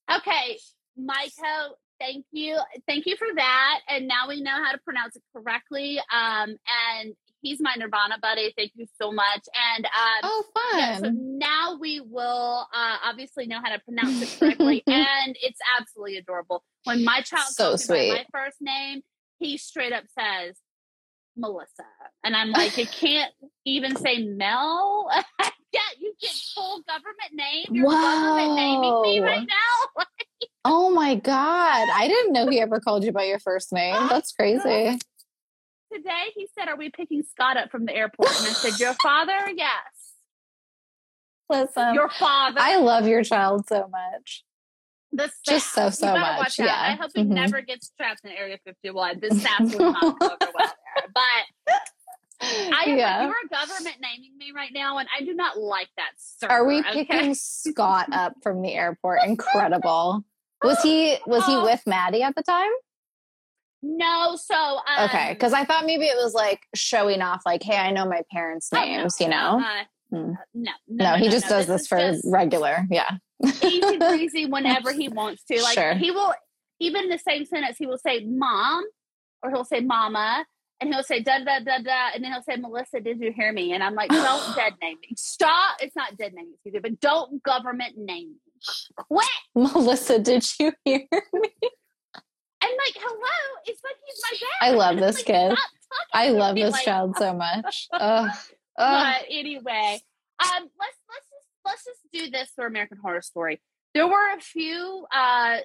wrong. 0.07 0.17
okay, 0.19 0.57
Maiko, 0.99 1.73
thank 1.99 2.25
you. 2.31 2.59
Thank 2.87 3.05
you 3.05 3.15
for 3.17 3.27
that. 3.35 3.79
And 3.89 4.07
now 4.07 4.27
we 4.27 4.41
know 4.41 4.63
how 4.63 4.71
to 4.71 4.77
pronounce 4.79 5.15
it 5.15 5.23
correctly. 5.35 5.99
Um, 6.13 6.55
and 6.99 7.13
he's 7.41 7.59
my 7.59 7.75
Nirvana 7.77 8.17
buddy. 8.21 8.53
Thank 8.57 8.71
you 8.75 8.87
so 9.01 9.11
much. 9.11 9.47
And 9.75 9.85
um, 9.85 10.21
Oh, 10.23 10.43
yeah, 10.75 10.97
so 10.97 11.09
now 11.13 11.77
we 11.79 12.01
will 12.01 12.67
uh, 12.73 12.97
obviously 13.05 13.47
know 13.47 13.59
how 13.63 13.71
to 13.75 13.79
pronounce 13.79 14.21
it 14.21 14.35
correctly, 14.39 14.83
and 14.87 15.35
it's 15.41 15.59
absolutely 15.79 16.17
adorable. 16.17 16.63
When 16.85 17.03
my 17.03 17.21
child 17.21 17.47
So 17.49 17.69
calls 17.69 17.89
me 17.89 18.09
by 18.09 18.15
my 18.15 18.25
first 18.31 18.57
name, 18.61 19.01
he 19.39 19.57
straight 19.57 19.93
up 19.93 20.03
says 20.07 20.55
Melissa, 21.37 21.85
and 22.23 22.35
I'm 22.35 22.51
like, 22.51 22.77
you 22.77 22.85
can't 22.87 23.31
even 23.65 23.95
say 23.95 24.23
Mel. 24.23 25.09
yeah, 25.73 25.79
you 25.99 26.13
get 26.21 26.31
full 26.53 26.81
government 26.87 27.33
name. 27.33 27.65
You're 27.71 27.91
government 27.91 28.55
naming 28.55 29.01
me 29.01 29.19
right 29.19 29.47
now. 29.47 30.03
Oh 30.63 30.91
my 30.91 31.15
God. 31.15 31.89
I 31.91 32.07
didn't 32.07 32.33
know 32.33 32.47
he 32.47 32.61
ever 32.61 32.79
called 32.79 33.03
you 33.03 33.11
by 33.11 33.23
your 33.23 33.39
first 33.39 33.73
name. 33.73 34.07
That's 34.07 34.31
crazy. 34.31 34.99
Today 35.91 36.25
he 36.35 36.47
said, 36.57 36.67
"Are 36.69 36.77
we 36.77 36.89
picking 36.89 37.23
Scott 37.23 37.57
up 37.57 37.71
from 37.71 37.85
the 37.85 37.95
airport?" 37.95 38.37
And 38.37 38.45
I 38.47 38.53
said, 38.53 38.79
"Your 38.79 38.93
father, 38.93 39.49
yes, 39.55 39.73
Listen, 41.49 41.95
your 41.95 42.09
father." 42.09 42.59
I 42.59 42.77
love 42.77 43.07
your 43.07 43.23
child 43.23 43.67
so 43.67 43.87
much. 43.87 44.43
The 45.11 45.31
Just 45.45 45.73
so, 45.73 45.89
so 45.89 46.15
much, 46.17 46.57
yeah. 46.59 46.77
I 46.79 46.93
hope 46.95 47.11
he 47.15 47.23
Mhm. 47.23 47.29
never 47.29 47.61
gets 47.61 47.91
trapped 47.97 48.23
in 48.23 48.31
Area 48.31 48.59
51. 48.63 49.19
This 49.19 49.41
sass 49.41 49.59
will 49.59 49.91
not 49.91 50.19
go 50.19 50.27
over 50.27 50.51
well 50.53 50.73
there. 50.95 51.07
But 51.13 51.75
I 52.43 52.83
am, 52.87 52.97
yeah. 52.97 53.23
you 53.23 53.29
are 53.29 53.35
government 53.51 53.97
naming 54.01 54.37
me 54.37 54.51
right 54.55 54.71
now, 54.73 54.97
and 54.97 55.07
I 55.17 55.23
do 55.23 55.33
not 55.33 55.57
like 55.59 55.89
that, 55.97 56.11
sir. 56.17 56.47
Are 56.47 56.65
we 56.65 56.79
okay? 56.79 57.05
picking 57.05 57.33
Scott 57.35 58.07
up 58.11 58.33
from 58.41 58.61
the 58.61 58.73
airport? 58.73 59.19
Incredible. 59.25 60.23
Was 60.63 60.81
he 60.81 61.17
was 61.25 61.45
he 61.45 61.55
Oh. 61.55 61.63
with 61.63 61.81
Maddie 61.85 62.23
at 62.23 62.35
the 62.35 62.43
time? 62.43 62.69
No, 63.83 64.35
so 64.35 64.55
um, 64.55 65.05
Okay, 65.05 65.33
because 65.33 65.53
I 65.53 65.65
thought 65.65 65.85
maybe 65.87 66.05
it 66.05 66.15
was 66.15 66.33
like 66.35 66.61
showing 66.75 67.21
off, 67.23 67.41
like, 67.47 67.63
hey, 67.63 67.77
I 67.77 67.91
know 67.91 68.05
my 68.05 68.21
parents' 68.31 68.69
oh, 68.71 68.77
no, 68.79 68.85
names, 68.85 69.19
you 69.19 69.27
know? 69.27 69.59
uh, 69.63 69.83
Hmm. 70.11 70.33
no, 70.53 70.71
no, 70.89 71.13
he 71.15 71.29
just 71.29 71.47
does 71.47 71.67
this, 71.67 71.83
is 71.83 71.87
for 71.87 72.13
regular. 72.29 72.85
Yeah. 72.91 73.09
easy 73.63 73.97
breezy 73.97 74.45
whenever 74.45 74.91
he 75.01 75.07
wants 75.07 75.43
to. 75.45 75.61
Like 75.63 75.73
Sure. 75.75 75.93
he 75.95 76.11
will, 76.11 76.33
even 76.79 77.05
in 77.05 77.09
the 77.09 77.17
same 77.17 77.45
sentence, 77.45 77.77
he 77.77 77.85
will 77.87 77.97
say 77.97 78.25
"mom" 78.25 78.83
or 79.41 79.49
he'll 79.51 79.63
say 79.63 79.79
"mama." 79.79 80.45
And 80.81 80.91
he'll 80.93 81.03
say 81.03 81.21
da 81.21 81.37
da 81.39 81.59
da 81.59 81.77
da, 81.77 82.09
and 82.15 82.23
then 82.23 82.31
he'll 82.31 82.41
say, 82.41 82.55
"Melissa, 82.55 82.99
did 82.99 83.19
you 83.21 83.31
hear 83.31 83.53
me?" 83.53 83.73
And 83.73 83.83
I'm 83.83 83.93
like, 83.93 84.09
"Don't 84.09 84.55
dead 84.55 84.73
name 84.81 84.97
me. 85.01 85.09
Stop. 85.15 85.77
It's 85.79 85.95
not 85.95 86.17
dead 86.17 86.33
excuse 86.35 86.73
me, 86.73 86.79
but 86.79 86.99
don't 86.99 87.41
government 87.43 87.97
name 87.97 88.29
me. 88.29 88.65
Quit." 88.95 89.27
Melissa, 89.53 90.17
did 90.17 90.43
you 90.59 90.73
hear 90.83 90.99
me? 91.11 91.57
I'm 92.63 92.71
like, 92.77 92.95
"Hello." 92.95 93.59
It's 93.65 93.81
like 93.83 93.95
he's 94.05 94.21
my 94.31 94.37
dad. 94.39 94.67
I 94.67 94.71
love 94.75 94.97
this 94.97 95.17
Like, 95.17 95.25
kid. 95.25 95.57
I 96.13 96.29
love 96.29 96.55
this 96.55 96.71
like- 96.71 96.85
child 96.85 97.15
so 97.17 97.33
much. 97.33 97.87
Ugh. 97.93 98.29
Ugh. 98.77 99.13
But 99.15 99.25
anyway, 99.29 99.99
um, 100.39 100.67
let's 100.79 100.97
let's 101.09 101.29
just 101.29 101.47
let's 101.63 101.85
just 101.85 101.99
do 102.11 102.31
this 102.31 102.49
for 102.55 102.65
American 102.65 102.97
Horror 103.03 103.21
Story. 103.21 103.61
There 103.93 104.07
were 104.07 104.33
a 104.35 104.39
few 104.41 105.05
uh 105.13 105.57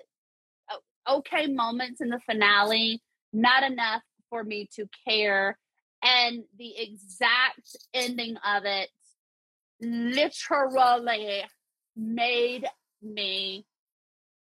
okay 1.09 1.47
moments 1.47 2.01
in 2.01 2.09
the 2.11 2.21
finale, 2.27 3.01
not 3.33 3.63
enough 3.63 4.03
for 4.31 4.43
me 4.45 4.69
to 4.75 4.89
care, 5.07 5.59
and 6.03 6.45
the 6.59 6.75
exact 6.79 7.77
ending 7.95 8.37
of 8.39 8.65
it 8.65 8.91
literally 9.81 11.45
made 11.97 12.67
me 13.03 13.67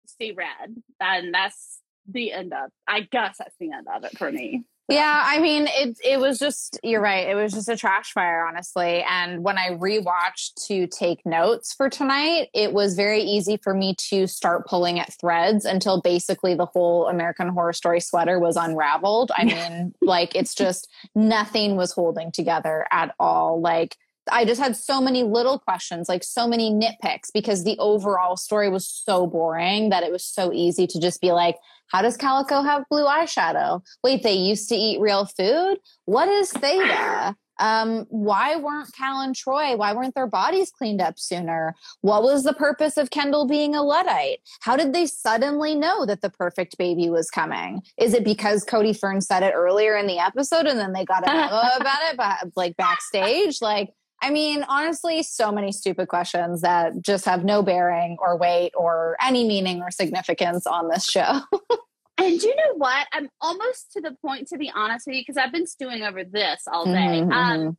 see 0.07 0.33
red, 0.33 0.83
and 1.01 1.35
that's 1.35 1.81
the 2.11 2.33
end 2.33 2.53
of. 2.53 2.71
I 2.87 3.01
guess 3.01 3.37
that's 3.39 3.57
the 3.59 3.73
end 3.73 3.87
of 3.95 4.05
it 4.05 4.17
for 4.17 4.31
me. 4.33 4.65
Yeah, 4.91 5.23
I 5.27 5.39
mean, 5.41 5.69
it 5.69 5.99
it 6.03 6.19
was 6.19 6.39
just 6.39 6.81
you're 6.83 7.03
right. 7.03 7.29
It 7.29 7.35
was 7.35 7.53
just 7.53 7.69
a 7.69 7.77
trash 7.77 8.13
fire, 8.13 8.47
honestly. 8.47 9.05
And 9.07 9.45
when 9.45 9.59
I 9.59 9.73
rewatched 9.73 10.67
to 10.67 10.87
take 10.87 11.27
notes 11.27 11.75
for 11.75 11.91
tonight, 11.91 12.49
it 12.55 12.73
was 12.73 12.95
very 12.95 13.21
easy 13.21 13.59
for 13.59 13.75
me 13.75 13.95
to 14.09 14.27
start 14.27 14.67
pulling 14.67 14.99
at 14.99 15.13
threads 15.21 15.67
until 15.67 16.01
basically 16.01 16.55
the 16.55 16.65
whole 16.65 17.07
American 17.07 17.49
Horror 17.49 17.75
Story 17.75 18.01
sweater 18.01 18.39
was 18.41 18.57
unraveled. 18.57 19.31
I 19.37 19.45
mean, 19.45 19.95
like 20.01 20.35
it's 20.35 20.55
just 20.55 20.89
nothing 21.15 21.77
was 21.77 21.93
holding 21.93 22.33
together 22.33 22.87
at 22.91 23.15
all. 23.21 23.61
Like 23.61 23.95
I 24.31 24.45
just 24.45 24.61
had 24.61 24.77
so 24.77 25.01
many 25.01 25.23
little 25.23 25.59
questions, 25.59 26.09
like 26.09 26.25
so 26.25 26.47
many 26.47 26.71
nitpicks, 26.71 27.33
because 27.33 27.65
the 27.65 27.77
overall 27.79 28.37
story 28.37 28.69
was 28.69 28.87
so 28.87 29.27
boring 29.27 29.91
that 29.91 30.03
it 30.03 30.13
was 30.13 30.25
so 30.25 30.53
easy 30.53 30.87
to 30.87 31.01
just 31.01 31.21
be 31.21 31.33
like, 31.33 31.57
how 31.89 32.03
does 32.03 32.17
Calico 32.17 32.63
have 32.63 32.85
blue 32.91 33.05
eyeshadow? 33.05 33.83
Wait, 34.05 34.23
they 34.23 34.35
used 34.35 34.69
to 34.69 34.75
eat 34.77 35.01
real 35.01 35.25
food? 35.25 35.79
What 36.05 36.29
is 36.29 36.53
theta? 36.53 37.35
Um, 37.59 38.07
why 38.09 38.57
weren't 38.57 38.93
Cal 38.95 39.21
and 39.21 39.35
Troy? 39.35 39.77
Why 39.77 39.93
weren't 39.93 40.15
their 40.15 40.27
bodies 40.27 40.71
cleaned 40.71 41.01
up 41.01 41.19
sooner? 41.19 41.75
What 42.03 42.23
was 42.23 42.45
the 42.45 42.53
purpose 42.53 42.97
of 42.97 43.11
Kendall 43.11 43.47
being 43.47 43.75
a 43.75 43.83
Luddite? 43.83 44.39
How 44.61 44.77
did 44.77 44.93
they 44.93 45.07
suddenly 45.07 45.75
know 45.75 46.07
that 46.07 46.21
the 46.21 46.31
perfect 46.31 46.79
baby 46.79 47.11
was 47.11 47.31
coming? 47.31 47.83
Is 47.97 48.15
it 48.15 48.25
because 48.25 48.65
Cody 48.65 48.93
Fern 48.93 49.21
said 49.21 49.43
it 49.43 49.55
earlier 49.55 49.97
in 49.97 50.07
the 50.07 50.19
episode 50.19 50.67
and 50.67 50.79
then 50.79 50.93
they 50.93 51.05
got 51.05 51.27
a 51.27 51.33
memo 51.33 51.47
about 51.81 51.99
it, 52.11 52.17
but 52.17 52.53
like 52.55 52.77
backstage? 52.77 53.61
Like, 53.61 53.91
I 54.21 54.31
mean, 54.31 54.65
honestly, 54.69 55.23
so 55.23 55.53
many 55.53 55.71
stupid 55.73 56.09
questions 56.09 56.61
that 56.63 57.01
just 57.03 57.25
have 57.25 57.45
no 57.45 57.63
bearing 57.63 58.17
or 58.21 58.37
weight 58.37 58.73
or 58.77 59.17
any 59.23 59.47
meaning 59.47 59.81
or 59.81 59.91
significance 59.91 60.67
on 60.67 60.89
this 60.89 61.05
show. 61.09 61.41
And 62.21 62.43
you 62.43 62.53
know 62.57 62.75
what? 62.75 63.07
I'm 63.13 63.29
almost 63.41 63.93
to 63.93 64.01
the 64.01 64.11
point, 64.21 64.49
to 64.49 64.59
be 64.59 64.73
honest 64.75 65.07
with 65.07 65.15
you, 65.15 65.23
because 65.25 65.37
I've 65.37 65.53
been 65.53 65.69
stewing 65.69 66.03
over 66.03 66.25
this 66.25 66.65
all 66.67 66.85
day. 66.85 66.91
Mhm, 67.23 67.33
Um, 67.33 67.59
mhm. 67.61 67.77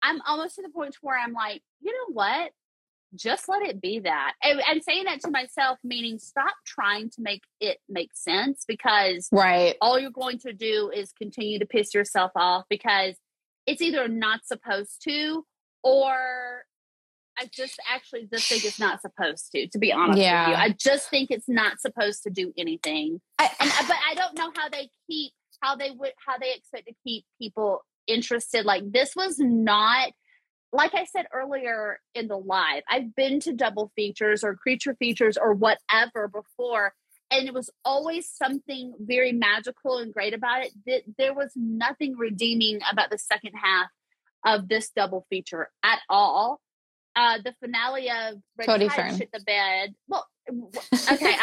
I'm 0.00 0.22
almost 0.26 0.54
to 0.54 0.62
the 0.62 0.70
point 0.70 0.96
where 1.02 1.18
I'm 1.18 1.34
like, 1.34 1.60
you 1.82 1.92
know 1.92 2.14
what? 2.14 2.52
Just 3.14 3.50
let 3.50 3.60
it 3.60 3.82
be 3.82 3.98
that. 3.98 4.32
And, 4.42 4.62
and 4.66 4.82
saying 4.82 5.04
that 5.04 5.20
to 5.20 5.30
myself, 5.30 5.78
meaning 5.84 6.18
stop 6.18 6.54
trying 6.66 7.10
to 7.10 7.16
make 7.20 7.42
it 7.60 7.80
make 7.86 8.14
sense 8.14 8.64
because 8.66 9.28
Right. 9.30 9.76
all 9.82 9.98
you're 9.98 10.10
going 10.10 10.38
to 10.38 10.54
do 10.54 10.90
is 10.90 11.12
continue 11.12 11.58
to 11.58 11.66
piss 11.66 11.92
yourself 11.92 12.32
off 12.34 12.64
because 12.70 13.16
it's 13.66 13.82
either 13.82 14.08
not 14.08 14.46
supposed 14.46 15.02
to 15.04 15.44
or 15.82 16.64
I 17.38 17.46
just 17.50 17.80
actually 17.90 18.28
just 18.32 18.46
think 18.48 18.64
it's 18.64 18.78
not 18.78 19.00
supposed 19.00 19.50
to. 19.52 19.66
To 19.68 19.78
be 19.78 19.92
honest 19.92 20.18
Yeah. 20.18 20.48
with 20.50 20.58
you, 20.58 20.64
I 20.64 20.68
just 20.78 21.08
think 21.08 21.30
it's 21.30 21.48
not 21.48 21.80
supposed 21.80 22.22
to 22.24 22.30
do 22.30 22.52
anything. 22.58 23.20
I, 23.38 23.50
And 23.58 23.70
uh, 23.70 23.84
but 23.88 23.96
I 24.08 24.14
don't 24.14 24.36
know 24.36 24.52
how 24.54 24.68
they 24.68 24.90
keep 25.08 25.32
how 25.60 25.76
they 25.76 25.90
would 25.90 26.12
how 26.26 26.36
they 26.38 26.52
expect 26.54 26.88
to 26.88 26.94
keep 27.06 27.24
people 27.40 27.84
interested. 28.06 28.64
Like 28.66 28.82
this 28.92 29.14
was 29.16 29.38
not 29.38 30.10
like 30.74 30.94
I 30.94 31.04
said 31.04 31.26
earlier 31.32 32.00
in 32.14 32.28
the 32.28 32.36
live. 32.36 32.82
I've 32.88 33.14
been 33.14 33.40
to 33.40 33.52
double 33.52 33.92
features 33.96 34.42
or 34.44 34.54
creature 34.54 34.94
features 34.94 35.36
or 35.36 35.52
whatever 35.54 36.28
before, 36.28 36.94
and 37.30 37.46
it 37.46 37.54
was 37.54 37.70
always 37.84 38.28
something 38.30 38.94
very 38.98 39.32
magical 39.32 39.98
and 39.98 40.12
great 40.14 40.32
about 40.34 40.64
it. 40.64 40.72
Th- 40.86 41.04
There 41.18 41.34
was 41.34 41.52
nothing 41.56 42.16
redeeming 42.16 42.80
about 42.90 43.10
the 43.10 43.18
second 43.18 43.52
half 43.62 43.88
of 44.44 44.68
this 44.68 44.90
double 44.94 45.26
feature 45.30 45.68
at 45.82 46.00
all. 46.08 46.60
Uh, 47.14 47.38
the 47.44 47.54
finale 47.60 48.08
of 48.08 48.36
Red 48.56 48.66
Cody 48.66 48.88
Tide 48.88 48.96
Fern. 48.96 49.18
shit 49.18 49.30
the 49.32 49.40
bed. 49.40 49.94
Well, 50.08 50.26
okay, 51.12 51.36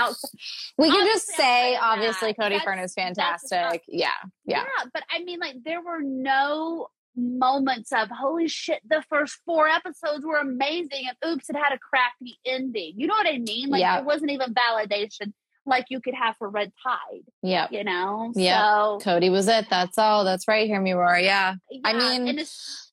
we 0.78 0.90
can 0.90 1.06
just 1.06 1.28
say, 1.28 1.78
obviously, 1.80 2.34
Cody 2.34 2.56
that's- 2.56 2.64
Fern 2.64 2.80
is 2.80 2.94
fantastic. 2.94 3.84
Yeah, 3.88 4.10
yeah. 4.46 4.66
but 4.94 5.04
I 5.12 5.24
mean, 5.24 5.40
like, 5.40 5.58
there 5.64 5.82
were 5.82 6.02
no 6.02 6.88
moments 7.16 7.92
of 7.92 8.10
holy 8.10 8.48
shit. 8.48 8.82
The 8.90 9.04
first 9.10 9.38
four 9.46 9.68
episodes 9.68 10.26
were 10.26 10.38
amazing, 10.38 11.06
and 11.08 11.16
oops, 11.32 11.50
it 11.50 11.56
had 11.56 11.72
a 11.74 11.78
crappy 11.78 12.40
ending. 12.46 12.94
You 12.98 13.08
know 13.08 13.14
what 13.14 13.28
I 13.28 13.38
mean? 13.38 13.70
Like, 13.70 13.82
Yeah. 13.82 14.00
it 14.00 14.06
wasn't 14.06 14.32
even 14.32 14.54
validation 14.54 15.34
like 15.66 15.86
you 15.90 16.02
could 16.02 16.16
have 16.16 16.36
for 16.38 16.50
Red 16.50 16.72
Tide. 16.84 17.24
Yeah. 17.42 17.68
You 17.72 17.84
know? 17.84 18.32
Yeah. 18.36 18.60
So 18.60 19.00
Cody 19.04 19.30
was 19.30 19.48
it. 19.48 19.68
That's 19.70 19.98
all. 19.98 20.24
That's 20.26 20.48
right. 20.48 20.68
Hear 20.68 20.82
me 20.82 20.94
roar. 20.94 21.18
Yeah. 21.18 21.56
I 21.84 21.92
yeah, 21.92 22.20
mean, 22.20 22.40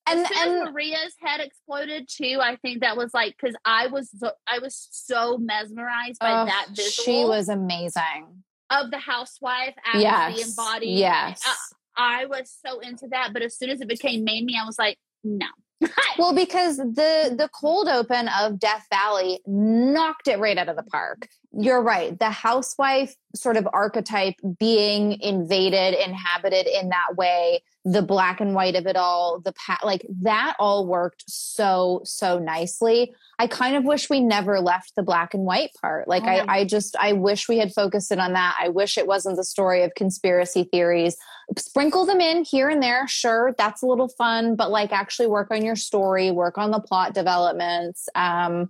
and 0.09 0.21
as, 0.21 0.27
and 0.27 0.37
soon 0.39 0.49
and 0.59 0.69
as 0.69 0.73
Maria's 0.73 1.15
head 1.21 1.41
exploded 1.41 2.09
too, 2.09 2.39
I 2.43 2.57
think 2.57 2.81
that 2.81 2.97
was 2.97 3.13
like 3.15 3.37
because 3.41 3.57
I 3.65 3.87
was 3.89 4.11
so, 4.17 4.31
I 4.47 4.59
was 4.61 4.89
so 4.91 5.39
mesmerized 5.39 6.19
by 6.21 6.31
ugh, 6.31 6.49
that 6.49 6.67
visual 6.71 6.91
she 7.05 7.25
was 7.25 7.49
amazing. 7.49 8.43
of 8.71 8.91
the 8.91 8.99
housewife 8.99 9.75
as 9.87 9.95
the 9.95 10.01
Yes. 10.01 10.49
embodied. 10.49 10.99
Yes. 10.99 11.43
Uh, 11.47 11.55
I 11.99 12.27
was 12.27 12.55
so 12.65 12.81
into 12.81 13.09
that, 13.09 13.31
but 13.33 13.43
as 13.43 13.57
soon 13.57 13.71
as 13.71 13.81
it 13.81 13.89
became 13.89 14.23
Mamie, 14.25 14.57
I 14.63 14.67
was 14.67 14.79
like, 14.79 14.99
no. 15.25 15.47
Well, 16.19 16.35
because 16.35 16.79
the 16.79 17.35
the 17.37 17.51
cold 17.53 17.89
open 17.89 18.29
of 18.41 18.59
Death 18.59 18.87
Valley 18.91 19.41
knocked 19.47 20.29
it 20.29 20.39
right 20.39 20.57
out 20.57 20.69
of 20.71 20.77
the 20.77 20.83
park. 20.83 21.29
You're 21.53 21.83
right. 21.83 22.19
The 22.19 22.31
housewife 22.31 23.15
sort 23.35 23.59
of 23.59 23.69
archetype 23.73 24.35
being 24.59 25.21
invaded, 25.21 25.95
inhabited 25.95 26.67
in 26.67 26.89
that 26.89 27.17
way, 27.17 27.63
the 27.89 28.03
black 28.03 28.41
and 28.41 28.53
white 28.53 28.75
of 28.75 28.85
it 28.87 28.97
all, 28.97 29.39
the 29.39 29.53
pa- 29.53 29.79
like 29.85 30.05
that 30.23 30.57
all 30.59 30.87
worked 30.87 31.23
so 31.29 32.01
so 32.05 32.37
nicely. 32.37 33.15
I 33.39 33.47
kind 33.47 33.77
of 33.77 33.85
wish 33.85 34.11
we 34.11 34.21
never 34.21 34.59
left 34.59 34.97
the 34.97 35.05
black 35.05 35.35
and 35.35 35.45
white 35.45 35.71
part. 35.81 36.09
Like 36.09 36.25
Yeah. 36.25 36.45
I 36.49 36.59
I 36.59 36.65
just 36.65 36.97
I 36.97 37.13
wish 37.13 37.49
we 37.49 37.59
had 37.59 37.73
focused 37.73 38.11
it 38.11 38.19
on 38.19 38.33
that. 38.33 38.57
I 38.61 38.71
wish 38.71 38.99
it 38.99 39.07
wasn't 39.07 39.37
the 39.37 39.45
story 39.45 39.85
of 39.85 39.95
conspiracy 39.95 40.65
theories 40.65 41.17
sprinkle 41.57 42.05
them 42.05 42.21
in 42.21 42.45
here 42.45 42.69
and 42.69 42.83
there 42.83 43.07
sure 43.07 43.55
that's 43.57 43.83
a 43.83 43.87
little 43.87 44.09
fun 44.09 44.57
but 44.57 44.71
like 44.71 44.91
actually 44.93 45.29
work 45.29 45.51
on 45.53 45.65
your 45.65 45.77
story 45.77 46.31
work 46.33 46.59
on 46.59 46.73
the 46.73 46.81
plot 46.81 47.15
developments 47.15 48.09
um 48.17 48.69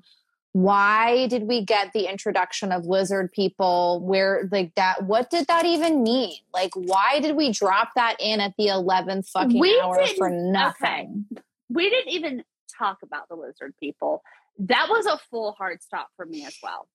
why 0.57 1.27
did 1.27 1.43
we 1.43 1.63
get 1.63 1.93
the 1.93 2.11
introduction 2.11 2.73
of 2.73 2.87
lizard 2.87 3.31
people 3.31 4.01
where 4.01 4.49
like 4.51 4.75
that 4.75 5.03
what 5.05 5.29
did 5.29 5.47
that 5.49 5.67
even 5.67 6.03
mean 6.03 6.39
like 6.55 6.71
why 6.75 7.21
did 7.21 7.37
we 7.37 7.53
drop 7.53 7.91
that 7.95 8.17
in 8.21 8.41
at 8.41 8.55
the 8.57 8.69
11th 8.69 9.29
fucking 9.29 9.61
We 9.61 9.79
hour 9.79 10.07
for 10.17 10.31
nothing 10.31 11.27
We 11.69 11.91
didn't 11.91 12.13
even 12.13 12.45
talk 12.79 12.99
about 13.03 13.29
the 13.29 13.35
lizard 13.35 13.75
people. 13.79 14.23
That 14.59 14.87
was 14.89 15.07
a 15.07 15.19
full 15.31 15.53
hard 15.53 15.83
stop 15.83 16.09
for 16.17 16.25
me 16.25 16.45
as 16.45 16.57
well. 16.63 16.89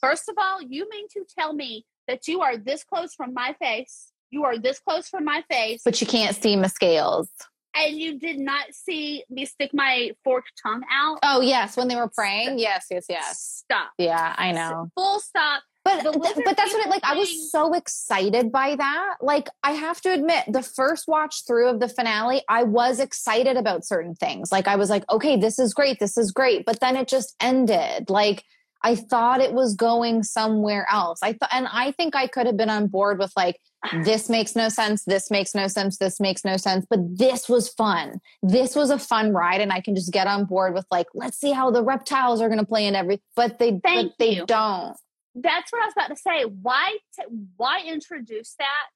First 0.00 0.28
of 0.28 0.36
all, 0.38 0.62
you 0.62 0.88
mean 0.90 1.08
to 1.14 1.24
tell 1.36 1.52
me 1.52 1.86
that 2.06 2.28
you 2.28 2.40
are 2.42 2.56
this 2.56 2.84
close 2.84 3.14
from 3.14 3.34
my 3.34 3.54
face? 3.60 4.12
You 4.30 4.44
are 4.44 4.58
this 4.58 4.78
close 4.78 5.08
from 5.08 5.24
my 5.24 5.42
face, 5.50 5.82
but 5.84 6.00
you 6.00 6.06
can't 6.06 6.36
see 6.36 6.56
my 6.56 6.68
scales 6.68 7.28
and 7.74 7.98
you 7.98 8.18
did 8.18 8.38
not 8.38 8.66
see 8.72 9.24
me 9.30 9.44
stick 9.46 9.70
my 9.72 10.10
forked 10.24 10.52
tongue 10.62 10.82
out? 10.90 11.18
oh 11.22 11.40
yes 11.40 11.76
when 11.76 11.88
they 11.88 11.96
were 11.96 12.08
praying 12.08 12.58
yes 12.58 12.86
yes 12.90 13.06
yes 13.08 13.62
Stop. 13.64 13.90
yeah 13.98 14.34
i 14.38 14.52
know 14.52 14.90
Full 14.96 15.20
stop. 15.20 15.62
But 15.84 16.02
th- 16.02 16.14
but 16.44 16.56
that's 16.56 16.72
what 16.72 16.86
it 16.86 16.90
like. 16.90 17.02
I 17.02 17.16
was 17.16 17.50
so 17.50 17.74
excited 17.74 18.52
by 18.52 18.76
that. 18.76 19.16
Like 19.20 19.48
I 19.64 19.72
have 19.72 20.00
to 20.02 20.12
admit, 20.12 20.44
the 20.46 20.62
first 20.62 21.08
watch 21.08 21.44
through 21.44 21.68
of 21.70 21.80
the 21.80 21.88
finale, 21.88 22.42
I 22.48 22.62
was 22.62 23.00
excited 23.00 23.56
about 23.56 23.84
certain 23.84 24.14
things. 24.14 24.52
Like 24.52 24.68
I 24.68 24.76
was 24.76 24.90
like, 24.90 25.02
okay, 25.10 25.36
this 25.36 25.58
is 25.58 25.74
great, 25.74 25.98
this 25.98 26.16
is 26.16 26.30
great. 26.30 26.64
But 26.64 26.78
then 26.78 26.96
it 26.96 27.08
just 27.08 27.34
ended. 27.40 28.10
Like 28.10 28.44
I 28.82 28.94
thought 28.94 29.40
it 29.40 29.54
was 29.54 29.74
going 29.74 30.22
somewhere 30.22 30.86
else. 30.90 31.18
I 31.20 31.32
thought, 31.32 31.50
and 31.52 31.66
I 31.72 31.90
think 31.92 32.14
I 32.14 32.28
could 32.28 32.46
have 32.46 32.56
been 32.56 32.70
on 32.70 32.86
board 32.86 33.18
with 33.18 33.32
like, 33.36 33.58
this 34.04 34.28
makes 34.28 34.54
no 34.54 34.68
sense, 34.68 35.04
this 35.04 35.30
makes 35.30 35.54
no 35.54 35.66
sense, 35.66 35.98
this 35.98 36.20
makes 36.20 36.44
no 36.44 36.56
sense. 36.56 36.86
But 36.88 37.00
this 37.18 37.48
was 37.48 37.68
fun. 37.68 38.20
This 38.42 38.76
was 38.76 38.90
a 38.90 38.98
fun 38.98 39.32
ride, 39.32 39.60
and 39.60 39.72
I 39.72 39.80
can 39.80 39.94
just 39.94 40.12
get 40.12 40.26
on 40.26 40.44
board 40.44 40.74
with 40.74 40.86
like, 40.90 41.08
let's 41.14 41.38
see 41.38 41.52
how 41.52 41.70
the 41.70 41.82
reptiles 41.82 42.40
are 42.40 42.48
going 42.48 42.60
to 42.60 42.66
play 42.66 42.86
in 42.86 42.94
every. 42.94 43.20
But 43.34 43.58
they, 43.58 43.80
Thank 43.82 44.12
but 44.12 44.18
they 44.18 44.36
you. 44.36 44.46
don't. 44.46 44.96
That's 45.34 45.72
what 45.72 45.82
I 45.82 45.86
was 45.86 45.94
about 45.96 46.08
to 46.08 46.16
say. 46.16 46.44
Why 46.44 46.98
t- 47.18 47.26
why 47.56 47.82
introduce 47.86 48.54
that 48.58 48.86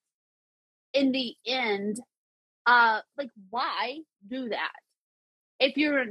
in 0.92 1.12
the 1.12 1.34
end? 1.46 2.00
Uh 2.66 3.00
like 3.16 3.30
why 3.48 4.00
do 4.28 4.50
that? 4.50 4.72
If 5.58 5.78
you're 5.78 6.04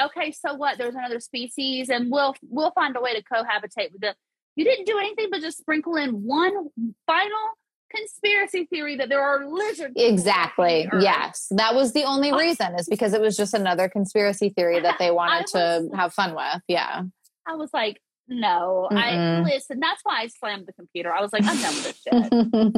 okay, 0.00 0.30
so 0.30 0.54
what? 0.54 0.78
There's 0.78 0.94
another 0.94 1.18
species 1.18 1.88
and 1.88 2.12
we'll 2.12 2.36
we'll 2.48 2.70
find 2.72 2.96
a 2.96 3.00
way 3.00 3.14
to 3.14 3.24
cohabitate 3.24 3.92
with 3.92 4.02
them. 4.02 4.14
You 4.54 4.64
didn't 4.64 4.86
do 4.86 4.98
anything 4.98 5.28
but 5.30 5.40
just 5.40 5.58
sprinkle 5.58 5.96
in 5.96 6.22
one 6.22 6.68
final 7.06 7.56
conspiracy 7.94 8.66
theory 8.66 8.96
that 8.96 9.08
there 9.08 9.22
are 9.22 9.46
lizard 9.46 9.94
people 9.94 10.12
Exactly. 10.12 10.86
walking 10.86 10.90
the 10.90 10.96
earth. 10.96 11.02
Yes. 11.02 11.46
That 11.50 11.74
was 11.74 11.92
the 11.92 12.04
only 12.04 12.32
reason 12.32 12.74
is 12.78 12.88
because 12.88 13.12
it 13.14 13.20
was 13.20 13.36
just 13.36 13.54
another 13.54 13.88
conspiracy 13.88 14.50
theory 14.50 14.80
that 14.80 14.98
they 14.98 15.10
wanted 15.20 15.46
to 15.48 15.88
have 15.94 16.12
fun 16.12 16.34
with. 16.34 16.62
Yeah. 16.68 17.02
I 17.46 17.54
was 17.56 17.70
like, 17.72 18.00
no. 18.28 18.88
I 18.90 19.10
Mm-mm. 19.10 19.44
listen, 19.44 19.80
that's 19.80 20.00
why 20.04 20.20
I 20.22 20.26
slammed 20.28 20.66
the 20.66 20.72
computer. 20.72 21.12
I 21.12 21.20
was 21.20 21.32
like, 21.32 21.44
I'm 21.44 21.60
done 21.60 21.74
with 21.74 21.84
this 21.84 22.00
shit. 22.02 22.32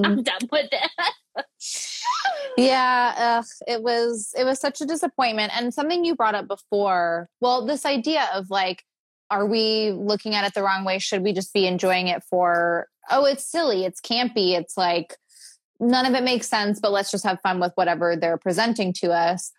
I'm 0.04 0.22
done 0.22 0.48
with 0.50 0.68
it. 0.72 1.44
yeah, 2.56 3.14
ugh, 3.40 3.44
it 3.66 3.82
was 3.82 4.32
it 4.38 4.44
was 4.44 4.60
such 4.60 4.80
a 4.80 4.86
disappointment 4.86 5.52
and 5.56 5.72
something 5.74 6.04
you 6.04 6.14
brought 6.14 6.34
up 6.34 6.48
before. 6.48 7.28
Well, 7.40 7.66
this 7.66 7.84
idea 7.84 8.28
of 8.32 8.50
like 8.50 8.82
are 9.34 9.46
we 9.46 9.90
looking 9.92 10.34
at 10.34 10.44
it 10.44 10.54
the 10.54 10.62
wrong 10.62 10.84
way? 10.84 10.98
Should 10.98 11.22
we 11.22 11.32
just 11.32 11.52
be 11.52 11.66
enjoying 11.66 12.08
it 12.08 12.22
for 12.22 12.88
oh, 13.10 13.26
it's 13.26 13.44
silly, 13.44 13.84
it's 13.84 14.00
campy, 14.00 14.58
it's 14.58 14.76
like 14.76 15.16
none 15.80 16.06
of 16.06 16.14
it 16.14 16.22
makes 16.22 16.48
sense, 16.48 16.80
but 16.80 16.92
let's 16.92 17.10
just 17.10 17.24
have 17.24 17.40
fun 17.42 17.60
with 17.60 17.72
whatever 17.74 18.16
they're 18.16 18.38
presenting 18.38 18.92
to 18.94 19.10
us. 19.12 19.52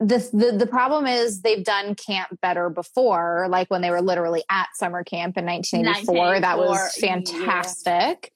The, 0.00 0.28
the 0.32 0.56
the 0.58 0.66
problem 0.66 1.06
is 1.06 1.42
they've 1.42 1.64
done 1.64 1.94
camp 1.94 2.40
better 2.40 2.70
before, 2.70 3.46
like 3.48 3.70
when 3.70 3.82
they 3.82 3.90
were 3.90 4.02
literally 4.02 4.42
at 4.50 4.68
summer 4.74 5.04
camp 5.04 5.36
in 5.36 5.44
1984. 5.46 6.40
That 6.40 6.58
was 6.58 6.70
1984, 6.70 7.40
yeah. 7.40 7.46
fantastic. 7.46 8.32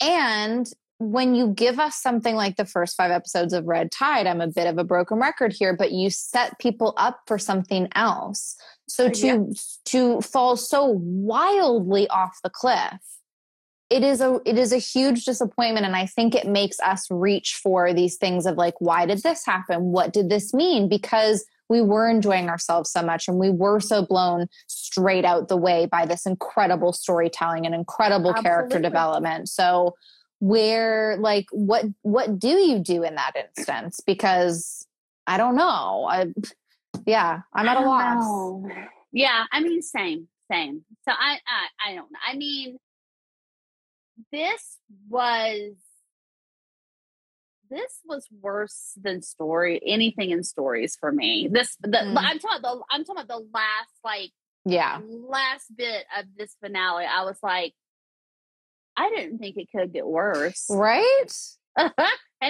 And 0.00 0.70
when 0.98 1.34
you 1.34 1.48
give 1.48 1.78
us 1.78 1.96
something 1.96 2.34
like 2.34 2.56
the 2.56 2.64
first 2.64 2.96
five 2.96 3.10
episodes 3.10 3.52
of 3.52 3.66
Red 3.66 3.90
Tide, 3.90 4.26
I'm 4.26 4.40
a 4.40 4.48
bit 4.48 4.66
of 4.66 4.78
a 4.78 4.84
broken 4.84 5.18
record 5.18 5.52
here, 5.52 5.74
but 5.74 5.92
you 5.92 6.10
set 6.10 6.58
people 6.58 6.94
up 6.96 7.20
for 7.26 7.38
something 7.38 7.88
else. 7.94 8.56
So 8.88 9.06
uh, 9.06 9.10
to 9.10 9.26
Yeah. 9.26 9.36
to 9.86 10.20
fall 10.20 10.56
so 10.56 10.98
wildly 11.00 12.08
off 12.08 12.38
the 12.42 12.50
cliff, 12.50 12.98
it 13.90 14.02
is 14.02 14.20
a 14.20 14.40
it 14.44 14.58
is 14.58 14.72
a 14.72 14.78
huge 14.78 15.24
disappointment, 15.24 15.86
and 15.86 15.96
I 15.96 16.06
think 16.06 16.34
it 16.34 16.46
makes 16.46 16.78
us 16.80 17.06
reach 17.10 17.54
for 17.62 17.92
these 17.92 18.16
things 18.16 18.46
of 18.46 18.56
like, 18.56 18.74
why 18.80 19.06
did 19.06 19.22
this 19.22 19.44
happen? 19.44 19.92
What 19.92 20.12
did 20.12 20.28
this 20.28 20.52
mean? 20.52 20.88
Because 20.88 21.44
we 21.68 21.82
were 21.82 22.08
enjoying 22.08 22.48
ourselves 22.48 22.90
so 22.90 23.02
much, 23.02 23.28
and 23.28 23.38
we 23.38 23.50
were 23.50 23.80
so 23.80 24.04
blown 24.04 24.48
straight 24.66 25.24
out 25.24 25.48
the 25.48 25.56
way 25.56 25.86
by 25.86 26.06
this 26.06 26.26
incredible 26.26 26.92
storytelling 26.92 27.66
and 27.66 27.74
incredible 27.74 28.32
character 28.34 28.78
development. 28.80 29.48
So 29.48 29.94
where 30.40 31.16
like 31.18 31.46
what 31.50 31.84
what 32.02 32.38
do 32.38 32.48
you 32.48 32.78
do 32.78 33.02
in 33.02 33.16
that 33.16 33.32
instance 33.56 34.00
because 34.06 34.86
i 35.26 35.36
don't 35.36 35.56
know 35.56 36.06
i 36.08 36.32
yeah 37.08 37.40
i'm 37.54 37.66
at 37.68 37.76
a 37.76 37.80
loss 37.80 38.24
know. 38.24 38.70
Yeah, 39.10 39.44
I 39.50 39.60
mean, 39.60 39.80
same, 39.82 40.28
same. 40.52 40.84
So 41.06 41.12
I, 41.12 41.38
I, 41.46 41.90
I 41.90 41.94
don't 41.94 42.12
know. 42.12 42.18
I 42.26 42.36
mean, 42.36 42.76
this 44.30 44.76
was, 45.08 45.72
this 47.70 48.00
was 48.04 48.26
worse 48.40 48.92
than 49.00 49.22
story. 49.22 49.80
Anything 49.86 50.30
in 50.30 50.42
stories 50.44 50.96
for 50.98 51.12
me. 51.12 51.48
This, 51.50 51.76
the, 51.80 51.88
Mm. 51.88 52.16
I'm 52.18 52.38
talking 52.38 52.58
about 52.58 52.78
the, 52.78 52.84
I'm 52.90 53.04
talking 53.04 53.22
about 53.22 53.40
the 53.40 53.46
last, 53.52 53.94
like, 54.04 54.30
yeah 54.64 55.00
last 55.08 55.74
bit 55.74 56.04
of 56.18 56.26
this 56.36 56.54
finale. 56.60 57.06
I 57.06 57.24
was 57.24 57.38
like, 57.42 57.72
I 58.96 59.08
didn't 59.08 59.38
think 59.38 59.56
it 59.56 59.68
could 59.74 59.92
get 59.92 60.06
worse, 60.06 60.66
right 60.68 61.32
and 61.76 61.92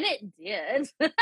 it 0.05 0.25
did. 0.37 0.91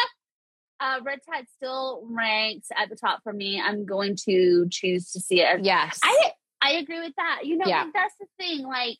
uh, 0.80 1.00
Red 1.02 1.20
Tide 1.28 1.46
still 1.56 2.02
ranks 2.08 2.68
at 2.76 2.88
the 2.90 2.96
top 2.96 3.20
for 3.22 3.32
me. 3.32 3.60
I'm 3.60 3.86
going 3.86 4.16
to 4.26 4.66
choose 4.70 5.10
to 5.12 5.20
see 5.20 5.40
it. 5.40 5.64
Yes. 5.64 5.98
I 6.02 6.32
I 6.62 6.72
agree 6.72 7.00
with 7.00 7.14
that. 7.16 7.40
You 7.44 7.56
know, 7.58 7.66
Yeah. 7.66 7.84
like, 7.84 7.92
that's 7.92 8.14
the 8.18 8.26
thing. 8.38 8.66
Like, 8.66 8.96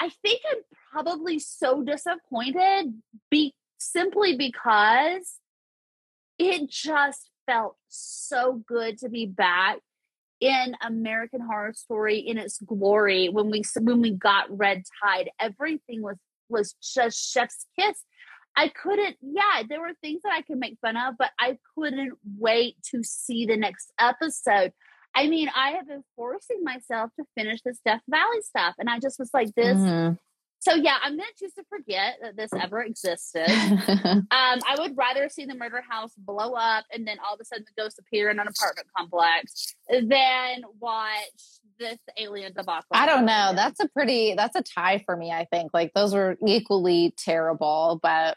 I 0.00 0.08
think 0.22 0.40
I'm 0.50 0.58
probably 0.92 1.38
so 1.38 1.82
disappointed 1.82 2.94
be 3.30 3.54
simply 3.78 4.36
because 4.36 5.34
it 6.38 6.68
just 6.70 7.30
felt 7.46 7.76
so 7.88 8.62
good 8.66 8.98
to 8.98 9.08
be 9.08 9.26
back 9.26 9.78
in 10.40 10.76
American 10.82 11.40
Horror 11.40 11.72
Story 11.74 12.18
in 12.18 12.36
its 12.38 12.58
glory 12.60 13.28
when 13.28 13.50
we 13.50 13.62
when 13.80 14.00
we 14.00 14.10
got 14.12 14.46
Red 14.56 14.82
Tide. 15.02 15.30
Everything 15.40 16.02
was 16.02 16.16
was 16.48 16.74
just 16.82 17.32
chef's 17.32 17.66
kiss. 17.78 18.04
I 18.56 18.68
couldn't, 18.68 19.16
yeah, 19.20 19.62
there 19.68 19.80
were 19.80 19.92
things 20.00 20.22
that 20.22 20.32
I 20.32 20.42
could 20.42 20.58
make 20.58 20.78
fun 20.80 20.96
of, 20.96 21.14
but 21.18 21.30
I 21.38 21.58
couldn't 21.74 22.14
wait 22.38 22.76
to 22.90 23.02
see 23.02 23.44
the 23.46 23.56
next 23.56 23.92
episode. 24.00 24.72
I 25.14 25.28
mean, 25.28 25.48
I 25.54 25.70
have 25.72 25.86
been 25.86 26.04
forcing 26.14 26.62
myself 26.64 27.10
to 27.18 27.24
finish 27.36 27.60
this 27.64 27.78
Death 27.84 28.02
Valley 28.08 28.40
stuff, 28.42 28.74
and 28.78 28.88
I 28.88 28.98
just 28.98 29.18
was 29.18 29.30
like, 29.32 29.54
this. 29.54 29.76
Mhm. 29.76 30.18
So, 30.58 30.74
yeah, 30.74 30.96
I'm 31.02 31.16
going 31.16 31.28
to 31.28 31.44
choose 31.44 31.52
to 31.54 31.64
forget 31.68 32.16
that 32.22 32.36
this 32.36 32.50
ever 32.52 32.82
existed. 32.82 33.46
Um, 34.30 34.60
I 34.68 34.76
would 34.78 34.96
rather 34.96 35.28
see 35.28 35.44
the 35.44 35.54
murder 35.54 35.82
house 35.88 36.12
blow 36.16 36.54
up 36.54 36.84
and 36.92 37.06
then 37.06 37.18
all 37.26 37.34
of 37.34 37.40
a 37.40 37.44
sudden 37.44 37.64
the 37.64 37.80
ghosts 37.80 37.98
appear 37.98 38.30
in 38.30 38.38
an 38.38 38.46
apartment 38.48 38.88
complex 38.96 39.74
than 39.88 40.62
watch 40.80 41.60
this 41.78 41.98
alien 42.18 42.52
debacle. 42.54 42.86
I 42.92 43.06
don't 43.06 43.24
know. 43.26 43.52
That's 43.54 43.78
a 43.80 43.88
pretty 43.88 44.34
that's 44.34 44.56
a 44.56 44.62
tie 44.62 45.02
for 45.04 45.16
me, 45.16 45.30
I 45.30 45.46
think. 45.52 45.72
Like 45.72 45.92
those 45.94 46.14
were 46.14 46.36
equally 46.46 47.14
terrible, 47.16 48.00
but 48.02 48.36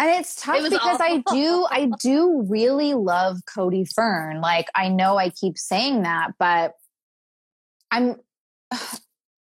and 0.00 0.08
it's 0.18 0.34
tough 0.34 0.56
It 0.56 0.70
because 0.70 0.98
I 1.00 1.22
do 1.32 1.66
I 1.70 1.90
do 2.00 2.46
really 2.48 2.94
love 2.94 3.40
Cody 3.52 3.84
Fern. 3.84 4.40
Like 4.40 4.68
I 4.74 4.88
know 4.88 5.18
I 5.18 5.28
keep 5.28 5.58
saying 5.58 6.02
that, 6.02 6.32
but 6.38 6.72
I'm 7.90 8.16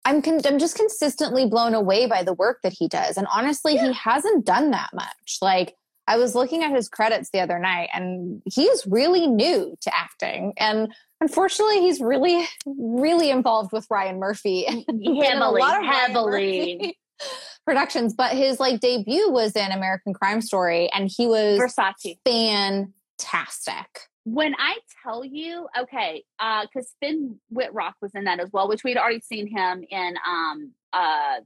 I'm 0.03 0.23
con- 0.23 0.41
I'm 0.45 0.57
just 0.57 0.75
consistently 0.75 1.45
blown 1.45 1.75
away 1.75 2.07
by 2.07 2.23
the 2.23 2.33
work 2.33 2.61
that 2.63 2.73
he 2.73 2.87
does. 2.87 3.17
And 3.17 3.27
honestly, 3.31 3.77
he 3.77 3.93
hasn't 3.93 4.45
done 4.47 4.71
that 4.71 4.89
much. 4.95 5.37
Like 5.43 5.75
I 6.07 6.17
was 6.17 6.33
looking 6.33 6.63
at 6.63 6.71
his 6.71 6.89
credits 6.89 7.29
the 7.31 7.39
other 7.39 7.59
night 7.59 7.89
and 7.93 8.41
he's 8.51 8.83
really 8.87 9.27
new 9.27 9.77
to 9.79 9.95
acting. 9.95 10.53
And 10.57 10.91
unfortunately, 11.21 11.81
he's 11.81 12.01
really 12.01 12.47
really 12.65 13.29
involved 13.29 13.71
with 13.71 13.85
Ryan 13.91 14.17
Murphy. 14.17 14.63
heavily, 14.87 15.61
lot 15.61 15.77
of 15.77 15.85
heavily. 15.85 16.77
Murphy 16.81 16.97
productions, 17.65 18.13
but 18.13 18.31
his 18.31 18.59
like 18.59 18.79
debut 18.79 19.29
was 19.31 19.55
in 19.55 19.71
American 19.71 20.13
Crime 20.13 20.41
Story 20.41 20.89
and 20.93 21.09
he 21.15 21.27
was 21.27 21.59
Versace. 21.59 22.17
fantastic. 22.25 23.85
When 24.23 24.53
I 24.59 24.77
tell 25.03 25.25
you, 25.25 25.67
okay, 25.79 26.23
uh, 26.39 26.65
because 26.71 26.93
Finn 26.99 27.39
Wittrock 27.49 27.95
was 28.01 28.11
in 28.13 28.25
that 28.25 28.39
as 28.39 28.49
well, 28.53 28.67
which 28.67 28.83
we'd 28.83 28.97
already 28.97 29.21
seen 29.21 29.47
him 29.47 29.83
in 29.89 30.15
um 30.27 30.71
uh 30.93 31.39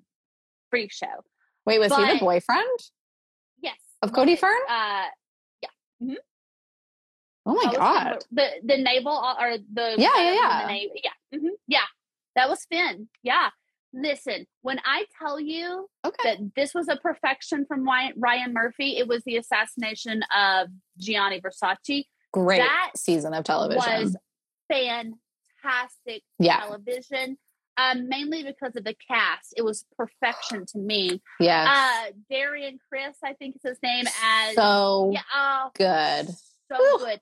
Freak 0.70 0.92
Show. 0.92 1.24
Wait, 1.66 1.80
was 1.80 1.96
he 1.96 2.06
the 2.14 2.20
boyfriend 2.20 2.80
Yes. 3.62 3.78
of 4.02 4.12
Cody. 4.14 4.36
Fern? 4.36 4.60
Uh 4.70 5.06
yeah. 5.62 5.70
Mm-hmm. 6.04 6.14
Oh 7.46 7.54
my 7.54 7.64
that 7.72 7.76
god. 7.78 8.24
The 8.32 8.48
the 8.64 8.78
naval 8.78 9.14
uh, 9.14 9.36
or 9.40 9.58
the 9.58 9.96
Yeah, 9.98 10.10
yeah, 10.18 10.30
the 10.30 10.36
yeah. 10.36 10.68
na- 10.68 11.00
yeah 11.04 11.40
mhm, 11.40 11.50
yeah 11.68 11.86
that 12.36 12.50
was 12.50 12.66
Finn 12.70 13.08
yeah 13.24 13.50
listen 13.96 14.46
when 14.62 14.80
I 14.86 15.06
tell 15.20 15.40
you 15.40 15.88
Okay. 16.06 16.18
that 16.24 16.38
this 16.56 16.74
was 16.74 16.88
a 16.90 16.98
perfection 16.98 17.66
from 17.66 17.84
Ryan, 17.88 18.54
Murphy 18.54 18.98
it 18.98 19.08
was 19.08 19.24
the 19.26 19.38
assassination 19.38 20.22
of 20.36 20.68
Gianni 21.00 21.42
Versace 21.42 22.04
Great 22.34 22.58
that 22.60 22.92
season 22.98 23.34
of 23.34 23.46
television. 23.46 23.80
was 24.04 24.16
fantastic 24.70 26.24
yeah. 26.40 26.60
television 26.62 27.38
um, 27.78 28.08
mainly 28.08 28.44
because 28.44 28.76
of 28.76 28.84
the 28.84 28.96
cast 29.10 29.54
it 29.58 29.62
was 29.64 29.86
perfection 29.98 30.66
to 30.68 30.78
me 30.78 31.22
Yeah, 31.40 31.66
uh 32.10 32.12
Darren 32.32 32.78
Criss 32.90 33.18
I 33.24 33.34
think 33.34 33.56
is 33.56 33.62
his 33.64 33.78
name 33.84 34.06
as 34.24 34.56
so 34.56 35.12
yeah 35.14 35.22
oh, 35.34 35.70
good. 35.76 36.28
so 36.72 36.78
Whew. 36.78 37.00
good. 37.00 37.20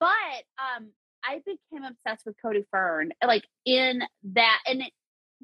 But 0.00 0.44
um, 0.58 0.90
I 1.24 1.38
became 1.44 1.82
obsessed 1.84 2.24
with 2.24 2.36
Cody 2.40 2.64
Fern, 2.70 3.10
like 3.26 3.42
in 3.64 4.02
that, 4.34 4.60
and 4.64 4.82
it, 4.82 4.92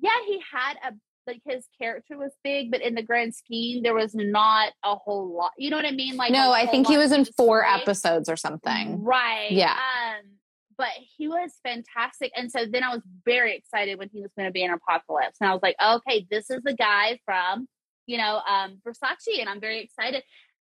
yeah, 0.01 0.11
he 0.27 0.41
had 0.53 0.75
a 0.89 0.93
like 1.27 1.41
his 1.49 1.67
character 1.81 2.19
was 2.19 2.33
big, 2.45 2.71
but 2.71 2.83
in 2.83 2.95
the 2.95 3.03
grand 3.03 3.35
scheme, 3.35 3.83
there 3.83 3.95
was 3.95 4.15
not 4.15 4.73
a 4.85 4.95
whole 4.95 5.35
lot. 5.35 5.53
You 5.57 5.71
know 5.71 5.77
what 5.77 5.87
I 5.87 5.91
mean? 5.91 6.17
Like, 6.17 6.33
no, 6.33 6.53
I 6.53 6.67
think 6.67 6.87
he 6.87 6.99
was 6.99 7.13
in 7.13 7.25
four 7.25 7.65
story. 7.65 7.81
episodes 7.81 8.29
or 8.29 8.37
something. 8.37 9.03
right? 9.03 9.51
Yeah. 9.51 9.73
Um, 9.73 10.33
but 10.77 10.91
he 11.17 11.29
was 11.29 11.53
fantastic, 11.63 12.31
and 12.37 12.51
so 12.51 12.67
then 12.71 12.83
I 12.85 12.91
was 12.95 13.03
very 13.25 13.57
excited 13.57 13.99
when 13.99 14.11
he 14.13 14.21
was 14.21 14.33
going 14.37 14.49
to 14.49 14.53
be 14.53 14.63
in 14.63 14.71
Apocalypse, 14.71 15.39
and 15.41 15.49
I 15.49 15.53
was 15.55 15.63
like, 15.63 15.77
okay, 15.83 16.27
this 16.31 16.51
is 16.51 16.61
the 16.63 16.75
guy 16.75 17.19
from 17.25 17.69
you 18.07 18.19
know 18.19 18.41
um 18.47 18.79
Versace, 18.87 19.41
and 19.41 19.49
I'm 19.49 19.61
very 19.61 19.81
excited 19.81 20.23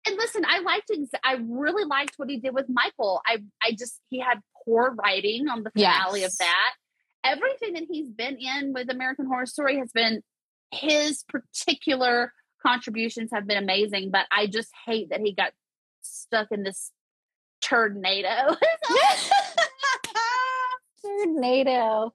and 0.06 0.16
listen, 0.16 0.44
I 0.48 0.60
liked 0.60 0.90
ex- 0.92 1.10
I 1.24 1.36
really 1.46 1.84
liked 1.84 2.14
what 2.16 2.30
he 2.30 2.38
did 2.38 2.54
with 2.54 2.66
Michael. 2.68 3.20
I 3.26 3.38
I 3.62 3.72
just 3.72 4.00
he 4.10 4.18
had 4.20 4.40
poor 4.64 4.94
writing 4.94 5.48
on 5.48 5.62
the 5.62 5.70
finale 5.70 6.20
Yes. 6.22 6.32
of 6.34 6.38
that. 6.38 6.74
Everything 7.24 7.74
that 7.74 7.84
he's 7.90 8.10
been 8.10 8.36
in 8.36 8.72
with 8.72 8.90
American 8.90 9.26
Horror 9.26 9.46
Story 9.46 9.78
has 9.78 9.90
been 9.92 10.22
his 10.70 11.24
particular 11.24 12.32
contributions 12.64 13.30
have 13.32 13.46
been 13.46 13.58
amazing, 13.58 14.10
but 14.10 14.26
I 14.30 14.46
just 14.46 14.70
hate 14.86 15.10
that 15.10 15.20
he 15.20 15.32
got 15.32 15.52
stuck 16.02 16.48
in 16.50 16.62
this 16.62 16.92
tornado. 17.60 18.28
Tornado. 21.02 22.12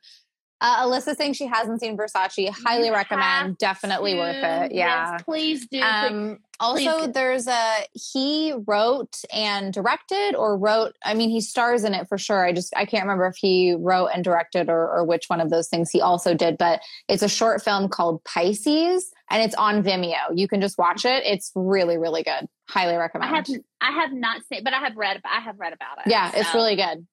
Uh, 0.63 0.85
Alyssa 0.87 1.13
saying 1.17 1.33
she 1.33 1.45
hasn't 1.45 1.81
seen 1.81 1.97
Versace. 1.97 2.49
Highly 2.49 2.87
You 2.87 2.93
recommend. 2.93 3.57
Definitely 3.57 4.15
worth 4.15 4.37
it. 4.37 4.71
Yeah. 4.73 5.11
Yes, 5.11 5.21
please 5.23 5.67
do. 5.67 5.81
Um, 5.81 6.39
also, 6.61 6.99
please. 6.99 7.11
there's 7.11 7.47
a 7.47 7.71
he 7.91 8.53
wrote 8.65 9.17
and 9.33 9.73
directed, 9.73 10.35
or 10.35 10.57
wrote. 10.57 10.95
I 11.03 11.15
mean, 11.15 11.29
he 11.29 11.41
stars 11.41 11.83
in 11.83 11.93
it 11.93 12.07
for 12.07 12.17
sure. 12.17 12.45
I 12.45 12.53
just 12.53 12.73
I 12.77 12.85
can't 12.85 13.03
remember 13.03 13.25
if 13.27 13.35
he 13.35 13.75
wrote 13.77 14.07
and 14.13 14.23
directed 14.23 14.69
or, 14.69 14.89
or 14.89 15.03
which 15.03 15.25
one 15.27 15.41
of 15.41 15.49
those 15.49 15.67
things 15.67 15.89
he 15.91 15.99
also 15.99 16.33
did. 16.33 16.57
But 16.57 16.79
it's 17.09 17.23
a 17.23 17.27
short 17.29 17.61
film 17.61 17.89
called 17.89 18.23
Pisces, 18.23 19.11
and 19.29 19.43
it's 19.43 19.55
on 19.55 19.83
Vimeo. 19.83 20.15
You 20.33 20.47
can 20.47 20.61
just 20.61 20.77
watch 20.77 21.03
it. 21.03 21.23
It's 21.25 21.51
really 21.55 21.97
really 21.97 22.23
good. 22.23 22.47
Highly 22.69 22.95
recommend. 22.95 23.33
I 23.33 23.35
have 23.35 23.45
I 23.81 23.91
have 24.01 24.13
not 24.13 24.41
seen, 24.45 24.63
but 24.63 24.73
I 24.73 24.79
have 24.79 24.95
read. 24.95 25.19
I 25.25 25.41
have 25.41 25.59
read 25.59 25.73
about 25.73 25.97
it. 26.05 26.09
yeah, 26.09 26.31
it's 26.33 26.53
really 26.53 26.77
good. 26.77 27.05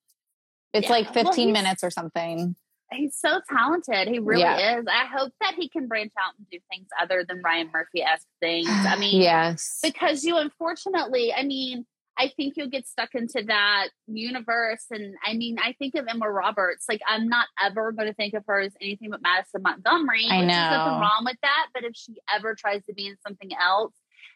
It's 0.73 0.87
Yeah. 0.87 0.93
like 0.93 1.13
15 1.13 1.49
he's- 1.49 1.53
minutes 1.53 1.83
or 1.83 1.91
something. 1.91 2.55
He's 2.93 3.17
so 3.17 3.41
talented. 3.49 4.09
He 4.09 4.19
really 4.19 4.43
Yeah. 4.43 4.79
is. 4.79 4.87
I 4.87 5.07
hope 5.07 5.33
that 5.41 5.55
he 5.55 5.69
can 5.69 5.87
branch 5.89 6.13
out 6.23 6.35
and 6.39 6.47
do 6.51 6.59
things 6.71 6.89
other 7.01 7.25
than 7.27 7.41
Ryan 7.43 7.71
Murphy 7.73 8.03
esque 8.03 8.27
things. 8.41 8.69
I 8.69 8.97
mean, 8.99 9.21
yes. 9.21 9.79
because 9.83 10.25
you 10.25 10.37
unfortunately, 10.39 11.33
I 11.33 11.43
mean, 11.45 11.87
I 12.19 12.29
think 12.37 12.55
you'll 12.57 12.69
get 12.69 12.87
stuck 12.87 13.15
into 13.15 13.43
that 13.47 13.89
universe. 14.07 14.85
And 14.91 15.15
I 15.25 15.33
mean, 15.35 15.57
I 15.59 15.73
think 15.79 15.95
of 15.95 16.07
Emma 16.07 16.29
Roberts. 16.31 16.85
Like, 16.89 17.01
I'm 17.09 17.29
not 17.29 17.47
ever 17.63 17.93
going 17.93 18.09
to 18.09 18.15
think 18.15 18.35
of 18.35 18.45
her 18.47 18.61
as 18.61 18.73
anything 18.81 19.11
but 19.11 19.23
Madison 19.23 19.63
Montgomery. 19.63 20.27
I 20.31 20.39
which 20.41 20.45
is 20.51 20.57
nothing 20.57 21.01
wrong 21.01 21.23
with 21.25 21.39
that. 21.43 21.67
But 21.73 21.85
if 21.85 21.97
she 21.97 22.17
ever 22.35 22.55
tries 22.55 22.85
to 22.87 22.93
be 22.93 23.07
in 23.07 23.17
something 23.27 23.51
else, 23.59 23.95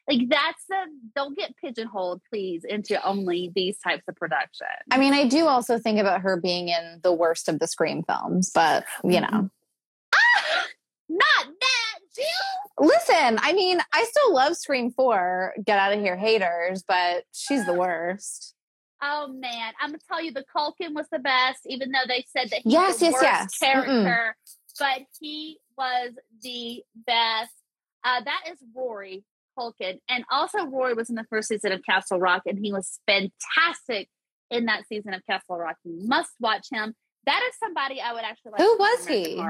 like 0.08 0.28
that's 0.28 0.64
the 0.68 0.76
don't 1.16 1.36
get 1.36 1.56
pigeonholed, 1.56 2.20
please, 2.30 2.64
into 2.64 3.02
only 3.06 3.52
these 3.54 3.78
types 3.78 4.02
of 4.08 4.16
production. 4.16 4.66
I 4.90 4.98
mean, 4.98 5.14
I 5.14 5.26
do 5.26 5.46
also 5.46 5.78
think 5.78 5.98
about 5.98 6.20
her 6.20 6.38
being 6.38 6.68
in 6.68 7.00
the 7.02 7.12
worst 7.12 7.48
of 7.48 7.58
the 7.58 7.66
Scream 7.66 8.02
films, 8.02 8.50
but 8.54 8.84
you 9.02 9.20
know. 9.20 9.50
not 11.08 11.46
that, 11.46 11.98
Jill. 12.14 12.86
Listen, 12.86 13.38
I 13.40 13.52
mean, 13.52 13.80
I 13.92 14.04
still 14.04 14.34
love 14.34 14.56
Scream 14.56 14.90
4, 14.90 15.54
Get 15.64 15.78
Out 15.78 15.92
of 15.92 16.00
Here 16.00 16.16
haters, 16.16 16.82
but 16.86 17.24
she's 17.32 17.64
the 17.64 17.74
worst. 17.74 18.54
Oh 19.02 19.28
man, 19.28 19.72
I'm 19.80 19.90
gonna 19.90 19.98
tell 20.08 20.22
you, 20.22 20.32
the 20.32 20.44
Culkin 20.54 20.94
was 20.94 21.06
the 21.10 21.18
best, 21.18 21.60
even 21.66 21.90
though 21.90 22.06
they 22.08 22.24
said 22.28 22.50
that 22.50 22.60
he's 22.62 22.72
Yes, 22.72 22.98
the 22.98 23.06
yes, 23.06 23.12
worst 23.12 23.24
yes. 23.24 23.58
character. 23.58 24.36
But 24.78 25.02
he 25.20 25.58
was 25.78 26.12
the 26.42 26.82
best. 27.06 27.52
Uh, 28.02 28.22
that 28.24 28.42
is 28.50 28.58
Rory 28.74 29.24
Culkin, 29.58 29.98
and 30.08 30.24
also 30.30 30.66
Roy 30.66 30.94
was 30.94 31.08
in 31.10 31.16
the 31.16 31.24
first 31.30 31.48
season 31.48 31.72
of 31.72 31.82
Castle 31.84 32.18
Rock, 32.18 32.42
and 32.46 32.58
he 32.58 32.72
was 32.72 33.00
fantastic 33.06 34.08
in 34.50 34.66
that 34.66 34.86
season 34.88 35.14
of 35.14 35.24
Castle 35.26 35.56
Rock. 35.56 35.76
You 35.84 36.06
must 36.06 36.32
watch 36.40 36.66
him. 36.70 36.94
That 37.26 37.42
is 37.48 37.56
somebody 37.58 38.00
I 38.00 38.12
would 38.12 38.24
actually 38.24 38.52
like. 38.52 38.60
Who 38.60 38.76
was 38.78 39.06
he? 39.06 39.42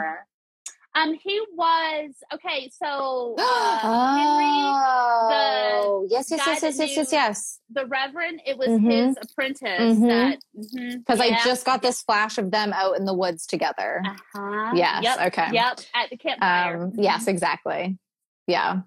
Um, 0.97 1.13
he 1.15 1.41
was 1.57 2.13
okay. 2.33 2.71
So 2.73 3.35
uh, 3.39 3.79
Henry, 3.81 4.45
oh, 4.47 6.07
yes, 6.09 6.31
yes, 6.31 6.41
yes, 6.47 6.63
yes, 6.63 6.79
yes, 6.79 6.97
yes, 6.97 7.13
yes. 7.13 7.61
the 7.71 7.85
Reverend, 7.87 8.43
it 8.47 8.57
was 8.57 8.69
Mhm. 8.69 8.91
his 9.09 9.17
apprentice. 9.21 9.99
Mhm. 9.99 10.09
That 10.09 10.39
mhm, 10.57 10.99
Because 10.99 11.19
I 11.21 11.31
just 11.45 11.67
got 11.67 11.83
this 11.83 12.01
flash 12.03 12.39
of 12.39 12.53
them 12.53 12.73
out 12.73 12.97
in 12.97 13.07
the 13.07 13.15
woods 13.15 13.45
together. 13.45 14.03
Uh-huh. 14.07 14.73
Yes, 14.77 15.03
Yep. 15.03 15.27
okay. 15.33 15.49
Yep. 15.53 15.81
At 15.95 16.11
the 16.11 16.17
campfire. 16.17 16.85
Um, 16.85 16.93
yes, 16.95 17.27
exactly. 17.27 17.99
Yeah. 18.47 18.83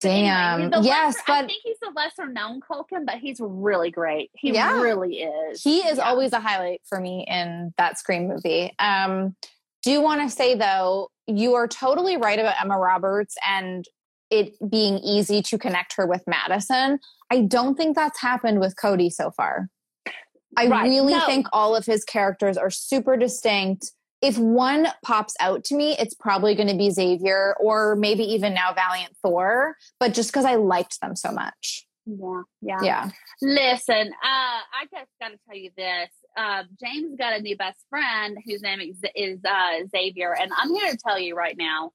Damn. 0.00 0.62
Anyway, 0.72 0.80
yes, 0.84 1.16
lesser- 1.28 1.32
I 1.32 1.46
think 1.46 1.62
he's 1.62 1.78
the 1.80 1.90
lesser 1.94 2.26
known 2.26 2.60
Culkin, 2.60 3.04
but 3.04 3.16
he's 3.16 3.38
really 3.40 3.90
great. 3.90 4.30
He 4.34 4.52
Yeah. 4.52 4.80
really 4.80 5.22
is. 5.22 5.62
he 5.62 5.80
is 5.80 5.98
Yeah. 5.98 6.08
always 6.08 6.32
a 6.32 6.40
highlight 6.40 6.80
for 6.86 6.98
me 7.00 7.24
in 7.28 7.74
that 7.76 7.98
Scream 7.98 8.26
movie. 8.28 8.74
Um, 8.78 9.36
do 9.82 10.00
want 10.00 10.20
to 10.22 10.28
say 10.34 10.54
though, 10.54 11.10
you 11.26 11.54
are 11.54 11.68
totally 11.68 12.16
right 12.16 12.38
about 12.38 12.54
Emma 12.60 12.78
Roberts 12.78 13.36
and 13.46 13.84
it 14.30 14.54
being 14.70 14.98
easy 14.98 15.42
to 15.42 15.58
connect 15.58 15.94
her 15.96 16.06
with 16.06 16.22
Madison. 16.26 16.98
I 17.30 17.42
don't 17.42 17.74
think 17.76 17.96
that's 17.96 18.20
happened 18.20 18.60
with 18.60 18.76
Cody 18.80 19.10
so 19.10 19.30
far. 19.30 19.68
I 20.56 20.66
Right. 20.66 20.84
really 20.84 21.14
No. 21.14 21.26
think 21.26 21.46
all 21.52 21.76
of 21.76 21.84
his 21.86 22.04
characters 22.04 22.56
are 22.56 22.70
super 22.70 23.16
distinct. 23.16 23.92
If 24.22 24.36
one 24.38 24.88
pops 25.02 25.34
out 25.40 25.64
to 25.64 25.74
me, 25.74 25.96
it's 25.98 26.14
probably 26.14 26.54
going 26.54 26.68
to 26.68 26.76
be 26.76 26.90
Xavier 26.90 27.54
or 27.58 27.96
maybe 27.96 28.22
even 28.24 28.52
now 28.54 28.72
Valiant 28.74 29.16
Thor, 29.22 29.76
but 29.98 30.12
just 30.14 30.30
because 30.30 30.44
I 30.44 30.56
liked 30.56 31.00
them 31.00 31.16
so 31.16 31.32
much. 31.32 31.86
Yeah, 32.06 32.42
yeah. 32.60 32.78
Yeah. 32.82 33.10
Listen, 33.40 34.08
uh, 34.08 34.12
I 34.22 34.84
just 34.92 35.10
got 35.20 35.28
to 35.28 35.38
tell 35.48 35.56
you 35.56 35.70
this. 35.76 36.10
Uh, 36.36 36.64
James 36.82 37.16
got 37.18 37.32
a 37.34 37.40
new 37.40 37.56
best 37.56 37.78
friend 37.88 38.36
whose 38.46 38.62
name 38.62 38.80
is, 38.80 38.96
is 39.14 39.38
uh, 39.44 39.86
Xavier, 39.90 40.34
and 40.34 40.50
I'm 40.56 40.72
here 40.74 40.90
to 40.90 40.96
tell 40.98 41.18
you 41.18 41.34
right 41.34 41.56
now. 41.56 41.92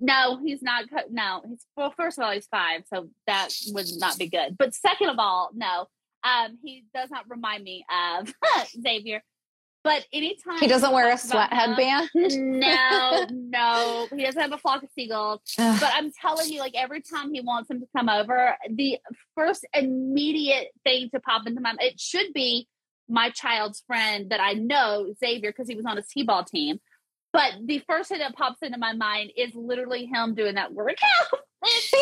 No, 0.00 0.38
he's 0.44 0.62
not. 0.62 0.90
co- 0.90 1.08
No, 1.10 1.42
he's 1.48 1.64
well. 1.76 1.92
First 1.96 2.18
of 2.18 2.24
all, 2.24 2.32
he's 2.32 2.46
five, 2.46 2.82
so 2.92 3.08
that 3.26 3.48
would 3.68 3.86
not 3.98 4.18
be 4.18 4.28
good. 4.28 4.56
But 4.58 4.74
second 4.74 5.08
of 5.08 5.16
all, 5.18 5.50
no, 5.54 5.86
um, 6.24 6.58
he 6.62 6.84
does 6.94 7.10
not 7.10 7.24
remind 7.28 7.62
me 7.64 7.84
of 7.90 8.32
Xavier. 8.82 9.22
But 9.84 10.06
anytime 10.14 10.58
He 10.58 10.66
doesn't 10.66 10.92
wear 10.92 11.12
a 11.12 11.18
sweat 11.18 11.52
him- 11.52 11.74
headband. 11.74 12.08
no, 12.14 13.26
no, 13.30 14.08
he 14.16 14.24
doesn't 14.24 14.40
have 14.40 14.52
a 14.52 14.58
flock 14.58 14.82
of 14.82 14.88
seagulls. 14.94 15.40
Ugh. 15.58 15.78
But 15.78 15.92
I'm 15.94 16.10
telling 16.10 16.50
you, 16.50 16.58
like 16.58 16.74
every 16.74 17.02
time 17.02 17.32
he 17.34 17.42
wants 17.42 17.70
him 17.70 17.80
to 17.80 17.86
come 17.94 18.08
over, 18.08 18.56
the 18.70 18.98
first 19.36 19.66
immediate 19.74 20.68
thing 20.84 21.10
to 21.10 21.20
pop 21.20 21.46
into 21.46 21.60
my 21.60 21.70
mind, 21.74 21.82
it 21.82 22.00
should 22.00 22.32
be 22.32 22.66
my 23.10 23.28
child's 23.28 23.82
friend 23.86 24.30
that 24.30 24.40
I 24.40 24.54
know, 24.54 25.12
Xavier, 25.20 25.50
because 25.50 25.68
he 25.68 25.74
was 25.74 25.84
on 25.84 25.98
a 25.98 26.02
t-ball 26.02 26.44
team. 26.44 26.80
But 27.34 27.52
the 27.66 27.80
first 27.86 28.08
thing 28.08 28.20
that 28.20 28.34
pops 28.36 28.62
into 28.62 28.78
my 28.78 28.94
mind 28.94 29.32
is 29.36 29.54
literally 29.54 30.06
him 30.06 30.34
doing 30.34 30.54
that 30.54 30.72
workout. 30.72 30.96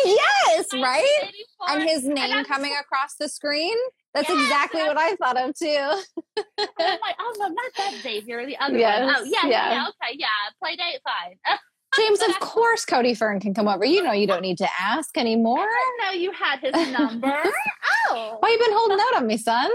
Yes, 0.05 0.65
right? 0.73 1.31
And 1.69 1.83
his 1.83 2.03
name 2.03 2.43
coming 2.43 2.75
across 2.81 3.15
the 3.17 3.29
screen. 3.29 3.77
That's 4.13 4.29
Yes, 4.29 4.41
exactly 4.43 4.79
yes. 4.81 4.87
what 4.87 4.97
I 4.97 5.15
thought 5.15 5.37
of 5.37 5.55
too. 5.55 6.45
I'm 6.57 6.99
like, 6.99 7.15
oh 7.19 7.33
no, 7.39 7.47
not 7.47 7.71
that 7.77 7.93
Xavier, 8.03 8.45
the 8.45 8.57
other 8.57 8.77
Yes, 8.77 9.05
one. 9.05 9.15
Oh 9.17 9.23
yeah, 9.23 9.49
yeah, 9.49 9.71
yeah. 9.73 9.87
okay, 9.89 10.15
yeah. 10.17 10.27
Play 10.61 10.75
date, 10.75 10.99
fine. 11.03 11.37
James, 11.95 12.21
of 12.23 12.39
course 12.39 12.85
Cody 12.85 13.13
Fern 13.13 13.39
can 13.39 13.53
come 13.53 13.67
over. 13.67 13.85
You 13.85 14.01
know 14.03 14.11
you 14.13 14.27
don't 14.27 14.41
need 14.41 14.57
to 14.59 14.67
ask 14.79 15.17
anymore. 15.17 15.59
I 15.59 15.95
didn't 15.99 16.15
know 16.15 16.21
you 16.21 16.31
had 16.31 16.59
his 16.59 16.91
number. 16.91 17.27
oh, 18.09 18.37
Why 18.39 18.49
you 18.49 18.57
been 18.59 18.73
holding 18.73 18.99
out 18.99 19.17
on 19.21 19.27
me, 19.27 19.37
son? 19.37 19.69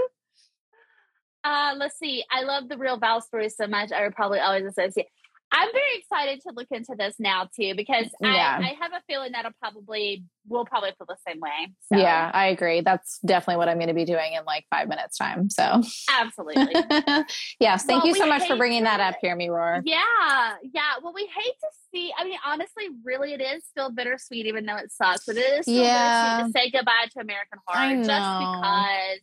Uh, 1.43 1.73
let's 1.77 1.97
see. 1.97 2.23
I 2.29 2.43
love 2.43 2.67
the 2.67 2.77
real 2.77 2.97
Val 2.97 3.21
story 3.21 3.49
so 3.49 3.67
much. 3.67 3.91
I 3.93 4.03
would 4.03 4.15
probably 4.15 4.39
always 4.39 4.65
associate. 4.65 5.07
I'm 5.51 5.69
very 5.71 5.95
excited 5.97 6.41
to 6.47 6.53
look 6.55 6.67
into 6.71 6.93
this 6.97 7.15
now 7.19 7.49
too 7.55 7.73
because 7.75 8.05
Yeah. 8.21 8.59
I, 8.61 8.69
I 8.69 8.75
have 8.81 8.91
a 8.93 9.01
feeling 9.07 9.31
that'll 9.31 9.51
probably 9.59 10.23
we'll 10.47 10.65
probably 10.65 10.91
feel 10.97 11.05
the 11.07 11.17
same 11.27 11.39
way. 11.39 11.73
So, 11.91 11.97
Yeah, 11.99 12.31
I 12.33 12.47
agree. 12.47 12.81
That's 12.81 13.19
definitely 13.25 13.57
what 13.57 13.69
I'm 13.69 13.77
going 13.77 13.87
to 13.89 13.93
be 13.93 14.05
doing 14.05 14.33
in 14.33 14.45
like 14.45 14.65
five 14.71 14.87
minutes 14.87 15.17
time. 15.17 15.49
So, 15.49 15.81
absolutely. 16.11 16.73
yes, 17.59 17.83
thank 17.85 18.03
Well, 18.03 18.07
you 18.07 18.15
so 18.15 18.25
much 18.27 18.47
for 18.47 18.55
bringing 18.57 18.83
that 18.83 18.99
up 18.99 19.15
Hear 19.21 19.35
Me 19.35 19.49
Roar. 19.49 19.81
yeah, 19.85 20.55
yeah. 20.73 20.93
Well, 21.03 21.13
we 21.13 21.25
hate 21.25 21.53
to 21.59 21.67
see. 21.91 22.11
I 22.17 22.23
mean, 22.23 22.37
honestly, 22.45 22.85
really, 23.03 23.33
it 23.33 23.41
is 23.41 23.63
still 23.65 23.91
bittersweet, 23.91 24.45
even 24.47 24.65
though 24.65 24.77
it 24.77 24.91
sucks. 24.91 25.25
But 25.25 25.37
it 25.37 25.59
is 25.59 25.65
still 25.65 25.75
Yeah. 25.75 26.37
bittersweet 26.37 26.53
to 26.53 26.59
say 26.59 26.71
goodbye 26.71 27.07
to 27.13 27.19
American 27.21 27.59
Horror 27.67 27.95
just 28.03 28.39
because. 28.39 29.19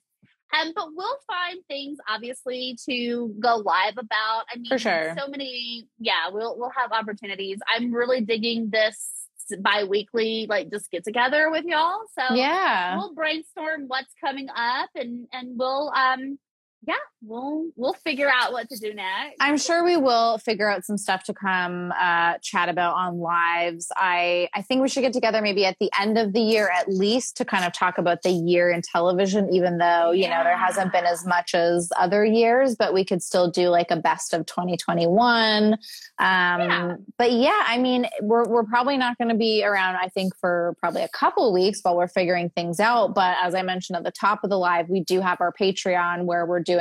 Um, 0.53 0.73
but 0.75 0.89
we'll 0.95 1.19
find 1.27 1.59
things 1.69 1.99
obviously 2.09 2.79
to 2.89 3.35
go 3.41 3.57
live 3.57 3.95
about. 3.99 4.45
I 4.53 4.57
mean, 4.57 4.69
For 4.69 4.79
sure. 4.79 5.15
so 5.19 5.29
many. 5.29 5.89
Yeah, 5.99 6.31
we'll 6.31 6.57
we'll 6.59 6.73
have 6.77 6.93
opportunities. 6.93 7.59
I'm 7.69 7.93
really 7.93 8.21
digging 8.21 8.71
this 8.71 9.13
bi-weekly 9.61 10.47
like 10.49 10.71
just 10.71 10.91
get 10.91 11.05
together 11.05 11.51
with 11.51 11.65
y'all. 11.65 12.01
So 12.19 12.35
Yeah. 12.35 12.97
we'll 12.97 13.15
brainstorm 13.15 13.85
what's 13.87 14.13
coming 14.21 14.49
up, 14.55 14.91
and 14.95 15.27
and 15.33 15.59
we'll 15.59 15.93
um 15.95 16.39
yeah 16.87 16.95
we'll 17.27 17.67
we'll 17.77 17.93
figure 17.93 18.31
out 18.33 18.53
what 18.53 18.69
to 18.71 18.79
do 18.79 18.95
next. 18.95 19.37
I'm 19.41 19.59
sure 19.59 19.85
we 19.85 19.97
will 19.97 20.39
figure 20.39 20.71
out 20.71 20.85
some 20.85 20.97
stuff 20.97 21.25
to 21.25 21.35
come 21.35 21.93
uh, 21.99 22.35
chat 22.43 22.69
about 22.69 22.95
on 22.95 23.19
lives. 23.19 23.89
I 23.97 24.49
I 24.55 24.63
think 24.63 24.83
we 24.83 24.89
should 24.89 25.03
get 25.03 25.13
together 25.13 25.43
maybe 25.43 25.65
at 25.65 25.77
the 25.81 25.91
end 25.99 26.19
of 26.19 26.33
the 26.33 26.41
year 26.41 26.71
at 26.75 26.89
least 26.89 27.37
to 27.39 27.45
kind 27.45 27.65
of 27.65 27.73
talk 27.73 27.99
about 27.99 28.23
the 28.23 28.31
year 28.31 28.71
in 28.71 28.83
television, 28.83 29.53
even 29.53 29.79
though 29.79 30.13
you 30.13 30.29
know 30.29 30.43
there 30.45 30.57
hasn't 30.57 30.93
been 30.93 31.05
as 31.05 31.27
much 31.27 31.55
as 31.55 31.91
other 31.99 32.25
years, 32.25 32.77
but 32.77 32.95
we 32.95 33.05
could 33.05 33.23
still 33.23 33.51
do 33.51 33.69
like 33.69 33.91
a 33.91 33.97
best 33.97 34.33
of 34.33 34.47
2021. 34.47 35.75
Um, 35.75 35.79
Yeah. 36.19 36.97
But 37.19 37.33
yeah, 37.33 37.63
I 37.67 37.79
mean, 37.79 38.07
we're 38.21 38.45
we're 38.45 38.65
probably 38.65 38.97
not 38.97 39.19
going 39.19 39.29
to 39.29 39.37
be 39.37 39.65
around. 39.65 39.97
I 39.97 40.09
think 40.09 40.37
for 40.37 40.75
probably 40.79 41.03
a 41.03 41.09
couple 41.09 41.53
weeks 41.53 41.81
while 41.83 41.97
we're 41.97 42.09
figuring 42.09 42.51
things 42.51 42.81
out. 42.81 43.15
But 43.15 43.37
as 43.43 43.55
I 43.55 43.63
mentioned 43.63 43.97
at 43.97 44.05
the 44.05 44.13
top 44.13 44.45
of 44.45 44.51
the 44.51 44.59
live, 44.59 44.89
we 44.89 45.01
do 45.01 45.21
have 45.21 45.41
our 45.41 45.53
Patreon 45.53 46.25
where 46.25 46.47
we're 46.47 46.61
doing 46.61 46.76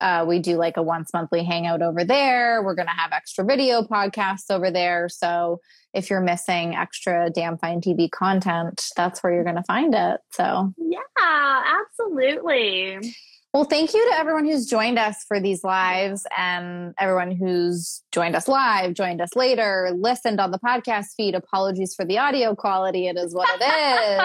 uh, 0.00 0.24
we 0.26 0.38
do 0.38 0.56
like 0.56 0.76
a 0.76 0.82
once 0.82 1.10
monthly 1.14 1.44
hangout 1.44 1.82
over 1.82 2.04
there. 2.04 2.62
We're 2.62 2.74
going 2.74 2.88
to 2.88 2.92
have 2.92 3.12
extra 3.12 3.44
video 3.44 3.82
podcasts 3.82 4.50
over 4.50 4.70
there. 4.70 5.08
So 5.08 5.60
if 5.94 6.10
you're 6.10 6.20
missing 6.20 6.74
extra 6.74 7.30
Damn 7.30 7.56
Fine 7.56 7.80
TV 7.80 8.10
content, 8.10 8.82
that's 8.96 9.22
where 9.22 9.32
you're 9.32 9.44
going 9.44 9.56
to 9.56 9.62
find 9.62 9.94
it. 9.94 10.20
So, 10.32 10.74
Yeah, 10.76 11.62
absolutely. 11.80 13.14
Well, 13.54 13.62
thank 13.62 13.94
you 13.94 14.10
to 14.10 14.18
everyone 14.18 14.44
who's 14.44 14.66
joined 14.66 14.98
us 14.98 15.24
for 15.28 15.38
these 15.38 15.62
lives 15.62 16.26
and 16.36 16.92
everyone 16.98 17.30
who's 17.30 18.02
joined 18.10 18.34
us 18.34 18.48
live, 18.48 18.94
joined 18.94 19.20
us 19.20 19.36
later, 19.36 19.92
listened 19.96 20.40
on 20.40 20.50
the 20.50 20.58
podcast 20.58 21.14
feed. 21.16 21.36
Apologies 21.36 21.94
for 21.94 22.04
the 22.04 22.18
audio 22.18 22.56
quality. 22.56 23.06
It 23.06 23.16
is 23.16 23.32
what 23.32 23.48
it 23.60 23.62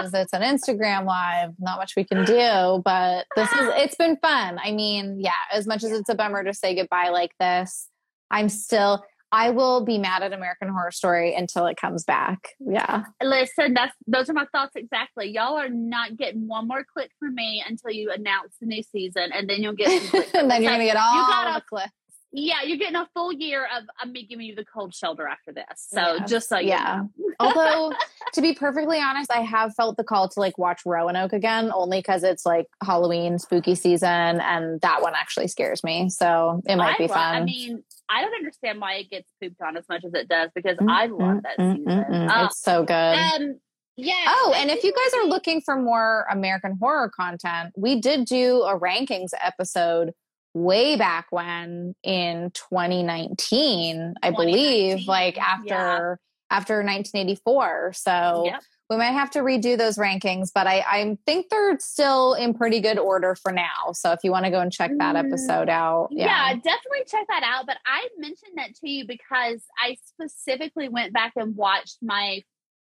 is. 0.04 0.14
it's 0.16 0.34
an 0.34 0.42
Instagram 0.42 1.06
live. 1.06 1.52
Not 1.60 1.78
much 1.78 1.94
we 1.96 2.06
can 2.06 2.26
do, 2.26 2.82
but 2.84 3.28
this 3.36 3.52
is, 3.52 3.70
it's 3.76 3.96
been 3.96 4.18
fun. 4.18 4.58
I 4.64 4.72
mean, 4.72 5.20
yeah, 5.20 5.34
as 5.54 5.68
much 5.68 5.84
as 5.84 5.92
it's 5.92 6.10
a 6.10 6.16
bummer 6.16 6.44
to 6.44 6.52
say 6.52 6.74
goodbye 6.74 7.10
like 7.10 7.34
this, 7.40 7.88
I'm 8.32 8.50
still, 8.50 9.06
I 9.32 9.52
will 9.52 9.86
be 9.86 9.98
mad 9.98 10.24
at 10.24 10.34
American 10.34 10.70
Horror 10.70 10.92
Story 10.92 11.36
until 11.36 11.68
it 11.68 11.78
comes 11.78 12.04
back. 12.04 12.50
Yeah. 12.60 13.04
Listen, 13.22 13.74
that's 13.74 13.96
those 14.08 14.30
are 14.30 14.34
my 14.34 14.46
thoughts 14.52 14.72
exactly. 14.76 15.30
Y'all 15.30 15.58
are 15.58 15.70
not 15.70 16.18
getting 16.18 16.48
one 16.48 16.68
more 16.68 16.84
click 16.84 17.12
from 17.20 17.36
me 17.36 17.64
until 17.68 17.92
you 17.92 18.12
announce 18.12 18.56
the 18.60 18.66
new 18.66 18.82
season, 18.82 19.32
and 19.34 19.50
then 19.50 19.62
you'll 19.62 19.74
get. 19.74 20.02
Clicks. 20.10 20.34
and 20.34 20.50
then 20.50 20.64
you're 20.64 20.72
to 20.78 20.84
get 20.84 20.98
all 20.98 21.28
gotta- 21.28 21.60
the 21.60 21.66
clips. 21.70 21.92
Yeah, 22.32 22.62
you're 22.64 22.78
getting 22.78 22.96
a 22.96 23.10
full 23.16 23.34
year 23.34 23.68
of, 23.76 24.12
me 24.12 24.24
giving 24.24 24.46
you 24.46 24.54
the 24.54 24.64
cold 24.64 24.94
shoulder 24.94 25.28
after 25.28 25.52
this. 25.52 25.66
So 25.76 26.00
Yes, 26.20 26.30
just 26.30 26.48
so 26.48 26.60
you 26.60 26.68
yeah. 26.70 27.02
know. 27.18 27.32
Although, 27.40 27.92
to 28.34 28.42
be 28.42 28.54
perfectly 28.54 29.00
honest, 29.00 29.32
I 29.32 29.42
have 29.42 29.74
felt 29.74 29.98
the 29.98 30.04
call 30.04 30.30
to 30.30 30.40
like 30.40 30.60
watch 30.60 30.82
Roanoke 30.86 31.34
again, 31.34 31.72
only 31.74 31.98
because 31.98 32.22
it's 32.24 32.46
like 32.46 32.68
Halloween, 32.84 33.40
spooky 33.40 33.74
season, 33.74 34.42
and 34.42 34.80
that 34.82 35.02
one 35.02 35.14
actually 35.16 35.48
scares 35.48 35.84
me. 35.84 36.12
So 36.12 36.62
it 36.68 36.76
might 36.76 36.96
I 36.96 36.98
be 37.00 37.08
love- 37.08 37.16
fun. 37.18 37.36
I 37.36 37.44
mean, 37.44 37.84
I 38.10 38.22
don't 38.22 38.34
understand 38.34 38.82
why 38.82 38.96
it 38.96 39.10
gets 39.10 39.32
pooped 39.42 39.62
on 39.62 39.78
as 39.78 39.88
much 39.88 40.04
as 40.04 40.14
it 40.14 40.28
does 40.28 40.50
because 40.56 40.78
Mm, 40.78 40.90
I 40.90 41.06
love 41.06 41.44
that 41.44 41.58
mm, 41.60 41.76
season. 41.76 41.92
mm, 41.92 42.10
mm. 42.10 42.32
Oh, 42.36 42.46
it's 42.46 42.62
so 42.62 42.84
good. 42.84 42.94
um, 42.96 43.60
yeah. 43.96 44.26
Oh, 44.28 44.54
and 44.56 44.72
if 44.72 44.84
you 44.84 44.94
guys 44.94 45.14
are 45.22 45.28
looking 45.28 45.62
for 45.62 45.76
more 45.76 46.26
American 46.32 46.78
horror 46.80 47.10
content, 47.10 47.74
we 47.76 48.00
did 48.00 48.26
do 48.26 48.64
a 48.64 48.80
rankings 48.80 49.32
episode 49.44 50.14
way 50.54 50.96
back 50.96 51.28
when 51.32 51.96
in 52.04 52.52
2019, 52.54 54.16
I 54.24 54.32
believe, 54.32 55.08
like 55.08 55.38
after 55.38 56.20
after 56.50 56.76
1984. 56.78 57.94
So 57.94 58.44
Yep. 58.46 58.64
We 58.90 58.98
might 58.98 59.12
have 59.12 59.30
to 59.32 59.40
redo 59.40 59.78
those 59.78 59.98
rankings, 59.98 60.50
but 60.54 60.66
I, 60.66 60.80
I 60.88 61.18
think 61.26 61.50
they're 61.50 61.78
still 61.80 62.34
in 62.34 62.54
pretty 62.56 62.80
good 62.80 62.98
order 62.98 63.36
for 63.36 63.52
now. 63.52 63.92
So 63.94 64.12
if 64.12 64.20
you 64.24 64.32
want 64.32 64.46
to 64.46 64.52
go 64.52 64.60
and 64.60 64.72
check 64.72 64.92
that 64.98 65.16
Mm, 65.16 65.28
episode 65.28 65.70
out, 65.70 66.08
Yeah. 66.12 66.26
yeah. 66.50 66.54
definitely 66.56 67.04
check 67.08 67.28
that 67.30 67.44
out. 67.44 67.68
But 67.68 67.78
I 67.86 68.08
mentioned 68.18 68.54
that 68.56 68.74
to 68.76 68.90
you 68.90 69.06
because 69.06 69.64
I 69.82 69.98
specifically 70.06 70.90
went 70.90 71.14
back 71.14 71.34
and 71.36 71.56
watched 71.56 71.98
my 72.02 72.44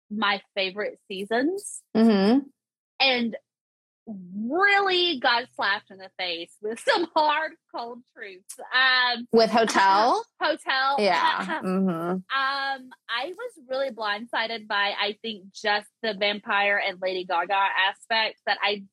my 0.10 0.42
favorite 0.56 1.00
seasons 1.10 1.82
hmm 1.94 2.38
and 3.00 3.36
really 4.08 5.20
got 5.20 5.44
slapped 5.56 5.92
in 5.92 5.98
the 5.98 6.10
face 6.18 6.52
with 6.62 6.80
some 6.80 7.08
hard 7.16 7.52
cold 7.76 8.00
truths. 8.16 8.56
Um 8.74 9.28
With 9.32 9.50
Hotel, 9.50 10.24
hotel. 10.42 10.96
yeah. 11.00 11.60
hmm 11.62 11.90
Um, 12.00 12.22
I 12.32 12.80
was 13.28 13.52
really 13.70 13.90
blindsided 13.92 14.68
by 14.68 14.94
I 15.00 15.18
think 15.22 15.52
just 15.54 15.88
the 16.02 16.14
vampire 16.14 16.82
and 16.86 17.00
Lady 17.02 17.26
Gaga 17.26 17.54
aspect 17.90 18.40
that 18.46 18.58
I 18.64 18.84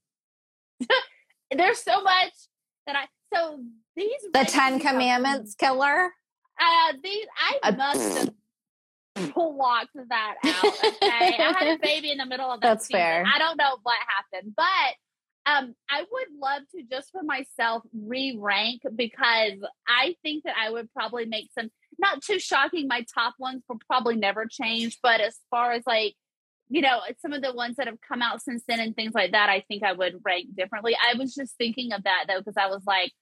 there's 1.54 1.78
so 1.78 2.02
much 2.02 2.32
that 2.86 2.96
I 2.96 3.06
so 3.32 3.60
these 3.96 4.10
The 4.32 4.44
Ten 4.44 4.80
Commandments 4.80 5.54
killer. 5.54 6.10
Uh 6.60 6.92
these 7.02 7.26
I 7.62 7.70
must 7.70 8.18
have 8.18 8.30
blocked 9.34 9.96
that 10.08 10.34
out. 10.44 10.64
Okay, 10.64 11.36
I 11.38 11.54
had 11.58 11.76
a 11.76 11.78
baby 11.82 12.10
in 12.10 12.18
the 12.18 12.26
middle 12.26 12.50
of 12.50 12.60
that. 12.60 12.68
That's 12.68 12.86
season. 12.86 13.00
fair. 13.00 13.24
I 13.26 13.38
don't 13.38 13.56
know 13.56 13.76
what 13.82 13.98
happened, 14.06 14.54
but 14.56 14.64
um, 15.46 15.74
I 15.90 16.00
would 16.00 16.28
love 16.40 16.62
to 16.74 16.82
just 16.90 17.10
for 17.10 17.22
myself 17.22 17.82
re-rank 17.92 18.82
because 18.94 19.58
I 19.86 20.16
think 20.22 20.44
that 20.44 20.54
I 20.58 20.70
would 20.70 20.92
probably 20.92 21.26
make 21.26 21.50
some 21.56 21.70
not 21.98 22.22
too 22.22 22.38
shocking. 22.38 22.88
My 22.88 23.04
top 23.14 23.34
ones 23.38 23.62
will 23.68 23.78
probably 23.86 24.16
never 24.16 24.46
change, 24.46 24.98
but 25.02 25.20
as 25.20 25.36
far 25.50 25.72
as 25.72 25.82
like 25.86 26.14
you 26.70 26.80
know 26.80 27.00
some 27.20 27.34
of 27.34 27.42
the 27.42 27.52
ones 27.52 27.76
that 27.76 27.86
have 27.86 28.00
come 28.00 28.22
out 28.22 28.42
since 28.42 28.64
then 28.66 28.80
and 28.80 28.96
things 28.96 29.12
like 29.14 29.32
that, 29.32 29.50
I 29.50 29.64
think 29.68 29.82
I 29.82 29.92
would 29.92 30.20
rank 30.24 30.56
differently. 30.56 30.96
I 30.96 31.18
was 31.18 31.34
just 31.34 31.56
thinking 31.56 31.92
of 31.92 32.04
that 32.04 32.24
though 32.26 32.38
because 32.38 32.56
I 32.56 32.68
was 32.68 32.82
like, 32.86 33.12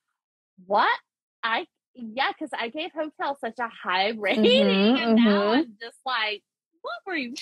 what 0.67 0.97
I 1.43 1.67
yeah, 1.95 2.29
because 2.33 2.51
I 2.59 2.69
gave 2.69 2.91
Hotel 2.93 3.37
such 3.41 3.59
a 3.59 3.69
high 3.69 4.09
rating, 4.17 4.45
Mhm, 4.45 4.99
and 5.03 5.15
now 5.17 5.51
mhm. 5.51 5.55
I'm 5.59 5.77
just 5.81 5.99
like, 6.07 6.43
what 6.83 6.95
were 7.07 7.15
you 7.17 7.35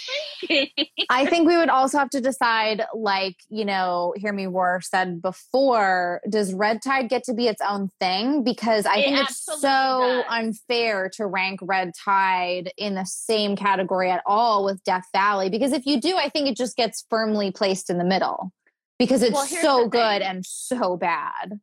thinking? 0.43 0.87
I 1.09 1.25
think 1.27 1.49
we 1.49 1.57
would 1.57 1.69
also 1.71 1.99
have 1.99 2.11
to 2.11 2.21
decide, 2.21 2.85
like, 2.95 3.37
you 3.49 3.65
know, 3.65 4.13
Hear 4.17 4.33
Me 4.33 4.47
Roar 4.47 4.81
said 4.83 5.23
before, 5.23 6.21
does 6.29 6.53
Red 6.53 6.83
Tide 6.83 7.09
get 7.09 7.25
to 7.25 7.35
be 7.35 7.49
its 7.49 7.63
own 7.67 7.89
thing? 7.99 8.45
Because 8.45 8.87
I 8.87 8.99
It 8.99 9.05
think 9.05 9.17
it's 9.19 9.45
so 9.45 9.69
does. 9.69 10.25
unfair 10.29 11.09
to 11.15 11.27
rank 11.27 11.61
Red 11.63 11.93
Tide 12.05 12.71
in 12.77 12.95
the 12.95 13.07
same 13.07 13.57
category 13.57 14.11
at 14.11 14.23
all 14.27 14.65
with 14.65 14.85
Death 14.85 15.07
Valley. 15.13 15.49
Because 15.49 15.73
if 15.73 15.87
you 15.87 16.01
do, 16.01 16.17
I 16.17 16.29
think 16.29 16.49
it 16.49 16.57
just 16.57 16.77
gets 16.77 17.05
firmly 17.09 17.51
placed 17.51 17.89
in 17.91 17.99
the 17.99 18.05
middle 18.05 18.53
because 18.99 19.23
it's 19.23 19.35
Well, 19.35 19.47
so 19.47 19.89
good 19.89 20.23
and 20.23 20.45
so 20.47 20.97
bad. 20.97 21.59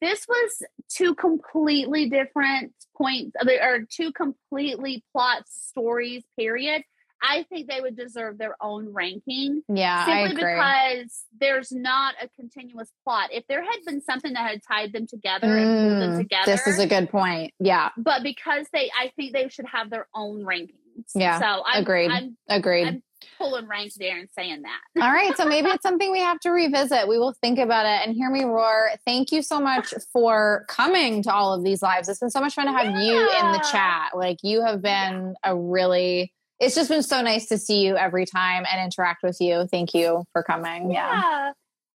This 0.00 0.26
was 0.28 0.62
two 0.88 1.14
completely 1.14 2.08
different 2.08 2.72
points, 2.96 3.32
or 3.46 3.80
two 3.90 4.12
completely 4.12 5.04
plot 5.12 5.42
stories. 5.48 6.24
Period. 6.38 6.82
I 7.26 7.44
think 7.44 7.68
they 7.70 7.80
would 7.80 7.96
deserve 7.96 8.36
their 8.36 8.54
own 8.60 8.92
ranking. 8.92 9.62
Yeah, 9.68 10.04
I 10.06 10.24
simply 10.26 10.42
agree. 10.42 10.54
because 10.54 11.24
there's 11.40 11.72
not 11.72 12.14
a 12.20 12.28
continuous 12.38 12.90
plot. 13.02 13.30
If 13.32 13.46
there 13.46 13.62
had 13.62 13.78
been 13.86 14.02
something 14.02 14.34
that 14.34 14.46
had 14.50 14.60
tied 14.66 14.92
them 14.92 15.06
together 15.06 15.46
and 15.56 15.64
pulled 15.66 16.02
them 16.02 16.10
Mm, 16.12 16.18
together, 16.18 16.50
This 16.52 16.66
is 16.66 16.78
a 16.78 16.86
good 16.86 17.08
point. 17.08 17.54
Yeah, 17.58 17.90
but 17.96 18.22
because 18.22 18.66
they, 18.74 18.90
I 18.98 19.10
think 19.16 19.32
they 19.32 19.48
should 19.48 19.64
have 19.72 19.88
their 19.88 20.06
own 20.14 20.44
rankings. 20.44 20.74
Yeah, 21.14 21.40
so 21.40 21.62
I'm, 21.66 21.82
agreed. 21.82 22.10
I'm 22.10 22.36
agreed. 22.48 22.88
I'm 22.88 23.02
pulling 23.38 23.66
rank 23.66 23.92
there 23.94 24.18
and 24.18 24.28
saying 24.30 24.62
that. 24.62 24.80
All 25.02 25.12
right, 25.12 25.36
so 25.36 25.44
maybe 25.44 25.68
it's 25.68 25.82
something 25.82 26.10
we 26.10 26.20
have 26.20 26.40
to 26.40 26.50
revisit. 26.50 27.08
We 27.08 27.18
will 27.18 27.34
think 27.40 27.58
about 27.58 27.86
it 27.86 28.06
and 28.06 28.14
hear 28.14 28.30
me 28.30 28.44
roar. 28.44 28.90
Thank 29.04 29.32
you 29.32 29.42
so 29.42 29.60
much 29.60 29.92
for 30.12 30.64
coming 30.68 31.22
to 31.24 31.32
all 31.32 31.54
of 31.54 31.64
these 31.64 31.82
lives. 31.82 32.08
It's 32.08 32.20
been 32.20 32.30
so 32.30 32.40
much 32.40 32.54
fun 32.54 32.66
to 32.66 32.72
have 32.72 33.00
you 33.00 33.18
in 33.18 33.52
the 33.52 33.66
chat. 33.70 34.10
Like 34.14 34.38
you 34.42 34.64
have 34.64 34.82
been 34.82 35.34
a 35.42 35.56
really 35.56 36.32
it's 36.60 36.74
just 36.74 36.88
been 36.88 37.02
so 37.02 37.20
nice 37.20 37.46
to 37.46 37.58
see 37.58 37.80
you 37.80 37.96
every 37.96 38.26
time 38.26 38.64
and 38.70 38.82
interact 38.82 39.22
with 39.22 39.40
you. 39.40 39.66
Thank 39.70 39.92
you 39.92 40.24
for 40.32 40.42
coming. 40.42 40.92
Yeah. 40.92 41.52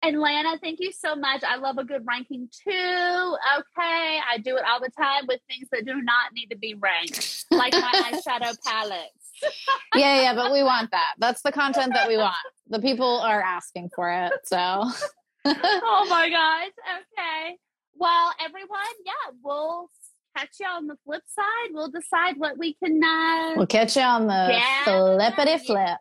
And 0.02 0.20
Lana, 0.20 0.58
thank 0.62 0.80
you 0.80 0.92
so 0.92 1.16
much. 1.16 1.42
I 1.42 1.56
love 1.56 1.78
a 1.78 1.84
good 1.84 2.02
ranking 2.06 2.48
too. 2.50 2.70
Okay. 2.70 4.20
I 4.30 4.38
do 4.42 4.56
it 4.56 4.62
all 4.68 4.80
the 4.80 4.90
time 4.90 5.26
with 5.26 5.40
things 5.48 5.68
that 5.72 5.86
do 5.86 5.94
not 5.94 6.32
need 6.34 6.48
to 6.48 6.58
be 6.58 6.74
ranked, 6.74 7.46
like 7.50 7.72
my 7.72 7.90
eyeshadow 8.12 8.56
palettes. 8.64 9.23
yeah, 9.94 10.22
yeah, 10.22 10.34
but 10.34 10.52
we 10.52 10.62
want 10.62 10.90
that. 10.90 11.14
That's 11.18 11.42
the 11.42 11.52
content 11.52 11.92
that 11.94 12.08
we 12.08 12.16
want. 12.16 12.36
The 12.68 12.80
people 12.80 13.20
are 13.20 13.40
asking 13.42 13.90
for 13.94 14.10
it. 14.10 14.32
So 14.44 14.56
oh 15.44 16.06
my 16.08 16.30
gosh. 16.30 16.70
Okay. 17.18 17.56
Well, 17.96 18.32
everyone, 18.44 18.80
yeah, 19.04 19.12
we'll 19.42 19.88
catch 20.36 20.50
you 20.60 20.66
on 20.66 20.86
the 20.86 20.96
flip 21.04 21.22
side. 21.28 21.70
We'll 21.72 21.90
decide 21.90 22.34
what 22.38 22.58
we 22.58 22.74
can 22.74 23.00
uh, 23.02 23.54
we'll 23.56 23.66
catch 23.66 23.96
you 23.96 24.02
on 24.02 24.26
the 24.26 24.48
Yeah. 24.50 24.84
flippity 24.84 25.64
flip. 25.64 25.98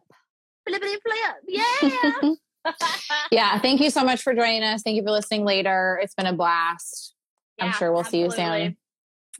flippity 0.68 0.96
flip. 1.02 1.36
Yeah. 1.48 2.32
Yeah, 3.30 3.60
thank 3.60 3.82
you 3.82 3.90
so 3.90 4.06
much 4.06 4.22
for 4.22 4.34
joining 4.34 4.64
us. 4.64 4.84
Thank 4.84 4.96
you 4.96 5.04
for 5.04 5.12
listening 5.12 5.44
later. 5.44 6.00
It's 6.02 6.14
been 6.14 6.28
a 6.28 6.34
blast. 6.34 7.14
I'm 7.60 7.74
sure 7.74 7.92
we'll 7.92 8.06
see 8.06 8.20
you 8.20 8.28
absolutely. 8.28 8.78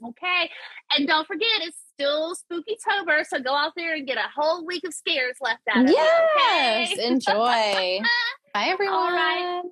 Okay. 0.04 0.50
And 0.92 1.06
don't 1.06 1.26
forget, 1.26 1.48
it's 1.62 1.78
still 1.98 2.34
spooky 2.34 2.76
tober, 2.88 3.24
so 3.28 3.40
go 3.40 3.54
out 3.54 3.72
there 3.76 3.94
and 3.94 4.06
get 4.06 4.18
a 4.18 4.28
whole 4.34 4.64
week 4.66 4.82
of 4.86 4.92
scares 4.94 5.36
left 5.40 5.60
out 5.72 5.84
of 5.84 5.90
Yes, 5.90 6.90
it. 6.90 6.94
Okay? 6.98 7.06
enjoy. 7.06 8.00
Bye, 8.54 8.66
everyone. 8.68 8.94
All 8.96 9.10
right. 9.10 9.62